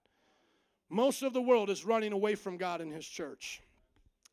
Most 0.89 1.23
of 1.23 1.33
the 1.33 1.41
world 1.41 1.69
is 1.69 1.83
running 1.83 2.13
away 2.13 2.35
from 2.35 2.57
God 2.57 2.79
and 2.79 2.93
His 2.93 3.05
church. 3.05 3.61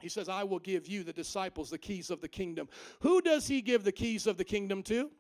He 0.01 0.09
says, 0.09 0.29
I 0.29 0.45
will 0.45 0.59
give 0.59 0.87
you, 0.87 1.03
the 1.05 1.13
disciples, 1.13 1.71
the 1.71 1.79
keys 1.79 2.11
of 2.11 2.21
the 2.21 2.29
kingdom. 2.29 2.69
Who 3.01 3.23
does 3.23 3.47
He 3.47 3.63
give 3.63 3.85
the 3.85 3.93
keys 3.93 4.27
of 4.27 4.37
the 4.37 4.45
kingdom 4.45 4.83
to? 4.85 5.11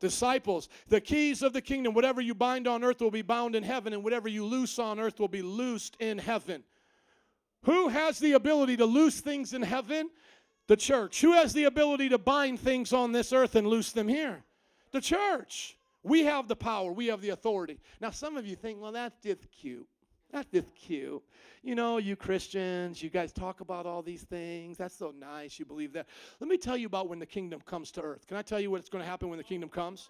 Disciples, 0.00 0.68
the 0.88 1.00
keys 1.00 1.42
of 1.42 1.52
the 1.52 1.60
kingdom. 1.60 1.94
Whatever 1.94 2.20
you 2.20 2.34
bind 2.34 2.66
on 2.66 2.82
earth 2.82 3.00
will 3.00 3.10
be 3.10 3.22
bound 3.22 3.54
in 3.54 3.62
heaven, 3.62 3.92
and 3.92 4.02
whatever 4.02 4.28
you 4.28 4.44
loose 4.44 4.78
on 4.78 4.98
earth 4.98 5.20
will 5.20 5.28
be 5.28 5.42
loosed 5.42 5.96
in 6.00 6.18
heaven. 6.18 6.64
Who 7.64 7.88
has 7.88 8.18
the 8.18 8.32
ability 8.32 8.78
to 8.78 8.86
loose 8.86 9.20
things 9.20 9.52
in 9.52 9.62
heaven? 9.62 10.10
The 10.70 10.76
church. 10.76 11.20
Who 11.20 11.32
has 11.32 11.52
the 11.52 11.64
ability 11.64 12.10
to 12.10 12.18
bind 12.18 12.60
things 12.60 12.92
on 12.92 13.10
this 13.10 13.32
earth 13.32 13.56
and 13.56 13.66
loose 13.66 13.90
them 13.90 14.06
here? 14.06 14.44
The 14.92 15.00
church. 15.00 15.76
We 16.04 16.22
have 16.26 16.46
the 16.46 16.54
power, 16.54 16.92
we 16.92 17.08
have 17.08 17.20
the 17.20 17.30
authority. 17.30 17.80
Now, 18.00 18.10
some 18.10 18.36
of 18.36 18.46
you 18.46 18.54
think, 18.54 18.80
well, 18.80 18.92
that's 18.92 19.20
just 19.20 19.50
cute. 19.50 19.88
That's 20.30 20.48
just 20.48 20.72
cute. 20.76 21.20
You 21.64 21.74
know, 21.74 21.98
you 21.98 22.14
Christians, 22.14 23.02
you 23.02 23.10
guys 23.10 23.32
talk 23.32 23.60
about 23.60 23.84
all 23.84 24.00
these 24.00 24.22
things. 24.22 24.78
That's 24.78 24.96
so 24.96 25.12
nice. 25.18 25.58
You 25.58 25.64
believe 25.64 25.92
that. 25.94 26.06
Let 26.38 26.48
me 26.48 26.56
tell 26.56 26.76
you 26.76 26.86
about 26.86 27.08
when 27.08 27.18
the 27.18 27.26
kingdom 27.26 27.60
comes 27.66 27.90
to 27.90 28.02
earth. 28.02 28.28
Can 28.28 28.36
I 28.36 28.42
tell 28.42 28.60
you 28.60 28.70
what's 28.70 28.88
going 28.88 29.02
to 29.02 29.10
happen 29.10 29.28
when 29.28 29.38
the 29.38 29.44
kingdom 29.44 29.70
comes? 29.70 30.08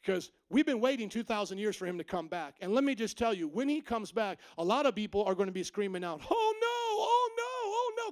Because 0.00 0.30
we've 0.48 0.64
been 0.64 0.80
waiting 0.80 1.10
2,000 1.10 1.58
years 1.58 1.76
for 1.76 1.84
him 1.84 1.98
to 1.98 2.04
come 2.04 2.28
back. 2.28 2.54
And 2.62 2.72
let 2.72 2.84
me 2.84 2.94
just 2.94 3.18
tell 3.18 3.34
you, 3.34 3.48
when 3.48 3.68
he 3.68 3.82
comes 3.82 4.12
back, 4.12 4.38
a 4.56 4.64
lot 4.64 4.86
of 4.86 4.94
people 4.94 5.24
are 5.24 5.34
going 5.34 5.48
to 5.48 5.52
be 5.52 5.62
screaming 5.62 6.04
out, 6.04 6.22
oh 6.30 6.54
no, 6.58 6.68
no, 6.68 6.73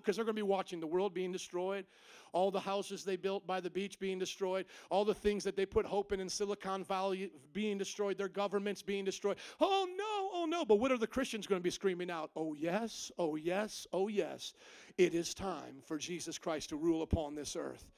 because 0.03 0.17
they're 0.17 0.25
going 0.25 0.37
to 0.37 0.43
be 0.43 0.43
watching 0.43 0.81
the 0.81 0.87
world 0.87 1.15
being 1.15 1.33
destroyed, 1.33 1.87
all 2.33 2.51
the 2.51 2.61
houses 2.61 3.05
they 3.05 3.17
built 3.17 3.47
by 3.47 3.61
the 3.61 3.71
beach 3.71 3.99
being 3.99 4.19
destroyed, 4.19 4.67
all 4.91 5.05
the 5.05 5.15
things 5.15 5.45
that 5.45 5.57
they 5.57 5.67
put 5.67 5.87
hope 5.87 6.13
in 6.13 6.21
in 6.21 6.29
Silicon 6.29 6.85
Valley 6.85 7.31
being 7.53 7.79
destroyed, 7.79 8.19
their 8.19 8.29
governments 8.29 8.83
being 8.83 9.05
destroyed. 9.05 9.37
Oh 9.61 9.87
no, 9.97 10.31
oh 10.41 10.47
no. 10.47 10.65
But 10.65 10.77
what 10.77 10.93
are 10.93 10.99
the 10.99 11.07
Christians 11.07 11.47
going 11.47 11.61
to 11.61 11.65
be 11.65 11.71
screaming 11.71 12.11
out? 12.11 12.31
Oh 12.37 12.55
yes, 12.55 13.11
oh 13.19 13.37
yes, 13.37 13.87
oh 13.93 14.09
yes. 14.09 14.55
It 14.99 15.15
is 15.15 15.35
time 15.35 15.77
for 15.85 15.99
Jesus 15.99 16.39
Christ 16.39 16.71
to 16.71 16.77
rule 16.77 17.03
upon 17.03 17.35
this 17.35 17.57
earth. 17.57 17.91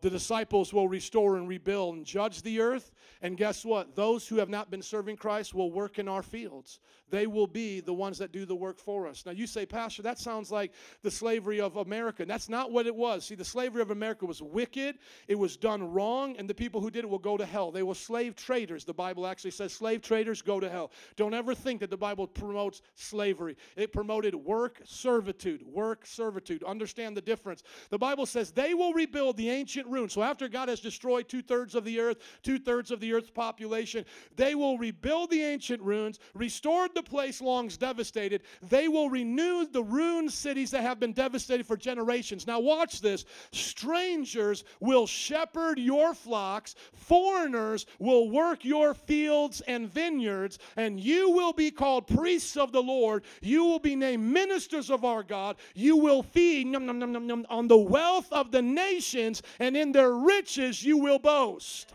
The 0.00 0.10
disciples 0.10 0.72
will 0.72 0.88
restore 0.88 1.36
and 1.36 1.48
rebuild 1.48 1.96
and 1.96 2.04
judge 2.04 2.42
the 2.42 2.60
earth. 2.60 2.92
And 3.22 3.36
guess 3.36 3.64
what? 3.64 3.96
Those 3.96 4.28
who 4.28 4.36
have 4.36 4.48
not 4.48 4.70
been 4.70 4.82
serving 4.82 5.16
Christ 5.16 5.54
will 5.54 5.70
work 5.70 5.98
in 5.98 6.08
our 6.08 6.22
fields. 6.22 6.80
They 7.08 7.26
will 7.26 7.46
be 7.46 7.80
the 7.80 7.94
ones 7.94 8.18
that 8.18 8.32
do 8.32 8.44
the 8.44 8.56
work 8.56 8.80
for 8.80 9.06
us. 9.06 9.24
Now, 9.24 9.32
you 9.32 9.46
say, 9.46 9.64
Pastor, 9.64 10.02
that 10.02 10.18
sounds 10.18 10.50
like 10.50 10.72
the 11.02 11.10
slavery 11.10 11.60
of 11.60 11.76
America. 11.76 12.22
And 12.22 12.30
that's 12.30 12.48
not 12.48 12.72
what 12.72 12.86
it 12.86 12.94
was. 12.94 13.24
See, 13.24 13.36
the 13.36 13.44
slavery 13.44 13.80
of 13.80 13.90
America 13.90 14.26
was 14.26 14.42
wicked, 14.42 14.98
it 15.28 15.36
was 15.36 15.56
done 15.56 15.92
wrong, 15.92 16.36
and 16.36 16.50
the 16.50 16.54
people 16.54 16.80
who 16.80 16.90
did 16.90 17.04
it 17.04 17.10
will 17.10 17.18
go 17.18 17.36
to 17.36 17.46
hell. 17.46 17.70
They 17.70 17.84
were 17.84 17.94
slave 17.94 18.34
traders. 18.34 18.84
The 18.84 18.92
Bible 18.92 19.26
actually 19.26 19.52
says 19.52 19.72
slave 19.72 20.02
traders 20.02 20.42
go 20.42 20.58
to 20.58 20.68
hell. 20.68 20.90
Don't 21.14 21.34
ever 21.34 21.54
think 21.54 21.80
that 21.80 21.90
the 21.90 21.96
Bible 21.96 22.26
promotes 22.26 22.82
slavery, 22.94 23.56
it 23.76 23.92
promoted 23.92 24.34
work 24.34 24.80
servitude. 24.84 25.62
Work 25.64 26.06
servitude. 26.06 26.64
Understand 26.64 27.16
the 27.16 27.20
difference. 27.20 27.62
The 27.90 27.98
Bible 27.98 28.26
says 28.26 28.50
they 28.50 28.74
will 28.74 28.92
rebuild 28.92 29.36
the 29.36 29.50
ancient 29.50 29.86
So 30.08 30.22
after 30.22 30.48
God 30.48 30.68
has 30.68 30.80
destroyed 30.80 31.28
two 31.28 31.42
thirds 31.42 31.74
of 31.74 31.84
the 31.84 32.00
earth, 32.00 32.18
two 32.42 32.58
thirds 32.58 32.90
of 32.90 33.00
the 33.00 33.12
earth's 33.12 33.30
population, 33.30 34.04
they 34.34 34.54
will 34.54 34.78
rebuild 34.78 35.30
the 35.30 35.42
ancient 35.42 35.82
ruins, 35.82 36.18
restored 36.34 36.94
the 36.94 37.02
place 37.02 37.40
long 37.40 37.68
devastated. 37.76 38.42
They 38.68 38.88
will 38.88 39.10
renew 39.10 39.66
the 39.66 39.82
ruined 39.82 40.32
cities 40.32 40.70
that 40.70 40.82
have 40.82 41.00
been 41.00 41.12
devastated 41.12 41.66
for 41.66 41.76
generations. 41.76 42.46
Now 42.46 42.60
watch 42.60 43.00
this. 43.00 43.24
Strangers 43.52 44.64
will 44.80 45.06
shepherd 45.06 45.78
your 45.78 46.14
flocks, 46.14 46.74
foreigners 46.92 47.86
will 47.98 48.30
work 48.30 48.64
your 48.64 48.94
fields 48.94 49.60
and 49.62 49.88
vineyards, 49.88 50.58
and 50.76 51.00
you 51.00 51.30
will 51.30 51.52
be 51.52 51.70
called 51.70 52.06
priests 52.06 52.56
of 52.56 52.72
the 52.72 52.82
Lord. 52.82 53.24
You 53.42 53.64
will 53.64 53.78
be 53.78 53.96
named 53.96 54.24
ministers 54.24 54.90
of 54.90 55.04
our 55.04 55.22
God. 55.22 55.56
You 55.74 55.96
will 55.96 56.22
feed 56.22 56.74
on 56.74 57.68
the 57.68 57.76
wealth 57.76 58.32
of 58.32 58.50
the 58.50 58.62
nations, 58.62 59.42
and 59.58 59.75
in 59.76 59.92
their 59.92 60.12
riches 60.12 60.82
you 60.82 60.96
will 60.96 61.18
boast. 61.18 61.94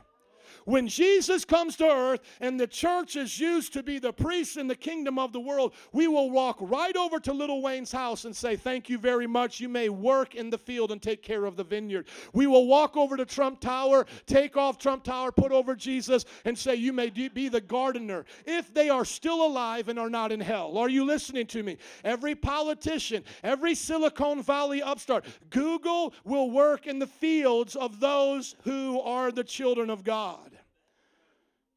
When 0.66 0.88
Jesus 0.88 1.46
comes 1.46 1.76
to 1.78 1.88
earth 1.88 2.22
and 2.40 2.60
the 2.60 2.68
church 2.68 3.16
is 3.16 3.40
used 3.40 3.74
to 3.74 3.84
be 3.84 4.00
the 4.00 4.14
priests 4.14 4.58
in 4.58 4.68
the 4.68 4.76
kingdom 4.76 5.18
of 5.18 5.34
the 5.34 5.40
world, 5.40 5.74
we 5.92 6.08
will 6.08 6.30
walk 6.30 6.58
right 6.60 6.96
over 6.96 7.20
to 7.20 7.34
Lil 7.34 7.62
Wayne's 7.62 7.92
house 7.92 8.26
and 8.26 8.36
say, 8.36 8.56
Thank 8.56 8.90
you 8.90 8.98
very 8.98 9.28
much. 9.28 9.60
You 9.60 9.70
may 9.70 9.90
work 9.90 10.36
in 10.36 10.50
the 10.50 10.58
field 10.58 10.92
and 10.92 11.02
take 11.02 11.24
care 11.24 11.46
of 11.46 11.56
the 11.56 11.64
vineyard. 11.64 12.08
We 12.34 12.48
will 12.48 12.68
walk 12.68 12.96
over 12.98 13.18
to 13.18 13.26
Trump 13.26 13.60
Tower, 13.60 14.06
take 14.26 14.58
off 14.58 14.78
Trump 14.78 15.04
Tower, 15.04 15.32
put 15.32 15.52
over 15.52 15.76
Jesus, 15.76 16.26
and 16.46 16.58
say, 16.58 16.76
You 16.76 16.94
may 16.94 17.10
be 17.10 17.50
the 17.50 17.62
gardener. 17.62 18.26
If 18.46 18.74
they 18.74 18.90
are 18.90 19.06
still 19.06 19.46
alive 19.46 19.90
and 19.90 20.00
are 20.00 20.10
not 20.10 20.32
in 20.32 20.40
hell. 20.40 20.78
Are 20.78 20.90
you 20.90 21.06
listening 21.06 21.48
to 21.48 21.64
me? 21.64 21.78
Every 22.04 22.36
politician, 22.36 23.24
every 23.44 23.76
Silicon 23.76 24.44
Valley 24.44 24.82
upstart, 24.82 25.26
Google 25.50 26.14
will 26.24 26.52
work 26.52 26.88
in 26.88 27.00
the 27.00 27.08
fields 27.08 27.76
of 27.76 28.00
those 28.00 28.56
who 28.64 29.00
are 29.02 29.32
the 29.32 29.44
children 29.44 29.90
of 29.90 30.04
God. 30.04 30.52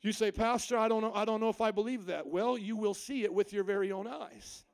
You 0.04 0.12
say, 0.12 0.30
Pastor, 0.30 0.76
I 0.76 0.86
don't 0.86 1.00
know, 1.00 1.12
I 1.14 1.24
don't 1.24 1.40
know 1.40 1.48
if 1.48 1.62
I 1.62 1.70
believe 1.70 2.04
that. 2.06 2.26
Well, 2.26 2.58
you 2.58 2.76
will 2.76 2.92
see 2.92 3.24
it 3.24 3.32
with 3.32 3.54
your 3.54 3.64
very 3.64 3.90
own 3.90 4.06
eyes. 4.06 4.64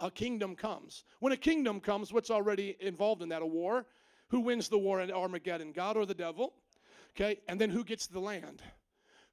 A 0.00 0.10
kingdom 0.10 0.56
comes. 0.56 1.04
When 1.20 1.32
a 1.32 1.36
kingdom 1.36 1.78
comes, 1.78 2.12
what's 2.12 2.28
already 2.30 2.76
involved 2.80 3.22
in 3.22 3.28
that? 3.28 3.40
A 3.40 3.46
war. 3.46 3.86
Who 4.30 4.40
wins 4.40 4.68
the 4.68 4.76
war 4.76 5.00
at 5.00 5.12
Armageddon? 5.12 5.70
God 5.70 5.96
or 5.96 6.04
the 6.04 6.14
devil? 6.14 6.54
Okay, 7.16 7.38
and 7.48 7.60
then 7.60 7.70
who 7.70 7.84
gets 7.84 8.08
the 8.08 8.18
land? 8.18 8.60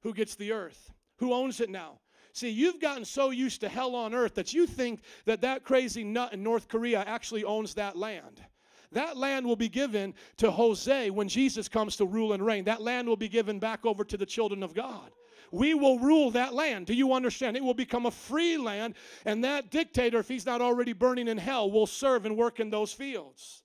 Who 0.02 0.14
gets 0.14 0.36
the 0.36 0.52
earth? 0.52 0.92
Who 1.16 1.34
owns 1.34 1.60
it 1.60 1.70
now? 1.70 1.98
See, 2.32 2.50
you've 2.50 2.80
gotten 2.80 3.04
so 3.04 3.30
used 3.30 3.62
to 3.62 3.68
hell 3.68 3.96
on 3.96 4.14
earth 4.14 4.36
that 4.36 4.52
you 4.52 4.64
think 4.64 5.00
that 5.24 5.40
that 5.40 5.64
crazy 5.64 6.04
nut 6.04 6.34
in 6.34 6.44
North 6.44 6.68
Korea 6.68 7.02
actually 7.04 7.42
owns 7.42 7.74
that 7.74 7.96
land. 7.96 8.40
That 8.96 9.18
land 9.18 9.44
will 9.44 9.56
be 9.56 9.68
given 9.68 10.14
to 10.38 10.50
Jose 10.50 11.10
when 11.10 11.28
Jesus 11.28 11.68
comes 11.68 11.96
to 11.96 12.06
rule 12.06 12.32
and 12.32 12.44
reign. 12.44 12.64
That 12.64 12.80
land 12.80 13.06
will 13.06 13.18
be 13.18 13.28
given 13.28 13.58
back 13.58 13.84
over 13.84 14.04
to 14.04 14.16
the 14.16 14.24
children 14.24 14.62
of 14.62 14.72
God. 14.72 15.10
We 15.52 15.74
will 15.74 15.98
rule 15.98 16.30
that 16.30 16.54
land. 16.54 16.86
Do 16.86 16.94
you 16.94 17.12
understand? 17.12 17.58
It 17.58 17.62
will 17.62 17.74
become 17.74 18.06
a 18.06 18.10
free 18.10 18.56
land, 18.56 18.94
and 19.26 19.44
that 19.44 19.70
dictator, 19.70 20.18
if 20.18 20.28
he's 20.28 20.46
not 20.46 20.62
already 20.62 20.94
burning 20.94 21.28
in 21.28 21.36
hell, 21.36 21.70
will 21.70 21.86
serve 21.86 22.24
and 22.24 22.38
work 22.38 22.58
in 22.58 22.70
those 22.70 22.90
fields. 22.90 23.64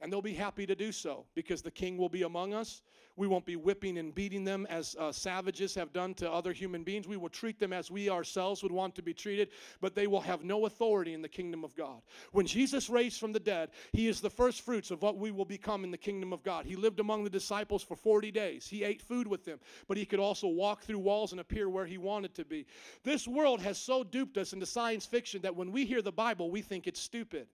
And 0.00 0.10
they'll 0.10 0.22
be 0.22 0.32
happy 0.32 0.64
to 0.64 0.74
do 0.74 0.90
so 0.90 1.26
because 1.34 1.60
the 1.60 1.70
king 1.70 1.98
will 1.98 2.08
be 2.08 2.22
among 2.22 2.54
us. 2.54 2.80
We 3.16 3.26
won't 3.26 3.44
be 3.44 3.56
whipping 3.56 3.98
and 3.98 4.14
beating 4.14 4.44
them 4.44 4.66
as 4.70 4.96
uh, 4.98 5.12
savages 5.12 5.74
have 5.74 5.92
done 5.92 6.14
to 6.14 6.30
other 6.30 6.52
human 6.52 6.82
beings. 6.82 7.06
We 7.06 7.16
will 7.16 7.28
treat 7.28 7.58
them 7.58 7.72
as 7.72 7.90
we 7.90 8.08
ourselves 8.08 8.62
would 8.62 8.72
want 8.72 8.94
to 8.94 9.02
be 9.02 9.12
treated, 9.12 9.50
but 9.80 9.94
they 9.94 10.06
will 10.06 10.20
have 10.20 10.44
no 10.44 10.66
authority 10.66 11.12
in 11.12 11.22
the 11.22 11.28
kingdom 11.28 11.64
of 11.64 11.74
God. 11.76 12.00
When 12.32 12.46
Jesus 12.46 12.88
raised 12.88 13.20
from 13.20 13.32
the 13.32 13.40
dead, 13.40 13.70
he 13.92 14.08
is 14.08 14.20
the 14.20 14.30
first 14.30 14.62
fruits 14.62 14.90
of 14.90 15.02
what 15.02 15.18
we 15.18 15.30
will 15.30 15.44
become 15.44 15.84
in 15.84 15.90
the 15.90 15.98
kingdom 15.98 16.32
of 16.32 16.42
God. 16.42 16.64
He 16.64 16.76
lived 16.76 17.00
among 17.00 17.24
the 17.24 17.30
disciples 17.30 17.82
for 17.82 17.96
40 17.96 18.30
days. 18.30 18.66
He 18.66 18.84
ate 18.84 19.02
food 19.02 19.26
with 19.26 19.44
them, 19.44 19.58
but 19.88 19.96
he 19.96 20.06
could 20.06 20.20
also 20.20 20.48
walk 20.48 20.82
through 20.82 20.98
walls 20.98 21.32
and 21.32 21.40
appear 21.40 21.68
where 21.68 21.86
he 21.86 21.98
wanted 21.98 22.34
to 22.36 22.44
be. 22.44 22.66
This 23.02 23.28
world 23.28 23.60
has 23.60 23.78
so 23.78 24.04
duped 24.04 24.38
us 24.38 24.52
into 24.52 24.66
science 24.66 25.04
fiction 25.04 25.42
that 25.42 25.54
when 25.54 25.72
we 25.72 25.84
hear 25.84 26.02
the 26.02 26.12
Bible, 26.12 26.50
we 26.50 26.62
think 26.62 26.86
it's 26.86 27.00
stupid. 27.00 27.46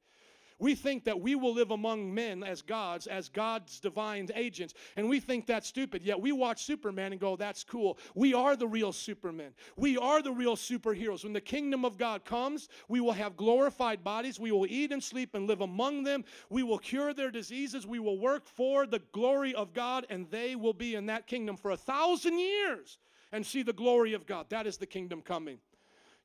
We 0.58 0.74
think 0.74 1.04
that 1.04 1.20
we 1.20 1.34
will 1.34 1.54
live 1.54 1.70
among 1.70 2.12
men 2.12 2.42
as 2.42 2.62
gods, 2.62 3.06
as 3.06 3.28
God's 3.28 3.78
divine 3.78 4.28
agents, 4.34 4.74
and 4.96 5.08
we 5.08 5.20
think 5.20 5.46
that's 5.46 5.68
stupid. 5.68 6.02
Yet 6.02 6.20
we 6.20 6.32
watch 6.32 6.64
Superman 6.64 7.12
and 7.12 7.20
go, 7.20 7.36
that's 7.36 7.62
cool. 7.62 7.98
We 8.14 8.34
are 8.34 8.56
the 8.56 8.66
real 8.66 8.92
Supermen. 8.92 9.52
We 9.76 9.96
are 9.96 10.20
the 10.20 10.32
real 10.32 10.56
superheroes. 10.56 11.22
When 11.24 11.32
the 11.32 11.40
kingdom 11.40 11.84
of 11.84 11.96
God 11.96 12.24
comes, 12.24 12.68
we 12.88 13.00
will 13.00 13.12
have 13.12 13.36
glorified 13.36 14.02
bodies. 14.02 14.40
We 14.40 14.50
will 14.50 14.66
eat 14.66 14.92
and 14.92 15.02
sleep 15.02 15.34
and 15.34 15.46
live 15.46 15.60
among 15.60 16.02
them. 16.02 16.24
We 16.50 16.62
will 16.62 16.78
cure 16.78 17.14
their 17.14 17.30
diseases. 17.30 17.86
We 17.86 18.00
will 18.00 18.18
work 18.18 18.46
for 18.46 18.86
the 18.86 19.02
glory 19.12 19.54
of 19.54 19.72
God, 19.72 20.06
and 20.10 20.28
they 20.30 20.56
will 20.56 20.72
be 20.72 20.94
in 20.94 21.06
that 21.06 21.26
kingdom 21.26 21.56
for 21.56 21.70
a 21.70 21.76
thousand 21.76 22.38
years 22.38 22.98
and 23.32 23.44
see 23.44 23.62
the 23.62 23.72
glory 23.72 24.14
of 24.14 24.26
God. 24.26 24.46
That 24.48 24.66
is 24.66 24.78
the 24.78 24.86
kingdom 24.86 25.22
coming. 25.22 25.58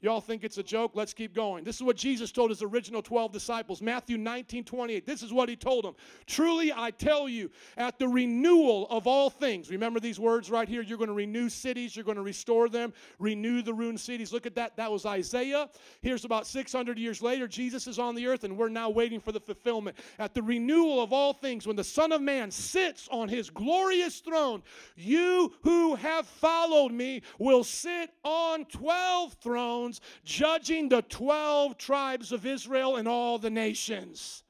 Y'all 0.03 0.19
think 0.19 0.43
it's 0.43 0.57
a 0.57 0.63
joke? 0.63 0.91
Let's 0.95 1.13
keep 1.13 1.33
going. 1.33 1.63
This 1.63 1.77
is 1.77 1.81
what 1.81 1.95
Jesus 1.95 2.29
told 2.29 2.49
his 2.49 2.61
original 2.61 3.01
12 3.01 3.31
disciples. 3.31 3.81
Matthew 3.81 4.17
19, 4.17 4.65
28. 4.65 5.05
This 5.05 5.23
is 5.23 5.31
what 5.31 5.47
he 5.47 5.55
told 5.55 5.85
them. 5.85 5.95
Truly 6.27 6.73
I 6.75 6.91
tell 6.91 7.29
you, 7.29 7.49
at 7.77 7.97
the 7.99 8.09
renewal 8.09 8.85
of 8.89 9.07
all 9.07 9.29
things, 9.29 9.71
remember 9.71 10.01
these 10.01 10.19
words 10.19 10.51
right 10.51 10.67
here? 10.67 10.81
You're 10.81 10.97
going 10.97 11.07
to 11.07 11.13
renew 11.13 11.47
cities, 11.47 11.95
you're 11.95 12.03
going 12.03 12.17
to 12.17 12.21
restore 12.21 12.67
them, 12.67 12.91
renew 13.17 13.61
the 13.61 13.73
ruined 13.73 14.01
cities. 14.01 14.33
Look 14.33 14.45
at 14.45 14.55
that. 14.55 14.75
That 14.75 14.91
was 14.91 15.05
Isaiah. 15.05 15.69
Here's 16.01 16.25
about 16.25 16.47
600 16.47 16.99
years 16.99 17.21
later, 17.21 17.47
Jesus 17.47 17.87
is 17.87 17.97
on 17.97 18.13
the 18.13 18.27
earth, 18.27 18.43
and 18.43 18.57
we're 18.57 18.67
now 18.67 18.89
waiting 18.89 19.21
for 19.21 19.31
the 19.31 19.39
fulfillment. 19.39 19.95
At 20.19 20.33
the 20.33 20.43
renewal 20.43 21.01
of 21.01 21.13
all 21.13 21.31
things, 21.31 21.65
when 21.65 21.77
the 21.77 21.83
Son 21.85 22.11
of 22.11 22.21
Man 22.21 22.51
sits 22.51 23.07
on 23.09 23.29
his 23.29 23.49
glorious 23.49 24.19
throne, 24.19 24.63
you 24.97 25.53
who 25.61 25.95
have 25.95 26.27
followed 26.27 26.91
me 26.91 27.21
will 27.39 27.63
sit 27.63 28.09
on 28.25 28.65
12 28.65 29.37
thrones 29.41 29.92
judging 30.23 30.89
the 30.89 31.01
12 31.03 31.77
tribes 31.77 32.31
of 32.31 32.45
Israel 32.45 32.97
and 32.97 33.07
all 33.07 33.37
the 33.37 33.49
nations. 33.49 34.43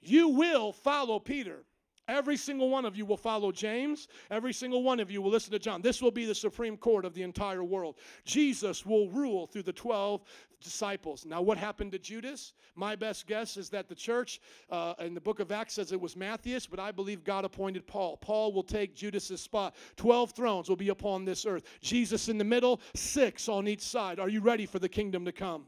You 0.00 0.28
will 0.28 0.72
follow 0.72 1.18
Peter. 1.18 1.64
Every 2.08 2.36
single 2.36 2.70
one 2.70 2.84
of 2.84 2.96
you 2.96 3.04
will 3.04 3.16
follow 3.16 3.50
James. 3.50 4.06
Every 4.30 4.52
single 4.52 4.84
one 4.84 5.00
of 5.00 5.10
you 5.10 5.20
will 5.20 5.30
listen 5.30 5.50
to 5.50 5.58
John. 5.58 5.82
This 5.82 6.00
will 6.00 6.12
be 6.12 6.24
the 6.24 6.36
supreme 6.36 6.76
court 6.76 7.04
of 7.04 7.14
the 7.14 7.24
entire 7.24 7.64
world. 7.64 7.96
Jesus 8.24 8.86
will 8.86 9.08
rule 9.08 9.48
through 9.48 9.64
the 9.64 9.72
12 9.72 10.22
disciples. 10.62 11.24
Now, 11.24 11.42
what 11.42 11.58
happened 11.58 11.92
to 11.92 11.98
Judas? 11.98 12.52
My 12.74 12.96
best 12.96 13.26
guess 13.26 13.56
is 13.56 13.68
that 13.70 13.88
the 13.88 13.94
church 13.94 14.40
uh, 14.70 14.94
in 14.98 15.14
the 15.14 15.20
book 15.20 15.40
of 15.40 15.52
Acts 15.52 15.74
says 15.74 15.92
it 15.92 16.00
was 16.00 16.16
Matthias, 16.16 16.66
but 16.66 16.80
I 16.80 16.92
believe 16.92 17.24
God 17.24 17.44
appointed 17.44 17.86
Paul. 17.86 18.16
Paul 18.16 18.52
will 18.52 18.62
take 18.62 18.94
Judas's 18.94 19.40
spot. 19.40 19.74
12 19.96 20.32
thrones 20.32 20.68
will 20.68 20.76
be 20.76 20.88
upon 20.88 21.24
this 21.24 21.46
earth. 21.46 21.64
Jesus 21.80 22.28
in 22.28 22.38
the 22.38 22.44
middle, 22.44 22.80
six 22.94 23.48
on 23.48 23.68
each 23.68 23.82
side. 23.82 24.18
Are 24.18 24.28
you 24.28 24.40
ready 24.40 24.66
for 24.66 24.78
the 24.78 24.88
kingdom 24.88 25.24
to 25.24 25.32
come? 25.32 25.66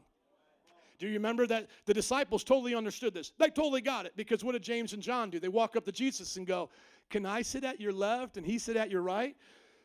Do 0.99 1.07
you 1.07 1.13
remember 1.13 1.47
that 1.47 1.67
the 1.85 1.93
disciples 1.93 2.43
totally 2.43 2.75
understood 2.75 3.13
this? 3.13 3.31
They 3.37 3.49
totally 3.49 3.81
got 3.81 4.05
it 4.05 4.13
because 4.17 4.43
what 4.43 4.51
did 4.51 4.63
James 4.63 4.91
and 4.91 5.01
John 5.01 5.29
do? 5.29 5.39
They 5.39 5.47
walk 5.47 5.77
up 5.77 5.85
to 5.85 5.93
Jesus 5.93 6.35
and 6.35 6.45
go, 6.45 6.69
Can 7.09 7.25
I 7.25 7.41
sit 7.41 7.63
at 7.63 7.79
your 7.79 7.93
left 7.93 8.35
and 8.35 8.45
he 8.45 8.59
sit 8.59 8.75
at 8.75 8.91
your 8.91 9.01
right? 9.01 9.35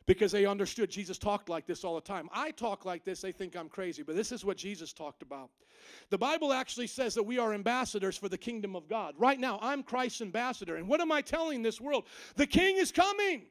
Because 0.06 0.32
they 0.32 0.44
understood 0.44 0.90
Jesus 0.90 1.16
talked 1.16 1.48
like 1.48 1.66
this 1.66 1.82
all 1.82 1.94
the 1.94 2.01
time. 2.01 2.28
I 2.32 2.51
talk 2.51 2.85
like 2.85 3.05
this, 3.05 3.22
they 3.22 3.32
think 3.32 3.56
I'm 3.56 3.70
crazy, 3.70 4.02
but 4.02 4.14
this 4.16 4.32
is 4.32 4.44
what 4.44 4.59
Jesus 4.59 4.93
talked 4.93 5.22
about. 5.22 5.51
The 6.10 6.18
Bible 6.18 6.52
actually 6.52 6.89
says 6.89 7.14
that 7.14 7.22
we 7.22 7.39
are 7.39 7.55
ambassadors 7.55 8.16
for 8.16 8.28
the 8.28 8.39
kingdom 8.39 8.76
of 8.76 8.89
God. 8.89 9.14
Right 9.18 9.40
now, 9.40 9.59
I'm 9.62 9.82
Christ's 9.82 10.20
ambassador. 10.20 10.76
And 10.76 10.89
what 10.89 11.01
am 11.01 11.10
I 11.10 11.22
telling 11.22 11.62
this 11.62 11.81
world? 11.81 12.05
The 12.36 12.47
king 12.47 12.76
is 12.76 12.93
coming. 12.93 13.47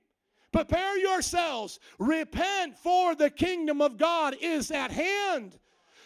Prepare 0.51 0.97
yourselves. 0.99 1.79
Repent, 1.97 2.77
for 2.77 3.15
the 3.15 3.31
kingdom 3.31 3.81
of 3.81 3.97
God 3.97 4.35
is 4.39 4.69
at 4.69 4.91
hand. 4.91 5.57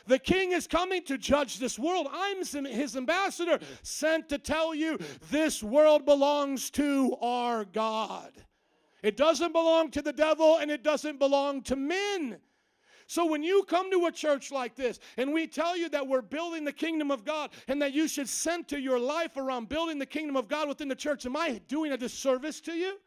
The 0.07 0.19
king 0.19 0.53
is 0.53 0.68
coming 0.68 1.03
to 1.03 1.18
judge 1.18 1.60
this 1.60 1.78
world. 1.78 2.07
I'm 2.10 2.38
his 2.38 2.95
ambassador, 2.95 3.60
sent 3.84 4.30
to 4.30 4.38
tell 4.38 4.74
you 4.74 4.98
this 5.30 5.61
world 5.61 6.06
belongs 6.06 6.69
to 6.72 7.18
our 7.22 7.65
God. 7.65 8.32
It 9.08 9.16
doesn't 9.16 9.54
belong 9.54 9.90
to 9.92 10.02
the 10.02 10.12
devil 10.12 10.58
and 10.58 10.70
it 10.70 10.84
doesn't 10.84 11.18
belong 11.18 11.62
to 11.62 11.78
men. 11.78 12.40
So 13.08 13.26
when 13.26 13.42
you 13.42 13.64
come 13.64 13.90
to 13.90 14.08
a 14.08 14.12
church 14.12 14.52
like 14.52 14.76
this 14.76 15.00
and 15.16 15.32
we 15.32 15.48
tell 15.48 15.78
you 15.78 15.88
that 15.88 16.06
we're 16.06 16.22
building 16.22 16.66
the 16.66 16.74
kingdom 16.74 17.10
of 17.10 17.24
God 17.24 17.52
and 17.70 17.82
that 17.82 17.94
you 17.94 18.10
should 18.10 18.28
center 18.28 18.78
your 18.78 19.00
life 19.00 19.38
around 19.38 19.70
building 19.70 19.98
the 19.98 20.06
kingdom 20.06 20.36
of 20.36 20.50
God 20.50 20.68
within 20.68 20.90
the 20.90 20.96
church, 20.96 21.26
am 21.26 21.38
I 21.38 21.62
doing 21.70 21.94
a 21.94 21.98
disservice 21.98 22.60
to 22.60 22.74
you? 22.74 22.98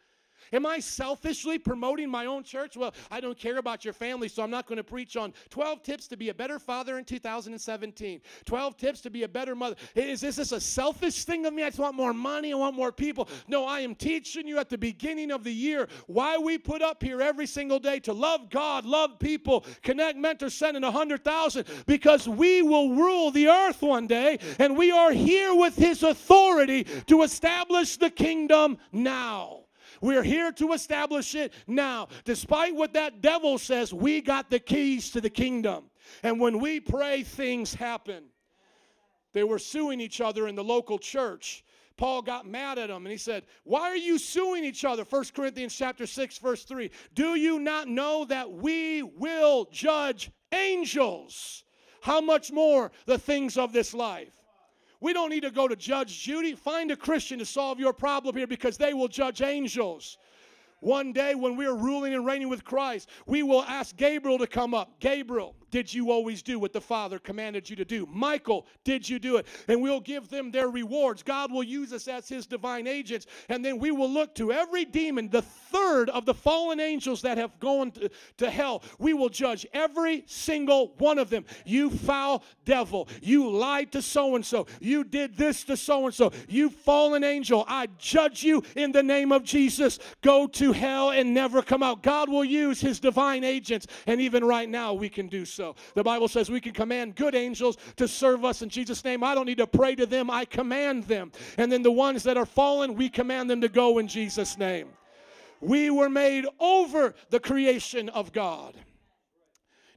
Am 0.53 0.67
I 0.67 0.81
selfishly 0.81 1.59
promoting 1.59 2.11
my 2.11 2.27
own 2.27 2.43
church? 2.43 2.77
Well, 2.77 2.95
I 3.11 3.21
don't 3.21 3.39
care 3.39 3.59
about 3.59 3.85
your 3.85 3.95
family, 3.95 4.29
so 4.29 4.43
I'm 4.43 4.51
not 4.51 4.67
going 4.67 4.79
to 4.79 4.85
preach 4.85 5.17
on 5.17 5.33
12 5.51 5.83
tips 5.83 6.09
to 6.09 6.17
be 6.17 6.31
a 6.31 6.35
better 6.35 6.59
father 6.59 6.99
in 6.99 7.05
2017, 7.05 8.21
12 8.45 8.77
tips 8.77 9.01
to 9.03 9.11
be 9.11 9.23
a 9.23 9.29
better 9.29 9.55
mother. 9.55 9.77
Is 9.95 10.21
this, 10.21 10.37
this 10.37 10.53
a 10.53 10.61
selfish 10.61 11.25
thing 11.25 11.47
of 11.47 11.55
me? 11.55 11.63
I 11.63 11.69
just 11.69 11.79
want 11.79 11.95
more 11.95 12.13
money, 12.13 12.53
I 12.53 12.57
want 12.57 12.75
more 12.75 12.93
people. 12.93 13.29
No, 13.49 13.65
I 13.65 13.81
am 13.81 13.95
teaching 13.95 14.47
you 14.47 14.59
at 14.59 14.69
the 14.69 14.79
beginning 14.79 15.31
of 15.31 15.45
the 15.45 15.53
year 15.53 15.89
why 16.07 16.37
we 16.37 16.59
put 16.59 16.83
up 16.83 17.03
here 17.03 17.23
every 17.23 17.47
single 17.47 17.79
day 17.79 18.01
to 18.01 18.13
love 18.13 18.51
God, 18.51 18.85
love 18.85 19.19
people, 19.19 19.65
connect, 19.83 20.19
mentor, 20.19 20.51
send 20.51 20.77
in 20.77 20.83
100,000 20.83 21.65
because 21.87 22.29
we 22.29 22.63
will 22.63 22.95
rule 22.95 23.31
the 23.31 23.49
earth 23.49 23.83
one 23.83 24.07
day 24.07 24.39
and 24.59 24.77
we 24.77 24.91
are 24.91 25.13
here 25.13 25.55
with 25.55 25.77
His 25.77 26.03
authority 26.03 26.85
to 27.07 27.23
establish 27.23 27.97
the 27.97 28.11
kingdom 28.11 28.79
now. 28.93 29.65
We're 30.01 30.23
here 30.23 30.53
to 30.53 30.73
establish 30.73 31.35
it 31.35 31.53
now. 31.67 32.09
Despite 32.25 32.75
what 32.75 32.95
that 32.95 33.21
devil 33.21 33.59
says, 33.59 33.93
we 33.93 34.21
got 34.21 34.51
the 34.51 34.59
keys 34.59 35.11
to 35.11 35.21
the 35.21 35.31
kingdom. 35.31 35.85
And 36.23 36.41
when 36.41 36.59
we 36.59 36.81
pray, 36.81 37.23
things 37.23 37.75
happen. 37.75 38.25
They 39.33 39.45
were 39.45 39.59
suing 39.59 40.01
each 40.01 40.21
other 40.21 40.49
in 40.49 40.55
the 40.55 40.65
local 40.65 40.99
church. 40.99 41.65
Paul 41.97 42.23
got 42.23 42.47
mad 42.47 42.79
at 42.79 42.89
them 42.89 43.05
and 43.05 43.13
he 43.13 43.19
said, 43.19 43.45
Why 43.65 43.83
are 43.83 43.97
you 43.97 44.19
suing 44.19 44.65
each 44.65 44.87
other? 44.87 45.05
1 45.05 45.25
Corinthians 45.37 45.77
chapter 45.77 46.07
6, 46.07 46.39
verse 46.39 46.65
3. 46.65 46.91
Do 47.15 47.35
you 47.35 47.61
not 47.61 47.89
know 47.89 48.25
that 48.25 48.51
we 48.51 49.03
will 49.03 49.67
judge 49.71 50.31
angels? 50.51 51.65
How 52.01 52.23
much 52.23 52.51
more 52.51 52.91
the 53.05 53.19
things 53.19 53.59
of 53.59 53.75
this 53.75 53.93
life? 53.93 54.40
We 55.01 55.13
don't 55.13 55.31
need 55.31 55.43
to 55.43 55.51
go 55.51 55.67
to 55.67 55.77
Judge 55.77 56.21
Judy. 56.21 56.55
Find 56.55 56.91
a 56.91 56.97
Christian 56.97 57.39
to 57.39 57.47
solve 57.47 57.81
your 57.81 57.93
problem 57.93 58.37
here 58.37 58.47
because 58.47 58.77
they 58.77 58.93
will 58.93 59.09
judge 59.09 59.41
angels. 59.41 60.19
One 60.81 61.13
day 61.13 61.35
when 61.35 61.57
we 61.57 61.67
are 61.67 61.75
ruling 61.75 62.15
and 62.15 62.25
reigning 62.25 62.49
with 62.49 62.65
Christ, 62.65 63.09
we 63.27 63.43
will 63.43 63.63
ask 63.63 63.97
Gabriel 63.97 64.39
to 64.39 64.47
come 64.47 64.75
up. 64.75 64.99
Gabriel, 65.01 65.55
did 65.71 65.93
you 65.93 66.11
always 66.11 66.43
do 66.43 66.59
what 66.59 66.73
the 66.73 66.81
Father 66.81 67.19
commanded 67.19 67.69
you 67.69 67.77
to 67.77 67.85
do? 67.85 68.07
Michael, 68.11 68.67
did 68.85 69.09
you 69.09 69.19
do 69.19 69.37
it? 69.37 69.47
And 69.69 69.81
we'll 69.81 70.01
give 70.01 70.29
them 70.29 70.51
their 70.51 70.69
rewards. 70.69 71.23
God 71.23 71.53
will 71.53 71.63
use 71.63 71.93
us 71.93 72.09
as 72.09 72.29
his 72.29 72.47
divine 72.47 72.87
agents. 72.87 73.27
And 73.49 73.65
then 73.65 73.79
we 73.79 73.91
will 73.91 74.11
look 74.11 74.35
to 74.37 74.53
every 74.53 74.85
demon, 74.85 75.29
the 75.31 75.43
third 75.43 76.11
of 76.11 76.27
the 76.27 76.35
fallen 76.35 76.81
angels 76.81 77.23
that 77.23 77.39
have 77.39 77.59
gone 77.61 77.93
to, 77.93 78.11
to 78.39 78.51
hell. 78.51 78.83
We 78.99 79.15
will 79.15 79.29
judge 79.29 79.67
every 79.73 80.25
single 80.27 80.95
one 80.99 81.19
of 81.19 81.31
them. 81.31 81.45
You 81.65 81.91
foul 81.91 82.43
devil. 82.65 83.09
You 83.23 83.51
lied 83.51 83.93
to 83.93 84.03
so 84.03 84.35
and 84.35 84.45
so. 84.45 84.67
You 84.81 85.05
did 85.05 85.37
this 85.37 85.65
to 85.65 85.77
so 85.77 86.07
and 86.07 86.15
so. 86.15 86.33
You 86.49 86.71
fallen 86.71 87.25
angel. 87.25 87.65
I 87.69 87.89
judge 87.99 88.43
you 88.43 88.63
in 88.77 88.93
the 88.93 89.03
name 89.03 89.33
of 89.33 89.45
Jesus. 89.45 89.99
Go 90.23 90.47
to 90.49 90.73
hell 90.73 91.11
and 91.11 91.33
never 91.33 91.63
come 91.63 91.83
out. 91.83 92.03
God 92.03 92.29
will 92.29 92.45
use 92.45 92.81
his 92.81 93.01
divine 93.01 93.45
agents. 93.45 93.87
And 94.07 94.21
even 94.21 94.45
right 94.45 94.69
now, 94.69 94.95
we 94.95 95.09
can 95.09 95.29
do 95.29 95.45
so. 95.45 95.60
The 95.95 96.03
Bible 96.03 96.29
says 96.29 96.51
we 96.51 96.61
can 96.61 96.73
command 96.73 97.17
good 97.17 97.35
angels 97.35 97.77
to 97.97 98.09
serve 98.09 98.45
us 98.45 98.63
in 98.63 98.69
Jesus' 98.69 99.05
name. 99.05 99.23
I 99.23 99.35
don't 99.35 99.47
need 99.47 99.59
to 99.59 99.67
pray 99.67 99.95
to 99.95 100.07
them, 100.07 100.31
I 100.31 100.45
command 100.45 101.05
them. 101.05 101.33
And 101.59 101.71
then 101.71 101.83
the 101.83 101.91
ones 101.91 102.23
that 102.25 102.37
are 102.37 102.47
fallen, 102.47 102.95
we 102.95 103.09
command 103.09 103.51
them 103.51 103.61
to 103.61 103.69
go 103.69 103.99
in 103.99 104.09
Jesus' 104.09 104.59
name. 104.59 104.89
We 105.61 105.91
were 105.91 106.09
made 106.09 106.47
over 106.59 107.15
the 107.29 107.41
creation 107.41 108.09
of 108.09 108.33
God. 108.33 108.75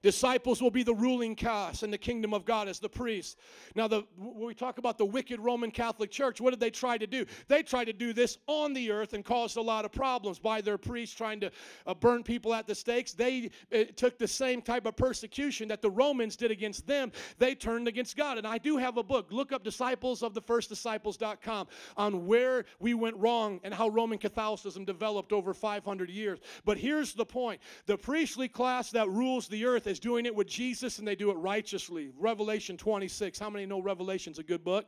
Disciples 0.04 0.62
will 0.62 0.70
be 0.70 0.84
the 0.84 0.94
ruling 0.94 1.34
class 1.34 1.82
in 1.82 1.90
the 1.90 1.98
kingdom 1.98 2.34
of 2.34 2.44
God 2.44 2.68
as 2.68 2.78
the 2.78 2.90
priests. 2.90 3.38
Now, 3.74 3.88
the, 3.88 4.04
when 4.18 4.46
we 4.46 4.54
talk 4.54 4.78
about 4.78 4.98
the 4.98 5.06
wicked 5.06 5.40
Roman 5.40 5.72
Catholic 5.72 6.12
Church, 6.12 6.42
what 6.42 6.50
did 6.50 6.60
they 6.60 6.70
try 6.70 6.98
to 6.98 7.08
do? 7.08 7.26
They 7.48 7.64
tried 7.64 7.86
to 7.86 7.94
do 7.94 8.12
this 8.12 8.38
on 8.46 8.74
the 8.74 8.92
earth 8.92 9.14
and 9.14 9.24
caused 9.24 9.56
a 9.56 9.62
lot 9.62 9.86
of 9.86 9.94
problems 9.94 10.40
by 10.40 10.60
their 10.60 10.78
priests 10.78 11.16
trying 11.16 11.40
to 11.40 11.52
uh, 11.88 11.94
burn 11.94 12.22
people 12.22 12.54
at 12.54 12.68
the 12.68 12.76
stakes. 12.76 13.14
They 13.14 13.50
uh, 13.74 13.86
took 13.96 14.20
the 14.20 14.28
same 14.28 14.62
type 14.62 14.86
of 14.86 14.98
persecution 14.98 15.70
that 15.70 15.82
the 15.82 15.90
Romans 15.90 16.36
did 16.36 16.52
against 16.52 16.86
them. 16.86 17.14
They 17.38 17.56
turned 17.56 17.88
against 17.88 18.18
God. 18.18 18.38
And 18.38 18.46
I 18.46 18.58
do 18.58 18.76
have 18.76 18.98
a 18.98 19.04
book. 19.04 19.32
Look 19.32 19.54
up 19.54 19.64
disciples 19.64 20.22
of 20.22 20.34
the 20.34 20.42
first 20.42 20.68
disciples.com 20.68 21.68
on 21.96 22.26
where 22.26 22.66
we 22.80 22.94
went 22.94 23.16
wrong 23.16 23.62
and 23.64 23.74
how 23.74 23.88
Roman 23.88 24.18
Catholicism 24.18 24.84
developed 24.84 25.32
over 25.32 25.54
500 25.54 26.10
years. 26.10 26.40
But 26.66 26.78
here's 26.78 27.14
the 27.14 27.26
point 27.26 27.62
the 27.86 27.98
priestly 27.98 28.50
class 28.50 28.92
that 28.92 29.08
rules 29.08 29.48
the 29.48 29.66
earth 29.66 29.88
is 29.94 29.99
doing 29.99 30.26
it 30.26 30.36
with 30.36 30.48
Jesus 30.48 30.98
and 30.98 31.07
they 31.07 31.15
do 31.15 31.30
it 31.30 31.36
righteously. 31.36 32.10
Revelation 32.18 32.78
26. 32.78 33.38
How 33.38 33.52
many 33.52 33.68
know 33.68 33.80
Revelation's 33.80 34.40
a 34.40 34.44
good 34.44 34.64
book? 34.64 34.88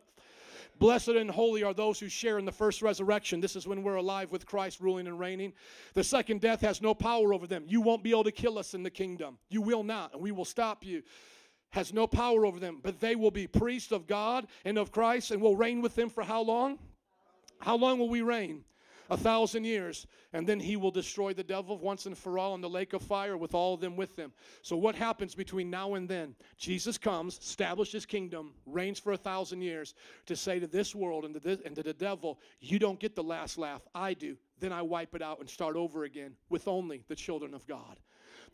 Blessed 0.79 1.09
and 1.09 1.29
holy 1.29 1.61
are 1.61 1.75
those 1.75 1.99
who 1.99 2.09
share 2.09 2.39
in 2.39 2.43
the 2.43 2.51
first 2.51 2.81
resurrection. 2.81 3.39
This 3.39 3.55
is 3.55 3.67
when 3.67 3.83
we're 3.83 3.97
alive 3.97 4.31
with 4.31 4.47
Christ 4.47 4.81
ruling 4.81 5.05
and 5.05 5.19
reigning. 5.19 5.53
The 5.93 6.03
second 6.03 6.41
death 6.41 6.59
has 6.61 6.81
no 6.81 6.95
power 6.95 7.35
over 7.35 7.45
them. 7.45 7.65
You 7.67 7.81
won't 7.81 8.03
be 8.03 8.09
able 8.09 8.23
to 8.23 8.31
kill 8.31 8.57
us 8.57 8.73
in 8.73 8.81
the 8.81 8.89
kingdom. 8.89 9.37
You 9.49 9.61
will 9.61 9.83
not, 9.83 10.13
and 10.13 10.21
we 10.23 10.31
will 10.31 10.43
stop 10.43 10.83
you. 10.83 11.03
Has 11.69 11.93
no 11.93 12.07
power 12.07 12.43
over 12.43 12.59
them, 12.59 12.79
but 12.81 12.99
they 12.99 13.15
will 13.15 13.29
be 13.29 13.45
priests 13.45 13.91
of 13.91 14.07
God 14.07 14.47
and 14.65 14.79
of 14.79 14.91
Christ 14.91 15.29
and 15.29 15.39
will 15.39 15.55
reign 15.55 15.81
with 15.81 15.93
them 15.93 16.09
for 16.09 16.23
how 16.23 16.41
long? 16.41 16.79
How 17.59 17.77
long 17.77 17.99
will 17.99 18.09
we 18.09 18.23
reign? 18.23 18.63
A 19.09 19.17
thousand 19.17 19.65
years, 19.65 20.07
and 20.33 20.47
then 20.47 20.59
he 20.59 20.75
will 20.75 20.91
destroy 20.91 21.33
the 21.33 21.43
devil 21.43 21.77
once 21.77 22.05
and 22.05 22.17
for 22.17 22.39
all 22.39 22.55
in 22.55 22.61
the 22.61 22.69
lake 22.69 22.93
of 22.93 23.01
fire 23.01 23.37
with 23.37 23.53
all 23.53 23.73
of 23.73 23.81
them 23.81 23.95
with 23.95 24.17
him. 24.17 24.31
So, 24.61 24.75
what 24.75 24.95
happens 24.95 25.35
between 25.35 25.69
now 25.69 25.93
and 25.93 26.07
then? 26.07 26.35
Jesus 26.57 26.97
comes, 26.97 27.37
establishes 27.37 27.93
his 27.93 28.05
kingdom, 28.05 28.53
reigns 28.65 28.99
for 28.99 29.13
a 29.13 29.17
thousand 29.17 29.61
years 29.61 29.93
to 30.25 30.35
say 30.35 30.59
to 30.59 30.67
this 30.67 30.95
world 30.95 31.25
and 31.25 31.33
to, 31.33 31.39
this, 31.39 31.59
and 31.65 31.75
to 31.75 31.83
the 31.83 31.93
devil, 31.93 32.39
You 32.59 32.79
don't 32.79 32.99
get 32.99 33.15
the 33.15 33.23
last 33.23 33.57
laugh, 33.57 33.81
I 33.93 34.13
do. 34.13 34.37
Then 34.59 34.71
I 34.71 34.81
wipe 34.81 35.15
it 35.15 35.21
out 35.21 35.39
and 35.39 35.49
start 35.49 35.75
over 35.75 36.05
again 36.05 36.35
with 36.49 36.67
only 36.67 37.03
the 37.07 37.15
children 37.15 37.53
of 37.53 37.67
God. 37.67 37.99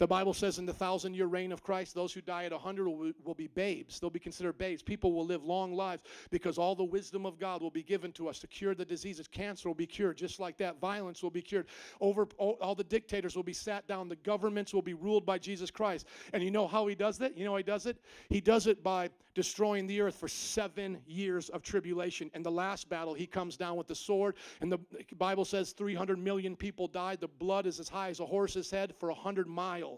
The 0.01 0.07
Bible 0.07 0.33
says 0.33 0.57
in 0.57 0.65
the 0.65 0.73
thousand 0.73 1.13
year 1.13 1.27
reign 1.27 1.51
of 1.51 1.61
Christ, 1.61 1.93
those 1.93 2.11
who 2.11 2.21
die 2.21 2.45
at 2.45 2.51
100 2.51 2.89
will, 2.89 3.11
will 3.23 3.35
be 3.35 3.45
babes. 3.45 3.99
They'll 3.99 4.09
be 4.09 4.17
considered 4.17 4.57
babes. 4.57 4.81
People 4.81 5.13
will 5.13 5.27
live 5.27 5.43
long 5.43 5.75
lives 5.75 6.01
because 6.31 6.57
all 6.57 6.73
the 6.73 6.83
wisdom 6.83 7.23
of 7.23 7.37
God 7.37 7.61
will 7.61 7.69
be 7.69 7.83
given 7.83 8.11
to 8.13 8.27
us 8.27 8.39
to 8.39 8.47
cure 8.47 8.73
the 8.73 8.83
diseases. 8.83 9.27
Cancer 9.27 9.69
will 9.69 9.75
be 9.75 9.85
cured 9.85 10.17
just 10.17 10.39
like 10.39 10.57
that. 10.57 10.79
Violence 10.79 11.21
will 11.21 11.29
be 11.29 11.43
cured. 11.43 11.67
Over 11.99 12.27
all, 12.39 12.73
the 12.73 12.83
dictators 12.83 13.35
will 13.35 13.43
be 13.43 13.53
sat 13.53 13.87
down. 13.87 14.09
The 14.09 14.15
governments 14.15 14.73
will 14.73 14.81
be 14.81 14.95
ruled 14.95 15.23
by 15.23 15.37
Jesus 15.37 15.69
Christ. 15.69 16.07
And 16.33 16.41
you 16.41 16.49
know 16.49 16.67
how 16.67 16.87
he 16.87 16.95
does 16.95 17.19
that? 17.19 17.37
You 17.37 17.45
know 17.45 17.51
how 17.51 17.57
he 17.57 17.63
does 17.63 17.85
it? 17.85 17.97
He 18.27 18.41
does 18.41 18.65
it 18.65 18.81
by 18.81 19.11
destroying 19.33 19.87
the 19.87 20.01
earth 20.01 20.15
for 20.15 20.27
seven 20.27 20.97
years 21.07 21.49
of 21.49 21.61
tribulation. 21.61 22.29
And 22.33 22.45
the 22.45 22.51
last 22.51 22.89
battle, 22.89 23.13
he 23.13 23.27
comes 23.27 23.55
down 23.55 23.77
with 23.77 23.87
the 23.87 23.95
sword. 23.95 24.35
And 24.61 24.71
the 24.71 24.79
Bible 25.17 25.45
says 25.45 25.73
300 25.73 26.17
million 26.17 26.55
people 26.55 26.87
died. 26.87 27.21
The 27.21 27.27
blood 27.27 27.65
is 27.65 27.79
as 27.79 27.87
high 27.87 28.09
as 28.09 28.19
a 28.19 28.25
horse's 28.25 28.71
head 28.71 28.93
for 28.99 29.09
100 29.09 29.47
miles. 29.47 29.90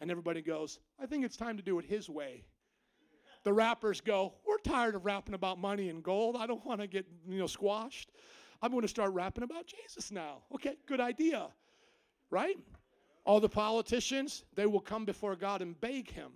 And 0.00 0.10
everybody 0.10 0.42
goes, 0.42 0.78
I 1.00 1.06
think 1.06 1.24
it's 1.24 1.36
time 1.36 1.56
to 1.56 1.62
do 1.62 1.78
it 1.78 1.84
his 1.84 2.08
way. 2.08 2.44
The 3.44 3.52
rappers 3.52 4.00
go, 4.00 4.34
We're 4.46 4.58
tired 4.58 4.94
of 4.94 5.04
rapping 5.04 5.34
about 5.34 5.58
money 5.58 5.88
and 5.88 6.02
gold. 6.02 6.36
I 6.36 6.46
don't 6.46 6.64
want 6.64 6.80
to 6.80 6.86
get 6.86 7.06
you 7.28 7.38
know 7.38 7.46
squashed. 7.46 8.10
I'm 8.60 8.70
going 8.70 8.82
to 8.82 8.88
start 8.88 9.12
rapping 9.12 9.44
about 9.44 9.66
Jesus 9.66 10.10
now. 10.10 10.42
Okay, 10.54 10.76
good 10.86 11.00
idea. 11.00 11.48
Right? 12.30 12.56
All 13.24 13.40
the 13.40 13.48
politicians, 13.48 14.44
they 14.54 14.66
will 14.66 14.80
come 14.80 15.04
before 15.04 15.36
God 15.36 15.62
and 15.62 15.80
beg 15.80 16.10
him. 16.10 16.32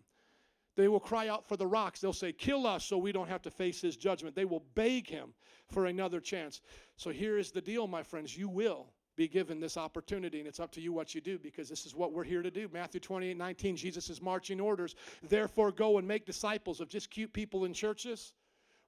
They 0.76 0.88
will 0.88 1.00
cry 1.00 1.28
out 1.28 1.46
for 1.46 1.56
the 1.56 1.66
rocks. 1.66 2.00
They'll 2.00 2.12
say, 2.12 2.32
Kill 2.32 2.66
us 2.66 2.84
so 2.84 2.98
we 2.98 3.12
don't 3.12 3.28
have 3.28 3.42
to 3.42 3.50
face 3.50 3.80
his 3.80 3.96
judgment. 3.96 4.34
They 4.34 4.44
will 4.44 4.64
beg 4.74 5.08
him 5.08 5.34
for 5.68 5.86
another 5.86 6.20
chance. 6.20 6.60
So 6.96 7.10
here 7.10 7.38
is 7.38 7.50
the 7.50 7.60
deal, 7.60 7.86
my 7.86 8.02
friends. 8.02 8.36
You 8.36 8.48
will 8.48 8.86
be 9.22 9.28
given 9.28 9.60
this 9.60 9.76
opportunity, 9.76 10.40
and 10.40 10.48
it's 10.48 10.58
up 10.58 10.72
to 10.72 10.80
you 10.80 10.92
what 10.92 11.14
you 11.14 11.20
do 11.20 11.38
because 11.38 11.68
this 11.68 11.86
is 11.86 11.94
what 11.94 12.12
we're 12.12 12.24
here 12.24 12.42
to 12.42 12.50
do. 12.50 12.68
Matthew 12.72 12.98
28 12.98 13.36
19, 13.36 13.76
Jesus 13.76 14.10
is 14.10 14.20
marching 14.20 14.60
orders. 14.60 14.96
Therefore, 15.28 15.70
go 15.70 15.98
and 15.98 16.08
make 16.08 16.26
disciples 16.26 16.80
of 16.80 16.88
just 16.88 17.08
cute 17.08 17.32
people 17.32 17.64
in 17.64 17.72
churches. 17.72 18.32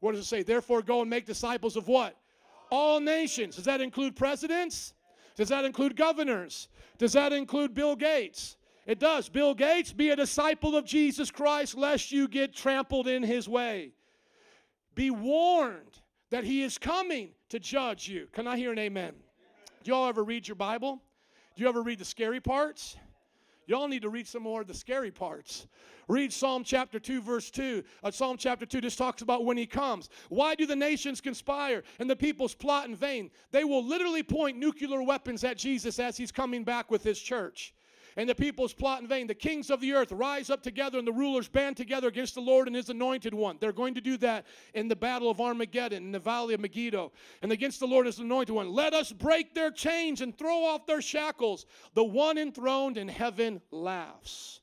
What 0.00 0.10
does 0.10 0.20
it 0.22 0.24
say? 0.24 0.42
Therefore, 0.42 0.82
go 0.82 1.02
and 1.02 1.08
make 1.08 1.24
disciples 1.24 1.76
of 1.76 1.86
what? 1.86 2.16
All 2.72 2.98
nations. 2.98 3.54
Does 3.54 3.64
that 3.66 3.80
include 3.80 4.16
presidents? 4.16 4.94
Does 5.36 5.50
that 5.50 5.64
include 5.64 5.94
governors? 5.94 6.66
Does 6.98 7.12
that 7.12 7.32
include 7.32 7.72
Bill 7.72 7.94
Gates? 7.94 8.56
It 8.86 8.98
does. 8.98 9.28
Bill 9.28 9.54
Gates, 9.54 9.92
be 9.92 10.10
a 10.10 10.16
disciple 10.16 10.74
of 10.74 10.84
Jesus 10.84 11.30
Christ, 11.30 11.76
lest 11.76 12.10
you 12.10 12.26
get 12.26 12.56
trampled 12.56 13.06
in 13.06 13.22
his 13.22 13.48
way. 13.48 13.92
Be 14.96 15.12
warned 15.12 16.00
that 16.30 16.42
he 16.42 16.64
is 16.64 16.76
coming 16.76 17.30
to 17.50 17.60
judge 17.60 18.08
you. 18.08 18.26
Can 18.32 18.48
I 18.48 18.56
hear 18.56 18.72
an 18.72 18.80
amen? 18.80 19.14
Do 19.84 19.90
y'all 19.90 20.08
ever 20.08 20.24
read 20.24 20.48
your 20.48 20.54
Bible? 20.54 21.02
Do 21.54 21.62
you 21.62 21.68
ever 21.68 21.82
read 21.82 21.98
the 21.98 22.06
scary 22.06 22.40
parts? 22.40 22.96
Y'all 23.66 23.86
need 23.86 24.00
to 24.00 24.08
read 24.08 24.26
some 24.26 24.42
more 24.42 24.62
of 24.62 24.66
the 24.66 24.72
scary 24.72 25.10
parts. 25.10 25.66
Read 26.08 26.32
Psalm 26.32 26.64
chapter 26.64 26.98
2, 26.98 27.20
verse 27.20 27.50
2. 27.50 27.84
Uh, 28.02 28.10
Psalm 28.10 28.38
chapter 28.38 28.64
2 28.64 28.80
just 28.80 28.96
talks 28.96 29.20
about 29.20 29.44
when 29.44 29.58
he 29.58 29.66
comes. 29.66 30.08
Why 30.30 30.54
do 30.54 30.64
the 30.64 30.74
nations 30.74 31.20
conspire 31.20 31.82
and 31.98 32.08
the 32.08 32.16
peoples 32.16 32.54
plot 32.54 32.88
in 32.88 32.96
vain? 32.96 33.30
They 33.52 33.64
will 33.64 33.84
literally 33.84 34.22
point 34.22 34.56
nuclear 34.56 35.02
weapons 35.02 35.44
at 35.44 35.58
Jesus 35.58 35.98
as 35.98 36.16
he's 36.16 36.32
coming 36.32 36.64
back 36.64 36.90
with 36.90 37.02
his 37.02 37.20
church. 37.20 37.74
And 38.16 38.28
the 38.28 38.34
peoples 38.34 38.72
plot 38.72 39.02
in 39.02 39.08
vain. 39.08 39.26
The 39.26 39.34
kings 39.34 39.70
of 39.70 39.80
the 39.80 39.92
earth 39.92 40.12
rise 40.12 40.50
up 40.50 40.62
together, 40.62 40.98
and 40.98 41.06
the 41.06 41.12
rulers 41.12 41.48
band 41.48 41.76
together 41.76 42.08
against 42.08 42.34
the 42.34 42.40
Lord 42.40 42.66
and 42.66 42.76
his 42.76 42.88
anointed 42.88 43.34
one. 43.34 43.56
They're 43.60 43.72
going 43.72 43.94
to 43.94 44.00
do 44.00 44.16
that 44.18 44.46
in 44.74 44.88
the 44.88 44.96
battle 44.96 45.30
of 45.30 45.40
Armageddon, 45.40 46.04
in 46.04 46.12
the 46.12 46.18
valley 46.18 46.54
of 46.54 46.60
Megiddo, 46.60 47.12
and 47.42 47.52
against 47.52 47.80
the 47.80 47.86
Lord 47.86 48.06
and 48.06 48.14
his 48.14 48.20
anointed 48.20 48.54
one. 48.54 48.70
Let 48.70 48.94
us 48.94 49.12
break 49.12 49.54
their 49.54 49.70
chains 49.70 50.20
and 50.20 50.36
throw 50.36 50.64
off 50.64 50.86
their 50.86 51.02
shackles. 51.02 51.66
The 51.94 52.04
one 52.04 52.38
enthroned 52.38 52.96
in 52.96 53.08
heaven 53.08 53.60
laughs. 53.70 54.60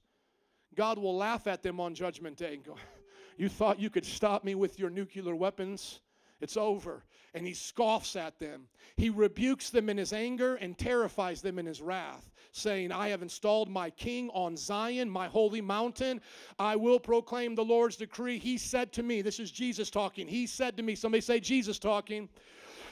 God 0.75 0.97
will 0.97 1.15
laugh 1.15 1.47
at 1.47 1.63
them 1.63 1.79
on 1.79 1.95
Judgment 1.95 2.37
Day 2.37 2.55
and 2.55 2.63
go, 2.63 2.75
You 3.37 3.49
thought 3.49 3.79
you 3.79 3.89
could 3.89 4.05
stop 4.05 4.43
me 4.43 4.55
with 4.55 4.77
your 4.79 4.89
nuclear 4.89 5.35
weapons? 5.35 5.99
It's 6.41 6.57
over. 6.57 7.03
And 7.33 7.47
he 7.47 7.53
scoffs 7.53 8.15
at 8.15 8.39
them. 8.39 8.67
He 8.97 9.09
rebukes 9.09 9.69
them 9.69 9.89
in 9.89 9.97
his 9.97 10.11
anger 10.11 10.55
and 10.55 10.77
terrifies 10.77 11.41
them 11.41 11.57
in 11.59 11.65
his 11.65 11.81
wrath, 11.81 12.29
saying, 12.51 12.91
I 12.91 13.07
have 13.07 13.21
installed 13.21 13.69
my 13.69 13.89
king 13.89 14.29
on 14.33 14.57
Zion, 14.57 15.09
my 15.09 15.27
holy 15.27 15.61
mountain. 15.61 16.19
I 16.59 16.75
will 16.75 16.99
proclaim 16.99 17.55
the 17.55 17.63
Lord's 17.63 17.95
decree. 17.95 18.37
He 18.37 18.57
said 18.57 18.91
to 18.93 19.03
me, 19.03 19.21
This 19.21 19.39
is 19.39 19.49
Jesus 19.49 19.89
talking. 19.89 20.27
He 20.27 20.45
said 20.45 20.75
to 20.75 20.83
me, 20.83 20.95
somebody 20.95 21.21
say 21.21 21.39
Jesus 21.39 21.79
talking. 21.79 22.27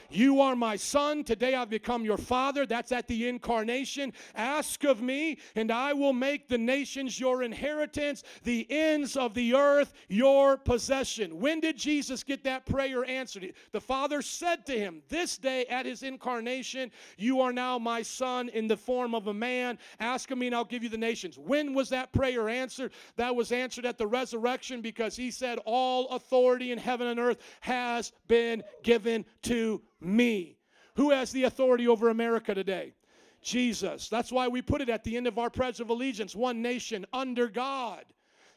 You 0.09 0.41
are 0.41 0.55
my 0.55 0.75
son. 0.75 1.23
Today 1.23 1.53
I've 1.55 1.69
become 1.69 2.03
your 2.03 2.17
father. 2.17 2.65
That's 2.65 2.91
at 2.91 3.07
the 3.07 3.27
incarnation. 3.27 4.13
Ask 4.35 4.83
of 4.83 5.01
me, 5.01 5.37
and 5.55 5.71
I 5.71 5.93
will 5.93 6.13
make 6.13 6.47
the 6.47 6.57
nations 6.57 7.19
your 7.19 7.43
inheritance, 7.43 8.23
the 8.43 8.65
ends 8.69 9.15
of 9.15 9.33
the 9.33 9.53
earth 9.53 9.93
your 10.07 10.57
possession. 10.57 11.39
When 11.39 11.59
did 11.59 11.77
Jesus 11.77 12.23
get 12.23 12.43
that 12.43 12.65
prayer 12.65 13.05
answered? 13.05 13.53
The 13.71 13.81
Father 13.81 14.21
said 14.21 14.65
to 14.65 14.77
him, 14.77 15.01
This 15.09 15.37
day 15.37 15.65
at 15.65 15.85
his 15.85 16.03
incarnation, 16.03 16.91
you 17.17 17.41
are 17.41 17.53
now 17.53 17.77
my 17.77 18.01
son 18.01 18.49
in 18.49 18.67
the 18.67 18.77
form 18.77 19.13
of 19.13 19.27
a 19.27 19.33
man. 19.33 19.77
Ask 19.99 20.31
of 20.31 20.37
me, 20.37 20.47
and 20.47 20.55
I'll 20.55 20.65
give 20.65 20.83
you 20.83 20.89
the 20.89 20.97
nations. 20.97 21.37
When 21.37 21.73
was 21.73 21.89
that 21.89 22.11
prayer 22.13 22.49
answered? 22.49 22.91
That 23.15 23.35
was 23.35 23.51
answered 23.51 23.85
at 23.85 23.97
the 23.97 24.07
resurrection 24.07 24.81
because 24.81 25.15
he 25.15 25.31
said, 25.31 25.59
All 25.65 26.07
authority 26.09 26.71
in 26.71 26.77
heaven 26.77 27.07
and 27.07 27.19
earth 27.19 27.37
has 27.61 28.11
been 28.27 28.63
given 28.83 29.25
to 29.43 29.81
me. 30.01 30.57
Who 30.95 31.11
has 31.11 31.31
the 31.31 31.43
authority 31.43 31.87
over 31.87 32.09
America 32.09 32.53
today? 32.53 32.93
Jesus. 33.41 34.09
That's 34.09 34.31
why 34.31 34.47
we 34.47 34.61
put 34.61 34.81
it 34.81 34.89
at 34.89 35.03
the 35.03 35.15
end 35.15 35.27
of 35.27 35.37
our 35.37 35.49
Pledge 35.49 35.79
of 35.79 35.89
Allegiance 35.89 36.35
one 36.35 36.61
nation 36.61 37.05
under 37.13 37.47
God. 37.47 38.05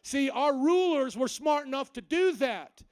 See, 0.02 0.28
our 0.31 0.55
rulers 0.55 1.16
were 1.16 1.28
smart 1.28 1.66
enough 1.66 1.93
to 1.93 2.01
do 2.01 2.32
that. 2.35 2.82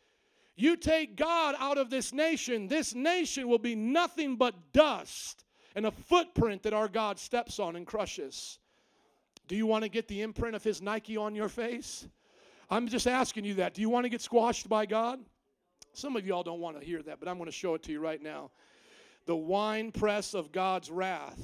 You 0.56 0.76
take 0.76 1.16
God 1.16 1.56
out 1.58 1.78
of 1.78 1.90
this 1.90 2.12
nation, 2.12 2.68
this 2.68 2.94
nation 2.94 3.48
will 3.48 3.58
be 3.58 3.74
nothing 3.74 4.36
but 4.36 4.54
dust 4.72 5.44
and 5.74 5.86
a 5.86 5.90
footprint 5.90 6.62
that 6.64 6.74
our 6.74 6.88
God 6.88 7.18
steps 7.18 7.58
on 7.58 7.76
and 7.76 7.86
crushes. 7.86 8.58
Do 9.48 9.56
you 9.56 9.66
want 9.66 9.84
to 9.84 9.88
get 9.88 10.06
the 10.06 10.22
imprint 10.22 10.54
of 10.54 10.62
his 10.62 10.82
Nike 10.82 11.16
on 11.16 11.34
your 11.34 11.48
face? 11.48 12.06
I'm 12.68 12.86
just 12.86 13.06
asking 13.06 13.44
you 13.44 13.54
that. 13.54 13.74
Do 13.74 13.80
you 13.80 13.88
want 13.88 14.04
to 14.04 14.08
get 14.08 14.20
squashed 14.20 14.68
by 14.68 14.86
God? 14.86 15.18
Some 15.92 16.16
of 16.16 16.26
y'all 16.26 16.42
don't 16.42 16.60
want 16.60 16.78
to 16.78 16.84
hear 16.84 17.02
that, 17.02 17.20
but 17.20 17.28
I'm 17.28 17.36
going 17.36 17.46
to 17.46 17.52
show 17.52 17.74
it 17.74 17.82
to 17.84 17.92
you 17.92 18.00
right 18.00 18.22
now. 18.22 18.50
The 19.26 19.36
wine 19.36 19.92
press 19.92 20.34
of 20.34 20.52
God's 20.52 20.90
wrath. 20.90 21.40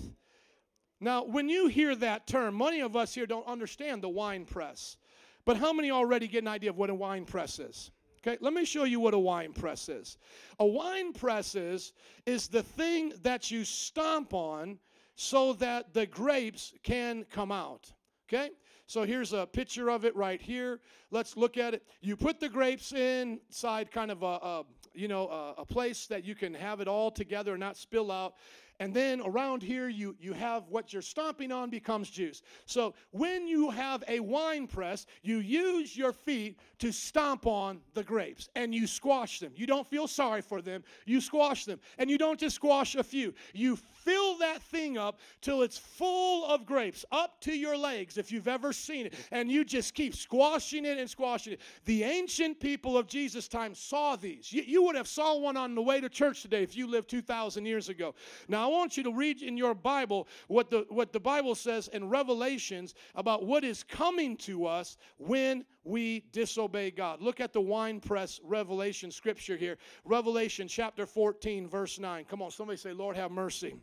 Now, 1.01 1.25
when 1.25 1.49
you 1.49 1.67
hear 1.67 1.95
that 1.97 2.27
term, 2.27 2.57
many 2.57 2.81
of 2.81 2.97
us 2.97 3.15
here 3.15 3.27
don't 3.27 3.47
understand 3.47 4.03
the 4.03 4.09
wine 4.09 4.45
press. 4.47 4.97
But 5.45 5.57
how 5.57 5.73
many 5.73 5.91
already 5.91 6.27
get 6.27 6.43
an 6.43 6.49
idea 6.49 6.71
of 6.71 6.79
what 6.79 6.91
a 6.91 6.95
wine 6.95 7.25
press 7.25 7.59
is? 7.59 7.91
Okay, 8.27 8.39
let 8.41 8.53
me 8.53 8.65
show 8.65 8.85
you 8.85 8.99
what 8.99 9.15
a 9.15 9.19
wine 9.19 9.53
press 9.53 9.89
is. 9.89 10.19
A 10.59 10.67
wine 10.67 11.13
press 11.13 11.55
is, 11.55 11.93
is 12.25 12.49
the 12.49 12.63
thing 12.63 13.13
that 13.23 13.51
you 13.51 13.65
stomp 13.65 14.35
on 14.35 14.79
so 15.15 15.53
that 15.55 15.95
the 15.95 16.07
grapes 16.07 16.73
can 16.83 17.25
come 17.31 17.53
out. 17.53 17.93
Okay? 18.29 18.51
So 18.87 19.03
here's 19.03 19.33
a 19.33 19.47
picture 19.47 19.91
of 19.91 20.05
it 20.05 20.15
right 20.15 20.41
here. 20.41 20.81
Let's 21.11 21.37
look 21.37 21.57
at 21.57 21.75
it. 21.75 21.83
You 22.01 22.17
put 22.17 22.39
the 22.39 22.49
grapes 22.49 22.93
inside 22.93 23.91
kind 23.91 24.13
of 24.13 24.23
a, 24.23 24.27
a 24.27 24.65
you 24.95 25.09
know 25.09 25.29
a, 25.29 25.63
a 25.63 25.65
place 25.65 26.07
that 26.07 26.25
you 26.25 26.37
can 26.37 26.55
have 26.55 26.81
it 26.81 26.87
all 26.87 27.11
together 27.11 27.53
and 27.53 27.61
not 27.61 27.77
spill 27.77 28.13
out. 28.13 28.35
And 28.79 28.93
then 28.93 29.23
around 29.23 29.63
here, 29.63 29.89
you, 29.89 30.15
you 30.21 30.35
have 30.35 30.69
what 30.69 30.93
you're 30.93 31.03
stomping 31.03 31.51
on 31.51 31.71
becomes 31.71 32.11
juice. 32.11 32.43
So 32.67 32.95
when 33.11 33.49
you 33.49 33.71
have 33.71 34.05
a 34.07 34.21
wine 34.21 34.67
press, 34.67 35.07
you 35.23 35.39
use 35.39 35.97
your 35.97 36.13
feet 36.13 36.59
to 36.81 36.93
stomp 36.93 37.47
on 37.47 37.81
the 37.95 38.03
grapes 38.03 38.51
and 38.55 38.75
you 38.75 38.87
squash 38.87 39.41
them. 39.41 39.53
You 39.57 39.67
don't 39.67 39.87
feel 39.87 40.07
sorry 40.07 40.43
for 40.43 40.61
them, 40.61 40.85
you 41.07 41.21
squash 41.21 41.65
them. 41.65 41.81
And 41.99 42.11
you 42.11 42.19
don't 42.19 42.39
just 42.39 42.57
squash 42.57 42.97
a 42.97 43.03
few, 43.03 43.33
you 43.55 43.77
fill 43.77 44.39
that 44.39 44.63
thing 44.63 44.99
up 44.99 45.19
till 45.41 45.63
it's 45.63 45.79
full 45.79 46.47
of 46.47 46.67
grapes, 46.67 47.05
up 47.11 47.41
to 47.43 47.57
your 47.57 47.77
legs, 47.77 48.19
if 48.19 48.31
you've 48.31 48.49
ever 48.49 48.73
seen 48.73 49.07
it. 49.07 49.15
And 49.33 49.51
you 49.51 49.65
just 49.65 49.95
keep 49.95 50.15
squashing 50.15 50.85
it 50.85 50.99
and 50.99 51.09
squashing 51.09 51.55
it. 51.55 51.61
The 51.87 52.05
ancient 52.05 52.61
people 52.61 52.99
of 52.99 53.07
Jesus' 53.07 53.49
time 53.49 53.75
saw 53.75 54.17
these. 54.17 54.53
You, 54.53 54.63
you 54.63 54.83
would 54.85 54.97
have 54.97 55.09
saw 55.09 55.37
one 55.39 55.57
on 55.57 55.75
the 55.75 55.83
way 55.83 56.01
to 56.01 56.09
church 56.09 56.43
today 56.43 56.63
if 56.63 56.77
you 56.77 56.87
lived 56.87 57.09
2,000 57.09 57.65
years 57.65 57.89
ago. 57.89 58.15
Now, 58.49 58.66
I 58.67 58.69
want 58.69 58.97
you 58.97 59.05
to 59.05 59.13
read 59.13 59.43
in 59.43 59.57
your 59.57 59.75
Bible 59.75 60.27
what 60.49 60.71
the, 60.71 60.87
what 60.89 61.13
the 61.13 61.21
Bible 61.21 61.55
says 61.55 61.87
in 61.87 62.09
Revelations 62.09 62.95
about 63.15 63.47
what 63.47 63.63
is 63.63 63.85
coming 63.85 64.37
to 64.39 64.67
us 64.67 64.97
when 65.19 65.65
we 65.85 66.25
disobey 66.33 66.91
God. 66.91 67.23
Look 67.23 67.41
at 67.41 67.53
the 67.53 67.61
wine 67.61 68.01
press 68.01 68.41
revelation 68.43 69.13
scripture 69.13 69.57
here. 69.57 69.79
Revelation 70.05 70.67
chapter 70.67 71.07
14, 71.07 71.69
verse 71.69 72.01
9. 72.01 72.25
Come 72.25 72.43
on, 72.43 72.51
somebody 72.51 72.77
say, 72.77 72.93
Lord, 72.93 73.15
have 73.15 73.31
mercy. 73.31 73.77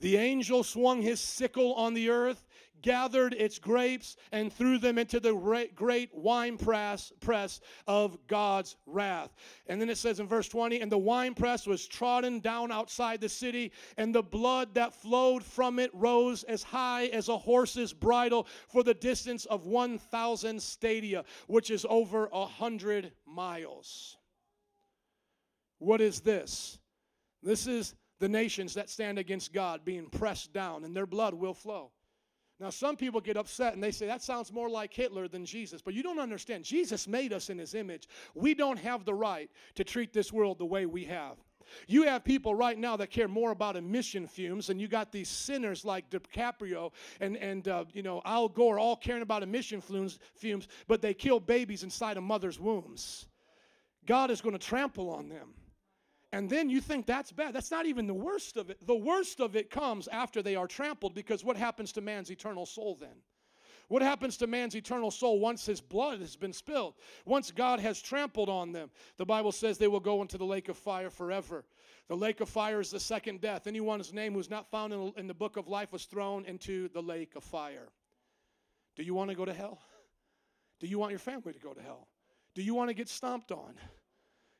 The 0.00 0.16
angel 0.16 0.64
swung 0.64 1.02
his 1.02 1.20
sickle 1.20 1.74
on 1.74 1.92
the 1.92 2.08
earth, 2.08 2.46
gathered 2.82 3.34
its 3.34 3.58
grapes, 3.58 4.16
and 4.32 4.52
threw 4.52 4.78
them 4.78 4.98
into 4.98 5.20
the 5.20 5.34
great 5.74 6.14
wine 6.14 6.56
press, 6.56 7.12
press 7.20 7.60
of 7.86 8.18
God's 8.26 8.76
wrath. 8.86 9.34
And 9.66 9.80
then 9.80 9.88
it 9.88 9.98
says 9.98 10.20
in 10.20 10.26
verse 10.26 10.48
20, 10.48 10.80
and 10.80 10.92
the 10.92 10.98
wine 10.98 11.34
press 11.34 11.66
was 11.66 11.86
trodden 11.86 12.40
down 12.40 12.70
outside 12.70 13.20
the 13.20 13.28
city, 13.28 13.72
and 13.96 14.14
the 14.14 14.22
blood 14.22 14.74
that 14.74 14.94
flowed 14.94 15.42
from 15.42 15.78
it 15.78 15.90
rose 15.94 16.42
as 16.44 16.62
high 16.62 17.06
as 17.06 17.28
a 17.28 17.38
horse's 17.38 17.92
bridle 17.92 18.46
for 18.68 18.82
the 18.82 18.94
distance 18.94 19.44
of 19.46 19.66
1,000 19.66 20.62
stadia, 20.62 21.24
which 21.46 21.70
is 21.70 21.86
over 21.88 22.28
a 22.32 22.46
hundred 22.46 23.12
miles. 23.26 24.16
What 25.78 26.00
is 26.00 26.20
this? 26.20 26.78
This 27.42 27.66
is 27.66 27.94
the 28.20 28.28
nations 28.28 28.74
that 28.74 28.88
stand 28.88 29.18
against 29.18 29.52
God 29.52 29.84
being 29.84 30.08
pressed 30.08 30.52
down, 30.52 30.84
and 30.84 30.96
their 30.96 31.06
blood 31.06 31.34
will 31.34 31.54
flow. 31.54 31.90
Now, 32.60 32.70
some 32.70 32.96
people 32.96 33.20
get 33.20 33.36
upset 33.36 33.74
and 33.74 33.82
they 33.82 33.90
say 33.90 34.06
that 34.06 34.22
sounds 34.22 34.52
more 34.52 34.68
like 34.68 34.94
Hitler 34.94 35.26
than 35.26 35.44
Jesus, 35.44 35.82
but 35.82 35.92
you 35.92 36.02
don't 36.02 36.20
understand. 36.20 36.64
Jesus 36.64 37.08
made 37.08 37.32
us 37.32 37.50
in 37.50 37.58
his 37.58 37.74
image. 37.74 38.08
We 38.34 38.54
don't 38.54 38.78
have 38.78 39.04
the 39.04 39.14
right 39.14 39.50
to 39.74 39.84
treat 39.84 40.12
this 40.12 40.32
world 40.32 40.58
the 40.58 40.64
way 40.64 40.86
we 40.86 41.04
have. 41.04 41.36
You 41.88 42.04
have 42.04 42.24
people 42.24 42.54
right 42.54 42.78
now 42.78 42.96
that 42.96 43.10
care 43.10 43.26
more 43.26 43.50
about 43.50 43.76
emission 43.76 44.26
fumes, 44.26 44.70
and 44.70 44.80
you 44.80 44.86
got 44.86 45.10
these 45.10 45.28
sinners 45.28 45.84
like 45.84 46.10
DiCaprio 46.10 46.92
and, 47.20 47.36
and 47.36 47.66
uh, 47.66 47.84
you 47.92 48.02
know, 48.02 48.22
Al 48.24 48.48
Gore 48.48 48.78
all 48.78 48.96
caring 48.96 49.22
about 49.22 49.42
emission 49.42 49.80
fumes, 49.80 50.68
but 50.86 51.02
they 51.02 51.14
kill 51.14 51.40
babies 51.40 51.82
inside 51.82 52.16
of 52.16 52.22
mothers' 52.22 52.60
wombs. 52.60 53.26
God 54.06 54.30
is 54.30 54.40
going 54.40 54.52
to 54.52 54.64
trample 54.64 55.10
on 55.10 55.28
them. 55.28 55.54
And 56.34 56.50
then 56.50 56.68
you 56.68 56.80
think 56.80 57.06
that's 57.06 57.30
bad. 57.30 57.54
That's 57.54 57.70
not 57.70 57.86
even 57.86 58.08
the 58.08 58.12
worst 58.12 58.56
of 58.56 58.68
it. 58.68 58.84
The 58.84 58.94
worst 58.96 59.40
of 59.40 59.54
it 59.54 59.70
comes 59.70 60.08
after 60.08 60.42
they 60.42 60.56
are 60.56 60.66
trampled 60.66 61.14
because 61.14 61.44
what 61.44 61.56
happens 61.56 61.92
to 61.92 62.00
man's 62.00 62.28
eternal 62.28 62.66
soul 62.66 62.96
then? 63.00 63.22
What 63.86 64.02
happens 64.02 64.36
to 64.38 64.48
man's 64.48 64.74
eternal 64.74 65.12
soul 65.12 65.38
once 65.38 65.64
his 65.64 65.80
blood 65.80 66.18
has 66.18 66.34
been 66.34 66.52
spilled? 66.52 66.94
Once 67.24 67.52
God 67.52 67.78
has 67.78 68.02
trampled 68.02 68.48
on 68.48 68.72
them, 68.72 68.90
the 69.16 69.24
Bible 69.24 69.52
says 69.52 69.78
they 69.78 69.86
will 69.86 70.00
go 70.00 70.22
into 70.22 70.36
the 70.36 70.44
lake 70.44 70.68
of 70.68 70.76
fire 70.76 71.08
forever. 71.08 71.64
The 72.08 72.16
lake 72.16 72.40
of 72.40 72.48
fire 72.48 72.80
is 72.80 72.90
the 72.90 72.98
second 72.98 73.40
death. 73.40 73.68
Anyone's 73.68 74.12
name 74.12 74.34
who's 74.34 74.50
not 74.50 74.68
found 74.68 74.92
in, 74.92 75.28
the 75.28 75.34
book 75.34 75.56
of 75.56 75.68
life 75.68 75.92
was 75.92 76.04
thrown 76.04 76.46
into 76.46 76.88
the 76.88 77.02
lake 77.02 77.36
of 77.36 77.44
fire. 77.44 77.90
Do 78.96 79.04
you 79.04 79.14
want 79.14 79.30
to 79.30 79.36
go 79.36 79.44
to 79.44 79.54
hell? 79.54 79.78
Do 80.80 80.88
you 80.88 80.98
want 80.98 81.12
your 81.12 81.20
family 81.20 81.52
to 81.52 81.60
go 81.60 81.74
to 81.74 81.80
hell? 81.80 82.08
Do 82.56 82.62
you 82.62 82.74
want 82.74 82.90
to 82.90 82.94
get 82.94 83.08
stomped 83.08 83.52
on? 83.52 83.74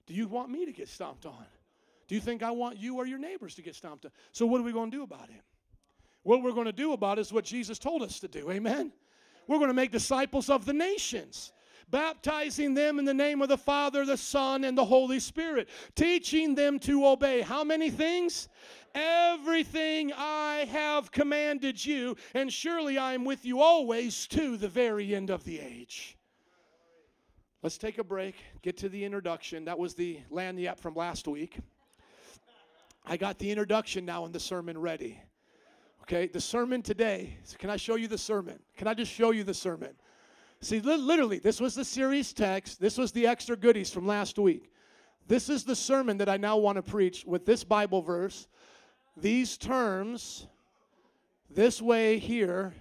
Do 0.06 0.14
you 0.14 0.28
want 0.28 0.50
me 0.50 0.66
to 0.66 0.72
get 0.72 0.88
stomped 0.88 1.26
on? 1.26 1.46
Do 2.06 2.14
you 2.14 2.20
think 2.20 2.42
I 2.42 2.50
want 2.50 2.78
you 2.78 2.96
or 2.96 3.06
your 3.06 3.18
neighbors 3.18 3.54
to 3.56 3.62
get 3.62 3.74
stomped 3.74 4.04
on? 4.04 4.10
So, 4.32 4.46
what 4.46 4.60
are 4.60 4.64
we 4.64 4.72
going 4.72 4.90
to 4.90 4.96
do 4.96 5.02
about 5.02 5.30
it? 5.30 5.42
What 6.22 6.42
we're 6.42 6.52
going 6.52 6.66
to 6.66 6.72
do 6.72 6.92
about 6.92 7.18
it 7.18 7.22
is 7.22 7.32
what 7.32 7.44
Jesus 7.44 7.78
told 7.78 8.02
us 8.02 8.18
to 8.20 8.28
do. 8.28 8.50
Amen? 8.50 8.92
We're 9.46 9.58
going 9.58 9.68
to 9.68 9.74
make 9.74 9.90
disciples 9.90 10.48
of 10.48 10.64
the 10.64 10.72
nations 10.72 11.52
baptizing 11.90 12.74
them 12.74 12.98
in 12.98 13.04
the 13.04 13.14
name 13.14 13.42
of 13.42 13.48
the 13.48 13.58
Father, 13.58 14.04
the 14.04 14.16
Son, 14.16 14.64
and 14.64 14.76
the 14.76 14.84
Holy 14.84 15.20
Spirit, 15.20 15.68
teaching 15.94 16.54
them 16.54 16.78
to 16.80 17.06
obey 17.06 17.40
how 17.40 17.64
many 17.64 17.90
things? 17.90 18.48
Everything 18.94 20.12
I 20.16 20.66
have 20.70 21.10
commanded 21.10 21.84
you, 21.84 22.16
and 22.34 22.52
surely 22.52 22.96
I 22.96 23.14
am 23.14 23.24
with 23.24 23.44
you 23.44 23.60
always 23.60 24.26
to 24.28 24.56
the 24.56 24.68
very 24.68 25.14
end 25.14 25.30
of 25.30 25.44
the 25.44 25.60
age. 25.60 26.16
Let's 27.62 27.78
take 27.78 27.98
a 27.98 28.04
break, 28.04 28.36
get 28.62 28.76
to 28.78 28.88
the 28.88 29.04
introduction. 29.04 29.64
That 29.64 29.78
was 29.78 29.94
the 29.94 30.20
land 30.30 30.60
yap 30.60 30.78
from 30.78 30.94
last 30.94 31.26
week. 31.26 31.58
I 33.04 33.16
got 33.16 33.38
the 33.38 33.50
introduction 33.50 34.04
now 34.04 34.24
and 34.24 34.34
the 34.34 34.40
sermon 34.40 34.78
ready. 34.78 35.20
Okay, 36.02 36.26
the 36.26 36.40
sermon 36.40 36.82
today. 36.82 37.38
so 37.44 37.56
Can 37.58 37.70
I 37.70 37.76
show 37.76 37.96
you 37.96 38.08
the 38.08 38.18
sermon? 38.18 38.58
Can 38.76 38.88
I 38.88 38.94
just 38.94 39.12
show 39.12 39.30
you 39.30 39.44
the 39.44 39.54
sermon? 39.54 39.94
See, 40.60 40.80
li- 40.80 40.96
literally, 40.96 41.38
this 41.38 41.60
was 41.60 41.74
the 41.74 41.84
series 41.84 42.32
text. 42.32 42.80
This 42.80 42.96
was 42.96 43.12
the 43.12 43.26
extra 43.26 43.56
goodies 43.56 43.90
from 43.90 44.06
last 44.06 44.38
week. 44.38 44.70
This 45.26 45.48
is 45.48 45.64
the 45.64 45.76
sermon 45.76 46.18
that 46.18 46.28
I 46.28 46.36
now 46.36 46.56
want 46.56 46.76
to 46.76 46.82
preach 46.82 47.24
with 47.26 47.46
this 47.46 47.64
Bible 47.64 48.02
verse, 48.02 48.46
these 49.16 49.56
terms, 49.56 50.46
this 51.50 51.80
way 51.80 52.18
here, 52.18 52.74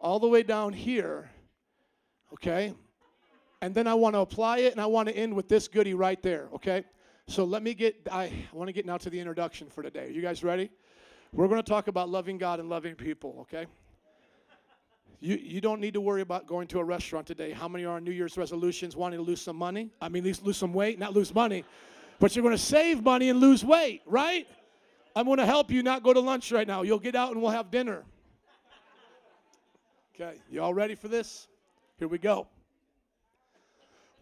all 0.00 0.18
the 0.18 0.28
way 0.28 0.42
down 0.42 0.72
here. 0.72 1.30
Okay? 2.32 2.74
And 3.60 3.74
then 3.74 3.86
I 3.86 3.94
want 3.94 4.14
to 4.14 4.20
apply 4.20 4.58
it 4.58 4.72
and 4.72 4.80
I 4.80 4.86
want 4.86 5.08
to 5.08 5.16
end 5.16 5.34
with 5.34 5.48
this 5.48 5.68
goodie 5.68 5.94
right 5.94 6.20
there. 6.22 6.48
Okay? 6.54 6.84
So 7.28 7.44
let 7.44 7.62
me 7.62 7.74
get, 7.74 7.96
I 8.10 8.32
want 8.52 8.68
to 8.68 8.72
get 8.72 8.84
now 8.84 8.98
to 8.98 9.08
the 9.08 9.18
introduction 9.18 9.68
for 9.68 9.82
today. 9.82 10.06
Are 10.06 10.10
you 10.10 10.22
guys 10.22 10.42
ready? 10.44 10.70
We're 11.32 11.48
going 11.48 11.62
to 11.62 11.68
talk 11.68 11.88
about 11.88 12.10
loving 12.10 12.36
God 12.36 12.60
and 12.60 12.68
loving 12.68 12.94
people, 12.94 13.38
okay? 13.42 13.66
You, 15.20 15.36
you 15.36 15.60
don't 15.60 15.80
need 15.80 15.94
to 15.94 16.00
worry 16.00 16.20
about 16.20 16.46
going 16.46 16.66
to 16.68 16.80
a 16.80 16.84
restaurant 16.84 17.26
today. 17.26 17.52
How 17.52 17.68
many 17.68 17.84
are 17.84 17.96
on 17.96 18.04
New 18.04 18.10
Year's 18.10 18.36
resolutions 18.36 18.96
wanting 18.96 19.18
to 19.18 19.24
lose 19.24 19.40
some 19.40 19.56
money? 19.56 19.90
I 20.00 20.08
mean, 20.08 20.24
lose 20.24 20.56
some 20.56 20.74
weight, 20.74 20.98
not 20.98 21.14
lose 21.14 21.32
money. 21.34 21.64
But 22.18 22.36
you're 22.36 22.42
going 22.42 22.56
to 22.56 22.62
save 22.62 23.02
money 23.02 23.30
and 23.30 23.40
lose 23.40 23.64
weight, 23.64 24.02
right? 24.04 24.46
I'm 25.14 25.26
going 25.26 25.38
to 25.38 25.46
help 25.46 25.70
you 25.70 25.82
not 25.82 26.02
go 26.02 26.12
to 26.12 26.20
lunch 26.20 26.52
right 26.52 26.66
now. 26.66 26.82
You'll 26.82 26.98
get 26.98 27.14
out 27.14 27.32
and 27.32 27.40
we'll 27.40 27.50
have 27.52 27.70
dinner. 27.70 28.04
Okay, 30.14 30.38
you 30.50 30.62
all 30.62 30.74
ready 30.74 30.94
for 30.94 31.08
this? 31.08 31.48
Here 31.98 32.08
we 32.08 32.18
go. 32.18 32.46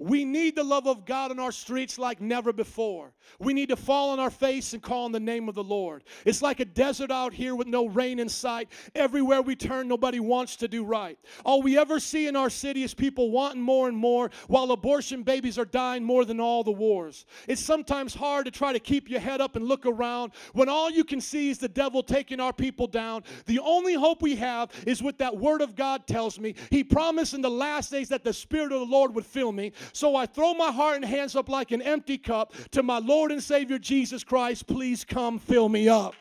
We 0.00 0.24
need 0.24 0.56
the 0.56 0.64
love 0.64 0.86
of 0.86 1.04
God 1.04 1.30
in 1.30 1.38
our 1.38 1.52
streets 1.52 1.98
like 1.98 2.22
never 2.22 2.54
before. 2.54 3.12
We 3.38 3.52
need 3.52 3.68
to 3.68 3.76
fall 3.76 4.10
on 4.10 4.18
our 4.18 4.30
face 4.30 4.72
and 4.72 4.82
call 4.82 5.04
on 5.04 5.12
the 5.12 5.20
name 5.20 5.46
of 5.46 5.54
the 5.54 5.62
Lord. 5.62 6.04
It's 6.24 6.40
like 6.40 6.58
a 6.58 6.64
desert 6.64 7.10
out 7.10 7.34
here 7.34 7.54
with 7.54 7.66
no 7.66 7.86
rain 7.86 8.18
in 8.18 8.28
sight. 8.28 8.70
Everywhere 8.94 9.42
we 9.42 9.54
turn, 9.54 9.88
nobody 9.88 10.18
wants 10.18 10.56
to 10.56 10.68
do 10.68 10.84
right. 10.84 11.18
All 11.44 11.60
we 11.60 11.76
ever 11.76 12.00
see 12.00 12.26
in 12.26 12.34
our 12.34 12.48
city 12.48 12.82
is 12.82 12.94
people 12.94 13.30
wanting 13.30 13.60
more 13.60 13.88
and 13.88 13.96
more, 13.96 14.30
while 14.48 14.72
abortion 14.72 15.22
babies 15.22 15.58
are 15.58 15.66
dying 15.66 16.02
more 16.02 16.24
than 16.24 16.40
all 16.40 16.64
the 16.64 16.72
wars. 16.72 17.26
It's 17.46 17.60
sometimes 17.60 18.14
hard 18.14 18.46
to 18.46 18.50
try 18.50 18.72
to 18.72 18.80
keep 18.80 19.10
your 19.10 19.20
head 19.20 19.42
up 19.42 19.54
and 19.54 19.66
look 19.66 19.84
around 19.84 20.32
when 20.54 20.70
all 20.70 20.90
you 20.90 21.04
can 21.04 21.20
see 21.20 21.50
is 21.50 21.58
the 21.58 21.68
devil 21.68 22.02
taking 22.02 22.40
our 22.40 22.54
people 22.54 22.86
down. 22.86 23.22
The 23.44 23.58
only 23.58 23.94
hope 23.94 24.22
we 24.22 24.36
have 24.36 24.70
is 24.86 25.02
what 25.02 25.18
that 25.18 25.36
word 25.36 25.60
of 25.60 25.76
God 25.76 26.06
tells 26.06 26.40
me. 26.40 26.54
He 26.70 26.82
promised 26.82 27.34
in 27.34 27.42
the 27.42 27.50
last 27.50 27.90
days 27.90 28.08
that 28.08 28.24
the 28.24 28.32
Spirit 28.32 28.72
of 28.72 28.80
the 28.80 28.86
Lord 28.86 29.14
would 29.14 29.26
fill 29.26 29.52
me. 29.52 29.72
So 29.92 30.16
I 30.16 30.26
throw 30.26 30.54
my 30.54 30.70
heart 30.70 30.96
and 30.96 31.04
hands 31.04 31.36
up 31.36 31.48
like 31.48 31.70
an 31.72 31.82
empty 31.82 32.18
cup 32.18 32.54
to 32.72 32.82
my 32.82 32.98
Lord 32.98 33.32
and 33.32 33.42
Savior 33.42 33.78
Jesus 33.78 34.24
Christ. 34.24 34.66
Please 34.66 35.04
come 35.04 35.38
fill 35.38 35.68
me 35.68 35.88
up. 35.88 36.14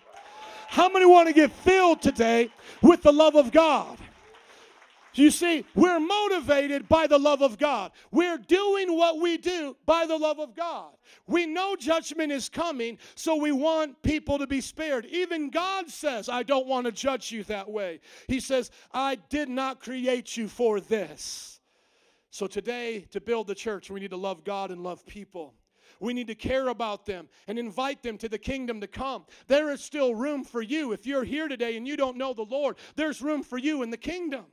How 0.67 0.87
many 0.87 1.05
want 1.05 1.27
to 1.27 1.33
get 1.33 1.51
filled 1.51 2.01
today 2.01 2.51
with 2.81 3.01
the 3.01 3.11
love 3.11 3.35
of 3.35 3.51
God? 3.51 3.97
You 5.15 5.31
see, 5.31 5.65
we're 5.75 5.99
motivated 5.99 6.87
by 6.87 7.07
the 7.07 7.17
love 7.17 7.41
of 7.41 7.57
God. 7.57 7.91
We're 8.11 8.37
doing 8.37 8.95
what 8.95 9.19
we 9.19 9.37
do 9.37 9.75
by 9.85 10.05
the 10.05 10.17
love 10.17 10.39
of 10.39 10.55
God. 10.55 10.91
We 11.27 11.45
know 11.45 11.75
judgment 11.75 12.31
is 12.31 12.47
coming, 12.47 12.97
so 13.15 13.35
we 13.35 13.51
want 13.51 14.01
people 14.03 14.37
to 14.37 14.47
be 14.47 14.61
spared. 14.61 15.05
Even 15.07 15.49
God 15.49 15.89
says, 15.89 16.29
I 16.29 16.43
don't 16.43 16.67
want 16.67 16.85
to 16.85 16.91
judge 16.91 17.31
you 17.31 17.43
that 17.45 17.69
way. 17.69 17.99
He 18.27 18.39
says, 18.39 18.71
I 18.93 19.15
did 19.29 19.49
not 19.49 19.79
create 19.79 20.37
you 20.37 20.47
for 20.47 20.79
this. 20.79 21.58
So 22.31 22.47
today, 22.47 23.05
to 23.11 23.19
build 23.19 23.47
the 23.47 23.55
church, 23.55 23.89
we 23.89 23.99
need 23.99 24.11
to 24.11 24.17
love 24.17 24.43
God 24.43 24.71
and 24.71 24.83
love 24.83 25.05
people. 25.05 25.55
We 25.99 26.13
need 26.13 26.27
to 26.27 26.35
care 26.35 26.67
about 26.67 27.05
them 27.05 27.27
and 27.47 27.57
invite 27.57 28.03
them 28.03 28.17
to 28.19 28.29
the 28.29 28.37
kingdom 28.37 28.79
to 28.81 28.87
come. 28.87 29.25
There 29.47 29.71
is 29.71 29.81
still 29.81 30.15
room 30.15 30.43
for 30.43 30.61
you. 30.61 30.91
If 30.91 31.05
you're 31.05 31.23
here 31.23 31.47
today 31.47 31.75
and 31.75 31.87
you 31.87 31.97
don't 31.97 32.17
know 32.17 32.33
the 32.33 32.43
Lord, 32.43 32.77
there's 32.95 33.21
room 33.21 33.43
for 33.43 33.57
you 33.57 33.81
in 33.83 33.89
the 33.89 33.97
kingdom. 33.97 34.45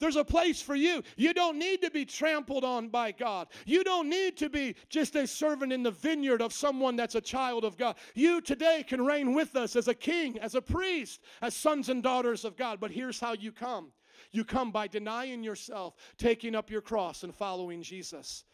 There's 0.00 0.16
a 0.16 0.24
place 0.24 0.62
for 0.62 0.76
you. 0.76 1.02
You 1.16 1.34
don't 1.34 1.58
need 1.58 1.82
to 1.82 1.90
be 1.90 2.04
trampled 2.04 2.64
on 2.64 2.88
by 2.88 3.12
God. 3.12 3.48
You 3.66 3.82
don't 3.82 4.08
need 4.08 4.36
to 4.38 4.48
be 4.48 4.76
just 4.88 5.16
a 5.16 5.26
servant 5.26 5.72
in 5.72 5.82
the 5.82 5.90
vineyard 5.90 6.40
of 6.40 6.52
someone 6.52 6.94
that's 6.94 7.16
a 7.16 7.20
child 7.20 7.64
of 7.64 7.76
God. 7.76 7.96
You 8.14 8.40
today 8.40 8.84
can 8.86 9.04
reign 9.04 9.34
with 9.34 9.56
us 9.56 9.74
as 9.74 9.88
a 9.88 9.94
king, 9.94 10.38
as 10.38 10.54
a 10.54 10.62
priest, 10.62 11.20
as 11.42 11.54
sons 11.54 11.88
and 11.88 12.02
daughters 12.02 12.44
of 12.44 12.56
God. 12.56 12.78
But 12.80 12.92
here's 12.92 13.18
how 13.18 13.32
you 13.32 13.50
come 13.50 13.92
you 14.30 14.44
come 14.44 14.70
by 14.70 14.86
denying 14.86 15.42
yourself, 15.42 15.94
taking 16.16 16.54
up 16.54 16.70
your 16.70 16.80
cross, 16.80 17.22
and 17.22 17.34
following 17.34 17.82
Jesus. 17.82 18.44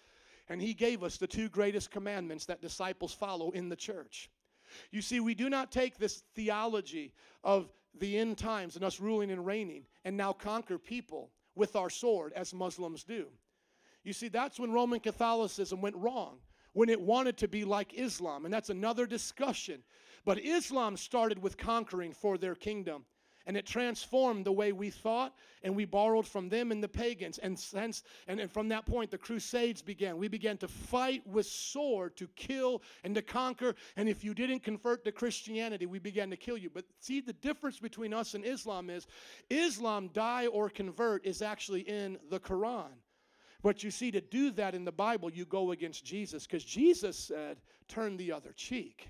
And 0.48 0.60
He 0.60 0.74
gave 0.74 1.02
us 1.02 1.16
the 1.16 1.26
two 1.26 1.48
greatest 1.48 1.90
commandments 1.90 2.46
that 2.46 2.60
disciples 2.60 3.12
follow 3.12 3.50
in 3.50 3.68
the 3.68 3.76
church. 3.76 4.30
You 4.90 5.02
see, 5.02 5.20
we 5.20 5.34
do 5.34 5.48
not 5.48 5.72
take 5.72 5.98
this 5.98 6.22
theology 6.34 7.12
of 7.42 7.72
the 7.98 8.18
end 8.18 8.38
times 8.38 8.76
and 8.76 8.84
us 8.84 9.00
ruling 9.00 9.30
and 9.30 9.46
reigning 9.46 9.84
and 10.04 10.16
now 10.16 10.32
conquer 10.32 10.78
people 10.78 11.30
with 11.54 11.76
our 11.76 11.90
sword 11.90 12.32
as 12.34 12.52
Muslims 12.52 13.04
do. 13.04 13.26
You 14.02 14.12
see, 14.12 14.28
that's 14.28 14.58
when 14.58 14.72
Roman 14.72 15.00
Catholicism 15.00 15.80
went 15.80 15.96
wrong, 15.96 16.38
when 16.72 16.88
it 16.88 17.00
wanted 17.00 17.36
to 17.38 17.48
be 17.48 17.64
like 17.64 17.94
Islam, 17.94 18.44
and 18.44 18.52
that's 18.52 18.70
another 18.70 19.06
discussion. 19.06 19.82
But 20.24 20.38
Islam 20.38 20.96
started 20.96 21.40
with 21.40 21.56
conquering 21.56 22.12
for 22.12 22.36
their 22.36 22.54
kingdom 22.54 23.04
and 23.46 23.56
it 23.56 23.66
transformed 23.66 24.46
the 24.46 24.52
way 24.52 24.72
we 24.72 24.90
thought 24.90 25.34
and 25.62 25.74
we 25.74 25.84
borrowed 25.84 26.26
from 26.26 26.48
them 26.48 26.72
and 26.72 26.82
the 26.82 26.88
pagans. 26.88 27.38
And 27.38 27.58
since 27.58 28.02
and, 28.26 28.40
and 28.40 28.50
from 28.50 28.68
that 28.68 28.86
point 28.86 29.10
the 29.10 29.18
crusades 29.18 29.82
began. 29.82 30.16
We 30.16 30.28
began 30.28 30.56
to 30.58 30.68
fight 30.68 31.26
with 31.26 31.46
sword 31.46 32.16
to 32.16 32.28
kill 32.36 32.82
and 33.02 33.14
to 33.14 33.22
conquer. 33.22 33.74
And 33.96 34.08
if 34.08 34.24
you 34.24 34.34
didn't 34.34 34.60
convert 34.60 35.04
to 35.04 35.12
christianity 35.12 35.86
we 35.86 35.98
began 35.98 36.30
to 36.30 36.36
kill 36.36 36.56
you. 36.56 36.70
But 36.70 36.84
see 37.00 37.20
the 37.20 37.32
difference 37.32 37.78
between 37.78 38.14
us 38.14 38.34
and 38.34 38.44
islam 38.44 38.90
is 38.90 39.06
islam 39.50 40.08
die 40.12 40.46
or 40.46 40.70
convert 40.70 41.24
is 41.26 41.42
actually 41.42 41.82
in 41.82 42.18
the 42.30 42.40
quran. 42.40 42.92
But 43.62 43.82
you 43.82 43.90
see 43.90 44.10
to 44.10 44.20
do 44.20 44.50
that 44.52 44.74
in 44.74 44.84
the 44.84 44.92
bible 44.92 45.30
you 45.30 45.44
go 45.44 45.72
against 45.72 46.04
jesus 46.04 46.46
because 46.46 46.64
jesus 46.64 47.18
said 47.18 47.58
turn 47.88 48.16
the 48.16 48.32
other 48.32 48.52
cheek. 48.52 49.08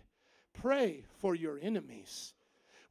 Pray 0.53 1.05
for 1.21 1.35
your 1.35 1.59
enemies 1.61 2.33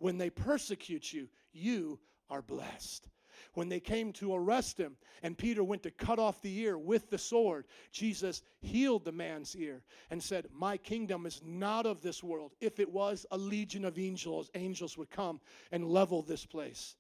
when 0.04 0.18
they 0.18 0.30
persecute 0.30 1.14
you, 1.14 1.30
you 1.54 1.98
are 2.30 2.42
blessed. 2.42 3.08
When 3.54 3.70
they 3.70 3.80
came 3.80 4.12
to 4.14 4.36
arrest 4.36 4.78
him 4.78 4.98
and 5.22 5.38
Peter 5.38 5.64
went 5.64 5.82
to 5.84 5.92
cut 5.92 6.20
off 6.20 6.42
the 6.42 6.60
ear 6.60 6.78
with 6.78 7.10
the 7.10 7.18
sword, 7.18 7.68
Jesus 7.94 8.42
healed 8.60 9.06
the 9.06 9.14
man's 9.14 9.56
ear 9.56 9.82
and 10.12 10.22
said, 10.22 10.50
My 10.52 10.76
kingdom 10.76 11.26
is 11.26 11.40
not 11.46 11.86
of 11.86 12.02
this 12.02 12.22
world. 12.22 12.52
If 12.60 12.82
it 12.82 12.92
was, 12.92 13.26
a 13.32 13.38
legion 13.38 13.86
of 13.86 13.98
angels, 13.98 14.52
angels 14.56 14.98
would 14.98 15.10
come 15.10 15.40
and 15.72 15.86
level 15.86 16.22
this 16.22 16.46
place. 16.46 16.98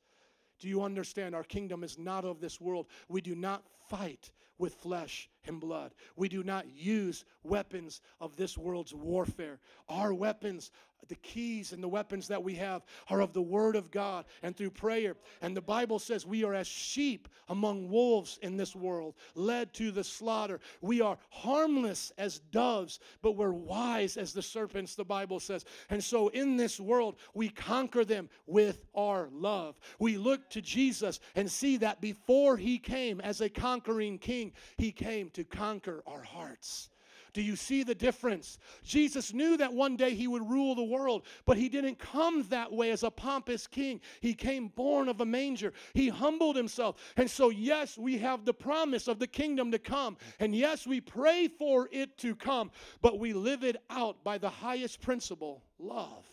Do 0.59 0.69
you 0.69 0.81
understand? 0.81 1.35
Our 1.35 1.43
kingdom 1.43 1.83
is 1.83 1.99
not 1.99 2.23
of 2.23 2.39
this 2.39 2.61
world. 2.61 2.87
We 3.09 3.19
do 3.19 3.35
not 3.35 3.65
fight 3.89 4.31
with 4.57 4.75
flesh 4.75 5.29
and 5.47 5.59
blood. 5.59 5.93
We 6.15 6.29
do 6.29 6.43
not 6.43 6.69
use 6.69 7.25
weapons 7.43 8.01
of 8.19 8.35
this 8.35 8.57
world's 8.57 8.93
warfare. 8.93 9.59
Our 9.89 10.13
weapons 10.13 10.71
the 11.07 11.15
keys 11.15 11.73
and 11.73 11.83
the 11.83 11.87
weapons 11.87 12.27
that 12.27 12.43
we 12.43 12.55
have 12.55 12.83
are 13.09 13.21
of 13.21 13.33
the 13.33 13.41
Word 13.41 13.75
of 13.75 13.91
God 13.91 14.25
and 14.41 14.55
through 14.55 14.71
prayer. 14.71 15.15
And 15.41 15.55
the 15.55 15.61
Bible 15.61 15.99
says 15.99 16.25
we 16.25 16.43
are 16.43 16.53
as 16.53 16.67
sheep 16.67 17.27
among 17.49 17.89
wolves 17.89 18.39
in 18.41 18.57
this 18.57 18.75
world, 18.75 19.15
led 19.35 19.73
to 19.75 19.91
the 19.91 20.03
slaughter. 20.03 20.59
We 20.81 21.01
are 21.01 21.17
harmless 21.29 22.11
as 22.17 22.39
doves, 22.39 22.99
but 23.21 23.35
we're 23.35 23.51
wise 23.51 24.17
as 24.17 24.33
the 24.33 24.41
serpents, 24.41 24.95
the 24.95 25.03
Bible 25.03 25.39
says. 25.39 25.65
And 25.89 26.03
so 26.03 26.29
in 26.29 26.57
this 26.57 26.79
world, 26.79 27.15
we 27.33 27.49
conquer 27.49 28.05
them 28.05 28.29
with 28.45 28.85
our 28.95 29.29
love. 29.31 29.79
We 29.99 30.17
look 30.17 30.49
to 30.51 30.61
Jesus 30.61 31.19
and 31.35 31.49
see 31.49 31.77
that 31.77 32.01
before 32.01 32.57
He 32.57 32.77
came 32.77 33.19
as 33.21 33.41
a 33.41 33.49
conquering 33.49 34.17
king, 34.17 34.53
He 34.77 34.91
came 34.91 35.29
to 35.33 35.43
conquer 35.43 36.03
our 36.07 36.23
hearts. 36.23 36.89
Do 37.33 37.41
you 37.41 37.55
see 37.55 37.81
the 37.81 37.95
difference? 37.95 38.59
Jesus 38.83 39.33
knew 39.33 39.57
that 39.57 39.73
one 39.73 39.97
day 39.97 40.13
he 40.13 40.27
would 40.27 40.47
rule 40.47 40.75
the 40.75 40.83
world, 40.83 41.23
but 41.45 41.57
he 41.57 41.67
didn't 41.67 41.97
come 41.97 42.43
that 42.49 42.71
way 42.71 42.91
as 42.91 43.01
a 43.01 43.09
pompous 43.09 43.65
king. 43.65 44.01
He 44.21 44.35
came 44.35 44.67
born 44.67 45.09
of 45.09 45.19
a 45.19 45.25
manger. 45.25 45.73
He 45.95 46.09
humbled 46.09 46.55
himself. 46.55 46.97
And 47.17 47.29
so, 47.29 47.49
yes, 47.49 47.97
we 47.97 48.19
have 48.19 48.45
the 48.45 48.53
promise 48.53 49.07
of 49.07 49.17
the 49.17 49.27
kingdom 49.27 49.71
to 49.71 49.79
come. 49.79 50.17
And 50.39 50.55
yes, 50.55 50.85
we 50.85 51.01
pray 51.01 51.47
for 51.47 51.89
it 51.91 52.19
to 52.19 52.35
come, 52.35 52.69
but 53.01 53.17
we 53.17 53.33
live 53.33 53.63
it 53.63 53.77
out 53.89 54.23
by 54.23 54.37
the 54.37 54.49
highest 54.49 55.01
principle 55.01 55.63
love. 55.79 56.32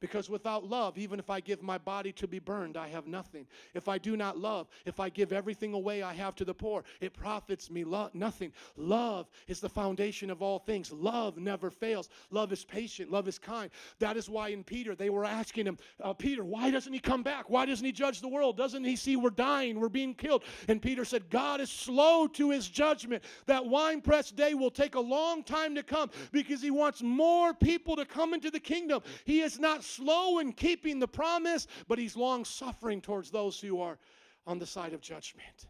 Because 0.00 0.28
without 0.28 0.68
love, 0.68 0.98
even 0.98 1.18
if 1.18 1.30
I 1.30 1.40
give 1.40 1.62
my 1.62 1.78
body 1.78 2.12
to 2.12 2.28
be 2.28 2.38
burned, 2.38 2.76
I 2.76 2.88
have 2.88 3.06
nothing. 3.06 3.46
If 3.72 3.88
I 3.88 3.96
do 3.96 4.16
not 4.16 4.38
love, 4.38 4.68
if 4.84 5.00
I 5.00 5.08
give 5.08 5.32
everything 5.32 5.72
away 5.72 6.02
I 6.02 6.12
have 6.12 6.34
to 6.36 6.44
the 6.44 6.52
poor, 6.52 6.84
it 7.00 7.14
profits 7.14 7.70
me 7.70 7.82
lo- 7.82 8.10
nothing. 8.12 8.52
Love 8.76 9.28
is 9.48 9.60
the 9.60 9.68
foundation 9.68 10.30
of 10.30 10.42
all 10.42 10.58
things. 10.58 10.92
Love 10.92 11.38
never 11.38 11.70
fails. 11.70 12.10
Love 12.30 12.52
is 12.52 12.64
patient. 12.64 13.10
Love 13.10 13.26
is 13.26 13.38
kind. 13.38 13.70
That 13.98 14.18
is 14.18 14.28
why 14.28 14.48
in 14.48 14.64
Peter, 14.64 14.94
they 14.94 15.08
were 15.08 15.24
asking 15.24 15.66
him, 15.66 15.78
uh, 16.02 16.12
Peter, 16.12 16.44
why 16.44 16.70
doesn't 16.70 16.92
he 16.92 16.98
come 16.98 17.22
back? 17.22 17.48
Why 17.48 17.64
doesn't 17.64 17.84
he 17.84 17.92
judge 17.92 18.20
the 18.20 18.28
world? 18.28 18.56
Doesn't 18.58 18.84
he 18.84 18.96
see 18.96 19.16
we're 19.16 19.30
dying? 19.30 19.80
We're 19.80 19.88
being 19.88 20.14
killed. 20.14 20.44
And 20.68 20.82
Peter 20.82 21.06
said, 21.06 21.30
God 21.30 21.60
is 21.60 21.70
slow 21.70 22.26
to 22.28 22.50
his 22.50 22.68
judgment. 22.68 23.22
That 23.46 23.64
winepress 23.64 24.30
day 24.30 24.52
will 24.52 24.70
take 24.70 24.94
a 24.94 25.00
long 25.00 25.42
time 25.42 25.74
to 25.74 25.82
come 25.82 26.10
because 26.32 26.60
he 26.60 26.70
wants 26.70 27.02
more 27.02 27.54
people 27.54 27.96
to 27.96 28.04
come 28.04 28.34
into 28.34 28.50
the 28.50 28.60
kingdom. 28.60 29.00
He 29.24 29.40
is 29.40 29.58
not 29.58 29.84
slow 29.86 30.38
in 30.38 30.52
keeping 30.52 30.98
the 30.98 31.08
promise, 31.08 31.66
but 31.88 31.98
he's 31.98 32.16
long 32.16 32.44
suffering 32.44 33.00
towards 33.00 33.30
those 33.30 33.60
who 33.60 33.80
are 33.80 33.98
on 34.46 34.58
the 34.58 34.66
side 34.66 34.92
of 34.92 35.00
judgment. 35.00 35.68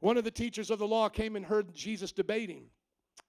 One 0.00 0.16
of 0.16 0.24
the 0.24 0.30
teachers 0.30 0.70
of 0.70 0.78
the 0.78 0.86
law 0.86 1.08
came 1.08 1.36
and 1.36 1.44
heard 1.44 1.74
Jesus 1.74 2.12
debating. 2.12 2.66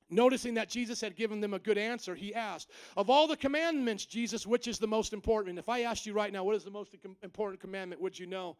Noticing 0.09 0.55
that 0.55 0.67
Jesus 0.67 0.99
had 0.99 1.15
given 1.15 1.39
them 1.39 1.53
a 1.53 1.59
good 1.59 1.77
answer, 1.77 2.15
he 2.15 2.35
asked, 2.35 2.69
Of 2.97 3.09
all 3.09 3.27
the 3.27 3.37
commandments, 3.37 4.05
Jesus, 4.05 4.45
which 4.45 4.67
is 4.67 4.77
the 4.77 4.87
most 4.87 5.13
important? 5.13 5.57
If 5.57 5.69
I 5.69 5.81
asked 5.81 6.05
you 6.05 6.13
right 6.13 6.33
now, 6.33 6.43
what 6.43 6.55
is 6.55 6.65
the 6.65 6.71
most 6.71 6.95
important 7.23 7.61
commandment, 7.61 8.01
would 8.01 8.19
you 8.19 8.25
know? 8.25 8.57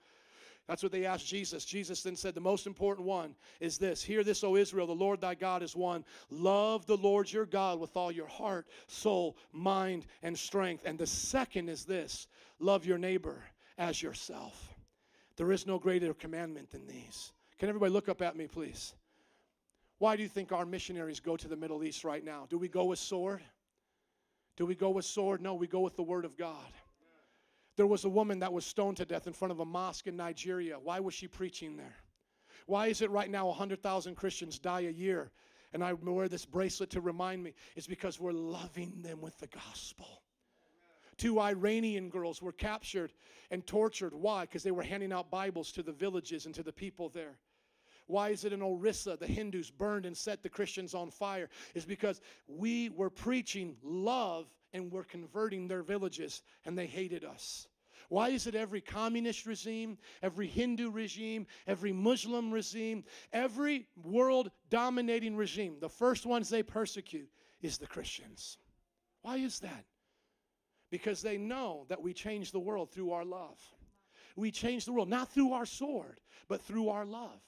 That's 0.67 0.83
what 0.83 0.91
they 0.91 1.05
asked 1.05 1.27
Jesus. 1.27 1.65
Jesus 1.65 2.03
then 2.03 2.15
said, 2.15 2.33
The 2.33 2.41
most 2.41 2.67
important 2.67 3.07
one 3.07 3.35
is 3.59 3.77
this 3.77 4.03
Hear 4.03 4.23
this, 4.23 4.43
O 4.43 4.55
Israel, 4.55 4.87
the 4.87 4.93
Lord 4.93 5.21
thy 5.21 5.35
God 5.35 5.63
is 5.63 5.75
one. 5.75 6.05
Love 6.29 6.85
the 6.85 6.97
Lord 6.97 7.31
your 7.31 7.45
God 7.45 7.79
with 7.79 7.97
all 7.97 8.11
your 8.11 8.27
heart, 8.27 8.67
soul, 8.87 9.37
mind, 9.51 10.05
and 10.23 10.37
strength. 10.37 10.83
And 10.85 10.97
the 10.97 11.07
second 11.07 11.69
is 11.69 11.85
this 11.85 12.27
love 12.59 12.85
your 12.85 12.97
neighbor 12.97 13.43
as 13.77 14.01
yourself. 14.01 14.73
There 15.37 15.51
is 15.51 15.65
no 15.65 15.79
greater 15.79 16.13
commandment 16.13 16.71
than 16.71 16.87
these. 16.87 17.31
Can 17.57 17.69
everybody 17.69 17.91
look 17.91 18.09
up 18.09 18.21
at 18.21 18.35
me, 18.35 18.47
please? 18.47 18.93
Why 19.97 20.15
do 20.15 20.23
you 20.23 20.29
think 20.29 20.51
our 20.51 20.65
missionaries 20.65 21.19
go 21.19 21.37
to 21.37 21.47
the 21.47 21.55
Middle 21.55 21.83
East 21.83 22.03
right 22.03 22.23
now? 22.23 22.47
Do 22.49 22.57
we 22.57 22.67
go 22.67 22.85
with 22.85 22.99
sword? 22.99 23.41
Do 24.57 24.65
we 24.65 24.75
go 24.75 24.89
with 24.89 25.05
sword? 25.05 25.41
No, 25.41 25.53
we 25.53 25.67
go 25.67 25.79
with 25.79 25.95
the 25.95 26.03
Word 26.03 26.25
of 26.25 26.37
God. 26.37 26.71
There 27.77 27.87
was 27.87 28.05
a 28.05 28.09
woman 28.09 28.39
that 28.39 28.53
was 28.53 28.65
stoned 28.65 28.97
to 28.97 29.05
death 29.05 29.27
in 29.27 29.33
front 29.33 29.51
of 29.51 29.59
a 29.59 29.65
mosque 29.65 30.07
in 30.07 30.17
Nigeria. 30.17 30.77
Why 30.77 30.99
was 30.99 31.13
she 31.13 31.27
preaching 31.27 31.77
there? 31.77 31.95
Why 32.67 32.87
is 32.87 33.01
it 33.01 33.09
right 33.11 33.29
now 33.29 33.47
100,000 33.47 34.15
Christians 34.15 34.59
die 34.59 34.81
a 34.81 34.91
year? 34.91 35.31
And 35.73 35.83
I 35.83 35.93
wear 35.93 36.27
this 36.27 36.45
bracelet 36.45 36.89
to 36.91 37.01
remind 37.01 37.41
me. 37.43 37.53
It's 37.75 37.87
because 37.87 38.19
we're 38.19 38.33
loving 38.33 39.01
them 39.01 39.21
with 39.21 39.37
the 39.39 39.47
gospel. 39.47 40.21
Two 41.17 41.39
Iranian 41.39 42.09
girls 42.09 42.41
were 42.41 42.51
captured 42.51 43.13
and 43.51 43.65
tortured. 43.65 44.13
Why? 44.13 44.41
Because 44.41 44.63
they 44.63 44.71
were 44.71 44.83
handing 44.83 45.13
out 45.13 45.31
Bibles 45.31 45.71
to 45.73 45.83
the 45.83 45.91
villages 45.91 46.45
and 46.45 46.55
to 46.55 46.63
the 46.63 46.73
people 46.73 47.09
there. 47.09 47.37
Why 48.07 48.29
is 48.29 48.43
it 48.43 48.51
in 48.51 48.61
Orissa 48.61 49.15
the 49.17 49.27
Hindus 49.27 49.71
burned 49.71 50.05
and 50.05 50.17
set 50.17 50.43
the 50.43 50.49
Christians 50.49 50.93
on 50.93 51.11
fire? 51.11 51.49
Is 51.73 51.85
because 51.85 52.19
we 52.47 52.89
were 52.89 53.09
preaching 53.09 53.77
love 53.81 54.47
and 54.73 54.91
we're 54.91 55.03
converting 55.03 55.67
their 55.67 55.83
villages 55.83 56.41
and 56.65 56.77
they 56.77 56.87
hated 56.87 57.23
us. 57.23 57.67
Why 58.09 58.29
is 58.29 58.45
it 58.45 58.55
every 58.55 58.81
communist 58.81 59.45
regime, 59.45 59.97
every 60.21 60.47
Hindu 60.47 60.91
regime, 60.91 61.47
every 61.65 61.93
Muslim 61.93 62.51
regime, 62.51 63.05
every 63.31 63.87
world 64.03 64.51
dominating 64.69 65.35
regime, 65.35 65.77
the 65.79 65.89
first 65.89 66.25
ones 66.25 66.49
they 66.49 66.63
persecute 66.63 67.29
is 67.61 67.77
the 67.77 67.87
Christians? 67.87 68.57
Why 69.21 69.37
is 69.37 69.59
that? 69.59 69.85
Because 70.89 71.21
they 71.21 71.37
know 71.37 71.85
that 71.87 72.01
we 72.01 72.13
change 72.13 72.51
the 72.51 72.59
world 72.59 72.91
through 72.91 73.11
our 73.11 73.23
love. 73.23 73.59
We 74.35 74.51
change 74.51 74.85
the 74.85 74.91
world 74.91 75.09
not 75.09 75.31
through 75.31 75.53
our 75.53 75.65
sword, 75.65 76.19
but 76.47 76.61
through 76.61 76.89
our 76.89 77.05
love. 77.05 77.39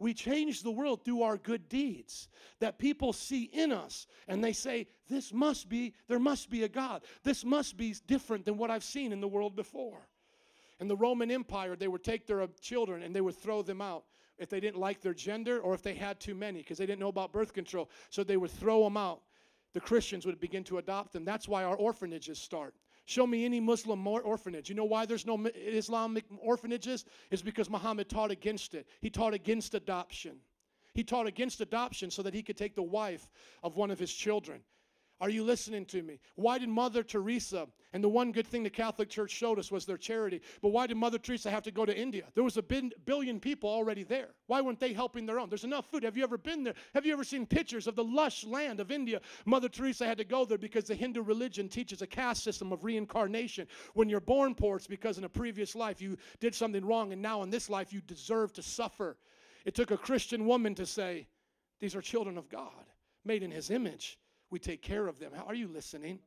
We 0.00 0.14
change 0.14 0.62
the 0.62 0.70
world 0.70 1.04
through 1.04 1.22
our 1.22 1.36
good 1.36 1.68
deeds 1.68 2.28
that 2.58 2.78
people 2.78 3.12
see 3.12 3.44
in 3.52 3.70
us 3.70 4.06
and 4.26 4.42
they 4.42 4.54
say, 4.54 4.88
This 5.08 5.30
must 5.30 5.68
be, 5.68 5.92
there 6.08 6.18
must 6.18 6.48
be 6.48 6.64
a 6.64 6.68
God. 6.68 7.02
This 7.22 7.44
must 7.44 7.76
be 7.76 7.94
different 8.06 8.46
than 8.46 8.56
what 8.56 8.70
I've 8.70 8.82
seen 8.82 9.12
in 9.12 9.20
the 9.20 9.28
world 9.28 9.54
before. 9.54 10.08
In 10.80 10.88
the 10.88 10.96
Roman 10.96 11.30
Empire, 11.30 11.76
they 11.76 11.86
would 11.86 12.02
take 12.02 12.26
their 12.26 12.46
children 12.62 13.02
and 13.02 13.14
they 13.14 13.20
would 13.20 13.36
throw 13.36 13.60
them 13.60 13.82
out 13.82 14.04
if 14.38 14.48
they 14.48 14.58
didn't 14.58 14.80
like 14.80 15.02
their 15.02 15.12
gender 15.12 15.60
or 15.60 15.74
if 15.74 15.82
they 15.82 15.94
had 15.94 16.18
too 16.18 16.34
many 16.34 16.60
because 16.60 16.78
they 16.78 16.86
didn't 16.86 17.00
know 17.00 17.08
about 17.08 17.30
birth 17.30 17.52
control. 17.52 17.90
So 18.08 18.24
they 18.24 18.38
would 18.38 18.50
throw 18.50 18.82
them 18.82 18.96
out. 18.96 19.20
The 19.74 19.80
Christians 19.80 20.24
would 20.24 20.40
begin 20.40 20.64
to 20.64 20.78
adopt 20.78 21.12
them. 21.12 21.26
That's 21.26 21.46
why 21.46 21.62
our 21.62 21.76
orphanages 21.76 22.38
start. 22.38 22.74
Show 23.06 23.26
me 23.26 23.44
any 23.44 23.60
Muslim 23.60 24.06
orphanage. 24.06 24.68
You 24.68 24.74
know 24.74 24.84
why 24.84 25.06
there's 25.06 25.26
no 25.26 25.36
Islamic 25.54 26.24
orphanages? 26.38 27.04
Is 27.30 27.42
because 27.42 27.68
Muhammad 27.68 28.08
taught 28.08 28.30
against 28.30 28.74
it. 28.74 28.86
He 29.00 29.10
taught 29.10 29.34
against 29.34 29.74
adoption. 29.74 30.36
He 30.94 31.04
taught 31.04 31.26
against 31.26 31.60
adoption 31.60 32.10
so 32.10 32.22
that 32.22 32.34
he 32.34 32.42
could 32.42 32.56
take 32.56 32.74
the 32.74 32.82
wife 32.82 33.28
of 33.62 33.76
one 33.76 33.90
of 33.90 33.98
his 33.98 34.12
children. 34.12 34.62
Are 35.20 35.28
you 35.28 35.44
listening 35.44 35.84
to 35.86 36.02
me? 36.02 36.18
Why 36.36 36.58
did 36.58 36.68
Mother 36.68 37.02
Teresa, 37.02 37.68
and 37.92 38.04
the 38.04 38.08
one 38.08 38.30
good 38.30 38.46
thing 38.46 38.62
the 38.62 38.70
Catholic 38.70 39.08
Church 39.08 39.30
showed 39.30 39.58
us 39.58 39.72
was 39.72 39.84
their 39.84 39.96
charity, 39.96 40.40
but 40.62 40.68
why 40.68 40.86
did 40.86 40.96
Mother 40.96 41.18
Teresa 41.18 41.50
have 41.50 41.64
to 41.64 41.72
go 41.72 41.84
to 41.84 41.96
India? 41.96 42.24
There 42.34 42.44
was 42.44 42.56
a 42.56 42.62
billion 42.62 43.40
people 43.40 43.68
already 43.68 44.04
there. 44.04 44.28
Why 44.46 44.60
weren't 44.60 44.78
they 44.78 44.92
helping 44.92 45.26
their 45.26 45.40
own? 45.40 45.48
There's 45.48 45.64
enough 45.64 45.90
food. 45.90 46.04
Have 46.04 46.16
you 46.16 46.22
ever 46.22 46.38
been 46.38 46.62
there? 46.62 46.74
Have 46.94 47.04
you 47.04 47.12
ever 47.12 47.24
seen 47.24 47.46
pictures 47.46 47.86
of 47.86 47.96
the 47.96 48.04
lush 48.04 48.44
land 48.44 48.78
of 48.78 48.92
India? 48.92 49.20
Mother 49.44 49.68
Teresa 49.68 50.06
had 50.06 50.18
to 50.18 50.24
go 50.24 50.44
there 50.44 50.58
because 50.58 50.84
the 50.84 50.94
Hindu 50.94 51.22
religion 51.22 51.68
teaches 51.68 52.00
a 52.00 52.06
caste 52.06 52.44
system 52.44 52.72
of 52.72 52.84
reincarnation. 52.84 53.66
When 53.94 54.08
you're 54.08 54.20
born 54.20 54.54
poor, 54.54 54.76
it's 54.76 54.86
because 54.86 55.18
in 55.18 55.24
a 55.24 55.28
previous 55.28 55.74
life 55.74 56.00
you 56.00 56.16
did 56.38 56.54
something 56.54 56.84
wrong, 56.84 57.12
and 57.12 57.20
now 57.20 57.42
in 57.42 57.50
this 57.50 57.68
life 57.68 57.92
you 57.92 58.00
deserve 58.02 58.52
to 58.52 58.62
suffer. 58.62 59.16
It 59.64 59.74
took 59.74 59.90
a 59.90 59.96
Christian 59.96 60.46
woman 60.46 60.74
to 60.76 60.86
say, 60.86 61.26
These 61.80 61.96
are 61.96 62.02
children 62.02 62.38
of 62.38 62.48
God, 62.48 62.86
made 63.24 63.42
in 63.42 63.50
His 63.50 63.70
image 63.70 64.18
we 64.50 64.58
take 64.58 64.82
care 64.82 65.06
of 65.06 65.18
them. 65.18 65.32
How 65.34 65.44
are 65.44 65.54
you 65.54 65.68
listening? 65.68 66.18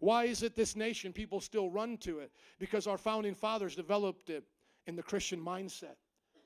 Why 0.00 0.24
is 0.24 0.42
it 0.42 0.54
this 0.54 0.76
nation 0.76 1.12
people 1.12 1.40
still 1.40 1.70
run 1.70 1.96
to 1.98 2.18
it? 2.18 2.32
Because 2.58 2.86
our 2.86 2.98
founding 2.98 3.34
fathers 3.34 3.76
developed 3.76 4.30
it 4.30 4.44
in 4.86 4.96
the 4.96 5.02
Christian 5.02 5.40
mindset. 5.40 5.96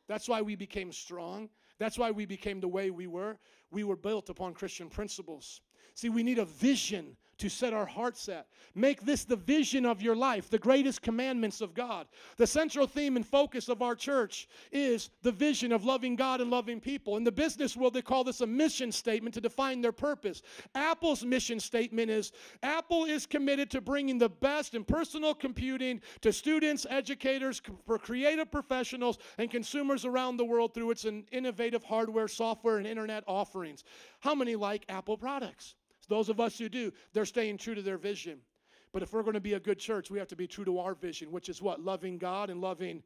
That's 0.07 0.29
why 0.29 0.43
we 0.43 0.55
became 0.57 0.93
strong. 0.93 1.49
That's 1.79 1.99
why 1.99 2.11
we 2.11 2.25
became 2.25 2.61
the 2.61 2.69
way 2.69 2.91
we 2.91 3.07
were. 3.07 3.39
We 3.71 3.85
were 3.85 3.97
built 3.97 4.31
upon 4.31 4.55
Christian 4.55 4.89
principles. 4.89 5.61
See, 5.95 6.09
we 6.09 6.23
need 6.23 6.39
a 6.39 6.45
vision 6.45 7.17
to 7.39 7.49
set 7.49 7.73
our 7.73 7.87
hearts 7.87 8.29
at. 8.29 8.47
Make 8.75 9.03
this 9.03 9.25
the 9.25 9.37
vision 9.37 9.87
of 9.87 10.03
your 10.03 10.17
life, 10.17 10.51
the 10.51 10.59
greatest 10.59 11.03
commandments 11.03 11.61
of 11.61 11.75
God. 11.75 12.07
The 12.37 12.47
central 12.47 12.87
theme 12.87 13.17
and 13.17 13.27
focus 13.27 13.69
of 13.69 13.83
our 13.83 13.95
church 13.95 14.49
is 14.73 15.11
the 15.23 15.33
vision 15.33 15.73
of 15.73 15.85
loving 15.85 16.17
God 16.17 16.41
and 16.41 16.51
loving 16.51 16.81
people. 16.81 17.17
In 17.17 17.25
the 17.25 17.33
business 17.33 17.77
world, 17.77 17.95
they 17.95 18.03
call 18.03 18.25
this 18.25 18.41
a 18.41 18.47
mission 18.47 18.93
statement 18.93 19.35
to 19.35 19.41
define 19.41 19.81
their 19.81 19.93
purpose. 19.93 20.43
Apple's 20.75 21.25
mission 21.25 21.61
statement 21.61 22.11
is 22.11 22.33
Apple 22.63 23.05
is 23.05 23.27
committed 23.27 23.71
to 23.71 23.81
bringing 23.81 24.19
the 24.19 24.29
best 24.29 24.75
in 24.75 24.85
personal 24.85 25.35
computing 25.35 26.01
to 26.21 26.33
students, 26.33 26.87
educators, 26.91 27.63
for 27.87 27.99
creative 27.99 28.51
professionals, 28.51 29.19
and 29.39 29.51
consumers 29.51 30.05
around 30.05 30.37
the 30.37 30.45
world 30.45 30.75
through 30.75 30.91
its 30.91 31.07
innovative 31.33 31.85
hardware, 31.85 32.29
software, 32.29 32.79
and 32.79 32.87
internet 32.87 33.25
offerings. 33.27 33.85
How 34.21 34.35
many 34.35 34.57
like 34.57 34.85
Apple 34.89 35.17
products? 35.17 35.75
Those 36.09 36.29
of 36.29 36.41
us 36.41 36.59
who 36.59 36.69
do, 36.69 36.93
they're 37.13 37.25
staying 37.25 37.59
true 37.59 37.75
to 37.75 37.83
their 37.83 37.99
vision. 37.99 38.41
But 38.93 39.03
if 39.03 39.13
we're 39.13 39.23
going 39.23 39.35
to 39.35 39.41
be 39.41 39.55
a 39.55 39.61
good 39.61 39.79
church, 39.79 40.11
we 40.11 40.19
have 40.19 40.29
to 40.29 40.37
be 40.37 40.47
true 40.47 40.65
to 40.65 40.79
our 40.79 40.95
vision, 40.95 41.31
which 41.31 41.49
is 41.49 41.61
what? 41.61 41.81
Loving 41.85 42.19
God 42.19 42.51
and 42.51 42.61
loving. 42.61 43.03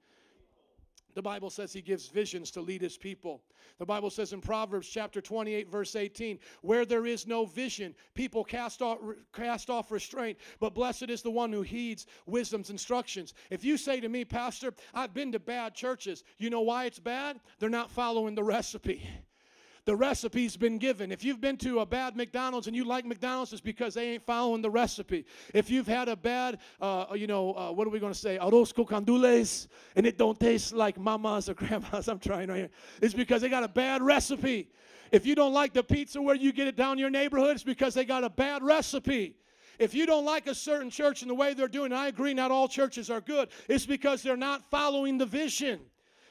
The 1.14 1.22
Bible 1.22 1.50
says 1.50 1.72
he 1.72 1.82
gives 1.82 2.08
visions 2.08 2.50
to 2.52 2.60
lead 2.60 2.80
his 2.80 2.96
people. 2.96 3.42
The 3.78 3.84
Bible 3.84 4.08
says 4.08 4.32
in 4.32 4.40
Proverbs 4.40 4.88
chapter 4.88 5.20
28, 5.20 5.68
verse 5.68 5.94
18, 5.94 6.38
where 6.62 6.86
there 6.86 7.04
is 7.04 7.26
no 7.26 7.44
vision, 7.44 7.94
people 8.14 8.44
cast 8.44 8.80
off, 8.80 8.98
cast 9.34 9.68
off 9.68 9.90
restraint, 9.90 10.38
but 10.58 10.74
blessed 10.74 11.10
is 11.10 11.20
the 11.20 11.30
one 11.30 11.52
who 11.52 11.62
heeds 11.62 12.06
wisdom's 12.26 12.70
instructions. 12.70 13.34
If 13.50 13.62
you 13.64 13.76
say 13.76 14.00
to 14.00 14.08
me, 14.08 14.24
Pastor, 14.24 14.72
I've 14.94 15.12
been 15.12 15.32
to 15.32 15.38
bad 15.38 15.74
churches, 15.74 16.24
you 16.38 16.48
know 16.48 16.62
why 16.62 16.86
it's 16.86 16.98
bad? 16.98 17.40
They're 17.58 17.68
not 17.68 17.90
following 17.90 18.34
the 18.34 18.44
recipe. 18.44 19.06
The 19.84 19.96
recipe's 19.96 20.56
been 20.56 20.78
given. 20.78 21.10
If 21.10 21.24
you've 21.24 21.40
been 21.40 21.56
to 21.59 21.80
a 21.80 21.86
bad 21.86 22.16
McDonald's 22.16 22.68
and 22.68 22.76
you 22.76 22.84
like 22.84 23.04
McDonald's, 23.04 23.52
it's 23.52 23.60
because 23.60 23.94
they 23.94 24.10
ain't 24.10 24.22
following 24.22 24.62
the 24.62 24.70
recipe. 24.70 25.24
If 25.52 25.70
you've 25.70 25.88
had 25.88 26.09
a 26.09 26.14
bad, 26.14 26.59
uh, 26.80 27.06
you 27.16 27.26
know, 27.26 27.52
uh, 27.54 27.72
what 27.72 27.88
are 27.88 27.90
we 27.90 27.98
going 27.98 28.12
to 28.12 28.18
say, 28.18 28.38
arroz 28.40 28.72
con 28.72 28.86
gandules, 28.86 29.66
and 29.96 30.06
it 30.06 30.18
don't 30.18 30.38
taste 30.38 30.72
like 30.72 31.00
mama's 31.00 31.48
or 31.48 31.54
grandma's, 31.62 32.06
I'm 32.06 32.20
trying 32.20 32.48
right 32.48 32.59
here, 32.59 32.70
it's 33.00 33.14
because 33.14 33.42
they 33.42 33.48
got 33.48 33.64
a 33.64 33.68
bad 33.68 34.02
recipe. 34.02 34.68
If 35.10 35.26
you 35.26 35.34
don't 35.34 35.52
like 35.52 35.72
the 35.72 35.82
pizza 35.82 36.22
where 36.22 36.36
you 36.36 36.52
get 36.52 36.68
it 36.68 36.76
down 36.76 36.98
your 36.98 37.10
neighborhood, 37.10 37.50
it's 37.50 37.64
because 37.64 37.92
they 37.92 38.04
got 38.04 38.22
a 38.22 38.30
bad 38.30 38.62
recipe. 38.62 39.36
If 39.80 39.94
you 39.94 40.06
don't 40.06 40.24
like 40.24 40.46
a 40.46 40.54
certain 40.54 40.90
church 40.90 41.22
and 41.22 41.30
the 41.30 41.34
way 41.34 41.54
they're 41.54 41.66
doing, 41.66 41.92
I 41.92 42.06
agree, 42.06 42.34
not 42.34 42.52
all 42.52 42.68
churches 42.68 43.10
are 43.10 43.20
good, 43.20 43.48
it's 43.68 43.84
because 43.84 44.22
they're 44.22 44.36
not 44.36 44.70
following 44.70 45.18
the 45.18 45.26
vision. 45.26 45.80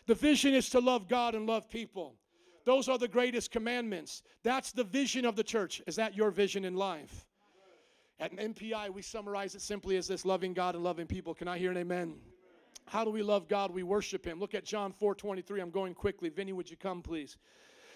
The 0.07 0.15
vision 0.15 0.53
is 0.53 0.69
to 0.69 0.80
love 0.80 1.10
God 1.10 1.36
and 1.36 1.45
love 1.45 1.69
people. 1.69 2.15
Those 2.66 2.88
are 2.90 2.98
the 2.98 3.08
greatest 3.08 3.52
commandments. 3.52 4.24
That's 4.44 4.72
the 4.72 4.84
vision 4.84 5.26
of 5.26 5.36
the 5.36 5.44
church. 5.44 5.82
Is 5.88 5.96
that 5.96 6.16
your 6.16 6.32
vision 6.32 6.66
in 6.66 6.76
life? 6.76 7.26
At 8.20 8.36
MPI, 8.36 8.92
we 8.92 9.02
summarize 9.02 9.56
it 9.56 9.62
simply 9.62 9.98
as 9.98 10.08
this 10.08 10.26
loving 10.26 10.54
God 10.54 10.76
and 10.76 10.84
loving 10.84 11.08
people. 11.08 11.34
Can 11.34 11.48
I 11.48 11.58
hear 11.58 11.72
an 11.72 11.78
amen? 11.78 12.16
How 12.86 13.04
do 13.04 13.10
we 13.10 13.24
love 13.24 13.48
God? 13.48 13.72
We 13.72 13.84
worship 13.84 14.26
Him. 14.26 14.40
Look 14.40 14.54
at 14.54 14.64
John 14.64 14.92
4 14.92 15.16
23. 15.16 15.60
I'm 15.60 15.72
going 15.72 15.96
quickly. 15.96 16.30
Vinny, 16.30 16.54
would 16.54 16.70
you 16.70 16.78
come, 16.78 17.02
please? 17.02 17.38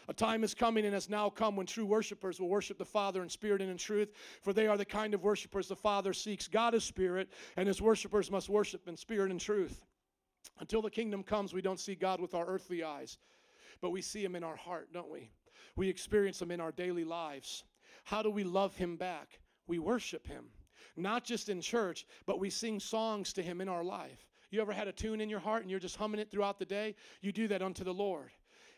A 0.07 0.13
time 0.13 0.43
is 0.43 0.53
coming 0.53 0.85
and 0.85 0.93
has 0.93 1.09
now 1.09 1.29
come 1.29 1.55
when 1.55 1.65
true 1.65 1.85
worshipers 1.85 2.39
will 2.39 2.49
worship 2.49 2.77
the 2.77 2.85
Father 2.85 3.23
in 3.23 3.29
spirit 3.29 3.61
and 3.61 3.71
in 3.71 3.77
truth, 3.77 4.13
for 4.41 4.53
they 4.53 4.67
are 4.67 4.77
the 4.77 4.85
kind 4.85 5.13
of 5.13 5.23
worshipers 5.23 5.67
the 5.67 5.75
Father 5.75 6.13
seeks. 6.13 6.47
God 6.47 6.75
is 6.75 6.83
spirit, 6.83 7.29
and 7.57 7.67
his 7.67 7.81
worshipers 7.81 8.29
must 8.29 8.47
worship 8.47 8.87
in 8.87 8.97
spirit 8.97 9.31
and 9.31 9.39
truth. 9.39 9.81
Until 10.59 10.81
the 10.81 10.91
kingdom 10.91 11.23
comes, 11.23 11.53
we 11.53 11.61
don't 11.61 11.79
see 11.79 11.95
God 11.95 12.21
with 12.21 12.35
our 12.35 12.45
earthly 12.45 12.83
eyes 12.83 13.17
but 13.81 13.91
we 13.91 14.01
see 14.01 14.23
him 14.23 14.35
in 14.35 14.43
our 14.43 14.55
heart, 14.55 14.89
don't 14.93 15.11
we? 15.11 15.31
We 15.75 15.89
experience 15.89 16.41
him 16.41 16.51
in 16.51 16.61
our 16.61 16.71
daily 16.71 17.03
lives. 17.03 17.63
How 18.03 18.21
do 18.21 18.29
we 18.29 18.43
love 18.43 18.75
him 18.75 18.95
back? 18.97 19.39
We 19.67 19.79
worship 19.79 20.27
him. 20.27 20.45
not 20.95 21.23
just 21.23 21.49
in 21.49 21.61
church, 21.61 22.05
but 22.25 22.39
we 22.39 22.49
sing 22.49 22.79
songs 22.79 23.33
to 23.33 23.43
Him 23.43 23.61
in 23.61 23.67
our 23.67 23.83
life. 23.83 24.27
You 24.51 24.61
ever 24.61 24.71
had 24.71 24.87
a 24.87 24.91
tune 24.91 25.19
in 25.19 25.29
your 25.29 25.39
heart 25.39 25.61
and 25.61 25.71
you're 25.71 25.79
just 25.79 25.97
humming 25.97 26.19
it 26.19 26.31
throughout 26.31 26.59
the 26.59 26.65
day? 26.65 26.95
You 27.21 27.31
do 27.31 27.47
that 27.49 27.61
unto 27.61 27.83
the 27.83 27.93
Lord. 27.93 28.31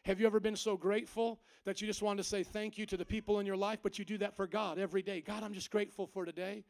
Have 0.05 0.19
you 0.19 0.25
ever 0.25 0.39
been 0.39 0.55
so 0.55 0.77
grateful 0.77 1.39
that 1.65 1.81
you 1.81 1.87
just 1.87 2.01
wanted 2.01 2.23
to 2.23 2.29
say 2.29 2.41
thank 2.41 2.77
you 2.77 2.85
to 2.85 2.97
the 2.97 3.05
people 3.05 3.39
in 3.39 3.45
your 3.45 3.57
life, 3.57 3.79
but 3.83 3.99
you 3.99 4.05
do 4.05 4.17
that 4.19 4.35
for 4.35 4.47
God 4.47 4.79
every 4.79 5.01
day? 5.01 5.21
God, 5.21 5.43
I'm 5.43 5.53
just 5.53 5.69
grateful 5.69 6.07
for 6.07 6.25
today. 6.25 6.63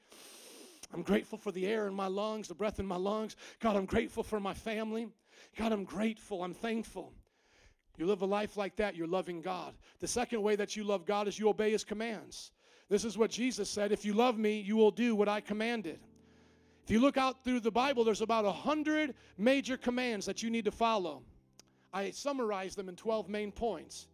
I'm 0.94 1.04
grateful 1.04 1.38
for 1.38 1.52
the 1.52 1.68
air 1.68 1.88
in 1.88 1.94
my 1.94 2.08
lungs, 2.08 2.48
the 2.48 2.56
breath 2.56 2.80
in 2.80 2.86
my 2.86 2.96
lungs. 2.96 3.36
God, 3.60 3.76
I'm 3.76 3.86
grateful 3.86 4.24
for 4.24 4.40
my 4.40 4.54
family. 4.54 5.08
God, 5.56 5.72
I'm 5.72 5.84
grateful. 5.84 6.44
I'm 6.44 6.54
thankful. 6.54 7.14
You 7.98 8.06
live 8.06 8.22
a 8.22 8.26
life 8.26 8.58
like 8.58 8.76
that, 8.76 8.96
you're 8.96 9.08
loving 9.08 9.42
God. 9.42 9.74
The 10.00 10.08
second 10.08 10.42
way 10.44 10.56
that 10.56 10.76
you 10.76 10.84
love 10.84 11.06
God 11.06 11.28
is 11.28 11.40
you 11.40 11.50
obey 11.50 11.72
His 11.72 11.84
commands. 11.84 12.52
This 12.90 13.04
is 13.04 13.18
what 13.18 13.32
Jesus 13.32 13.70
said 13.70 13.92
If 13.92 14.06
you 14.06 14.14
love 14.14 14.38
me, 14.38 14.60
you 14.60 14.78
will 14.78 14.92
do 14.92 15.16
what 15.16 15.28
I 15.28 15.42
commanded. 15.42 16.00
If 16.86 16.92
you 16.92 17.02
look 17.02 17.18
out 17.18 17.44
through 17.44 17.60
the 17.60 17.72
Bible, 17.72 18.06
there's 18.06 18.22
about 18.22 18.46
a 18.46 18.52
hundred 18.52 19.14
major 19.38 19.76
commands 19.76 20.26
that 20.26 20.42
you 20.42 20.50
need 20.50 20.66
to 20.66 20.72
follow. 20.72 21.22
I 21.94 22.12
summarize 22.12 22.76
them 22.76 22.88
in 22.88 22.96
12 22.96 23.28
main 23.28 23.52
points. 23.52 24.08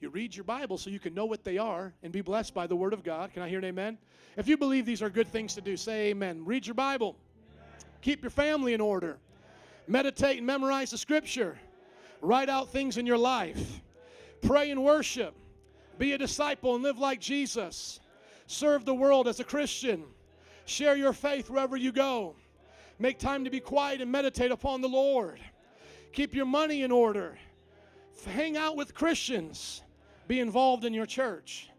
You 0.00 0.08
read 0.08 0.34
your 0.34 0.44
Bible 0.44 0.76
so 0.76 0.90
you 0.90 0.98
can 0.98 1.14
know 1.14 1.24
what 1.24 1.44
they 1.44 1.56
are 1.56 1.94
and 2.02 2.12
be 2.12 2.22
blessed 2.22 2.52
by 2.52 2.66
the 2.66 2.74
Word 2.74 2.92
of 2.92 3.04
God. 3.04 3.32
Can 3.32 3.42
I 3.42 3.48
hear 3.48 3.58
an 3.58 3.64
amen? 3.64 3.98
If 4.36 4.48
you 4.48 4.56
believe 4.56 4.86
these 4.86 5.02
are 5.02 5.10
good 5.10 5.28
things 5.28 5.54
to 5.54 5.60
do, 5.60 5.76
say 5.76 6.08
amen. 6.08 6.44
Read 6.44 6.66
your 6.66 6.74
Bible. 6.74 7.16
Keep 8.02 8.22
your 8.22 8.30
family 8.30 8.74
in 8.74 8.80
order. 8.80 9.18
Meditate 9.86 10.38
and 10.38 10.46
memorize 10.46 10.90
the 10.90 10.98
Scripture. 10.98 11.58
Write 12.20 12.48
out 12.48 12.70
things 12.70 12.96
in 12.96 13.06
your 13.06 13.18
life. 13.18 13.80
Pray 14.42 14.70
and 14.70 14.82
worship. 14.84 15.34
Be 15.98 16.12
a 16.12 16.18
disciple 16.18 16.74
and 16.74 16.82
live 16.82 16.98
like 16.98 17.20
Jesus. 17.20 18.00
Serve 18.46 18.84
the 18.84 18.94
world 18.94 19.28
as 19.28 19.40
a 19.40 19.44
Christian. 19.44 20.04
Share 20.66 20.96
your 20.96 21.12
faith 21.12 21.48
wherever 21.48 21.76
you 21.76 21.92
go. 21.92 22.34
Make 22.98 23.18
time 23.18 23.44
to 23.44 23.50
be 23.50 23.60
quiet 23.60 24.00
and 24.00 24.10
meditate 24.10 24.50
upon 24.50 24.80
the 24.80 24.88
Lord. 24.88 25.40
Keep 26.12 26.34
your 26.34 26.46
money 26.46 26.82
in 26.82 26.90
order. 26.90 27.38
Hang 28.24 28.56
out 28.56 28.76
with 28.76 28.94
Christians. 28.94 29.82
Be 30.28 30.40
involved 30.40 30.84
in 30.84 30.94
your 30.94 31.06
church. 31.06 31.70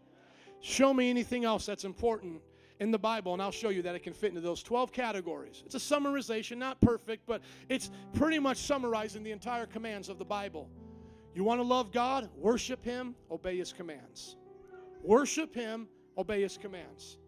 Show 0.60 0.94
me 0.94 1.10
anything 1.10 1.44
else 1.44 1.66
that's 1.66 1.84
important 1.84 2.40
in 2.80 2.90
the 2.90 2.98
Bible, 2.98 3.32
and 3.32 3.42
I'll 3.42 3.50
show 3.50 3.70
you 3.70 3.82
that 3.82 3.94
it 3.94 4.00
can 4.00 4.12
fit 4.12 4.28
into 4.28 4.40
those 4.40 4.62
12 4.62 4.92
categories. 4.92 5.62
It's 5.66 5.74
a 5.74 5.78
summarization, 5.78 6.58
not 6.58 6.80
perfect, 6.80 7.26
but 7.26 7.42
it's 7.68 7.90
pretty 8.12 8.38
much 8.38 8.58
summarizing 8.58 9.22
the 9.22 9.32
entire 9.32 9.66
commands 9.66 10.08
of 10.08 10.18
the 10.18 10.24
Bible. 10.24 10.68
You 11.34 11.44
want 11.44 11.60
to 11.60 11.64
love 11.66 11.92
God? 11.92 12.28
Worship 12.36 12.84
Him, 12.84 13.14
obey 13.30 13.58
His 13.58 13.72
commands. 13.72 14.36
Worship 15.02 15.54
Him, 15.54 15.88
obey 16.16 16.42
His 16.42 16.56
commands. 16.56 17.18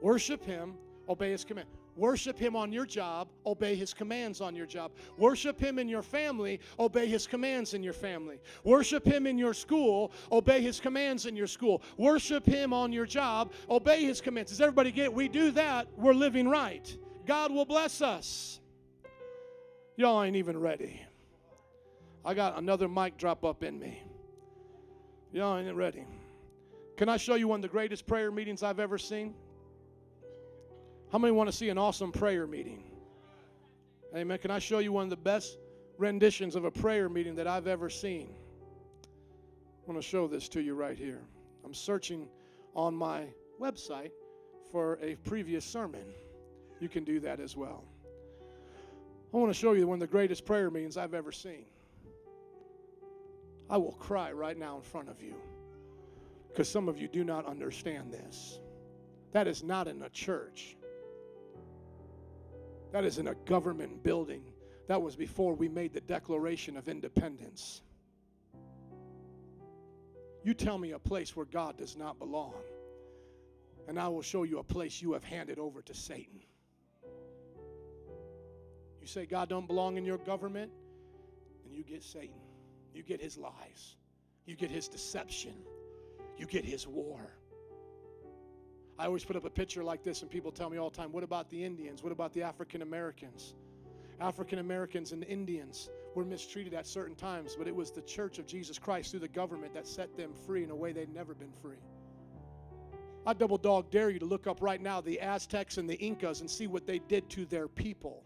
Worship 0.00 0.44
Him, 0.44 0.74
obey 1.08 1.30
His 1.30 1.44
command. 1.44 1.68
Worship 1.98 2.38
Him 2.38 2.54
on 2.54 2.72
your 2.72 2.86
job, 2.86 3.26
obey 3.44 3.74
His 3.74 3.92
commands 3.92 4.40
on 4.40 4.54
your 4.54 4.66
job. 4.66 4.92
Worship 5.16 5.58
Him 5.58 5.80
in 5.80 5.88
your 5.88 6.02
family, 6.02 6.60
obey 6.78 7.08
His 7.08 7.26
commands 7.26 7.74
in 7.74 7.82
your 7.82 7.92
family. 7.92 8.38
Worship 8.62 9.04
Him 9.04 9.26
in 9.26 9.36
your 9.36 9.52
school, 9.52 10.12
obey 10.30 10.62
His 10.62 10.78
commands 10.78 11.26
in 11.26 11.34
your 11.34 11.48
school. 11.48 11.82
Worship 11.96 12.46
Him 12.46 12.72
on 12.72 12.92
your 12.92 13.04
job, 13.04 13.50
obey 13.68 14.04
His 14.04 14.20
commands. 14.20 14.52
Does 14.52 14.60
everybody 14.60 14.92
get 14.92 15.06
it? 15.06 15.12
We 15.12 15.26
do 15.26 15.50
that, 15.50 15.88
we're 15.96 16.14
living 16.14 16.48
right. 16.48 16.96
God 17.26 17.52
will 17.52 17.64
bless 17.64 18.00
us. 18.00 18.60
Y'all 19.96 20.22
ain't 20.22 20.36
even 20.36 20.56
ready. 20.56 21.02
I 22.24 22.32
got 22.32 22.58
another 22.58 22.86
mic 22.86 23.16
drop 23.16 23.44
up 23.44 23.64
in 23.64 23.76
me. 23.76 24.00
Y'all 25.32 25.58
ain't 25.58 25.74
ready. 25.74 26.06
Can 26.96 27.08
I 27.08 27.16
show 27.16 27.34
you 27.34 27.48
one 27.48 27.58
of 27.58 27.62
the 27.62 27.68
greatest 27.68 28.06
prayer 28.06 28.30
meetings 28.30 28.62
I've 28.62 28.78
ever 28.78 28.98
seen? 28.98 29.34
How 31.10 31.16
many 31.18 31.32
want 31.32 31.48
to 31.48 31.56
see 31.56 31.70
an 31.70 31.78
awesome 31.78 32.12
prayer 32.12 32.46
meeting? 32.46 32.82
Amen. 34.14 34.38
Can 34.38 34.50
I 34.50 34.58
show 34.58 34.78
you 34.78 34.92
one 34.92 35.04
of 35.04 35.10
the 35.10 35.16
best 35.16 35.58
renditions 35.96 36.54
of 36.54 36.64
a 36.64 36.70
prayer 36.70 37.08
meeting 37.08 37.34
that 37.36 37.46
I've 37.46 37.66
ever 37.66 37.88
seen? 37.88 38.34
I 39.02 39.90
want 39.90 40.00
to 40.00 40.06
show 40.06 40.26
this 40.26 40.50
to 40.50 40.60
you 40.60 40.74
right 40.74 40.98
here. 40.98 41.22
I'm 41.64 41.72
searching 41.72 42.28
on 42.74 42.94
my 42.94 43.24
website 43.58 44.10
for 44.70 44.98
a 45.02 45.16
previous 45.24 45.64
sermon. 45.64 46.04
You 46.78 46.90
can 46.90 47.04
do 47.04 47.20
that 47.20 47.40
as 47.40 47.56
well. 47.56 47.84
I 49.32 49.36
want 49.38 49.50
to 49.50 49.58
show 49.58 49.72
you 49.72 49.86
one 49.86 49.96
of 49.96 50.00
the 50.00 50.06
greatest 50.06 50.44
prayer 50.44 50.70
meetings 50.70 50.96
I've 50.96 51.14
ever 51.14 51.32
seen. 51.32 51.64
I 53.70 53.78
will 53.78 53.92
cry 53.92 54.32
right 54.32 54.58
now 54.58 54.76
in 54.76 54.82
front 54.82 55.08
of 55.08 55.22
you 55.22 55.34
because 56.48 56.68
some 56.68 56.88
of 56.88 56.98
you 56.98 57.08
do 57.08 57.24
not 57.24 57.46
understand 57.46 58.12
this. 58.12 58.60
That 59.32 59.46
is 59.46 59.62
not 59.62 59.88
in 59.88 60.02
a 60.02 60.08
church. 60.10 60.77
That 62.92 63.04
is 63.04 63.18
in 63.18 63.28
a 63.28 63.34
government 63.34 64.02
building. 64.02 64.42
That 64.86 65.02
was 65.02 65.16
before 65.16 65.54
we 65.54 65.68
made 65.68 65.92
the 65.92 66.00
Declaration 66.00 66.76
of 66.76 66.88
Independence. 66.88 67.82
You 70.42 70.54
tell 70.54 70.78
me 70.78 70.92
a 70.92 70.98
place 70.98 71.36
where 71.36 71.44
God 71.44 71.76
does 71.76 71.96
not 71.96 72.18
belong, 72.18 72.54
and 73.86 73.98
I 73.98 74.08
will 74.08 74.22
show 74.22 74.44
you 74.44 74.58
a 74.58 74.64
place 74.64 75.02
you 75.02 75.12
have 75.12 75.24
handed 75.24 75.58
over 75.58 75.82
to 75.82 75.94
Satan. 75.94 76.40
You 79.02 79.06
say 79.06 79.26
God 79.26 79.48
don't 79.50 79.66
belong 79.66 79.98
in 79.98 80.06
your 80.06 80.18
government, 80.18 80.72
and 81.64 81.74
you 81.74 81.82
get 81.82 82.02
Satan. 82.02 82.40
You 82.94 83.02
get 83.02 83.20
his 83.20 83.36
lies. 83.36 83.96
You 84.46 84.56
get 84.56 84.70
his 84.70 84.88
deception. 84.88 85.54
You 86.38 86.46
get 86.46 86.64
his 86.64 86.86
war. 86.86 87.37
I 88.98 89.06
always 89.06 89.24
put 89.24 89.36
up 89.36 89.44
a 89.44 89.50
picture 89.50 89.84
like 89.84 90.02
this, 90.02 90.22
and 90.22 90.30
people 90.30 90.50
tell 90.50 90.68
me 90.68 90.76
all 90.76 90.90
the 90.90 90.96
time, 90.96 91.12
what 91.12 91.22
about 91.22 91.48
the 91.50 91.64
Indians? 91.64 92.02
What 92.02 92.10
about 92.10 92.32
the 92.32 92.42
African 92.42 92.82
Americans? 92.82 93.54
African 94.20 94.58
Americans 94.58 95.12
and 95.12 95.22
Indians 95.22 95.88
were 96.16 96.24
mistreated 96.24 96.74
at 96.74 96.84
certain 96.84 97.14
times, 97.14 97.54
but 97.56 97.68
it 97.68 97.74
was 97.74 97.92
the 97.92 98.02
church 98.02 98.40
of 98.40 98.46
Jesus 98.46 98.76
Christ 98.76 99.12
through 99.12 99.20
the 99.20 99.28
government 99.28 99.72
that 99.74 99.86
set 99.86 100.16
them 100.16 100.32
free 100.46 100.64
in 100.64 100.70
a 100.70 100.74
way 100.74 100.90
they'd 100.90 101.14
never 101.14 101.32
been 101.34 101.52
free. 101.62 101.76
I 103.24 103.34
double 103.34 103.58
dog 103.58 103.90
dare 103.90 104.10
you 104.10 104.18
to 104.18 104.24
look 104.24 104.48
up 104.48 104.60
right 104.60 104.80
now 104.80 105.00
the 105.00 105.20
Aztecs 105.20 105.78
and 105.78 105.88
the 105.88 105.96
Incas 105.96 106.40
and 106.40 106.50
see 106.50 106.66
what 106.66 106.86
they 106.86 106.98
did 106.98 107.28
to 107.30 107.44
their 107.44 107.68
people. 107.68 108.24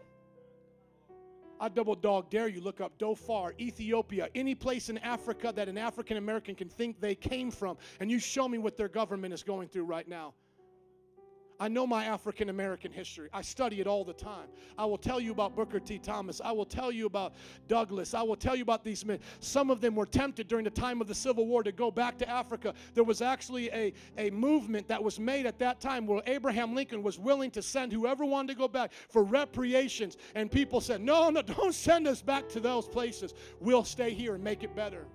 I 1.59 1.69
double 1.69 1.95
dog 1.95 2.31
dare 2.31 2.47
you 2.47 2.61
look 2.61 2.81
up 2.81 2.97
Darfur, 2.97 3.53
Ethiopia, 3.59 4.29
any 4.33 4.55
place 4.55 4.89
in 4.89 4.97
Africa 4.99 5.53
that 5.55 5.69
an 5.69 5.77
African 5.77 6.17
American 6.17 6.55
can 6.55 6.67
think 6.67 6.99
they 6.99 7.13
came 7.13 7.51
from, 7.51 7.77
and 7.99 8.09
you 8.09 8.17
show 8.17 8.47
me 8.47 8.57
what 8.57 8.75
their 8.75 8.89
government 8.89 9.33
is 9.35 9.43
going 9.43 9.67
through 9.67 9.85
right 9.85 10.07
now. 10.07 10.33
I 11.59 11.67
know 11.67 11.85
my 11.85 12.05
African 12.05 12.49
American 12.49 12.91
history. 12.91 13.29
I 13.33 13.41
study 13.41 13.79
it 13.79 13.87
all 13.87 14.03
the 14.03 14.13
time. 14.13 14.47
I 14.77 14.85
will 14.85 14.97
tell 14.97 15.19
you 15.19 15.31
about 15.31 15.55
Booker 15.55 15.79
T. 15.79 15.99
Thomas. 15.99 16.41
I 16.43 16.51
will 16.51 16.65
tell 16.65 16.91
you 16.91 17.05
about 17.05 17.33
Douglass. 17.67 18.13
I 18.13 18.21
will 18.21 18.35
tell 18.35 18.55
you 18.55 18.63
about 18.63 18.83
these 18.83 19.05
men. 19.05 19.19
Some 19.39 19.69
of 19.69 19.81
them 19.81 19.95
were 19.95 20.05
tempted 20.05 20.47
during 20.47 20.63
the 20.63 20.71
time 20.71 21.01
of 21.01 21.07
the 21.07 21.15
Civil 21.15 21.45
War 21.45 21.63
to 21.63 21.71
go 21.71 21.91
back 21.91 22.17
to 22.19 22.29
Africa. 22.29 22.73
There 22.93 23.03
was 23.03 23.21
actually 23.21 23.69
a, 23.71 23.93
a 24.17 24.29
movement 24.31 24.87
that 24.87 25.03
was 25.03 25.19
made 25.19 25.45
at 25.45 25.59
that 25.59 25.79
time 25.79 26.07
where 26.07 26.21
Abraham 26.25 26.75
Lincoln 26.75 27.03
was 27.03 27.19
willing 27.19 27.51
to 27.51 27.61
send 27.61 27.91
whoever 27.91 28.25
wanted 28.25 28.53
to 28.53 28.59
go 28.59 28.67
back 28.67 28.91
for 29.09 29.23
repatriations. 29.23 30.17
And 30.35 30.51
people 30.51 30.81
said, 30.81 31.01
No, 31.01 31.29
no, 31.29 31.41
don't 31.41 31.73
send 31.73 32.07
us 32.07 32.21
back 32.21 32.49
to 32.49 32.59
those 32.59 32.87
places. 32.87 33.33
We'll 33.59 33.83
stay 33.83 34.13
here 34.13 34.35
and 34.35 34.43
make 34.43 34.63
it 34.63 34.75
better. 34.75 35.05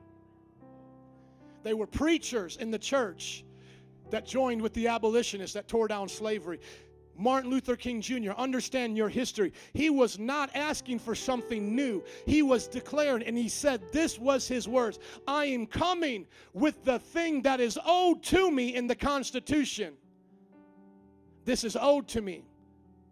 They 1.62 1.74
were 1.74 1.86
preachers 1.86 2.56
in 2.56 2.70
the 2.70 2.78
church 2.78 3.44
that 4.10 4.26
joined 4.26 4.62
with 4.62 4.74
the 4.74 4.88
abolitionists 4.88 5.54
that 5.54 5.68
tore 5.68 5.88
down 5.88 6.08
slavery. 6.08 6.60
Martin 7.18 7.50
Luther 7.50 7.74
King 7.74 8.00
Jr., 8.00 8.30
understand 8.36 8.96
your 8.96 9.08
history. 9.08 9.52
He 9.74 9.90
was 9.90 10.18
not 10.18 10.54
asking 10.54 11.00
for 11.00 11.16
something 11.16 11.74
new. 11.74 12.04
He 12.26 12.42
was 12.42 12.68
declaring, 12.68 13.24
and 13.24 13.36
he 13.36 13.48
said, 13.48 13.82
This 13.92 14.18
was 14.18 14.46
his 14.46 14.68
words 14.68 15.00
I 15.26 15.46
am 15.46 15.66
coming 15.66 16.26
with 16.52 16.84
the 16.84 17.00
thing 17.00 17.42
that 17.42 17.60
is 17.60 17.76
owed 17.84 18.22
to 18.24 18.50
me 18.50 18.76
in 18.76 18.86
the 18.86 18.94
Constitution. 18.94 19.94
This 21.44 21.64
is 21.64 21.76
owed 21.80 22.06
to 22.08 22.22
me. 22.22 22.44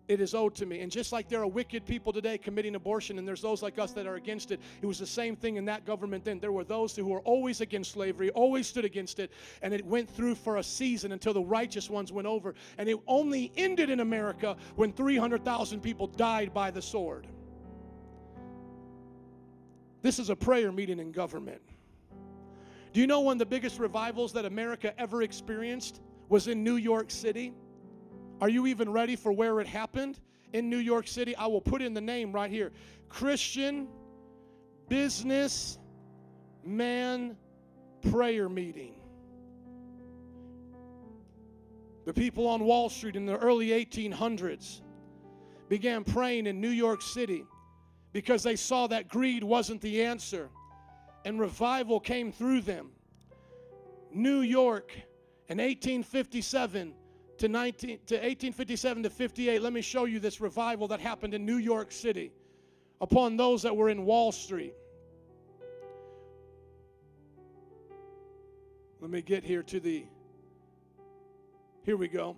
It 0.09 0.21
is 0.21 0.35
owed 0.35 0.55
to 0.57 0.67
me. 0.67 0.81
And 0.83 0.93
just 0.93 1.11
like 1.11 1.29
there 1.29 1.41
are 1.41 1.47
wicked 1.47 1.85
people 1.85 2.13
today 2.13 2.39
committing 2.39 2.77
abortion, 2.77 3.19
and 3.19 3.27
there's 3.27 3.43
those 3.43 3.63
like 3.63 3.79
us 3.79 3.93
that 3.93 4.07
are 4.07 4.15
against 4.15 4.53
it, 4.53 4.61
it 4.81 4.87
was 4.87 4.99
the 4.99 5.07
same 5.07 5.35
thing 5.35 5.57
in 5.57 5.65
that 5.65 5.85
government 5.85 6.25
then. 6.25 6.39
There 6.39 6.53
were 6.53 6.65
those 6.65 6.95
who 6.95 7.07
were 7.07 7.21
always 7.21 7.61
against 7.61 7.93
slavery, 7.93 8.31
always 8.31 8.69
stood 8.69 8.85
against 8.85 9.19
it, 9.19 9.33
and 9.63 9.75
it 9.75 9.85
went 9.85 10.09
through 10.09 10.37
for 10.37 10.59
a 10.59 10.63
season 10.63 11.11
until 11.11 11.35
the 11.35 11.43
righteous 11.43 11.91
ones 11.91 12.13
went 12.13 12.29
over. 12.29 12.55
And 12.79 12.89
it 12.89 12.99
only 13.09 13.53
ended 13.57 13.91
in 13.91 14.01
America 14.01 14.57
when 14.77 14.93
300,000 14.93 15.81
people 15.81 16.07
died 16.07 16.55
by 16.55 16.71
the 16.71 16.83
sword. 16.83 17.27
This 20.03 20.21
is 20.21 20.31
a 20.31 20.37
prayer 20.37 20.71
meeting 20.71 21.01
in 21.01 21.11
government. 21.11 21.63
Do 22.93 23.01
you 23.01 23.09
know 23.09 23.21
one 23.21 23.33
of 23.33 23.39
the 23.41 23.47
biggest 23.47 23.81
revivals 23.81 24.33
that 24.35 24.45
America 24.45 24.95
ever 25.01 25.23
experienced 25.23 26.01
was 26.29 26.47
in 26.47 26.63
New 26.63 26.77
York 26.77 27.11
City? 27.11 27.53
Are 28.41 28.49
you 28.49 28.67
even 28.67 28.91
ready 28.91 29.17
for 29.17 29.33
where 29.33 29.61
it 29.61 29.67
happened? 29.67 30.21
In 30.53 30.69
New 30.71 30.79
York 30.79 31.09
City, 31.09 31.35
I 31.37 31.47
will 31.47 31.61
put 31.61 31.83
in 31.83 31.95
the 31.95 32.01
name 32.01 32.33
right 32.33 32.51
here 32.51 32.73
Christian 33.09 33.89
Business 34.89 35.79
Man 36.65 37.37
Prayer 38.11 38.49
Meeting. 38.49 38.95
The 42.05 42.13
people 42.13 42.47
on 42.47 42.63
Wall 42.63 42.89
Street 42.89 43.17
in 43.17 43.27
the 43.27 43.37
early 43.37 43.69
1800s 43.69 44.83
began 45.69 46.05
praying 46.05 46.47
in 46.47 46.61
New 46.61 46.71
York 46.71 47.03
City 47.03 47.45
because 48.13 48.43
they 48.43 48.55
saw 48.55 48.87
that 48.87 49.09
greed 49.09 49.43
wasn't 49.43 49.81
the 49.81 50.05
answer 50.05 50.49
and 51.25 51.41
revival 51.41 51.99
came 51.99 52.31
through 52.31 52.61
them. 52.61 52.91
New 54.13 54.41
York 54.41 54.93
in 55.49 55.59
1857 55.59 56.95
to 57.39 57.49
19 57.49 57.99
to 58.07 58.15
1857 58.15 59.03
to 59.03 59.11
58 59.11 59.63
let 59.63 59.73
me 59.73 59.81
show 59.81 60.05
you 60.05 60.19
this 60.19 60.41
revival 60.41 60.89
that 60.89 61.01
happened 61.01 61.35
in 61.35 61.45
New 61.45 61.57
York 61.57 61.93
City 61.93 62.33
upon 63.01 63.37
those 63.37 63.63
that 63.63 63.77
were 63.77 63.91
in 63.91 64.05
Wall 64.05 64.33
Street. 64.33 64.75
Let 69.01 69.11
me 69.11 69.23
get 69.23 69.45
here 69.45 69.63
to 69.65 69.81
the 69.81 70.05
here 71.85 71.97
we 71.97 72.09
go 72.09 72.37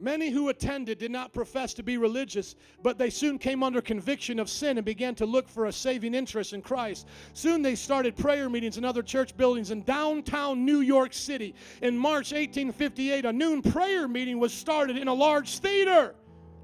Many 0.00 0.30
who 0.30 0.48
attended 0.48 0.96
did 0.96 1.10
not 1.10 1.34
profess 1.34 1.74
to 1.74 1.82
be 1.82 1.98
religious, 1.98 2.56
but 2.82 2.96
they 2.96 3.10
soon 3.10 3.38
came 3.38 3.62
under 3.62 3.82
conviction 3.82 4.38
of 4.38 4.48
sin 4.48 4.78
and 4.78 4.84
began 4.84 5.14
to 5.16 5.26
look 5.26 5.46
for 5.46 5.66
a 5.66 5.72
saving 5.72 6.14
interest 6.14 6.54
in 6.54 6.62
Christ. 6.62 7.06
Soon 7.34 7.60
they 7.60 7.74
started 7.74 8.16
prayer 8.16 8.48
meetings 8.48 8.78
in 8.78 8.84
other 8.84 9.02
church 9.02 9.36
buildings 9.36 9.70
in 9.70 9.82
downtown 9.82 10.64
New 10.64 10.80
York 10.80 11.12
City. 11.12 11.54
In 11.82 11.98
March 11.98 12.32
1858, 12.32 13.26
a 13.26 13.32
noon 13.32 13.60
prayer 13.60 14.08
meeting 14.08 14.38
was 14.38 14.54
started 14.54 14.96
in 14.96 15.06
a 15.06 15.12
large 15.12 15.58
theater. 15.58 16.14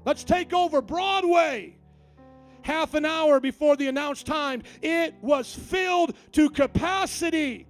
Let's 0.03 0.23
take 0.23 0.51
over 0.51 0.81
Broadway. 0.81 1.75
Half 2.63 2.95
an 2.95 3.05
hour 3.05 3.39
before 3.39 3.75
the 3.77 3.87
announced 3.87 4.25
time, 4.25 4.63
it 4.81 5.13
was 5.21 5.53
filled 5.53 6.15
to 6.31 6.49
capacity 6.49 7.67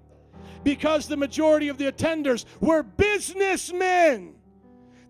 because 0.63 1.09
the 1.09 1.17
majority 1.17 1.67
of 1.67 1.77
the 1.77 1.91
attenders 1.91 2.45
were 2.61 2.83
businessmen. 2.83 4.36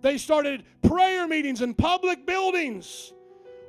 They 0.01 0.17
started 0.17 0.63
prayer 0.81 1.27
meetings 1.27 1.61
in 1.61 1.73
public 1.73 2.25
buildings. 2.25 3.13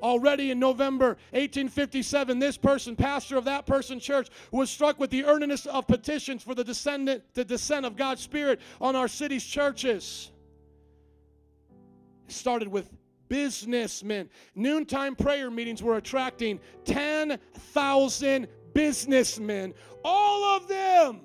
Already 0.01 0.53
in 0.53 0.61
November 0.61 1.17
1857, 1.33 2.39
this 2.39 2.57
person, 2.57 2.95
pastor 2.95 3.37
of 3.37 3.45
that 3.47 3.67
person 3.67 3.99
church, 3.99 4.29
was 4.53 4.71
struck 4.71 5.01
with 5.01 5.11
the 5.11 5.25
earnestness 5.25 5.67
of 5.67 5.89
petitions 5.89 6.43
for 6.43 6.55
the 6.55 6.63
descendant, 6.63 7.25
the 7.35 7.45
descent 7.45 7.85
of 7.85 7.97
God's 7.97 8.23
Spirit 8.23 8.61
on 8.81 8.95
our 8.95 9.09
city's 9.09 9.45
churches. 9.45 10.31
It 12.29 12.33
started 12.33 12.69
with 12.69 12.91
businessmen. 13.29 14.31
Noontime 14.55 15.17
prayer 15.17 15.51
meetings 15.51 15.83
were 15.83 15.97
attracting 15.97 16.61
10,000 16.85 18.49
businessmen, 18.73 19.75
all 20.05 20.57
of 20.57 20.69
them 20.69 21.23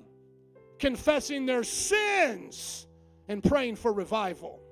confessing 0.80 1.46
their 1.46 1.62
sins 1.62 2.88
and 3.28 3.42
praying 3.42 3.76
for 3.76 3.92
revival. 3.92 4.63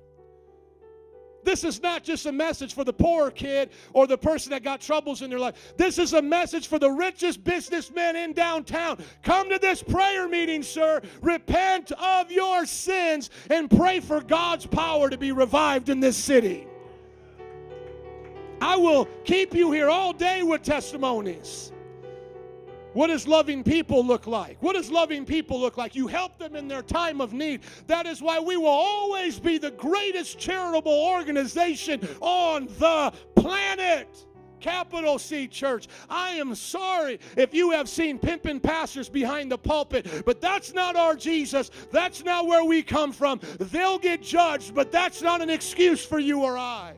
This 1.43 1.63
is 1.63 1.81
not 1.81 2.03
just 2.03 2.25
a 2.25 2.31
message 2.31 2.73
for 2.73 2.83
the 2.83 2.93
poor 2.93 3.29
kid 3.31 3.69
or 3.93 4.07
the 4.07 4.17
person 4.17 4.51
that 4.51 4.63
got 4.63 4.81
troubles 4.81 5.21
in 5.21 5.29
their 5.29 5.39
life. 5.39 5.73
This 5.77 5.97
is 5.99 6.13
a 6.13 6.21
message 6.21 6.67
for 6.67 6.79
the 6.79 6.89
richest 6.89 7.43
businessmen 7.43 8.15
in 8.15 8.33
downtown. 8.33 9.03
Come 9.23 9.49
to 9.49 9.59
this 9.59 9.83
prayer 9.83 10.27
meeting, 10.27 10.63
sir. 10.63 11.01
Repent 11.21 11.91
of 11.93 12.31
your 12.31 12.65
sins 12.65 13.29
and 13.49 13.69
pray 13.69 13.99
for 13.99 14.21
God's 14.21 14.65
power 14.65 15.09
to 15.09 15.17
be 15.17 15.31
revived 15.31 15.89
in 15.89 15.99
this 15.99 16.17
city. 16.17 16.67
I 18.61 18.77
will 18.77 19.09
keep 19.25 19.53
you 19.53 19.73
here 19.73 19.89
all 19.89 20.13
day 20.13 20.41
with 20.41 20.63
testimonies. 20.63 21.72
What 22.93 23.07
does 23.07 23.27
loving 23.27 23.63
people 23.63 24.05
look 24.05 24.27
like? 24.27 24.57
What 24.61 24.73
does 24.73 24.91
loving 24.91 25.25
people 25.25 25.59
look 25.59 25.77
like? 25.77 25.95
You 25.95 26.07
help 26.07 26.37
them 26.37 26.55
in 26.55 26.67
their 26.67 26.83
time 26.83 27.21
of 27.21 27.33
need. 27.33 27.61
That 27.87 28.05
is 28.05 28.21
why 28.21 28.39
we 28.39 28.57
will 28.57 28.67
always 28.67 29.39
be 29.39 29.57
the 29.57 29.71
greatest 29.71 30.39
charitable 30.39 30.91
organization 30.91 32.07
on 32.21 32.67
the 32.79 33.13
planet. 33.35 34.25
Capital 34.59 35.19
C 35.19 35.45
Church. 35.49 35.89
I 36.09 36.35
am 36.35 36.55
sorry 36.55 37.19
if 37.35 37.53
you 37.53 37.71
have 37.71 37.89
seen 37.89 38.17
pimping 38.17 38.61
pastors 38.61 39.09
behind 39.09 39.51
the 39.51 39.57
pulpit, 39.57 40.23
but 40.25 40.39
that's 40.39 40.73
not 40.73 40.95
our 40.95 41.17
Jesus. 41.17 41.69
That's 41.91 42.23
not 42.23 42.47
where 42.47 42.63
we 42.63 42.81
come 42.81 43.11
from. 43.11 43.41
They'll 43.59 43.99
get 43.99 44.21
judged, 44.21 44.73
but 44.73 44.89
that's 44.89 45.21
not 45.21 45.41
an 45.41 45.49
excuse 45.49 46.05
for 46.05 46.17
you 46.17 46.43
or 46.43 46.57
I. 46.57 46.93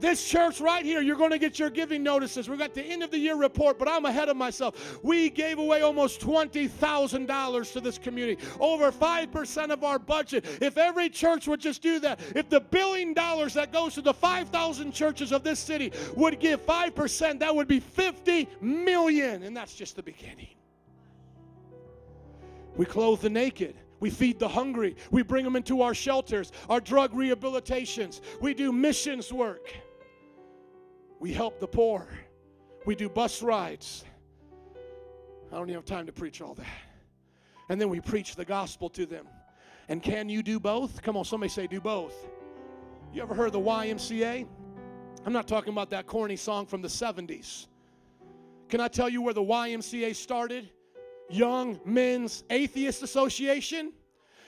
This 0.00 0.24
church 0.24 0.60
right 0.60 0.84
here, 0.84 1.00
you're 1.00 1.16
going 1.16 1.32
to 1.32 1.38
get 1.38 1.58
your 1.58 1.70
giving 1.70 2.02
notices. 2.02 2.48
We've 2.48 2.58
got 2.58 2.72
the 2.72 2.84
end 2.84 3.02
of 3.02 3.10
the 3.10 3.18
year 3.18 3.34
report, 3.34 3.78
but 3.78 3.88
I'm 3.88 4.04
ahead 4.04 4.28
of 4.28 4.36
myself. 4.36 4.98
We 5.02 5.28
gave 5.28 5.58
away 5.58 5.82
almost 5.82 6.20
$20,000 6.20 7.72
to 7.72 7.80
this 7.80 7.98
community, 7.98 8.40
over 8.60 8.92
5% 8.92 9.70
of 9.70 9.82
our 9.82 9.98
budget. 9.98 10.44
If 10.62 10.78
every 10.78 11.08
church 11.08 11.48
would 11.48 11.60
just 11.60 11.82
do 11.82 11.98
that, 12.00 12.20
if 12.36 12.48
the 12.48 12.60
billion 12.60 13.12
dollars 13.12 13.54
that 13.54 13.72
goes 13.72 13.94
to 13.94 14.02
the 14.02 14.14
5,000 14.14 14.92
churches 14.92 15.32
of 15.32 15.42
this 15.42 15.58
city 15.58 15.92
would 16.14 16.38
give 16.38 16.64
5%, 16.64 17.40
that 17.40 17.54
would 17.54 17.68
be 17.68 17.80
50 17.80 18.48
million. 18.60 19.42
And 19.42 19.56
that's 19.56 19.74
just 19.74 19.96
the 19.96 20.02
beginning. 20.02 20.48
We 22.76 22.86
clothe 22.86 23.20
the 23.20 23.30
naked. 23.30 23.74
We 23.98 24.10
feed 24.10 24.38
the 24.38 24.46
hungry. 24.46 24.94
We 25.10 25.22
bring 25.22 25.44
them 25.44 25.56
into 25.56 25.82
our 25.82 25.92
shelters, 25.92 26.52
our 26.70 26.80
drug 26.80 27.12
rehabilitations. 27.12 28.20
We 28.40 28.54
do 28.54 28.70
missions 28.70 29.32
work. 29.32 29.74
We 31.20 31.32
help 31.32 31.58
the 31.58 31.66
poor. 31.66 32.06
We 32.86 32.94
do 32.94 33.08
bus 33.08 33.42
rides. 33.42 34.04
I 35.52 35.56
don't 35.56 35.68
even 35.68 35.74
have 35.74 35.84
time 35.84 36.06
to 36.06 36.12
preach 36.12 36.40
all 36.40 36.54
that. 36.54 36.66
And 37.68 37.80
then 37.80 37.88
we 37.88 38.00
preach 38.00 38.36
the 38.36 38.44
gospel 38.44 38.88
to 38.90 39.06
them. 39.06 39.26
And 39.88 40.02
can 40.02 40.28
you 40.28 40.42
do 40.42 40.60
both? 40.60 41.02
Come 41.02 41.16
on, 41.16 41.24
somebody 41.24 41.50
say, 41.50 41.66
do 41.66 41.80
both. 41.80 42.14
You 43.12 43.22
ever 43.22 43.34
heard 43.34 43.52
the 43.52 43.60
YMCA? 43.60 44.46
I'm 45.24 45.32
not 45.32 45.48
talking 45.48 45.72
about 45.72 45.90
that 45.90 46.06
corny 46.06 46.36
song 46.36 46.66
from 46.66 46.82
the 46.82 46.88
70s. 46.88 47.66
Can 48.68 48.80
I 48.80 48.88
tell 48.88 49.08
you 49.08 49.22
where 49.22 49.34
the 49.34 49.42
YMCA 49.42 50.14
started? 50.14 50.70
Young 51.30 51.80
Men's 51.84 52.44
Atheist 52.50 53.02
Association, 53.02 53.92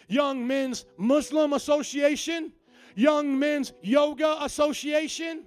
Young 0.09 0.47
Men's 0.47 0.85
Muslim 0.97 1.53
Association, 1.55 2.53
Young 2.95 3.39
Men's 3.39 3.73
Yoga 3.83 4.43
Association, 4.45 5.45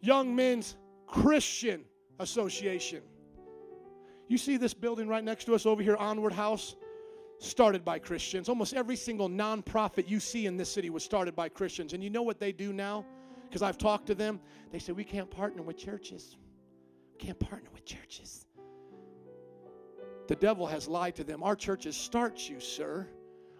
Young 0.00 0.34
Men's 0.34 0.76
Christian 1.06 1.84
Association. 2.18 3.02
You 4.28 4.38
see 4.38 4.56
this 4.56 4.74
building 4.74 5.08
right 5.08 5.24
next 5.24 5.46
to 5.46 5.54
us 5.54 5.66
over 5.66 5.82
here, 5.82 5.96
Onward 5.96 6.32
House? 6.32 6.76
Started 7.38 7.84
by 7.84 7.98
Christians. 7.98 8.48
Almost 8.48 8.74
every 8.74 8.96
single 8.96 9.28
nonprofit 9.28 10.08
you 10.08 10.20
see 10.20 10.46
in 10.46 10.56
this 10.56 10.70
city 10.70 10.90
was 10.90 11.04
started 11.04 11.34
by 11.34 11.48
Christians. 11.48 11.92
And 11.92 12.02
you 12.02 12.10
know 12.10 12.22
what 12.22 12.38
they 12.38 12.52
do 12.52 12.72
now? 12.72 13.06
Because 13.44 13.62
I've 13.62 13.78
talked 13.78 14.06
to 14.08 14.14
them. 14.14 14.40
They 14.72 14.78
say, 14.78 14.92
We 14.92 15.04
can't 15.04 15.30
partner 15.30 15.62
with 15.62 15.78
churches. 15.78 16.36
We 17.12 17.24
can't 17.26 17.38
partner 17.38 17.70
with 17.72 17.84
churches. 17.84 18.44
The 20.26 20.36
devil 20.36 20.66
has 20.66 20.88
lied 20.88 21.14
to 21.16 21.24
them. 21.24 21.42
Our 21.42 21.56
churches 21.56 21.96
start 21.96 22.48
you, 22.48 22.60
sir. 22.60 23.08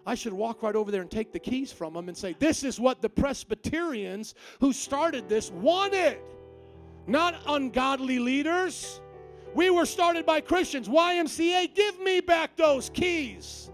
I 0.05 0.15
should 0.15 0.33
walk 0.33 0.63
right 0.63 0.75
over 0.75 0.91
there 0.91 1.01
and 1.01 1.11
take 1.11 1.31
the 1.31 1.39
keys 1.39 1.71
from 1.71 1.93
them 1.93 2.07
and 2.07 2.17
say, 2.17 2.35
This 2.39 2.63
is 2.63 2.79
what 2.79 3.01
the 3.01 3.09
Presbyterians 3.09 4.35
who 4.59 4.73
started 4.73 5.29
this 5.29 5.51
wanted. 5.51 6.17
Not 7.07 7.41
ungodly 7.47 8.19
leaders. 8.19 9.01
We 9.55 9.69
were 9.69 9.85
started 9.85 10.25
by 10.25 10.41
Christians. 10.41 10.87
YMCA, 10.87 11.73
give 11.73 11.99
me 11.99 12.21
back 12.21 12.55
those 12.55 12.89
keys. 12.89 13.71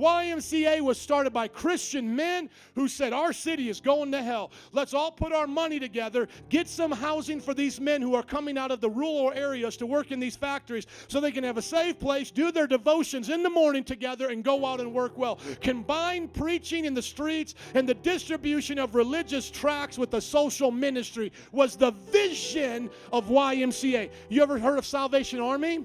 YMCA 0.00 0.80
was 0.80 0.98
started 0.98 1.32
by 1.32 1.46
Christian 1.46 2.16
men 2.16 2.48
who 2.74 2.88
said, 2.88 3.12
Our 3.12 3.32
city 3.32 3.68
is 3.68 3.80
going 3.80 4.10
to 4.12 4.22
hell. 4.22 4.50
Let's 4.72 4.94
all 4.94 5.12
put 5.12 5.32
our 5.32 5.46
money 5.46 5.78
together, 5.78 6.26
get 6.48 6.68
some 6.68 6.90
housing 6.90 7.40
for 7.40 7.52
these 7.52 7.80
men 7.80 8.00
who 8.00 8.14
are 8.14 8.22
coming 8.22 8.56
out 8.56 8.70
of 8.70 8.80
the 8.80 8.88
rural 8.88 9.32
areas 9.32 9.76
to 9.76 9.86
work 9.86 10.10
in 10.10 10.18
these 10.18 10.36
factories 10.36 10.86
so 11.08 11.20
they 11.20 11.30
can 11.30 11.44
have 11.44 11.58
a 11.58 11.62
safe 11.62 11.98
place, 11.98 12.30
do 12.30 12.50
their 12.50 12.66
devotions 12.66 13.28
in 13.28 13.42
the 13.42 13.50
morning 13.50 13.84
together, 13.84 14.30
and 14.30 14.42
go 14.42 14.64
out 14.64 14.80
and 14.80 14.92
work 14.92 15.16
well. 15.18 15.38
Combine 15.60 16.28
preaching 16.28 16.86
in 16.86 16.94
the 16.94 17.02
streets 17.02 17.54
and 17.74 17.88
the 17.88 17.94
distribution 17.94 18.78
of 18.78 18.94
religious 18.94 19.50
tracts 19.50 19.98
with 19.98 20.10
the 20.10 20.20
social 20.20 20.70
ministry 20.70 21.30
was 21.52 21.76
the 21.76 21.90
vision 21.90 22.88
of 23.12 23.26
YMCA. 23.26 24.10
You 24.30 24.42
ever 24.42 24.58
heard 24.58 24.78
of 24.78 24.86
Salvation 24.86 25.40
Army? 25.40 25.84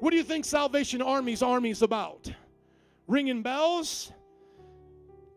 What 0.00 0.10
do 0.10 0.16
you 0.16 0.24
think 0.24 0.44
Salvation 0.44 1.00
Army's 1.00 1.42
army 1.42 1.70
is 1.70 1.82
about? 1.82 2.28
Ringing 3.06 3.42
bells, 3.42 4.12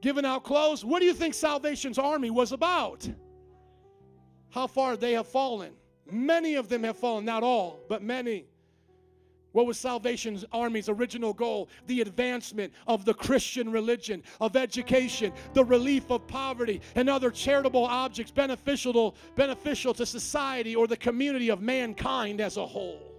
giving 0.01 0.25
out 0.25 0.43
clothes. 0.43 0.85
What 0.85 0.99
do 0.99 1.05
you 1.05 1.13
think 1.13 1.33
Salvation's 1.33 1.97
army 1.97 2.29
was 2.29 2.51
about? 2.51 3.07
How 4.49 4.67
far 4.67 4.95
they 4.95 5.13
have 5.13 5.27
fallen. 5.27 5.73
Many 6.09 6.55
of 6.55 6.69
them 6.69 6.83
have 6.83 6.97
fallen, 6.97 7.25
not 7.25 7.43
all, 7.43 7.79
but 7.89 8.03
many. 8.03 8.45
What 9.53 9.65
was 9.65 9.79
Salvation's 9.79 10.43
Army's 10.51 10.89
original 10.89 11.33
goal? 11.33 11.69
The 11.87 12.01
advancement 12.01 12.73
of 12.87 13.05
the 13.05 13.13
Christian 13.13 13.71
religion, 13.71 14.21
of 14.41 14.57
education, 14.57 15.31
the 15.53 15.63
relief 15.63 16.11
of 16.11 16.27
poverty, 16.27 16.81
and 16.95 17.09
other 17.09 17.31
charitable 17.31 17.85
objects 17.85 18.31
beneficial 18.31 18.91
to, 18.91 19.17
beneficial 19.35 19.93
to 19.93 20.05
society 20.05 20.75
or 20.75 20.87
the 20.87 20.97
community 20.97 21.49
of 21.49 21.61
mankind 21.61 22.41
as 22.41 22.57
a 22.57 22.65
whole. 22.65 23.14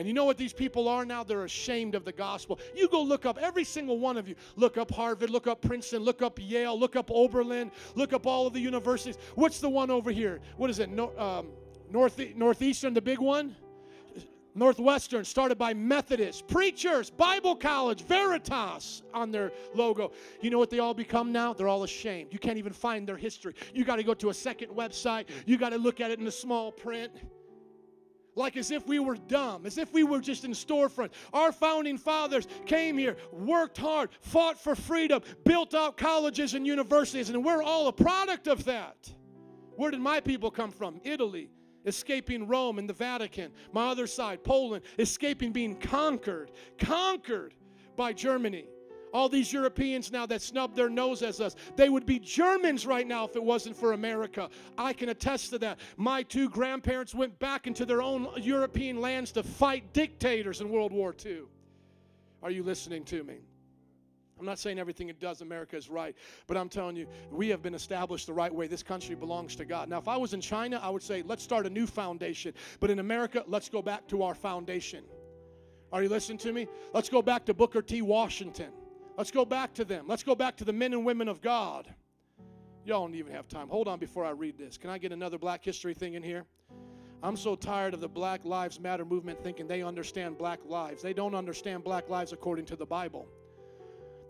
And 0.00 0.08
you 0.08 0.14
know 0.14 0.24
what 0.24 0.38
these 0.38 0.54
people 0.54 0.88
are 0.88 1.04
now? 1.04 1.22
They're 1.22 1.44
ashamed 1.44 1.94
of 1.94 2.06
the 2.06 2.12
gospel. 2.12 2.58
You 2.74 2.88
go 2.88 3.02
look 3.02 3.26
up, 3.26 3.36
every 3.36 3.64
single 3.64 3.98
one 3.98 4.16
of 4.16 4.26
you, 4.26 4.34
look 4.56 4.78
up 4.78 4.90
Harvard, 4.90 5.28
look 5.28 5.46
up 5.46 5.60
Princeton, 5.60 6.02
look 6.02 6.22
up 6.22 6.38
Yale, 6.40 6.80
look 6.80 6.96
up 6.96 7.10
Oberlin, 7.10 7.70
look 7.96 8.14
up 8.14 8.26
all 8.26 8.46
of 8.46 8.54
the 8.54 8.60
universities. 8.60 9.18
What's 9.34 9.60
the 9.60 9.68
one 9.68 9.90
over 9.90 10.10
here? 10.10 10.40
What 10.56 10.70
is 10.70 10.78
it? 10.78 10.88
No, 10.88 11.14
um, 11.18 11.48
North, 11.90 12.18
Northeastern, 12.34 12.94
the 12.94 13.02
big 13.02 13.18
one? 13.18 13.54
Northwestern, 14.54 15.22
started 15.26 15.58
by 15.58 15.74
Methodists, 15.74 16.40
preachers, 16.40 17.10
Bible 17.10 17.54
College, 17.54 18.02
Veritas 18.02 19.02
on 19.12 19.30
their 19.30 19.52
logo. 19.74 20.12
You 20.40 20.48
know 20.48 20.58
what 20.58 20.70
they 20.70 20.78
all 20.78 20.94
become 20.94 21.30
now? 21.30 21.52
They're 21.52 21.68
all 21.68 21.82
ashamed. 21.82 22.32
You 22.32 22.38
can't 22.38 22.56
even 22.56 22.72
find 22.72 23.06
their 23.06 23.18
history. 23.18 23.52
You 23.74 23.84
got 23.84 23.96
to 23.96 24.02
go 24.02 24.14
to 24.14 24.30
a 24.30 24.34
second 24.34 24.70
website, 24.70 25.26
you 25.44 25.58
got 25.58 25.70
to 25.70 25.78
look 25.78 26.00
at 26.00 26.10
it 26.10 26.18
in 26.18 26.24
the 26.24 26.32
small 26.32 26.72
print 26.72 27.12
like 28.34 28.56
as 28.56 28.70
if 28.70 28.86
we 28.86 28.98
were 28.98 29.16
dumb, 29.16 29.66
as 29.66 29.78
if 29.78 29.92
we 29.92 30.02
were 30.02 30.20
just 30.20 30.44
in 30.44 30.52
storefront. 30.52 31.10
Our 31.32 31.52
founding 31.52 31.98
fathers 31.98 32.46
came 32.66 32.96
here, 32.98 33.16
worked 33.32 33.78
hard, 33.78 34.10
fought 34.20 34.58
for 34.58 34.74
freedom, 34.74 35.22
built 35.44 35.74
out 35.74 35.96
colleges 35.96 36.54
and 36.54 36.66
universities, 36.66 37.30
and 37.30 37.44
we're 37.44 37.62
all 37.62 37.88
a 37.88 37.92
product 37.92 38.46
of 38.46 38.64
that. 38.64 39.12
Where 39.76 39.90
did 39.90 40.00
my 40.00 40.20
people 40.20 40.50
come 40.50 40.70
from? 40.70 41.00
Italy, 41.04 41.50
escaping 41.86 42.46
Rome 42.46 42.78
and 42.78 42.88
the 42.88 42.94
Vatican. 42.94 43.52
My 43.72 43.88
other 43.88 44.06
side, 44.06 44.44
Poland, 44.44 44.84
escaping 44.98 45.52
being 45.52 45.76
conquered, 45.76 46.50
conquered 46.78 47.54
by 47.96 48.12
Germany 48.12 48.66
all 49.12 49.28
these 49.28 49.52
Europeans 49.52 50.12
now 50.12 50.26
that 50.26 50.42
snub 50.42 50.74
their 50.74 50.88
nose 50.88 51.22
at 51.22 51.40
us, 51.40 51.56
they 51.76 51.88
would 51.88 52.06
be 52.06 52.18
Germans 52.18 52.86
right 52.86 53.06
now 53.06 53.24
if 53.24 53.36
it 53.36 53.42
wasn't 53.42 53.76
for 53.76 53.92
America. 53.92 54.48
I 54.78 54.92
can 54.92 55.08
attest 55.08 55.50
to 55.50 55.58
that. 55.58 55.78
My 55.96 56.22
two 56.22 56.48
grandparents 56.48 57.14
went 57.14 57.38
back 57.38 57.66
into 57.66 57.84
their 57.84 58.02
own 58.02 58.28
European 58.36 59.00
lands 59.00 59.32
to 59.32 59.42
fight 59.42 59.92
dictators 59.92 60.60
in 60.60 60.70
World 60.70 60.92
War 60.92 61.14
II. 61.24 61.42
Are 62.42 62.50
you 62.50 62.62
listening 62.62 63.04
to 63.04 63.22
me? 63.22 63.38
I'm 64.38 64.46
not 64.46 64.58
saying 64.58 64.78
everything 64.78 65.10
it 65.10 65.20
does 65.20 65.42
America 65.42 65.76
is 65.76 65.90
right, 65.90 66.16
but 66.46 66.56
I'm 66.56 66.70
telling 66.70 66.96
you, 66.96 67.06
we 67.30 67.50
have 67.50 67.60
been 67.62 67.74
established 67.74 68.26
the 68.26 68.32
right 68.32 68.52
way. 68.52 68.66
This 68.66 68.82
country 68.82 69.14
belongs 69.14 69.54
to 69.56 69.66
God. 69.66 69.90
Now, 69.90 69.98
if 69.98 70.08
I 70.08 70.16
was 70.16 70.32
in 70.32 70.40
China, 70.40 70.80
I 70.82 70.88
would 70.88 71.02
say, 71.02 71.22
let's 71.26 71.42
start 71.42 71.66
a 71.66 71.70
new 71.70 71.86
foundation. 71.86 72.54
But 72.80 72.90
in 72.90 73.00
America, 73.00 73.44
let's 73.46 73.68
go 73.68 73.82
back 73.82 74.08
to 74.08 74.22
our 74.22 74.34
foundation. 74.34 75.04
Are 75.92 76.02
you 76.02 76.08
listening 76.08 76.38
to 76.38 76.52
me? 76.52 76.68
Let's 76.94 77.10
go 77.10 77.20
back 77.20 77.44
to 77.46 77.54
Booker 77.54 77.82
T. 77.82 78.00
Washington. 78.00 78.72
Let's 79.20 79.30
go 79.30 79.44
back 79.44 79.74
to 79.74 79.84
them. 79.84 80.06
Let's 80.08 80.22
go 80.22 80.34
back 80.34 80.56
to 80.56 80.64
the 80.64 80.72
men 80.72 80.94
and 80.94 81.04
women 81.04 81.28
of 81.28 81.42
God. 81.42 81.86
Y'all 82.86 83.02
don't 83.02 83.14
even 83.14 83.34
have 83.34 83.48
time. 83.48 83.68
Hold 83.68 83.86
on 83.86 83.98
before 83.98 84.24
I 84.24 84.30
read 84.30 84.56
this. 84.56 84.78
Can 84.78 84.88
I 84.88 84.96
get 84.96 85.12
another 85.12 85.36
black 85.36 85.62
history 85.62 85.92
thing 85.92 86.14
in 86.14 86.22
here? 86.22 86.46
I'm 87.22 87.36
so 87.36 87.54
tired 87.54 87.92
of 87.92 88.00
the 88.00 88.08
Black 88.08 88.46
Lives 88.46 88.80
Matter 88.80 89.04
movement 89.04 89.44
thinking 89.44 89.68
they 89.68 89.82
understand 89.82 90.38
black 90.38 90.60
lives. 90.64 91.02
They 91.02 91.12
don't 91.12 91.34
understand 91.34 91.84
black 91.84 92.08
lives 92.08 92.32
according 92.32 92.64
to 92.64 92.76
the 92.76 92.86
Bible. 92.86 93.28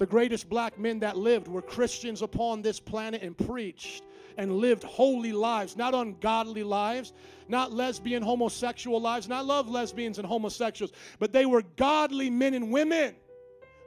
The 0.01 0.07
greatest 0.07 0.49
black 0.49 0.77
men 0.77 0.99
that 0.99 1.17
lived 1.17 1.47
were 1.47 1.63
Christians 1.63 2.21
upon 2.21 2.61
this 2.61 2.81
planet 2.81 3.23
and 3.23 3.39
preached 3.39 4.03
and 4.39 4.57
lived 4.57 4.83
holy 4.83 5.31
lives, 5.31 5.77
not 5.77 5.95
ungodly 5.95 6.65
lives, 6.65 7.13
not 7.47 7.73
lesbian, 7.73 8.25
homosexual 8.25 9.01
lives. 9.01 9.27
And 9.27 9.35
I 9.35 9.41
love 9.43 9.69
lesbians 9.69 10.19
and 10.19 10.27
homosexuals, 10.27 10.91
but 11.21 11.33
they 11.33 11.47
were 11.47 11.63
godly 11.77 12.29
men 12.29 12.55
and 12.55 12.73
women 12.73 13.15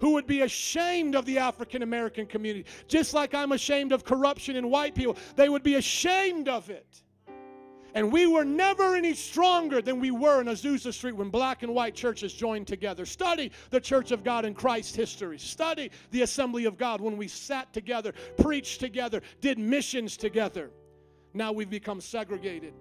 who 0.04 0.12
would 0.12 0.28
be 0.28 0.42
ashamed 0.42 1.16
of 1.16 1.26
the 1.26 1.38
African 1.38 1.82
American 1.82 2.26
community. 2.26 2.66
Just 2.90 3.14
like 3.14 3.34
I'm 3.34 3.54
ashamed 3.54 3.94
of 3.94 4.04
corruption 4.04 4.58
in 4.58 4.70
white 4.70 4.96
people, 4.96 5.16
they 5.38 5.48
would 5.48 5.64
be 5.64 5.76
ashamed 5.76 6.50
of 6.50 6.70
it. 6.70 7.04
And 7.96 8.12
we 8.12 8.28
were 8.28 8.44
never 8.44 8.96
any 8.96 9.14
stronger 9.14 9.82
than 9.82 10.02
we 10.02 10.12
were 10.12 10.42
in 10.42 10.48
Azusa 10.48 10.94
Street 10.94 11.16
when 11.16 11.30
black 11.30 11.64
and 11.64 11.74
white 11.74 11.96
churches 11.96 12.34
joined 12.34 12.68
together. 12.68 13.06
Study 13.06 13.50
the 13.70 13.80
Church 13.80 14.12
of 14.12 14.26
God 14.26 14.44
in 14.44 14.54
Christ 14.54 14.94
history. 14.94 15.40
Study 15.40 15.90
the 16.12 16.24
Assembly 16.24 16.66
of 16.66 16.78
God 16.78 17.00
when 17.00 17.16
we 17.16 17.30
sat 17.30 17.72
together, 17.72 18.12
preached 18.38 18.82
together, 18.82 19.22
did 19.40 19.58
missions 19.58 20.18
together. 20.18 20.70
Now 21.34 21.54
we've 21.54 21.70
become 21.70 22.02
segregated. 22.02 22.74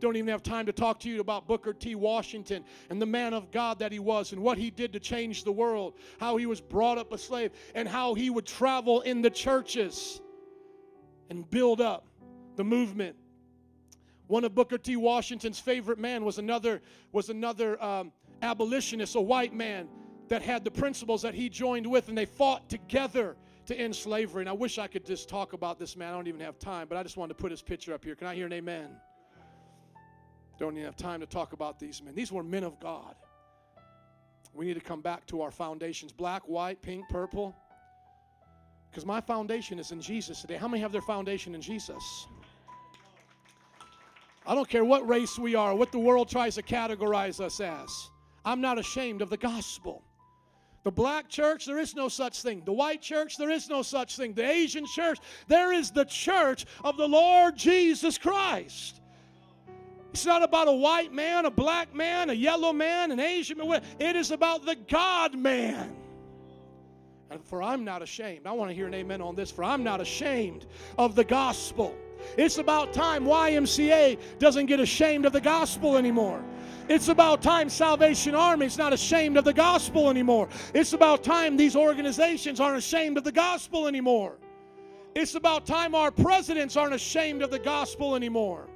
Don't 0.00 0.16
even 0.16 0.28
have 0.28 0.42
time 0.42 0.66
to 0.66 0.72
talk 0.72 0.98
to 1.00 1.08
you 1.10 1.20
about 1.20 1.46
Booker 1.46 1.72
T. 1.72 1.94
Washington 1.94 2.64
and 2.88 3.00
the 3.00 3.06
man 3.06 3.34
of 3.34 3.50
God 3.50 3.78
that 3.78 3.92
he 3.92 3.98
was 3.98 4.32
and 4.32 4.42
what 4.42 4.58
he 4.58 4.70
did 4.70 4.92
to 4.94 5.00
change 5.00 5.44
the 5.44 5.52
world, 5.52 5.94
how 6.18 6.36
he 6.36 6.46
was 6.46 6.60
brought 6.60 6.98
up 6.98 7.12
a 7.12 7.18
slave, 7.18 7.52
and 7.74 7.86
how 7.86 8.14
he 8.14 8.30
would 8.30 8.46
travel 8.46 9.02
in 9.02 9.22
the 9.22 9.30
churches 9.30 10.20
and 11.28 11.48
build 11.50 11.80
up 11.80 12.06
the 12.56 12.64
movement. 12.64 13.16
One 14.26 14.44
of 14.44 14.54
Booker 14.54 14.78
T. 14.78 14.96
Washington's 14.96 15.58
favorite 15.58 15.98
men 15.98 16.24
was 16.24 16.38
another 16.38 16.80
was 17.12 17.30
another 17.30 17.82
um, 17.82 18.12
abolitionist, 18.42 19.16
a 19.16 19.20
white 19.20 19.52
man 19.52 19.88
that 20.28 20.42
had 20.42 20.64
the 20.64 20.70
principles 20.70 21.22
that 21.22 21.34
he 21.34 21.48
joined 21.48 21.86
with, 21.86 22.08
and 22.08 22.16
they 22.16 22.24
fought 22.24 22.68
together 22.68 23.36
to 23.66 23.78
end 23.78 23.94
slavery. 23.94 24.42
And 24.42 24.48
I 24.48 24.52
wish 24.52 24.78
I 24.78 24.86
could 24.86 25.04
just 25.04 25.28
talk 25.28 25.52
about 25.52 25.78
this 25.78 25.96
man. 25.96 26.12
I 26.12 26.16
don't 26.16 26.28
even 26.28 26.40
have 26.40 26.58
time, 26.58 26.86
but 26.88 26.96
I 26.96 27.02
just 27.02 27.16
wanted 27.16 27.36
to 27.36 27.42
put 27.42 27.50
his 27.50 27.62
picture 27.62 27.92
up 27.92 28.04
here. 28.04 28.14
Can 28.14 28.26
I 28.26 28.34
hear 28.34 28.46
an 28.46 28.52
amen? 28.52 28.90
Don't 30.60 30.74
even 30.74 30.84
have 30.84 30.96
time 30.96 31.20
to 31.20 31.26
talk 31.26 31.54
about 31.54 31.80
these 31.80 32.02
men. 32.02 32.14
These 32.14 32.30
were 32.30 32.42
men 32.42 32.64
of 32.64 32.78
God. 32.80 33.14
We 34.52 34.66
need 34.66 34.74
to 34.74 34.80
come 34.80 35.00
back 35.00 35.24
to 35.28 35.40
our 35.40 35.50
foundations 35.50 36.12
black, 36.12 36.42
white, 36.42 36.82
pink, 36.82 37.08
purple. 37.08 37.56
Because 38.90 39.06
my 39.06 39.22
foundation 39.22 39.78
is 39.78 39.90
in 39.90 40.02
Jesus 40.02 40.42
today. 40.42 40.56
How 40.56 40.68
many 40.68 40.82
have 40.82 40.92
their 40.92 41.00
foundation 41.00 41.54
in 41.54 41.62
Jesus? 41.62 42.26
I 44.46 44.54
don't 44.54 44.68
care 44.68 44.84
what 44.84 45.08
race 45.08 45.38
we 45.38 45.54
are, 45.54 45.74
what 45.74 45.92
the 45.92 45.98
world 45.98 46.28
tries 46.28 46.56
to 46.56 46.62
categorize 46.62 47.40
us 47.40 47.60
as. 47.60 48.10
I'm 48.44 48.60
not 48.60 48.78
ashamed 48.78 49.22
of 49.22 49.30
the 49.30 49.38
gospel. 49.38 50.02
The 50.82 50.90
black 50.90 51.30
church, 51.30 51.64
there 51.64 51.78
is 51.78 51.94
no 51.94 52.08
such 52.08 52.42
thing. 52.42 52.62
The 52.66 52.72
white 52.72 53.00
church, 53.00 53.38
there 53.38 53.50
is 53.50 53.70
no 53.70 53.80
such 53.80 54.16
thing. 54.16 54.34
The 54.34 54.50
Asian 54.50 54.84
church, 54.84 55.20
there 55.48 55.72
is 55.72 55.90
the 55.90 56.04
church 56.04 56.66
of 56.84 56.98
the 56.98 57.08
Lord 57.08 57.56
Jesus 57.56 58.18
Christ. 58.18 58.99
It's 60.12 60.26
not 60.26 60.42
about 60.42 60.66
a 60.66 60.72
white 60.72 61.12
man, 61.12 61.46
a 61.46 61.50
black 61.50 61.94
man, 61.94 62.30
a 62.30 62.34
yellow 62.34 62.72
man, 62.72 63.12
an 63.12 63.20
Asian 63.20 63.58
man. 63.58 63.82
It 63.98 64.16
is 64.16 64.30
about 64.30 64.64
the 64.66 64.74
God 64.74 65.34
man. 65.34 65.96
And 67.30 67.44
for 67.44 67.62
I'm 67.62 67.84
not 67.84 68.02
ashamed. 68.02 68.46
I 68.46 68.52
want 68.52 68.70
to 68.70 68.74
hear 68.74 68.88
an 68.88 68.94
amen 68.94 69.20
on 69.20 69.36
this. 69.36 69.52
For 69.52 69.62
I'm 69.62 69.84
not 69.84 70.00
ashamed 70.00 70.66
of 70.98 71.14
the 71.14 71.22
gospel. 71.22 71.94
It's 72.36 72.58
about 72.58 72.92
time 72.92 73.24
YMCA 73.24 74.18
doesn't 74.40 74.66
get 74.66 74.80
ashamed 74.80 75.26
of 75.26 75.32
the 75.32 75.40
gospel 75.40 75.96
anymore. 75.96 76.44
It's 76.88 77.06
about 77.06 77.40
time 77.40 77.68
Salvation 77.68 78.34
Army 78.34 78.66
is 78.66 78.76
not 78.76 78.92
ashamed 78.92 79.36
of 79.36 79.44
the 79.44 79.52
gospel 79.52 80.10
anymore. 80.10 80.48
It's 80.74 80.92
about 80.92 81.22
time 81.22 81.56
these 81.56 81.76
organizations 81.76 82.58
aren't 82.58 82.78
ashamed 82.78 83.16
of 83.16 83.22
the 83.22 83.32
gospel 83.32 83.86
anymore. 83.86 84.38
It's 85.14 85.36
about 85.36 85.66
time 85.66 85.94
our 85.94 86.10
presidents 86.10 86.76
aren't 86.76 86.94
ashamed 86.94 87.42
of 87.42 87.50
the 87.52 87.60
gospel 87.60 88.16
anymore. 88.16 88.66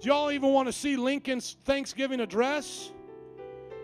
Do 0.00 0.08
y'all 0.08 0.30
even 0.30 0.52
want 0.52 0.68
to 0.68 0.72
see 0.72 0.96
Lincoln's 0.96 1.56
Thanksgiving 1.64 2.20
address? 2.20 2.92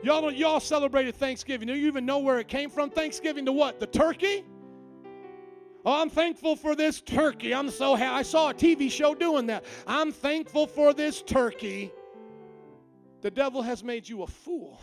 Y'all 0.02 0.30
y'all 0.32 0.60
celebrated 0.60 1.14
Thanksgiving. 1.14 1.68
Do 1.68 1.74
you 1.74 1.86
even 1.86 2.04
know 2.04 2.18
where 2.18 2.38
it 2.38 2.48
came 2.48 2.70
from? 2.70 2.90
Thanksgiving 2.90 3.46
to 3.46 3.52
what? 3.52 3.80
The 3.80 3.86
turkey? 3.86 4.44
Oh, 5.84 6.00
I'm 6.00 6.10
thankful 6.10 6.54
for 6.54 6.76
this 6.76 7.00
turkey. 7.00 7.54
I'm 7.54 7.70
so 7.70 7.94
happy. 7.94 8.14
I 8.14 8.22
saw 8.22 8.50
a 8.50 8.54
TV 8.54 8.90
show 8.90 9.14
doing 9.14 9.46
that. 9.46 9.64
I'm 9.86 10.12
thankful 10.12 10.66
for 10.66 10.92
this 10.92 11.22
turkey. 11.22 11.92
The 13.20 13.30
devil 13.30 13.62
has 13.62 13.82
made 13.82 14.08
you 14.08 14.22
a 14.22 14.26
fool. 14.26 14.80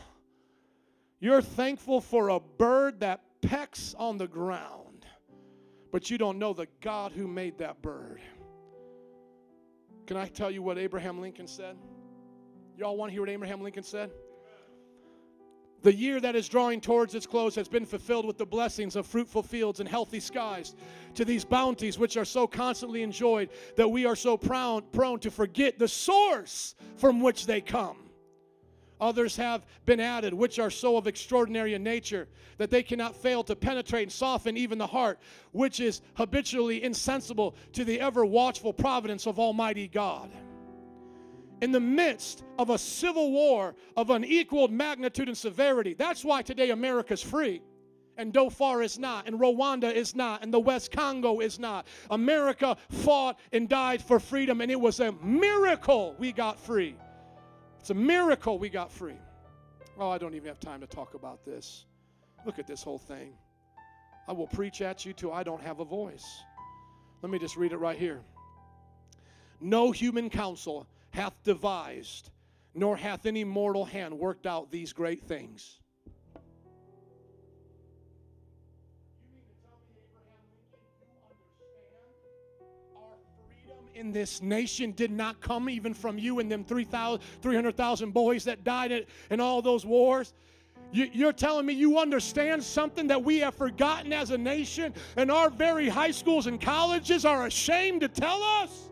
You're 1.20 1.42
thankful 1.42 2.02
for 2.02 2.30
a 2.30 2.40
bird 2.40 3.02
that 3.02 3.22
pecks 3.42 3.94
on 3.98 4.18
the 4.18 4.28
ground, 4.28 5.06
but 5.92 6.10
you 6.10 6.18
don't 6.18 6.40
know 6.40 6.54
the 6.54 6.68
God 6.82 7.12
who 7.12 7.28
made 7.28 7.58
that 7.60 7.82
bird. 7.82 8.22
Can 10.10 10.18
I 10.18 10.26
tell 10.26 10.50
you 10.50 10.64
what 10.64 10.80
Abraham 10.80 11.22
Lincoln 11.22 11.46
said? 11.46 11.78
Y'all 12.76 12.98
want 12.98 13.12
to 13.12 13.14
hear 13.14 13.22
what 13.22 13.30
Abraham 13.30 13.62
Lincoln 13.62 13.84
said? 13.84 14.10
The 15.84 15.94
year 15.94 16.20
that 16.20 16.36
is 16.36 16.50
drawing 16.50 16.82
towards 16.82 17.14
its 17.14 17.28
close 17.28 17.54
has 17.54 17.68
been 17.68 17.86
fulfilled 17.86 18.26
with 18.26 18.40
the 18.40 18.46
blessings 18.48 18.96
of 18.96 19.06
fruitful 19.06 19.44
fields 19.44 19.80
and 19.80 19.88
healthy 19.88 20.20
skies. 20.20 20.76
To 21.14 21.26
these 21.26 21.46
bounties, 21.46 22.00
which 22.00 22.18
are 22.18 22.26
so 22.26 22.48
constantly 22.48 23.04
enjoyed, 23.04 23.52
that 23.76 23.88
we 23.88 24.08
are 24.08 24.16
so 24.16 24.36
prone, 24.36 24.82
prone 24.92 25.20
to 25.20 25.30
forget 25.30 25.78
the 25.78 25.88
source 25.88 26.74
from 26.98 27.22
which 27.22 27.46
they 27.46 27.62
come. 27.62 28.09
Others 29.02 29.38
have 29.38 29.66
been 29.86 30.00
added, 30.00 30.34
which 30.34 30.60
are 30.60 30.70
so 30.70 30.98
of 30.98 31.08
extraordinary 31.08 31.74
in 31.74 31.84
nature 31.84 32.28
that 32.58 32.70
they 32.70 32.84
cannot 32.84 33.16
fail 33.16 33.44
to 33.46 33.56
penetrate 33.56 34.04
and 34.04 34.12
soften 34.12 34.58
even 34.58 34.78
the 34.78 34.88
heart, 34.88 35.20
which 35.52 35.80
is 35.80 36.02
habitually 36.16 36.84
insensible 36.84 37.56
to 37.74 37.86
the 37.86 38.00
ever 38.02 38.26
watchful 38.26 38.74
providence 38.74 39.26
of 39.26 39.40
Almighty 39.40 39.88
God. 39.88 40.30
In 41.62 41.72
the 41.72 41.80
midst 41.80 42.44
of 42.58 42.70
a 42.70 42.78
civil 42.78 43.32
war 43.32 43.76
of 43.96 44.10
unequaled 44.10 44.72
magnitude 44.72 45.28
and 45.28 45.38
severity, 45.38 45.94
that's 45.94 46.24
why 46.24 46.42
today 46.42 46.72
America's 46.72 47.22
free. 47.22 47.62
And 48.18 48.34
Darfur 48.34 48.82
is 48.82 49.00
not, 49.00 49.28
and 49.28 49.40
Rwanda 49.40 49.94
is 49.94 50.14
not, 50.14 50.44
and 50.44 50.54
the 50.54 50.60
West 50.60 50.92
Congo 50.92 51.40
is 51.40 51.58
not. 51.58 51.88
America 52.12 52.76
fought 52.90 53.40
and 53.54 53.70
died 53.70 54.02
for 54.02 54.20
freedom, 54.20 54.60
and 54.60 54.70
it 54.70 54.80
was 54.80 55.00
a 55.00 55.14
miracle 55.24 56.16
we 56.20 56.34
got 56.34 56.60
free. 56.60 56.98
It's 57.80 57.90
a 57.90 57.94
miracle 57.94 58.60
we 58.60 58.70
got 58.70 58.92
free. 58.92 59.18
Oh, 59.98 60.10
I 60.10 60.18
don't 60.18 60.36
even 60.36 60.48
have 60.48 60.60
time 60.60 60.82
to 60.82 60.88
talk 60.88 61.14
about 61.14 61.44
this. 61.46 61.86
Look 62.46 62.60
at 62.60 62.68
this 62.68 62.84
whole 62.84 63.00
thing. 63.00 63.34
I 64.28 64.34
will 64.34 64.48
preach 64.48 64.82
at 64.82 65.06
you 65.06 65.14
till 65.14 65.34
I 65.34 65.44
don't 65.44 65.62
have 65.62 65.80
a 65.80 65.86
voice. 65.86 66.26
Let 67.22 67.32
me 67.32 67.40
just 67.40 67.58
read 67.58 67.72
it 67.72 67.78
right 67.78 67.98
here. 67.98 68.22
No 69.60 69.92
human 69.92 70.30
counsel 70.30 70.88
hath 71.12 71.34
devised, 71.44 72.30
nor 72.76 72.96
hath 72.96 73.26
any 73.26 73.44
mortal 73.44 73.86
hand 73.86 74.18
worked 74.18 74.46
out 74.46 74.72
these 74.72 74.94
great 74.94 75.24
things. 75.24 75.79
In 84.00 84.14
this 84.14 84.42
nation 84.42 84.94
did 84.94 85.12
not 85.12 85.42
come 85.42 85.70
even 85.70 85.94
from 85.94 86.18
you 86.18 86.40
and 86.40 86.50
them 86.50 86.64
300,000 86.64 88.12
boys 88.12 88.46
that 88.46 88.64
died 88.64 89.06
in, 89.30 89.40
all 89.40 89.62
those 89.62 89.86
wars. 89.86 90.34
You, 90.92 91.10
you're 91.12 91.34
telling 91.34 91.66
me 91.66 91.74
you 91.74 92.00
understand 92.00 92.64
something 92.64 93.08
that 93.08 93.24
we 93.24 93.40
have 93.40 93.54
forgotten 93.54 94.14
as 94.14 94.32
a 94.32 94.38
nation, 94.38 94.94
and 95.18 95.30
our 95.30 95.50
very 95.50 95.90
high 95.90 96.12
schools 96.12 96.48
and 96.48 96.60
colleges 96.60 97.26
are 97.26 97.46
ashamed 97.46 98.02
to 98.02 98.08
tell 98.08 98.42
us? 98.42 98.89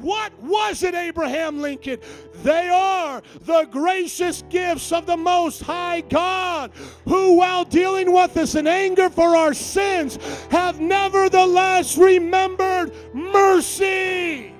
What 0.00 0.32
was 0.40 0.82
it, 0.82 0.94
Abraham 0.94 1.60
Lincoln? 1.60 1.98
They 2.42 2.68
are 2.68 3.20
the 3.40 3.64
gracious 3.70 4.42
gifts 4.48 4.92
of 4.92 5.06
the 5.06 5.16
Most 5.16 5.62
High 5.62 6.02
God, 6.02 6.70
who, 7.04 7.34
while 7.34 7.64
dealing 7.64 8.12
with 8.12 8.36
us 8.36 8.54
in 8.54 8.66
anger 8.68 9.10
for 9.10 9.36
our 9.36 9.54
sins, 9.54 10.18
have 10.50 10.80
nevertheless 10.80 11.98
remembered 11.98 12.92
mercy. 13.12 14.54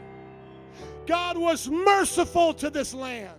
God 1.07 1.39
was 1.39 1.69
merciful 1.69 2.53
to 2.55 2.69
this 2.69 2.93
land. 2.93 3.35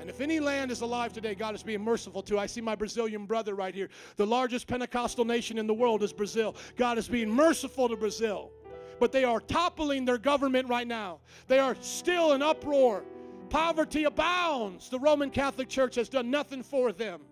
And 0.00 0.10
if 0.10 0.20
any 0.20 0.38
land 0.38 0.70
is 0.70 0.82
alive 0.82 1.12
today, 1.12 1.34
God 1.34 1.54
is 1.54 1.62
being 1.62 1.82
merciful 1.82 2.22
to. 2.24 2.38
I 2.38 2.46
see 2.46 2.60
my 2.60 2.74
Brazilian 2.74 3.24
brother 3.24 3.54
right 3.54 3.74
here. 3.74 3.88
The 4.16 4.26
largest 4.26 4.66
Pentecostal 4.66 5.24
nation 5.24 5.58
in 5.58 5.66
the 5.66 5.74
world 5.74 6.02
is 6.02 6.12
Brazil. 6.12 6.54
God 6.76 6.98
is 6.98 7.08
being 7.08 7.30
merciful 7.30 7.88
to 7.88 7.96
Brazil 7.96 8.50
but 8.98 9.12
they 9.12 9.24
are 9.24 9.40
toppling 9.40 10.04
their 10.04 10.18
government 10.18 10.68
right 10.68 10.86
now. 10.86 11.20
They 11.48 11.58
are 11.58 11.76
still 11.80 12.32
in 12.32 12.42
uproar. 12.42 13.04
Poverty 13.48 14.04
abounds. 14.04 14.88
The 14.88 14.98
Roman 14.98 15.30
Catholic 15.30 15.68
Church 15.68 15.94
has 15.94 16.08
done 16.08 16.30
nothing 16.30 16.62
for 16.62 16.92
them. 16.92 17.22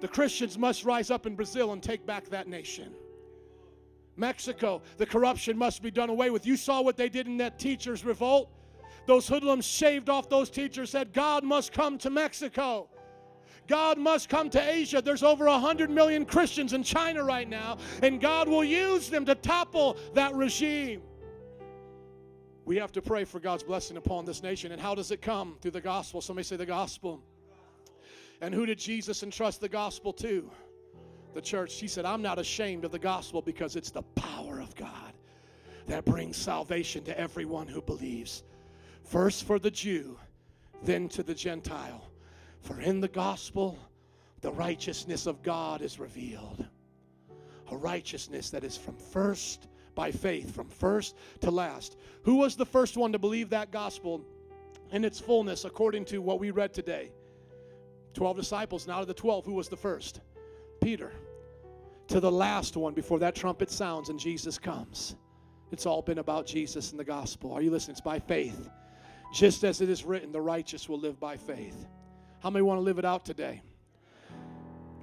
The 0.00 0.08
Christians 0.08 0.58
must 0.58 0.84
rise 0.84 1.10
up 1.10 1.26
in 1.26 1.34
Brazil 1.34 1.72
and 1.72 1.82
take 1.82 2.04
back 2.04 2.28
that 2.28 2.48
nation. 2.48 2.92
Mexico, 4.16 4.82
the 4.96 5.06
corruption 5.06 5.56
must 5.56 5.82
be 5.82 5.90
done 5.90 6.10
away 6.10 6.30
with. 6.30 6.46
You 6.46 6.56
saw 6.56 6.82
what 6.82 6.96
they 6.96 7.08
did 7.08 7.26
in 7.26 7.36
that 7.38 7.58
teachers' 7.58 8.04
revolt. 8.04 8.50
Those 9.06 9.28
hoodlums 9.28 9.64
shaved 9.64 10.08
off 10.08 10.28
those 10.28 10.50
teachers, 10.50 10.90
said, 10.90 11.12
God 11.12 11.44
must 11.44 11.72
come 11.72 11.98
to 11.98 12.10
Mexico. 12.10 12.88
God 13.66 13.98
must 13.98 14.28
come 14.28 14.50
to 14.50 14.60
Asia. 14.60 15.00
There's 15.00 15.22
over 15.22 15.46
100 15.46 15.90
million 15.90 16.24
Christians 16.24 16.72
in 16.72 16.82
China 16.82 17.24
right 17.24 17.48
now, 17.48 17.78
and 18.02 18.20
God 18.20 18.48
will 18.48 18.64
use 18.64 19.08
them 19.08 19.24
to 19.26 19.34
topple 19.34 19.96
that 20.14 20.34
regime. 20.34 21.02
We 22.64 22.76
have 22.76 22.92
to 22.92 23.02
pray 23.02 23.24
for 23.24 23.40
God's 23.40 23.62
blessing 23.62 23.96
upon 23.96 24.24
this 24.24 24.42
nation. 24.42 24.72
And 24.72 24.80
how 24.80 24.94
does 24.94 25.10
it 25.10 25.20
come? 25.20 25.56
Through 25.60 25.72
the 25.72 25.80
gospel. 25.80 26.20
Somebody 26.20 26.44
say 26.44 26.56
the 26.56 26.64
gospel. 26.64 27.22
And 28.40 28.54
who 28.54 28.64
did 28.64 28.78
Jesus 28.78 29.22
entrust 29.22 29.60
the 29.60 29.68
gospel 29.68 30.12
to? 30.14 30.50
The 31.34 31.42
church. 31.42 31.78
He 31.78 31.88
said, 31.88 32.04
I'm 32.04 32.22
not 32.22 32.38
ashamed 32.38 32.84
of 32.84 32.90
the 32.90 32.98
gospel 32.98 33.42
because 33.42 33.76
it's 33.76 33.90
the 33.90 34.02
power 34.14 34.60
of 34.60 34.74
God 34.76 35.12
that 35.86 36.04
brings 36.04 36.36
salvation 36.36 37.04
to 37.04 37.18
everyone 37.18 37.68
who 37.68 37.82
believes. 37.82 38.44
First 39.02 39.44
for 39.44 39.58
the 39.58 39.70
Jew, 39.70 40.18
then 40.82 41.08
to 41.10 41.22
the 41.22 41.34
Gentile. 41.34 42.10
For 42.64 42.80
in 42.80 43.00
the 43.00 43.08
gospel, 43.08 43.78
the 44.40 44.50
righteousness 44.50 45.26
of 45.26 45.42
God 45.42 45.82
is 45.82 46.00
revealed. 46.00 46.66
A 47.70 47.76
righteousness 47.76 48.48
that 48.50 48.64
is 48.64 48.76
from 48.76 48.96
first 48.96 49.68
by 49.94 50.10
faith, 50.10 50.54
from 50.54 50.68
first 50.68 51.14
to 51.42 51.50
last. 51.50 51.98
Who 52.22 52.36
was 52.36 52.56
the 52.56 52.64
first 52.64 52.96
one 52.96 53.12
to 53.12 53.18
believe 53.18 53.50
that 53.50 53.70
gospel 53.70 54.24
in 54.92 55.04
its 55.04 55.20
fullness 55.20 55.66
according 55.66 56.06
to 56.06 56.22
what 56.22 56.40
we 56.40 56.50
read 56.50 56.72
today? 56.72 57.12
12 58.14 58.36
disciples, 58.36 58.88
out 58.88 59.02
of 59.02 59.08
the 59.08 59.14
12, 59.14 59.44
who 59.44 59.54
was 59.54 59.68
the 59.68 59.76
first? 59.76 60.20
Peter. 60.82 61.12
To 62.08 62.18
the 62.18 62.32
last 62.32 62.78
one 62.78 62.94
before 62.94 63.18
that 63.18 63.34
trumpet 63.34 63.70
sounds 63.70 64.08
and 64.08 64.18
Jesus 64.18 64.58
comes. 64.58 65.16
It's 65.70 65.84
all 65.84 66.00
been 66.00 66.18
about 66.18 66.46
Jesus 66.46 66.92
and 66.92 67.00
the 67.00 67.04
gospel. 67.04 67.52
Are 67.52 67.60
you 67.60 67.70
listening? 67.70 67.92
It's 67.92 68.00
by 68.00 68.20
faith. 68.20 68.70
Just 69.34 69.64
as 69.64 69.82
it 69.82 69.90
is 69.90 70.04
written, 70.04 70.32
the 70.32 70.40
righteous 70.40 70.88
will 70.88 70.98
live 70.98 71.20
by 71.20 71.36
faith. 71.36 71.86
How 72.44 72.50
many 72.50 72.62
want 72.62 72.76
to 72.76 72.82
live 72.82 72.98
it 72.98 73.06
out 73.06 73.24
today? 73.24 73.62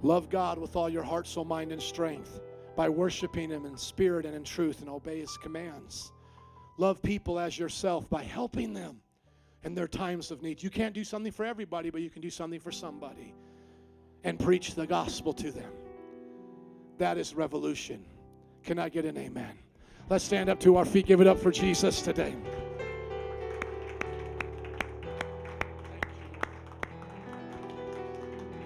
Love 0.04 0.30
God 0.30 0.60
with 0.60 0.76
all 0.76 0.88
your 0.88 1.02
heart, 1.02 1.26
soul, 1.26 1.44
mind, 1.44 1.72
and 1.72 1.82
strength 1.82 2.40
by 2.76 2.88
worshiping 2.88 3.50
Him 3.50 3.66
in 3.66 3.76
spirit 3.76 4.28
and 4.28 4.36
in 4.36 4.44
truth 4.44 4.82
and 4.82 4.90
obey 4.92 5.22
His 5.22 5.38
commands. 5.38 6.12
Love 6.78 7.02
people 7.02 7.40
as 7.40 7.58
yourself 7.58 8.08
by 8.12 8.22
helping 8.22 8.74
them 8.74 9.02
in 9.64 9.74
their 9.74 9.88
times 9.88 10.30
of 10.30 10.44
need. 10.44 10.62
You 10.62 10.70
can't 10.70 10.94
do 10.94 11.04
something 11.04 11.32
for 11.32 11.44
everybody, 11.44 11.90
but 11.90 12.02
you 12.02 12.12
can 12.12 12.22
do 12.22 12.30
something 12.30 12.60
for 12.60 12.72
somebody 12.72 13.34
and 14.24 14.40
preach 14.40 14.76
the 14.76 14.86
gospel 14.86 15.34
to 15.34 15.52
them. 15.52 15.72
That 17.00 17.18
is 17.18 17.34
revolution. 17.34 18.06
Can 18.64 18.78
I 18.78 18.90
get 18.90 19.04
an 19.04 19.18
amen? 19.18 19.58
Let's 20.12 20.24
stand 20.24 20.48
up 20.48 20.60
to 20.60 20.76
our 20.76 20.86
feet, 20.86 21.08
give 21.08 21.22
it 21.22 21.28
up 21.28 21.40
for 21.40 21.50
Jesus 21.50 22.04
today. 22.04 22.36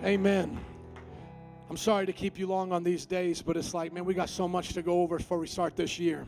Amen. 0.05 0.59
I'm 1.67 1.77
sorry 1.77 2.05
to 2.05 2.13
keep 2.13 2.37
you 2.37 2.45
long 2.45 2.71
on 2.71 2.83
these 2.83 3.07
days, 3.07 3.41
but 3.41 3.57
it's 3.57 3.73
like, 3.73 3.91
man, 3.91 4.05
we 4.05 4.13
got 4.13 4.29
so 4.29 4.47
much 4.47 4.73
to 4.73 4.83
go 4.83 5.01
over 5.01 5.17
before 5.17 5.39
we 5.39 5.47
start 5.47 5.75
this 5.75 5.97
year. 5.97 6.27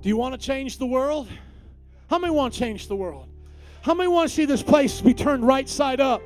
Do 0.00 0.08
you 0.08 0.16
want 0.16 0.32
to 0.32 0.38
change 0.38 0.78
the 0.78 0.86
world? 0.86 1.28
How 2.08 2.18
many 2.18 2.32
want 2.32 2.54
to 2.54 2.58
change 2.58 2.88
the 2.88 2.96
world? 2.96 3.28
How 3.82 3.92
many 3.92 4.08
want 4.08 4.30
to 4.30 4.34
see 4.34 4.46
this 4.46 4.62
place 4.62 5.02
be 5.02 5.12
turned 5.12 5.46
right 5.46 5.68
side 5.68 6.00
up? 6.00 6.22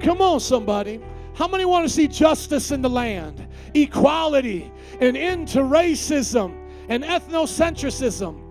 Come 0.00 0.22
on, 0.22 0.40
somebody. 0.40 0.98
How 1.34 1.46
many 1.46 1.66
want 1.66 1.86
to 1.86 1.90
see 1.90 2.08
justice 2.08 2.70
in 2.70 2.80
the 2.80 2.88
land, 2.88 3.46
equality, 3.74 4.72
an 5.02 5.14
end 5.14 5.48
to 5.48 5.58
racism 5.58 6.56
and 6.88 7.04
ethnocentrism, 7.04 8.42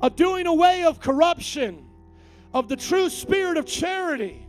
a 0.00 0.08
doing 0.08 0.46
away 0.46 0.84
of 0.84 0.98
corruption, 0.98 1.84
of 2.54 2.68
the 2.68 2.76
true 2.76 3.10
spirit 3.10 3.58
of 3.58 3.66
charity? 3.66 4.43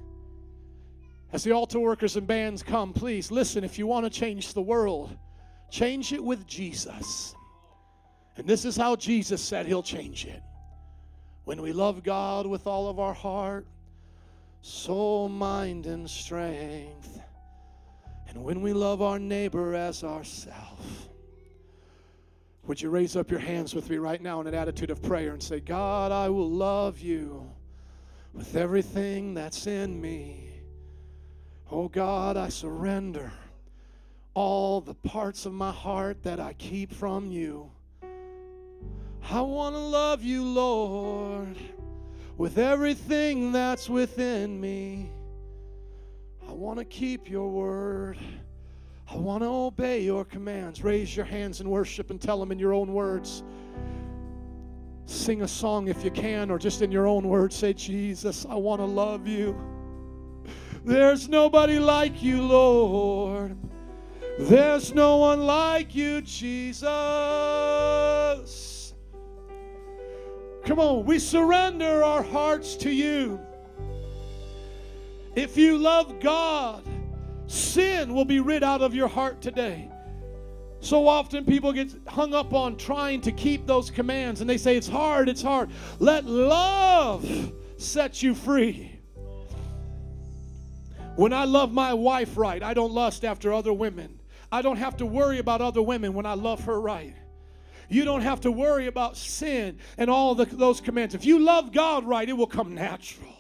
As 1.34 1.44
the 1.44 1.52
altar 1.52 1.80
workers 1.80 2.16
and 2.16 2.26
bands 2.26 2.64
come, 2.64 2.94
please 2.94 3.32
listen. 3.32 3.64
If 3.64 3.78
you 3.78 3.88
want 3.88 4.06
to 4.06 4.10
change 4.10 4.54
the 4.54 4.62
world, 4.62 5.18
change 5.70 6.14
it 6.14 6.24
with 6.24 6.48
Jesus. 6.48 7.36
And 8.38 8.48
this 8.48 8.66
is 8.66 8.76
how 8.76 8.96
Jesus 8.96 9.42
said 9.42 9.66
he'll 9.66 9.84
change 9.84 10.26
it. 10.26 10.42
When 11.44 11.62
we 11.62 11.74
love 11.74 12.04
God 12.04 12.46
with 12.46 12.68
all 12.68 12.90
of 12.90 13.00
our 13.00 13.14
heart, 13.14 13.68
soul, 14.62 15.30
mind, 15.30 15.86
and 15.86 16.10
strength, 16.10 17.20
and 18.28 18.44
when 18.44 18.62
we 18.62 18.74
love 18.74 19.02
our 19.02 19.20
neighbor 19.20 19.76
as 19.76 20.04
ourself. 20.04 21.10
Would 22.68 22.82
you 22.82 22.90
raise 22.90 23.16
up 23.16 23.30
your 23.30 23.40
hands 23.40 23.76
with 23.76 23.90
me 23.90 23.98
right 23.98 24.22
now 24.22 24.42
in 24.42 24.48
an 24.48 24.56
attitude 24.56 24.90
of 24.90 25.02
prayer 25.04 25.34
and 25.34 25.42
say, 25.42 25.60
God, 25.60 26.12
I 26.12 26.30
will 26.30 26.50
love 26.50 27.00
you 27.00 27.48
with 28.34 28.56
everything 28.56 29.36
that's 29.36 29.68
in 29.68 30.02
me. 30.02 30.45
Oh 31.72 31.88
God, 31.88 32.38
I 32.38 32.50
surrender 32.50 33.32
all 34.36 34.82
the 34.82 34.94
parts 34.94 35.48
of 35.48 35.54
my 35.54 35.72
heart 35.72 36.22
that 36.24 36.40
I 36.40 36.54
keep 36.54 36.94
from 36.94 37.32
you. 37.32 37.72
I 39.32 39.42
want 39.42 39.74
to 39.74 39.80
love 39.80 40.24
you, 40.24 40.44
Lord, 40.44 41.56
with 42.38 42.60
everything 42.60 43.52
that's 43.52 43.90
within 43.90 44.62
me. 44.62 45.10
I 46.48 46.52
want 46.52 46.78
to 46.78 46.86
keep 46.86 47.28
your 47.28 47.50
word. 47.50 48.20
I 49.08 49.16
want 49.18 49.42
to 49.42 49.48
obey 49.48 50.04
your 50.04 50.24
commands. 50.24 50.84
Raise 50.84 51.16
your 51.16 51.26
hands 51.26 51.62
in 51.62 51.70
worship 51.70 52.12
and 52.12 52.22
tell 52.22 52.40
them 52.40 52.52
in 52.52 52.60
your 52.60 52.74
own 52.74 52.94
words. 52.94 53.44
Sing 55.08 55.42
a 55.42 55.48
song 55.48 55.88
if 55.88 56.04
you 56.04 56.12
can, 56.12 56.52
or 56.52 56.60
just 56.60 56.84
in 56.84 56.92
your 56.92 57.08
own 57.08 57.28
words, 57.28 57.56
say, 57.56 57.74
Jesus, 57.74 58.46
I 58.48 58.56
want 58.56 58.82
to 58.82 58.86
love 58.86 59.28
you. 59.28 59.60
There's 60.86 61.28
nobody 61.28 61.80
like 61.80 62.22
you, 62.22 62.44
Lord. 62.44 63.58
There's 64.38 64.94
no 64.94 65.18
one 65.18 65.40
like 65.40 65.96
you, 65.96 66.22
Jesus. 66.22 66.86
Come 70.64 70.80
on, 70.80 71.04
we 71.06 71.18
surrender 71.18 72.04
our 72.04 72.22
hearts 72.22 72.76
to 72.76 72.92
you. 72.92 73.40
If 75.36 75.58
you 75.58 75.80
love 75.80 76.20
God, 76.20 76.88
sin 77.48 78.14
will 78.14 78.26
be 78.26 78.40
rid 78.40 78.62
out 78.62 78.84
of 78.84 78.94
your 78.94 79.08
heart 79.08 79.42
today. 79.42 79.90
So 80.82 81.08
often 81.08 81.46
people 81.46 81.74
get 81.74 81.92
hung 82.08 82.36
up 82.36 82.54
on 82.54 82.78
trying 82.78 83.22
to 83.22 83.32
keep 83.32 83.66
those 83.66 83.90
commands 83.90 84.42
and 84.42 84.48
they 84.48 84.60
say 84.60 84.78
it's 84.78 84.88
hard, 84.88 85.30
it's 85.30 85.42
hard. 85.42 85.72
Let 85.98 86.26
love 86.26 87.28
set 87.78 88.22
you 88.22 88.36
free. 88.36 88.95
When 91.16 91.32
I 91.32 91.46
love 91.46 91.72
my 91.72 91.94
wife 91.94 92.38
right, 92.38 92.62
I 92.62 92.74
don't 92.74 92.92
lust 92.92 93.24
after 93.24 93.54
other 93.54 93.72
women. 93.72 94.20
I 94.52 94.62
don't 94.62 94.78
have 94.78 94.98
to 94.98 95.06
worry 95.06 95.40
about 95.40 95.62
other 95.62 95.82
women 95.82 96.14
when 96.14 96.26
I 96.26 96.34
love 96.34 96.64
her 96.66 96.80
right. 96.80 97.16
You 97.88 98.04
don't 98.04 98.22
have 98.22 98.42
to 98.42 98.52
worry 98.52 98.88
about 98.88 99.16
sin 99.16 99.78
and 99.98 100.10
all 100.10 100.36
the, 100.36 100.46
those 100.46 100.82
commands. 100.82 101.16
If 101.16 101.26
you 101.26 101.40
love 101.40 101.72
God 101.72 102.06
right, 102.06 102.28
it 102.28 102.34
will 102.34 102.48
come 102.48 102.74
natural. 102.74 103.32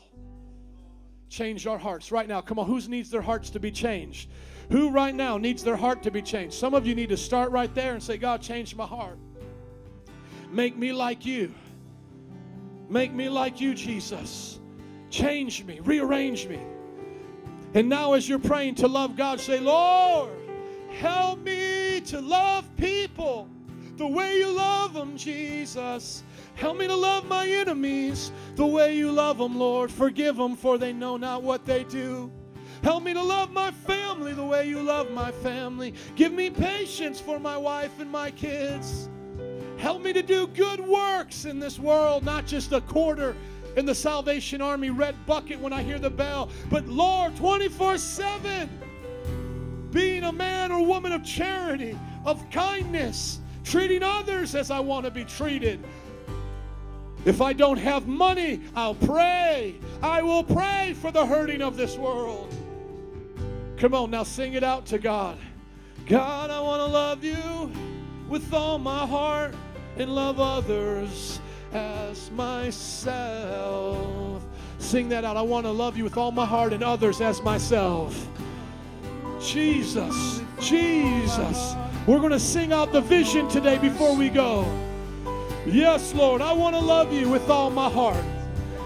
Change 1.29 1.67
our 1.67 1.77
hearts 1.77 2.11
right 2.11 2.27
now. 2.27 2.41
Come 2.41 2.59
on, 2.59 2.67
who 2.67 2.79
needs 2.87 3.09
their 3.09 3.21
hearts 3.21 3.49
to 3.51 3.59
be 3.59 3.71
changed? 3.71 4.29
Who 4.71 4.89
right 4.89 5.13
now 5.13 5.37
needs 5.37 5.63
their 5.63 5.75
heart 5.75 6.03
to 6.03 6.11
be 6.11 6.21
changed? 6.21 6.55
Some 6.55 6.73
of 6.73 6.85
you 6.87 6.95
need 6.95 7.09
to 7.09 7.17
start 7.17 7.51
right 7.51 7.73
there 7.73 7.93
and 7.93 8.01
say, 8.01 8.17
God, 8.17 8.41
change 8.41 8.75
my 8.75 8.85
heart. 8.85 9.17
Make 10.51 10.77
me 10.77 10.93
like 10.93 11.25
you. 11.25 11.53
Make 12.89 13.11
me 13.11 13.29
like 13.29 13.59
you, 13.59 13.73
Jesus. 13.73 14.59
Change 15.09 15.63
me, 15.65 15.79
rearrange 15.81 16.47
me. 16.47 16.59
And 17.73 17.89
now, 17.89 18.13
as 18.13 18.29
you're 18.29 18.39
praying 18.39 18.75
to 18.75 18.87
love 18.87 19.15
God, 19.17 19.39
say, 19.39 19.59
Lord, 19.59 20.31
help 20.99 21.39
me 21.39 22.01
to 22.05 22.21
love 22.21 22.69
people 22.77 23.49
the 23.97 24.07
way 24.07 24.37
you 24.37 24.49
love 24.49 24.93
them, 24.93 25.17
Jesus. 25.17 26.23
Help 26.55 26.77
me 26.77 26.87
to 26.87 26.95
love 26.95 27.27
my 27.27 27.47
enemies 27.47 28.31
the 28.55 28.65
way 28.65 28.95
you 28.95 29.11
love 29.11 29.37
them, 29.37 29.57
Lord. 29.57 29.91
Forgive 29.91 30.37
them, 30.37 30.55
for 30.55 30.77
they 30.77 30.93
know 30.93 31.17
not 31.17 31.43
what 31.43 31.65
they 31.65 31.83
do. 31.85 32.31
Help 32.81 33.03
me 33.03 33.13
to 33.13 33.21
love 33.21 33.51
my 33.51 33.71
family 33.71 34.33
the 34.33 34.45
way 34.45 34.67
you 34.67 34.81
love 34.81 35.11
my 35.11 35.31
family. 35.31 35.93
Give 36.15 36.31
me 36.31 36.49
patience 36.49 37.19
for 37.19 37.39
my 37.39 37.57
wife 37.57 37.99
and 37.99 38.11
my 38.11 38.31
kids. 38.31 39.09
Help 39.77 40.03
me 40.03 40.13
to 40.13 40.21
do 40.21 40.47
good 40.47 40.79
works 40.79 41.45
in 41.45 41.59
this 41.59 41.79
world, 41.79 42.23
not 42.23 42.45
just 42.45 42.71
a 42.71 42.81
quarter 42.81 43.35
in 43.75 43.85
the 43.85 43.95
Salvation 43.95 44.61
Army 44.61 44.89
red 44.89 45.15
bucket 45.25 45.59
when 45.59 45.73
I 45.73 45.83
hear 45.83 45.99
the 45.99 46.09
bell, 46.09 46.49
but 46.69 46.87
Lord, 46.87 47.35
24 47.35 47.97
7, 47.97 48.69
being 49.91 50.23
a 50.23 50.31
man 50.31 50.71
or 50.71 50.85
woman 50.85 51.11
of 51.11 51.23
charity, 51.23 51.97
of 52.25 52.49
kindness, 52.49 53.39
treating 53.63 54.03
others 54.03 54.55
as 54.55 54.71
I 54.71 54.79
want 54.79 55.05
to 55.05 55.11
be 55.11 55.25
treated. 55.25 55.83
If 57.25 57.41
I 57.41 57.53
don't 57.53 57.77
have 57.77 58.07
money, 58.07 58.61
I'll 58.75 58.95
pray. 58.95 59.75
I 60.01 60.21
will 60.21 60.43
pray 60.43 60.93
for 61.01 61.11
the 61.11 61.25
hurting 61.25 61.61
of 61.61 61.75
this 61.75 61.97
world. 61.97 62.53
Come 63.77 63.93
on, 63.93 64.11
now 64.11 64.23
sing 64.23 64.53
it 64.53 64.63
out 64.63 64.85
to 64.87 64.99
God. 64.99 65.37
God, 66.05 66.51
I 66.51 66.59
want 66.59 66.81
to 66.81 66.85
love 66.85 67.23
you 67.23 67.71
with 68.29 68.53
all 68.53 68.77
my 68.77 69.07
heart 69.07 69.55
and 69.97 70.13
love 70.13 70.39
others 70.39 71.39
as 71.75 72.31
myself. 72.31 72.75
Sing 74.79 75.09
that 75.09 75.25
out. 75.25 75.35
I 75.35 75.41
want 75.41 75.65
to 75.65 75.71
love 75.71 75.97
you 75.97 76.05
with 76.05 76.15
all 76.17 76.31
my 76.31 76.45
heart 76.45 76.71
and 76.73 76.83
others 76.83 77.19
as 77.21 77.41
myself. 77.41 78.27
Jesus, 79.41 80.41
Jesus. 80.59 81.75
We're 82.07 82.19
going 82.19 82.31
to 82.31 82.39
sing 82.39 82.71
out 82.71 82.91
the 82.93 83.01
vision 83.01 83.49
today 83.49 83.77
before 83.77 84.15
we 84.15 84.29
go. 84.29 84.65
Yes, 85.65 86.13
Lord, 86.13 86.41
I 86.41 86.53
want 86.53 86.75
to 86.75 86.81
love 86.81 87.11
you 87.11 87.29
with 87.29 87.49
all 87.49 87.69
my 87.69 87.89
heart 87.89 88.23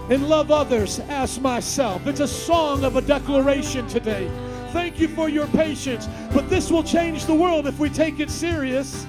and 0.08 0.28
love 0.28 0.50
others 0.50 0.98
as 1.08 1.38
myself. 1.38 2.06
It's 2.06 2.20
a 2.20 2.28
song 2.28 2.82
of 2.84 2.96
a 2.96 3.02
declaration 3.02 3.86
today. 3.86 4.28
Thank 4.72 4.98
you 4.98 5.06
for 5.08 5.28
your 5.28 5.46
patience, 5.48 6.08
but 6.32 6.48
this 6.50 6.70
will 6.70 6.82
change 6.82 7.26
the 7.26 7.34
world 7.34 7.66
if 7.66 7.78
we 7.78 7.90
take 7.90 8.18
it 8.18 8.30
serious. 8.30 9.06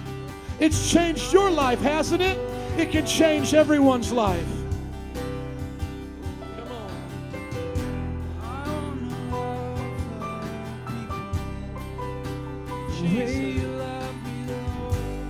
It's 0.59 0.91
changed 0.91 1.33
your 1.33 1.49
life, 1.49 1.79
hasn't 1.79 2.21
it? 2.21 2.37
It 2.81 2.89
can 2.89 3.05
change 3.05 3.53
everyone's 3.53 4.11
life. 4.11 4.43
Come. 8.73 9.37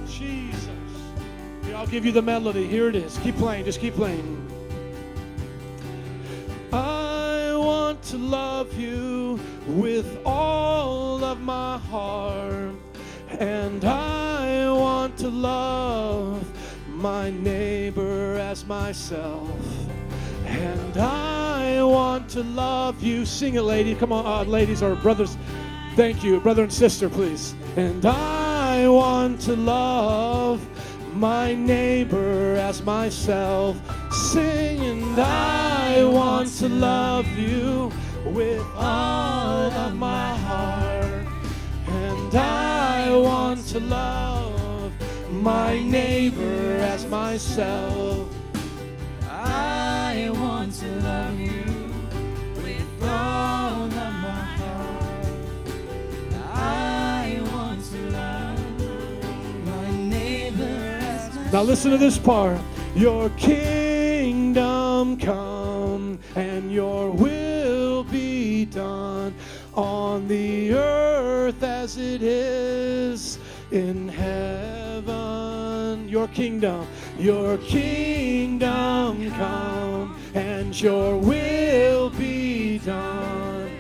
Jesus. 0.07 0.69
I'll 1.75 1.85
give 1.88 2.05
you 2.05 2.13
the 2.13 2.21
melody. 2.21 2.65
Here 2.65 2.88
it 2.88 2.95
is. 2.95 3.17
Keep 3.17 3.35
playing. 3.35 3.65
Just 3.65 3.81
keep 3.81 3.95
playing. 3.95 4.47
I 6.71 7.51
want 7.53 8.01
to 8.03 8.17
love 8.17 8.73
you 8.80 9.41
with 9.67 10.19
all 10.25 11.21
of 11.25 11.41
my 11.41 11.80
heart. 11.80 12.75
And 13.27 13.83
I 13.83 14.71
want 14.71 15.17
to 15.17 15.27
love 15.27 16.41
my 17.01 17.31
neighbor 17.31 18.35
as 18.35 18.63
myself. 18.65 19.49
And 20.45 20.97
I 20.97 21.83
want 21.83 22.30
to 22.30 22.43
love 22.43 23.01
you. 23.01 23.25
Sing 23.25 23.55
it, 23.55 23.63
lady. 23.63 23.95
Come 23.95 24.11
on, 24.11 24.25
uh, 24.25 24.43
ladies 24.43 24.83
or 24.83 24.95
brothers. 24.95 25.35
Thank 25.95 26.23
you, 26.23 26.39
brother 26.39 26.63
and 26.63 26.71
sister, 26.71 27.09
please. 27.09 27.55
And 27.75 28.05
I 28.05 28.88
want 28.88 29.41
to 29.41 29.55
love 29.55 30.61
my 31.15 31.55
neighbor 31.55 32.55
as 32.55 32.83
myself. 32.83 33.77
Sing, 34.11 34.80
and 34.81 35.19
I 35.19 36.03
want 36.03 36.49
to 36.59 36.69
love 36.69 37.27
you 37.38 37.91
with 38.25 38.63
all 38.75 39.71
of 39.71 39.95
my 39.95 40.35
heart. 40.35 41.27
And 41.88 42.35
I 42.35 43.15
want 43.15 43.65
to 43.69 43.80
love 43.80 44.41
my 45.42 45.82
neighbor 45.82 46.78
as 46.82 47.08
myself. 47.08 48.28
I 49.28 50.30
want 50.34 50.72
to 50.76 50.88
love 51.02 51.40
you 51.40 51.64
with 52.58 53.03
all 53.03 53.86
of 53.86 53.92
my 53.92 54.45
heart. 54.61 55.26
I 56.53 57.42
want 57.52 57.84
to 57.86 58.10
love 58.11 59.66
my 59.66 59.92
neighbor 59.95 61.00
as 61.02 61.30
myself. 61.30 61.53
Now 61.53 61.64
listen 61.64 61.90
to 61.90 61.98
this 61.98 62.20
part. 62.20 62.61
Your 62.94 63.30
kingdom 63.32 65.18
come 65.18 66.20
and 66.36 66.72
your 66.72 67.10
will 67.10 68.03
be 68.03 68.66
done 68.66 69.34
on 69.74 70.28
the 70.28 70.74
earth 70.74 71.64
as 71.64 71.98
it 71.98 72.22
is 72.22 73.40
in 73.72 74.08
heaven. 74.08 74.70
Your 76.11 76.27
kingdom, 76.27 76.85
your 77.17 77.57
kingdom 77.59 79.31
come 79.31 80.19
and 80.33 80.81
your 80.81 81.15
will 81.17 82.09
be 82.09 82.80
done 82.80 83.72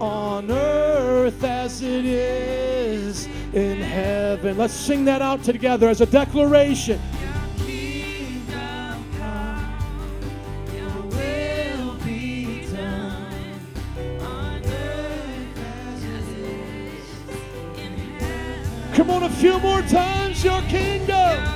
on 0.00 0.50
earth 0.50 1.44
as 1.44 1.82
it 1.82 2.04
is 2.04 3.28
in 3.52 3.80
heaven. 3.80 4.58
Let's 4.58 4.74
sing 4.74 5.04
that 5.04 5.22
out 5.22 5.44
together 5.44 5.88
as 5.88 6.00
a 6.00 6.06
declaration. 6.06 7.00
Come 18.92 19.10
on, 19.10 19.22
a 19.22 19.30
few 19.30 19.60
more 19.60 19.82
times, 19.82 20.42
your 20.42 20.62
kingdom. 20.62 21.55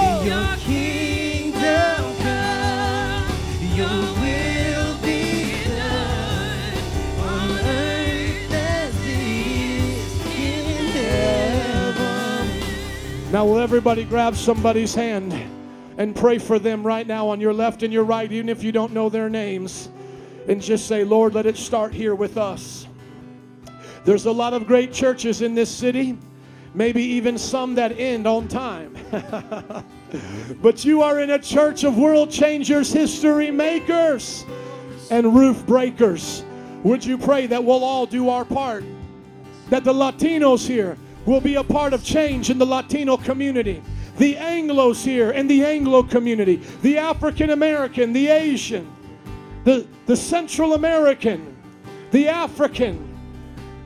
Now, 13.31 13.45
will 13.45 13.59
everybody 13.59 14.03
grab 14.03 14.35
somebody's 14.35 14.93
hand 14.93 15.33
and 15.97 16.13
pray 16.13 16.37
for 16.37 16.59
them 16.59 16.85
right 16.85 17.07
now 17.07 17.29
on 17.29 17.39
your 17.39 17.53
left 17.53 17.81
and 17.81 17.93
your 17.93 18.03
right, 18.03 18.29
even 18.29 18.49
if 18.49 18.61
you 18.61 18.73
don't 18.73 18.91
know 18.91 19.07
their 19.07 19.29
names, 19.29 19.87
and 20.49 20.61
just 20.61 20.85
say, 20.85 21.05
Lord, 21.05 21.33
let 21.33 21.45
it 21.45 21.55
start 21.55 21.93
here 21.93 22.13
with 22.13 22.35
us. 22.35 22.87
There's 24.03 24.25
a 24.25 24.31
lot 24.33 24.53
of 24.53 24.67
great 24.67 24.91
churches 24.91 25.41
in 25.41 25.55
this 25.55 25.69
city, 25.69 26.17
maybe 26.73 27.01
even 27.01 27.37
some 27.37 27.73
that 27.75 27.97
end 27.97 28.27
on 28.27 28.49
time. 28.49 28.97
but 30.61 30.83
you 30.83 31.01
are 31.01 31.21
in 31.21 31.29
a 31.29 31.39
church 31.39 31.85
of 31.85 31.97
world 31.97 32.31
changers, 32.31 32.91
history 32.91 33.49
makers, 33.49 34.43
and 35.09 35.33
roof 35.33 35.65
breakers. 35.65 36.43
Would 36.83 37.05
you 37.05 37.17
pray 37.17 37.47
that 37.47 37.63
we'll 37.63 37.85
all 37.85 38.05
do 38.05 38.27
our 38.27 38.43
part? 38.43 38.83
That 39.69 39.85
the 39.85 39.93
Latinos 39.93 40.67
here 40.67 40.97
will 41.25 41.41
be 41.41 41.55
a 41.55 41.63
part 41.63 41.93
of 41.93 42.03
change 42.03 42.49
in 42.49 42.57
the 42.57 42.65
Latino 42.65 43.17
community. 43.17 43.81
The 44.17 44.35
Anglos 44.35 45.03
here 45.03 45.31
in 45.31 45.47
the 45.47 45.63
Anglo 45.63 46.03
community, 46.03 46.57
the 46.81 46.97
African 46.97 47.51
American, 47.51 48.13
the 48.13 48.27
Asian, 48.27 48.91
the, 49.63 49.87
the 50.05 50.15
Central 50.15 50.73
American, 50.73 51.55
the 52.11 52.27
African, 52.27 53.07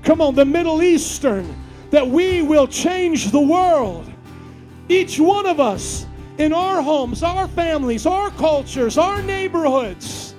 come 0.04 0.22
on, 0.22 0.36
the 0.36 0.46
Middle 0.46 0.82
Eastern, 0.82 1.54
that 1.92 2.08
we 2.08 2.42
will 2.42 2.68
change 2.68 3.32
the 3.32 3.40
world. 3.40 4.12
Each 4.90 5.20
one 5.20 5.46
of 5.46 5.60
us 5.60 6.06
in 6.38 6.54
our 6.54 6.82
homes, 6.82 7.24
our 7.24 7.48
families, 7.48 8.06
our 8.06 8.30
cultures, 8.32 8.98
our 8.98 9.22
neighborhoods. 9.22 10.36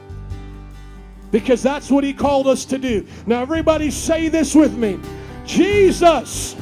Because 1.31 1.63
that's 1.63 1.91
what 1.91 2.05
he 2.05 2.13
called 2.13 2.47
us 2.47 2.65
to 2.67 2.79
do. 2.79 3.07
Now, 3.27 3.43
everybody 3.43 3.91
say 3.91 4.29
this 4.29 4.55
with 4.55 4.77
me 4.77 4.99
Jesus. 5.45 6.57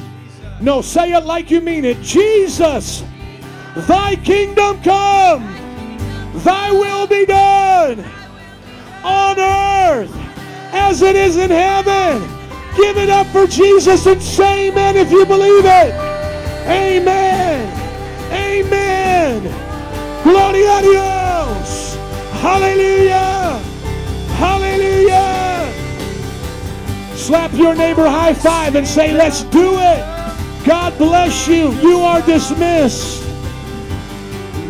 No, 0.61 0.81
say 0.81 1.11
it 1.13 1.25
like 1.25 1.51
you 1.51 1.59
mean 1.59 1.83
it. 1.83 2.01
Jesus, 2.01 3.03
thy 3.75 4.15
kingdom 4.15 4.81
come, 4.81 5.43
thy 6.43 6.71
will 6.71 7.07
be 7.07 7.25
done 7.25 7.99
on 9.03 9.39
earth 9.39 10.11
as 10.71 11.01
it 11.01 11.15
is 11.15 11.37
in 11.37 11.49
heaven. 11.49 12.21
Give 12.77 12.97
it 12.97 13.09
up 13.09 13.27
for 13.27 13.47
Jesus 13.47 14.05
and 14.05 14.21
say 14.21 14.69
amen 14.69 14.97
if 14.97 15.11
you 15.11 15.25
believe 15.25 15.65
it. 15.65 15.93
Amen. 16.67 17.71
Amen. 18.31 19.41
Gloria 20.23 20.77
a 20.77 20.81
Dios. 20.81 21.95
Hallelujah. 22.41 23.59
Hallelujah. 24.35 25.71
Slap 27.15 27.53
your 27.53 27.75
neighbor 27.75 28.07
high 28.07 28.33
five 28.33 28.75
and 28.75 28.87
say, 28.87 29.13
Let's 29.13 29.43
do 29.43 29.77
it. 29.77 30.24
God 30.65 30.97
bless 30.97 31.47
you. 31.47 31.71
You 31.73 31.99
are 31.99 32.21
dismissed. 32.23 33.23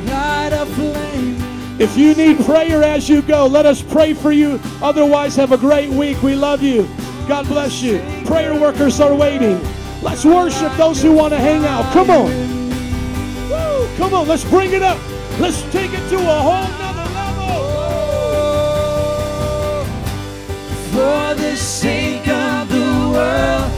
Light 0.05 0.51
a 0.51 0.65
flame. 0.65 1.37
If 1.79 1.97
you 1.97 2.13
need 2.15 2.43
prayer 2.45 2.83
as 2.83 3.07
you 3.07 3.21
go, 3.21 3.47
let 3.47 3.65
us 3.65 3.81
pray 3.81 4.13
for 4.13 4.31
you. 4.31 4.59
Otherwise, 4.81 5.35
have 5.37 5.53
a 5.53 5.57
great 5.57 5.89
week. 5.89 6.21
We 6.21 6.35
love 6.35 6.61
you. 6.61 6.87
God 7.27 7.47
bless 7.47 7.81
you. 7.81 7.99
Prayer 8.25 8.53
workers 8.59 8.99
are 8.99 9.15
waiting. 9.15 9.59
Let's 10.01 10.25
worship 10.25 10.71
those 10.73 11.01
who 11.01 11.13
want 11.13 11.33
to 11.33 11.39
hang 11.39 11.65
out. 11.65 11.91
Come 11.93 12.09
on. 12.09 12.29
Woo, 13.49 13.87
come 13.97 14.13
on, 14.13 14.27
let's 14.27 14.43
bring 14.43 14.73
it 14.73 14.83
up. 14.83 14.99
Let's 15.39 15.61
take 15.71 15.91
it 15.93 16.09
to 16.09 16.17
a 16.17 16.19
whole 16.19 16.69
nother 16.77 17.09
level. 17.13 17.55
For 20.91 21.33
the 21.41 21.55
sake 21.55 22.27
of 22.27 22.69
the 22.69 23.09
world, 23.11 23.71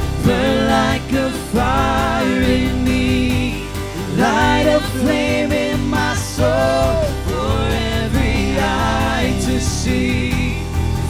a 1.17 1.31
fire 1.51 2.41
in 2.41 2.83
me. 2.83 3.67
Light 4.15 4.67
a 4.67 4.79
flame 4.99 5.51
in 5.51 5.79
my 5.89 6.13
soul 6.15 7.03
for 7.27 7.57
every 8.01 8.57
eye 8.59 9.33
to 9.45 9.59
see. 9.59 10.61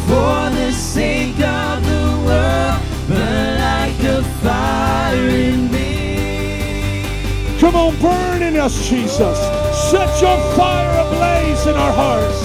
For 0.08 0.50
the 0.60 0.72
sake 0.72 1.40
of 1.40 1.84
the 1.92 2.06
world, 2.26 2.80
burn 3.10 3.60
like 3.60 4.02
a 4.18 4.24
fire 4.42 5.27
in 5.27 5.72
me. 5.72 5.88
Come 7.60 7.76
on, 7.76 8.00
burn 8.00 8.42
in 8.42 8.56
us, 8.58 8.88
Jesus. 8.88 9.38
Set 9.92 10.10
your 10.22 10.38
fire 10.56 10.94
ablaze 11.03 11.66
in 11.68 11.76
our 11.76 11.94
hearts. 12.03 12.40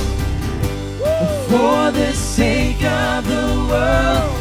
For 1.49 1.91
the 1.93 2.13
sake 2.13 2.83
of 2.83 3.27
the 3.27 3.47
world, 3.71 4.23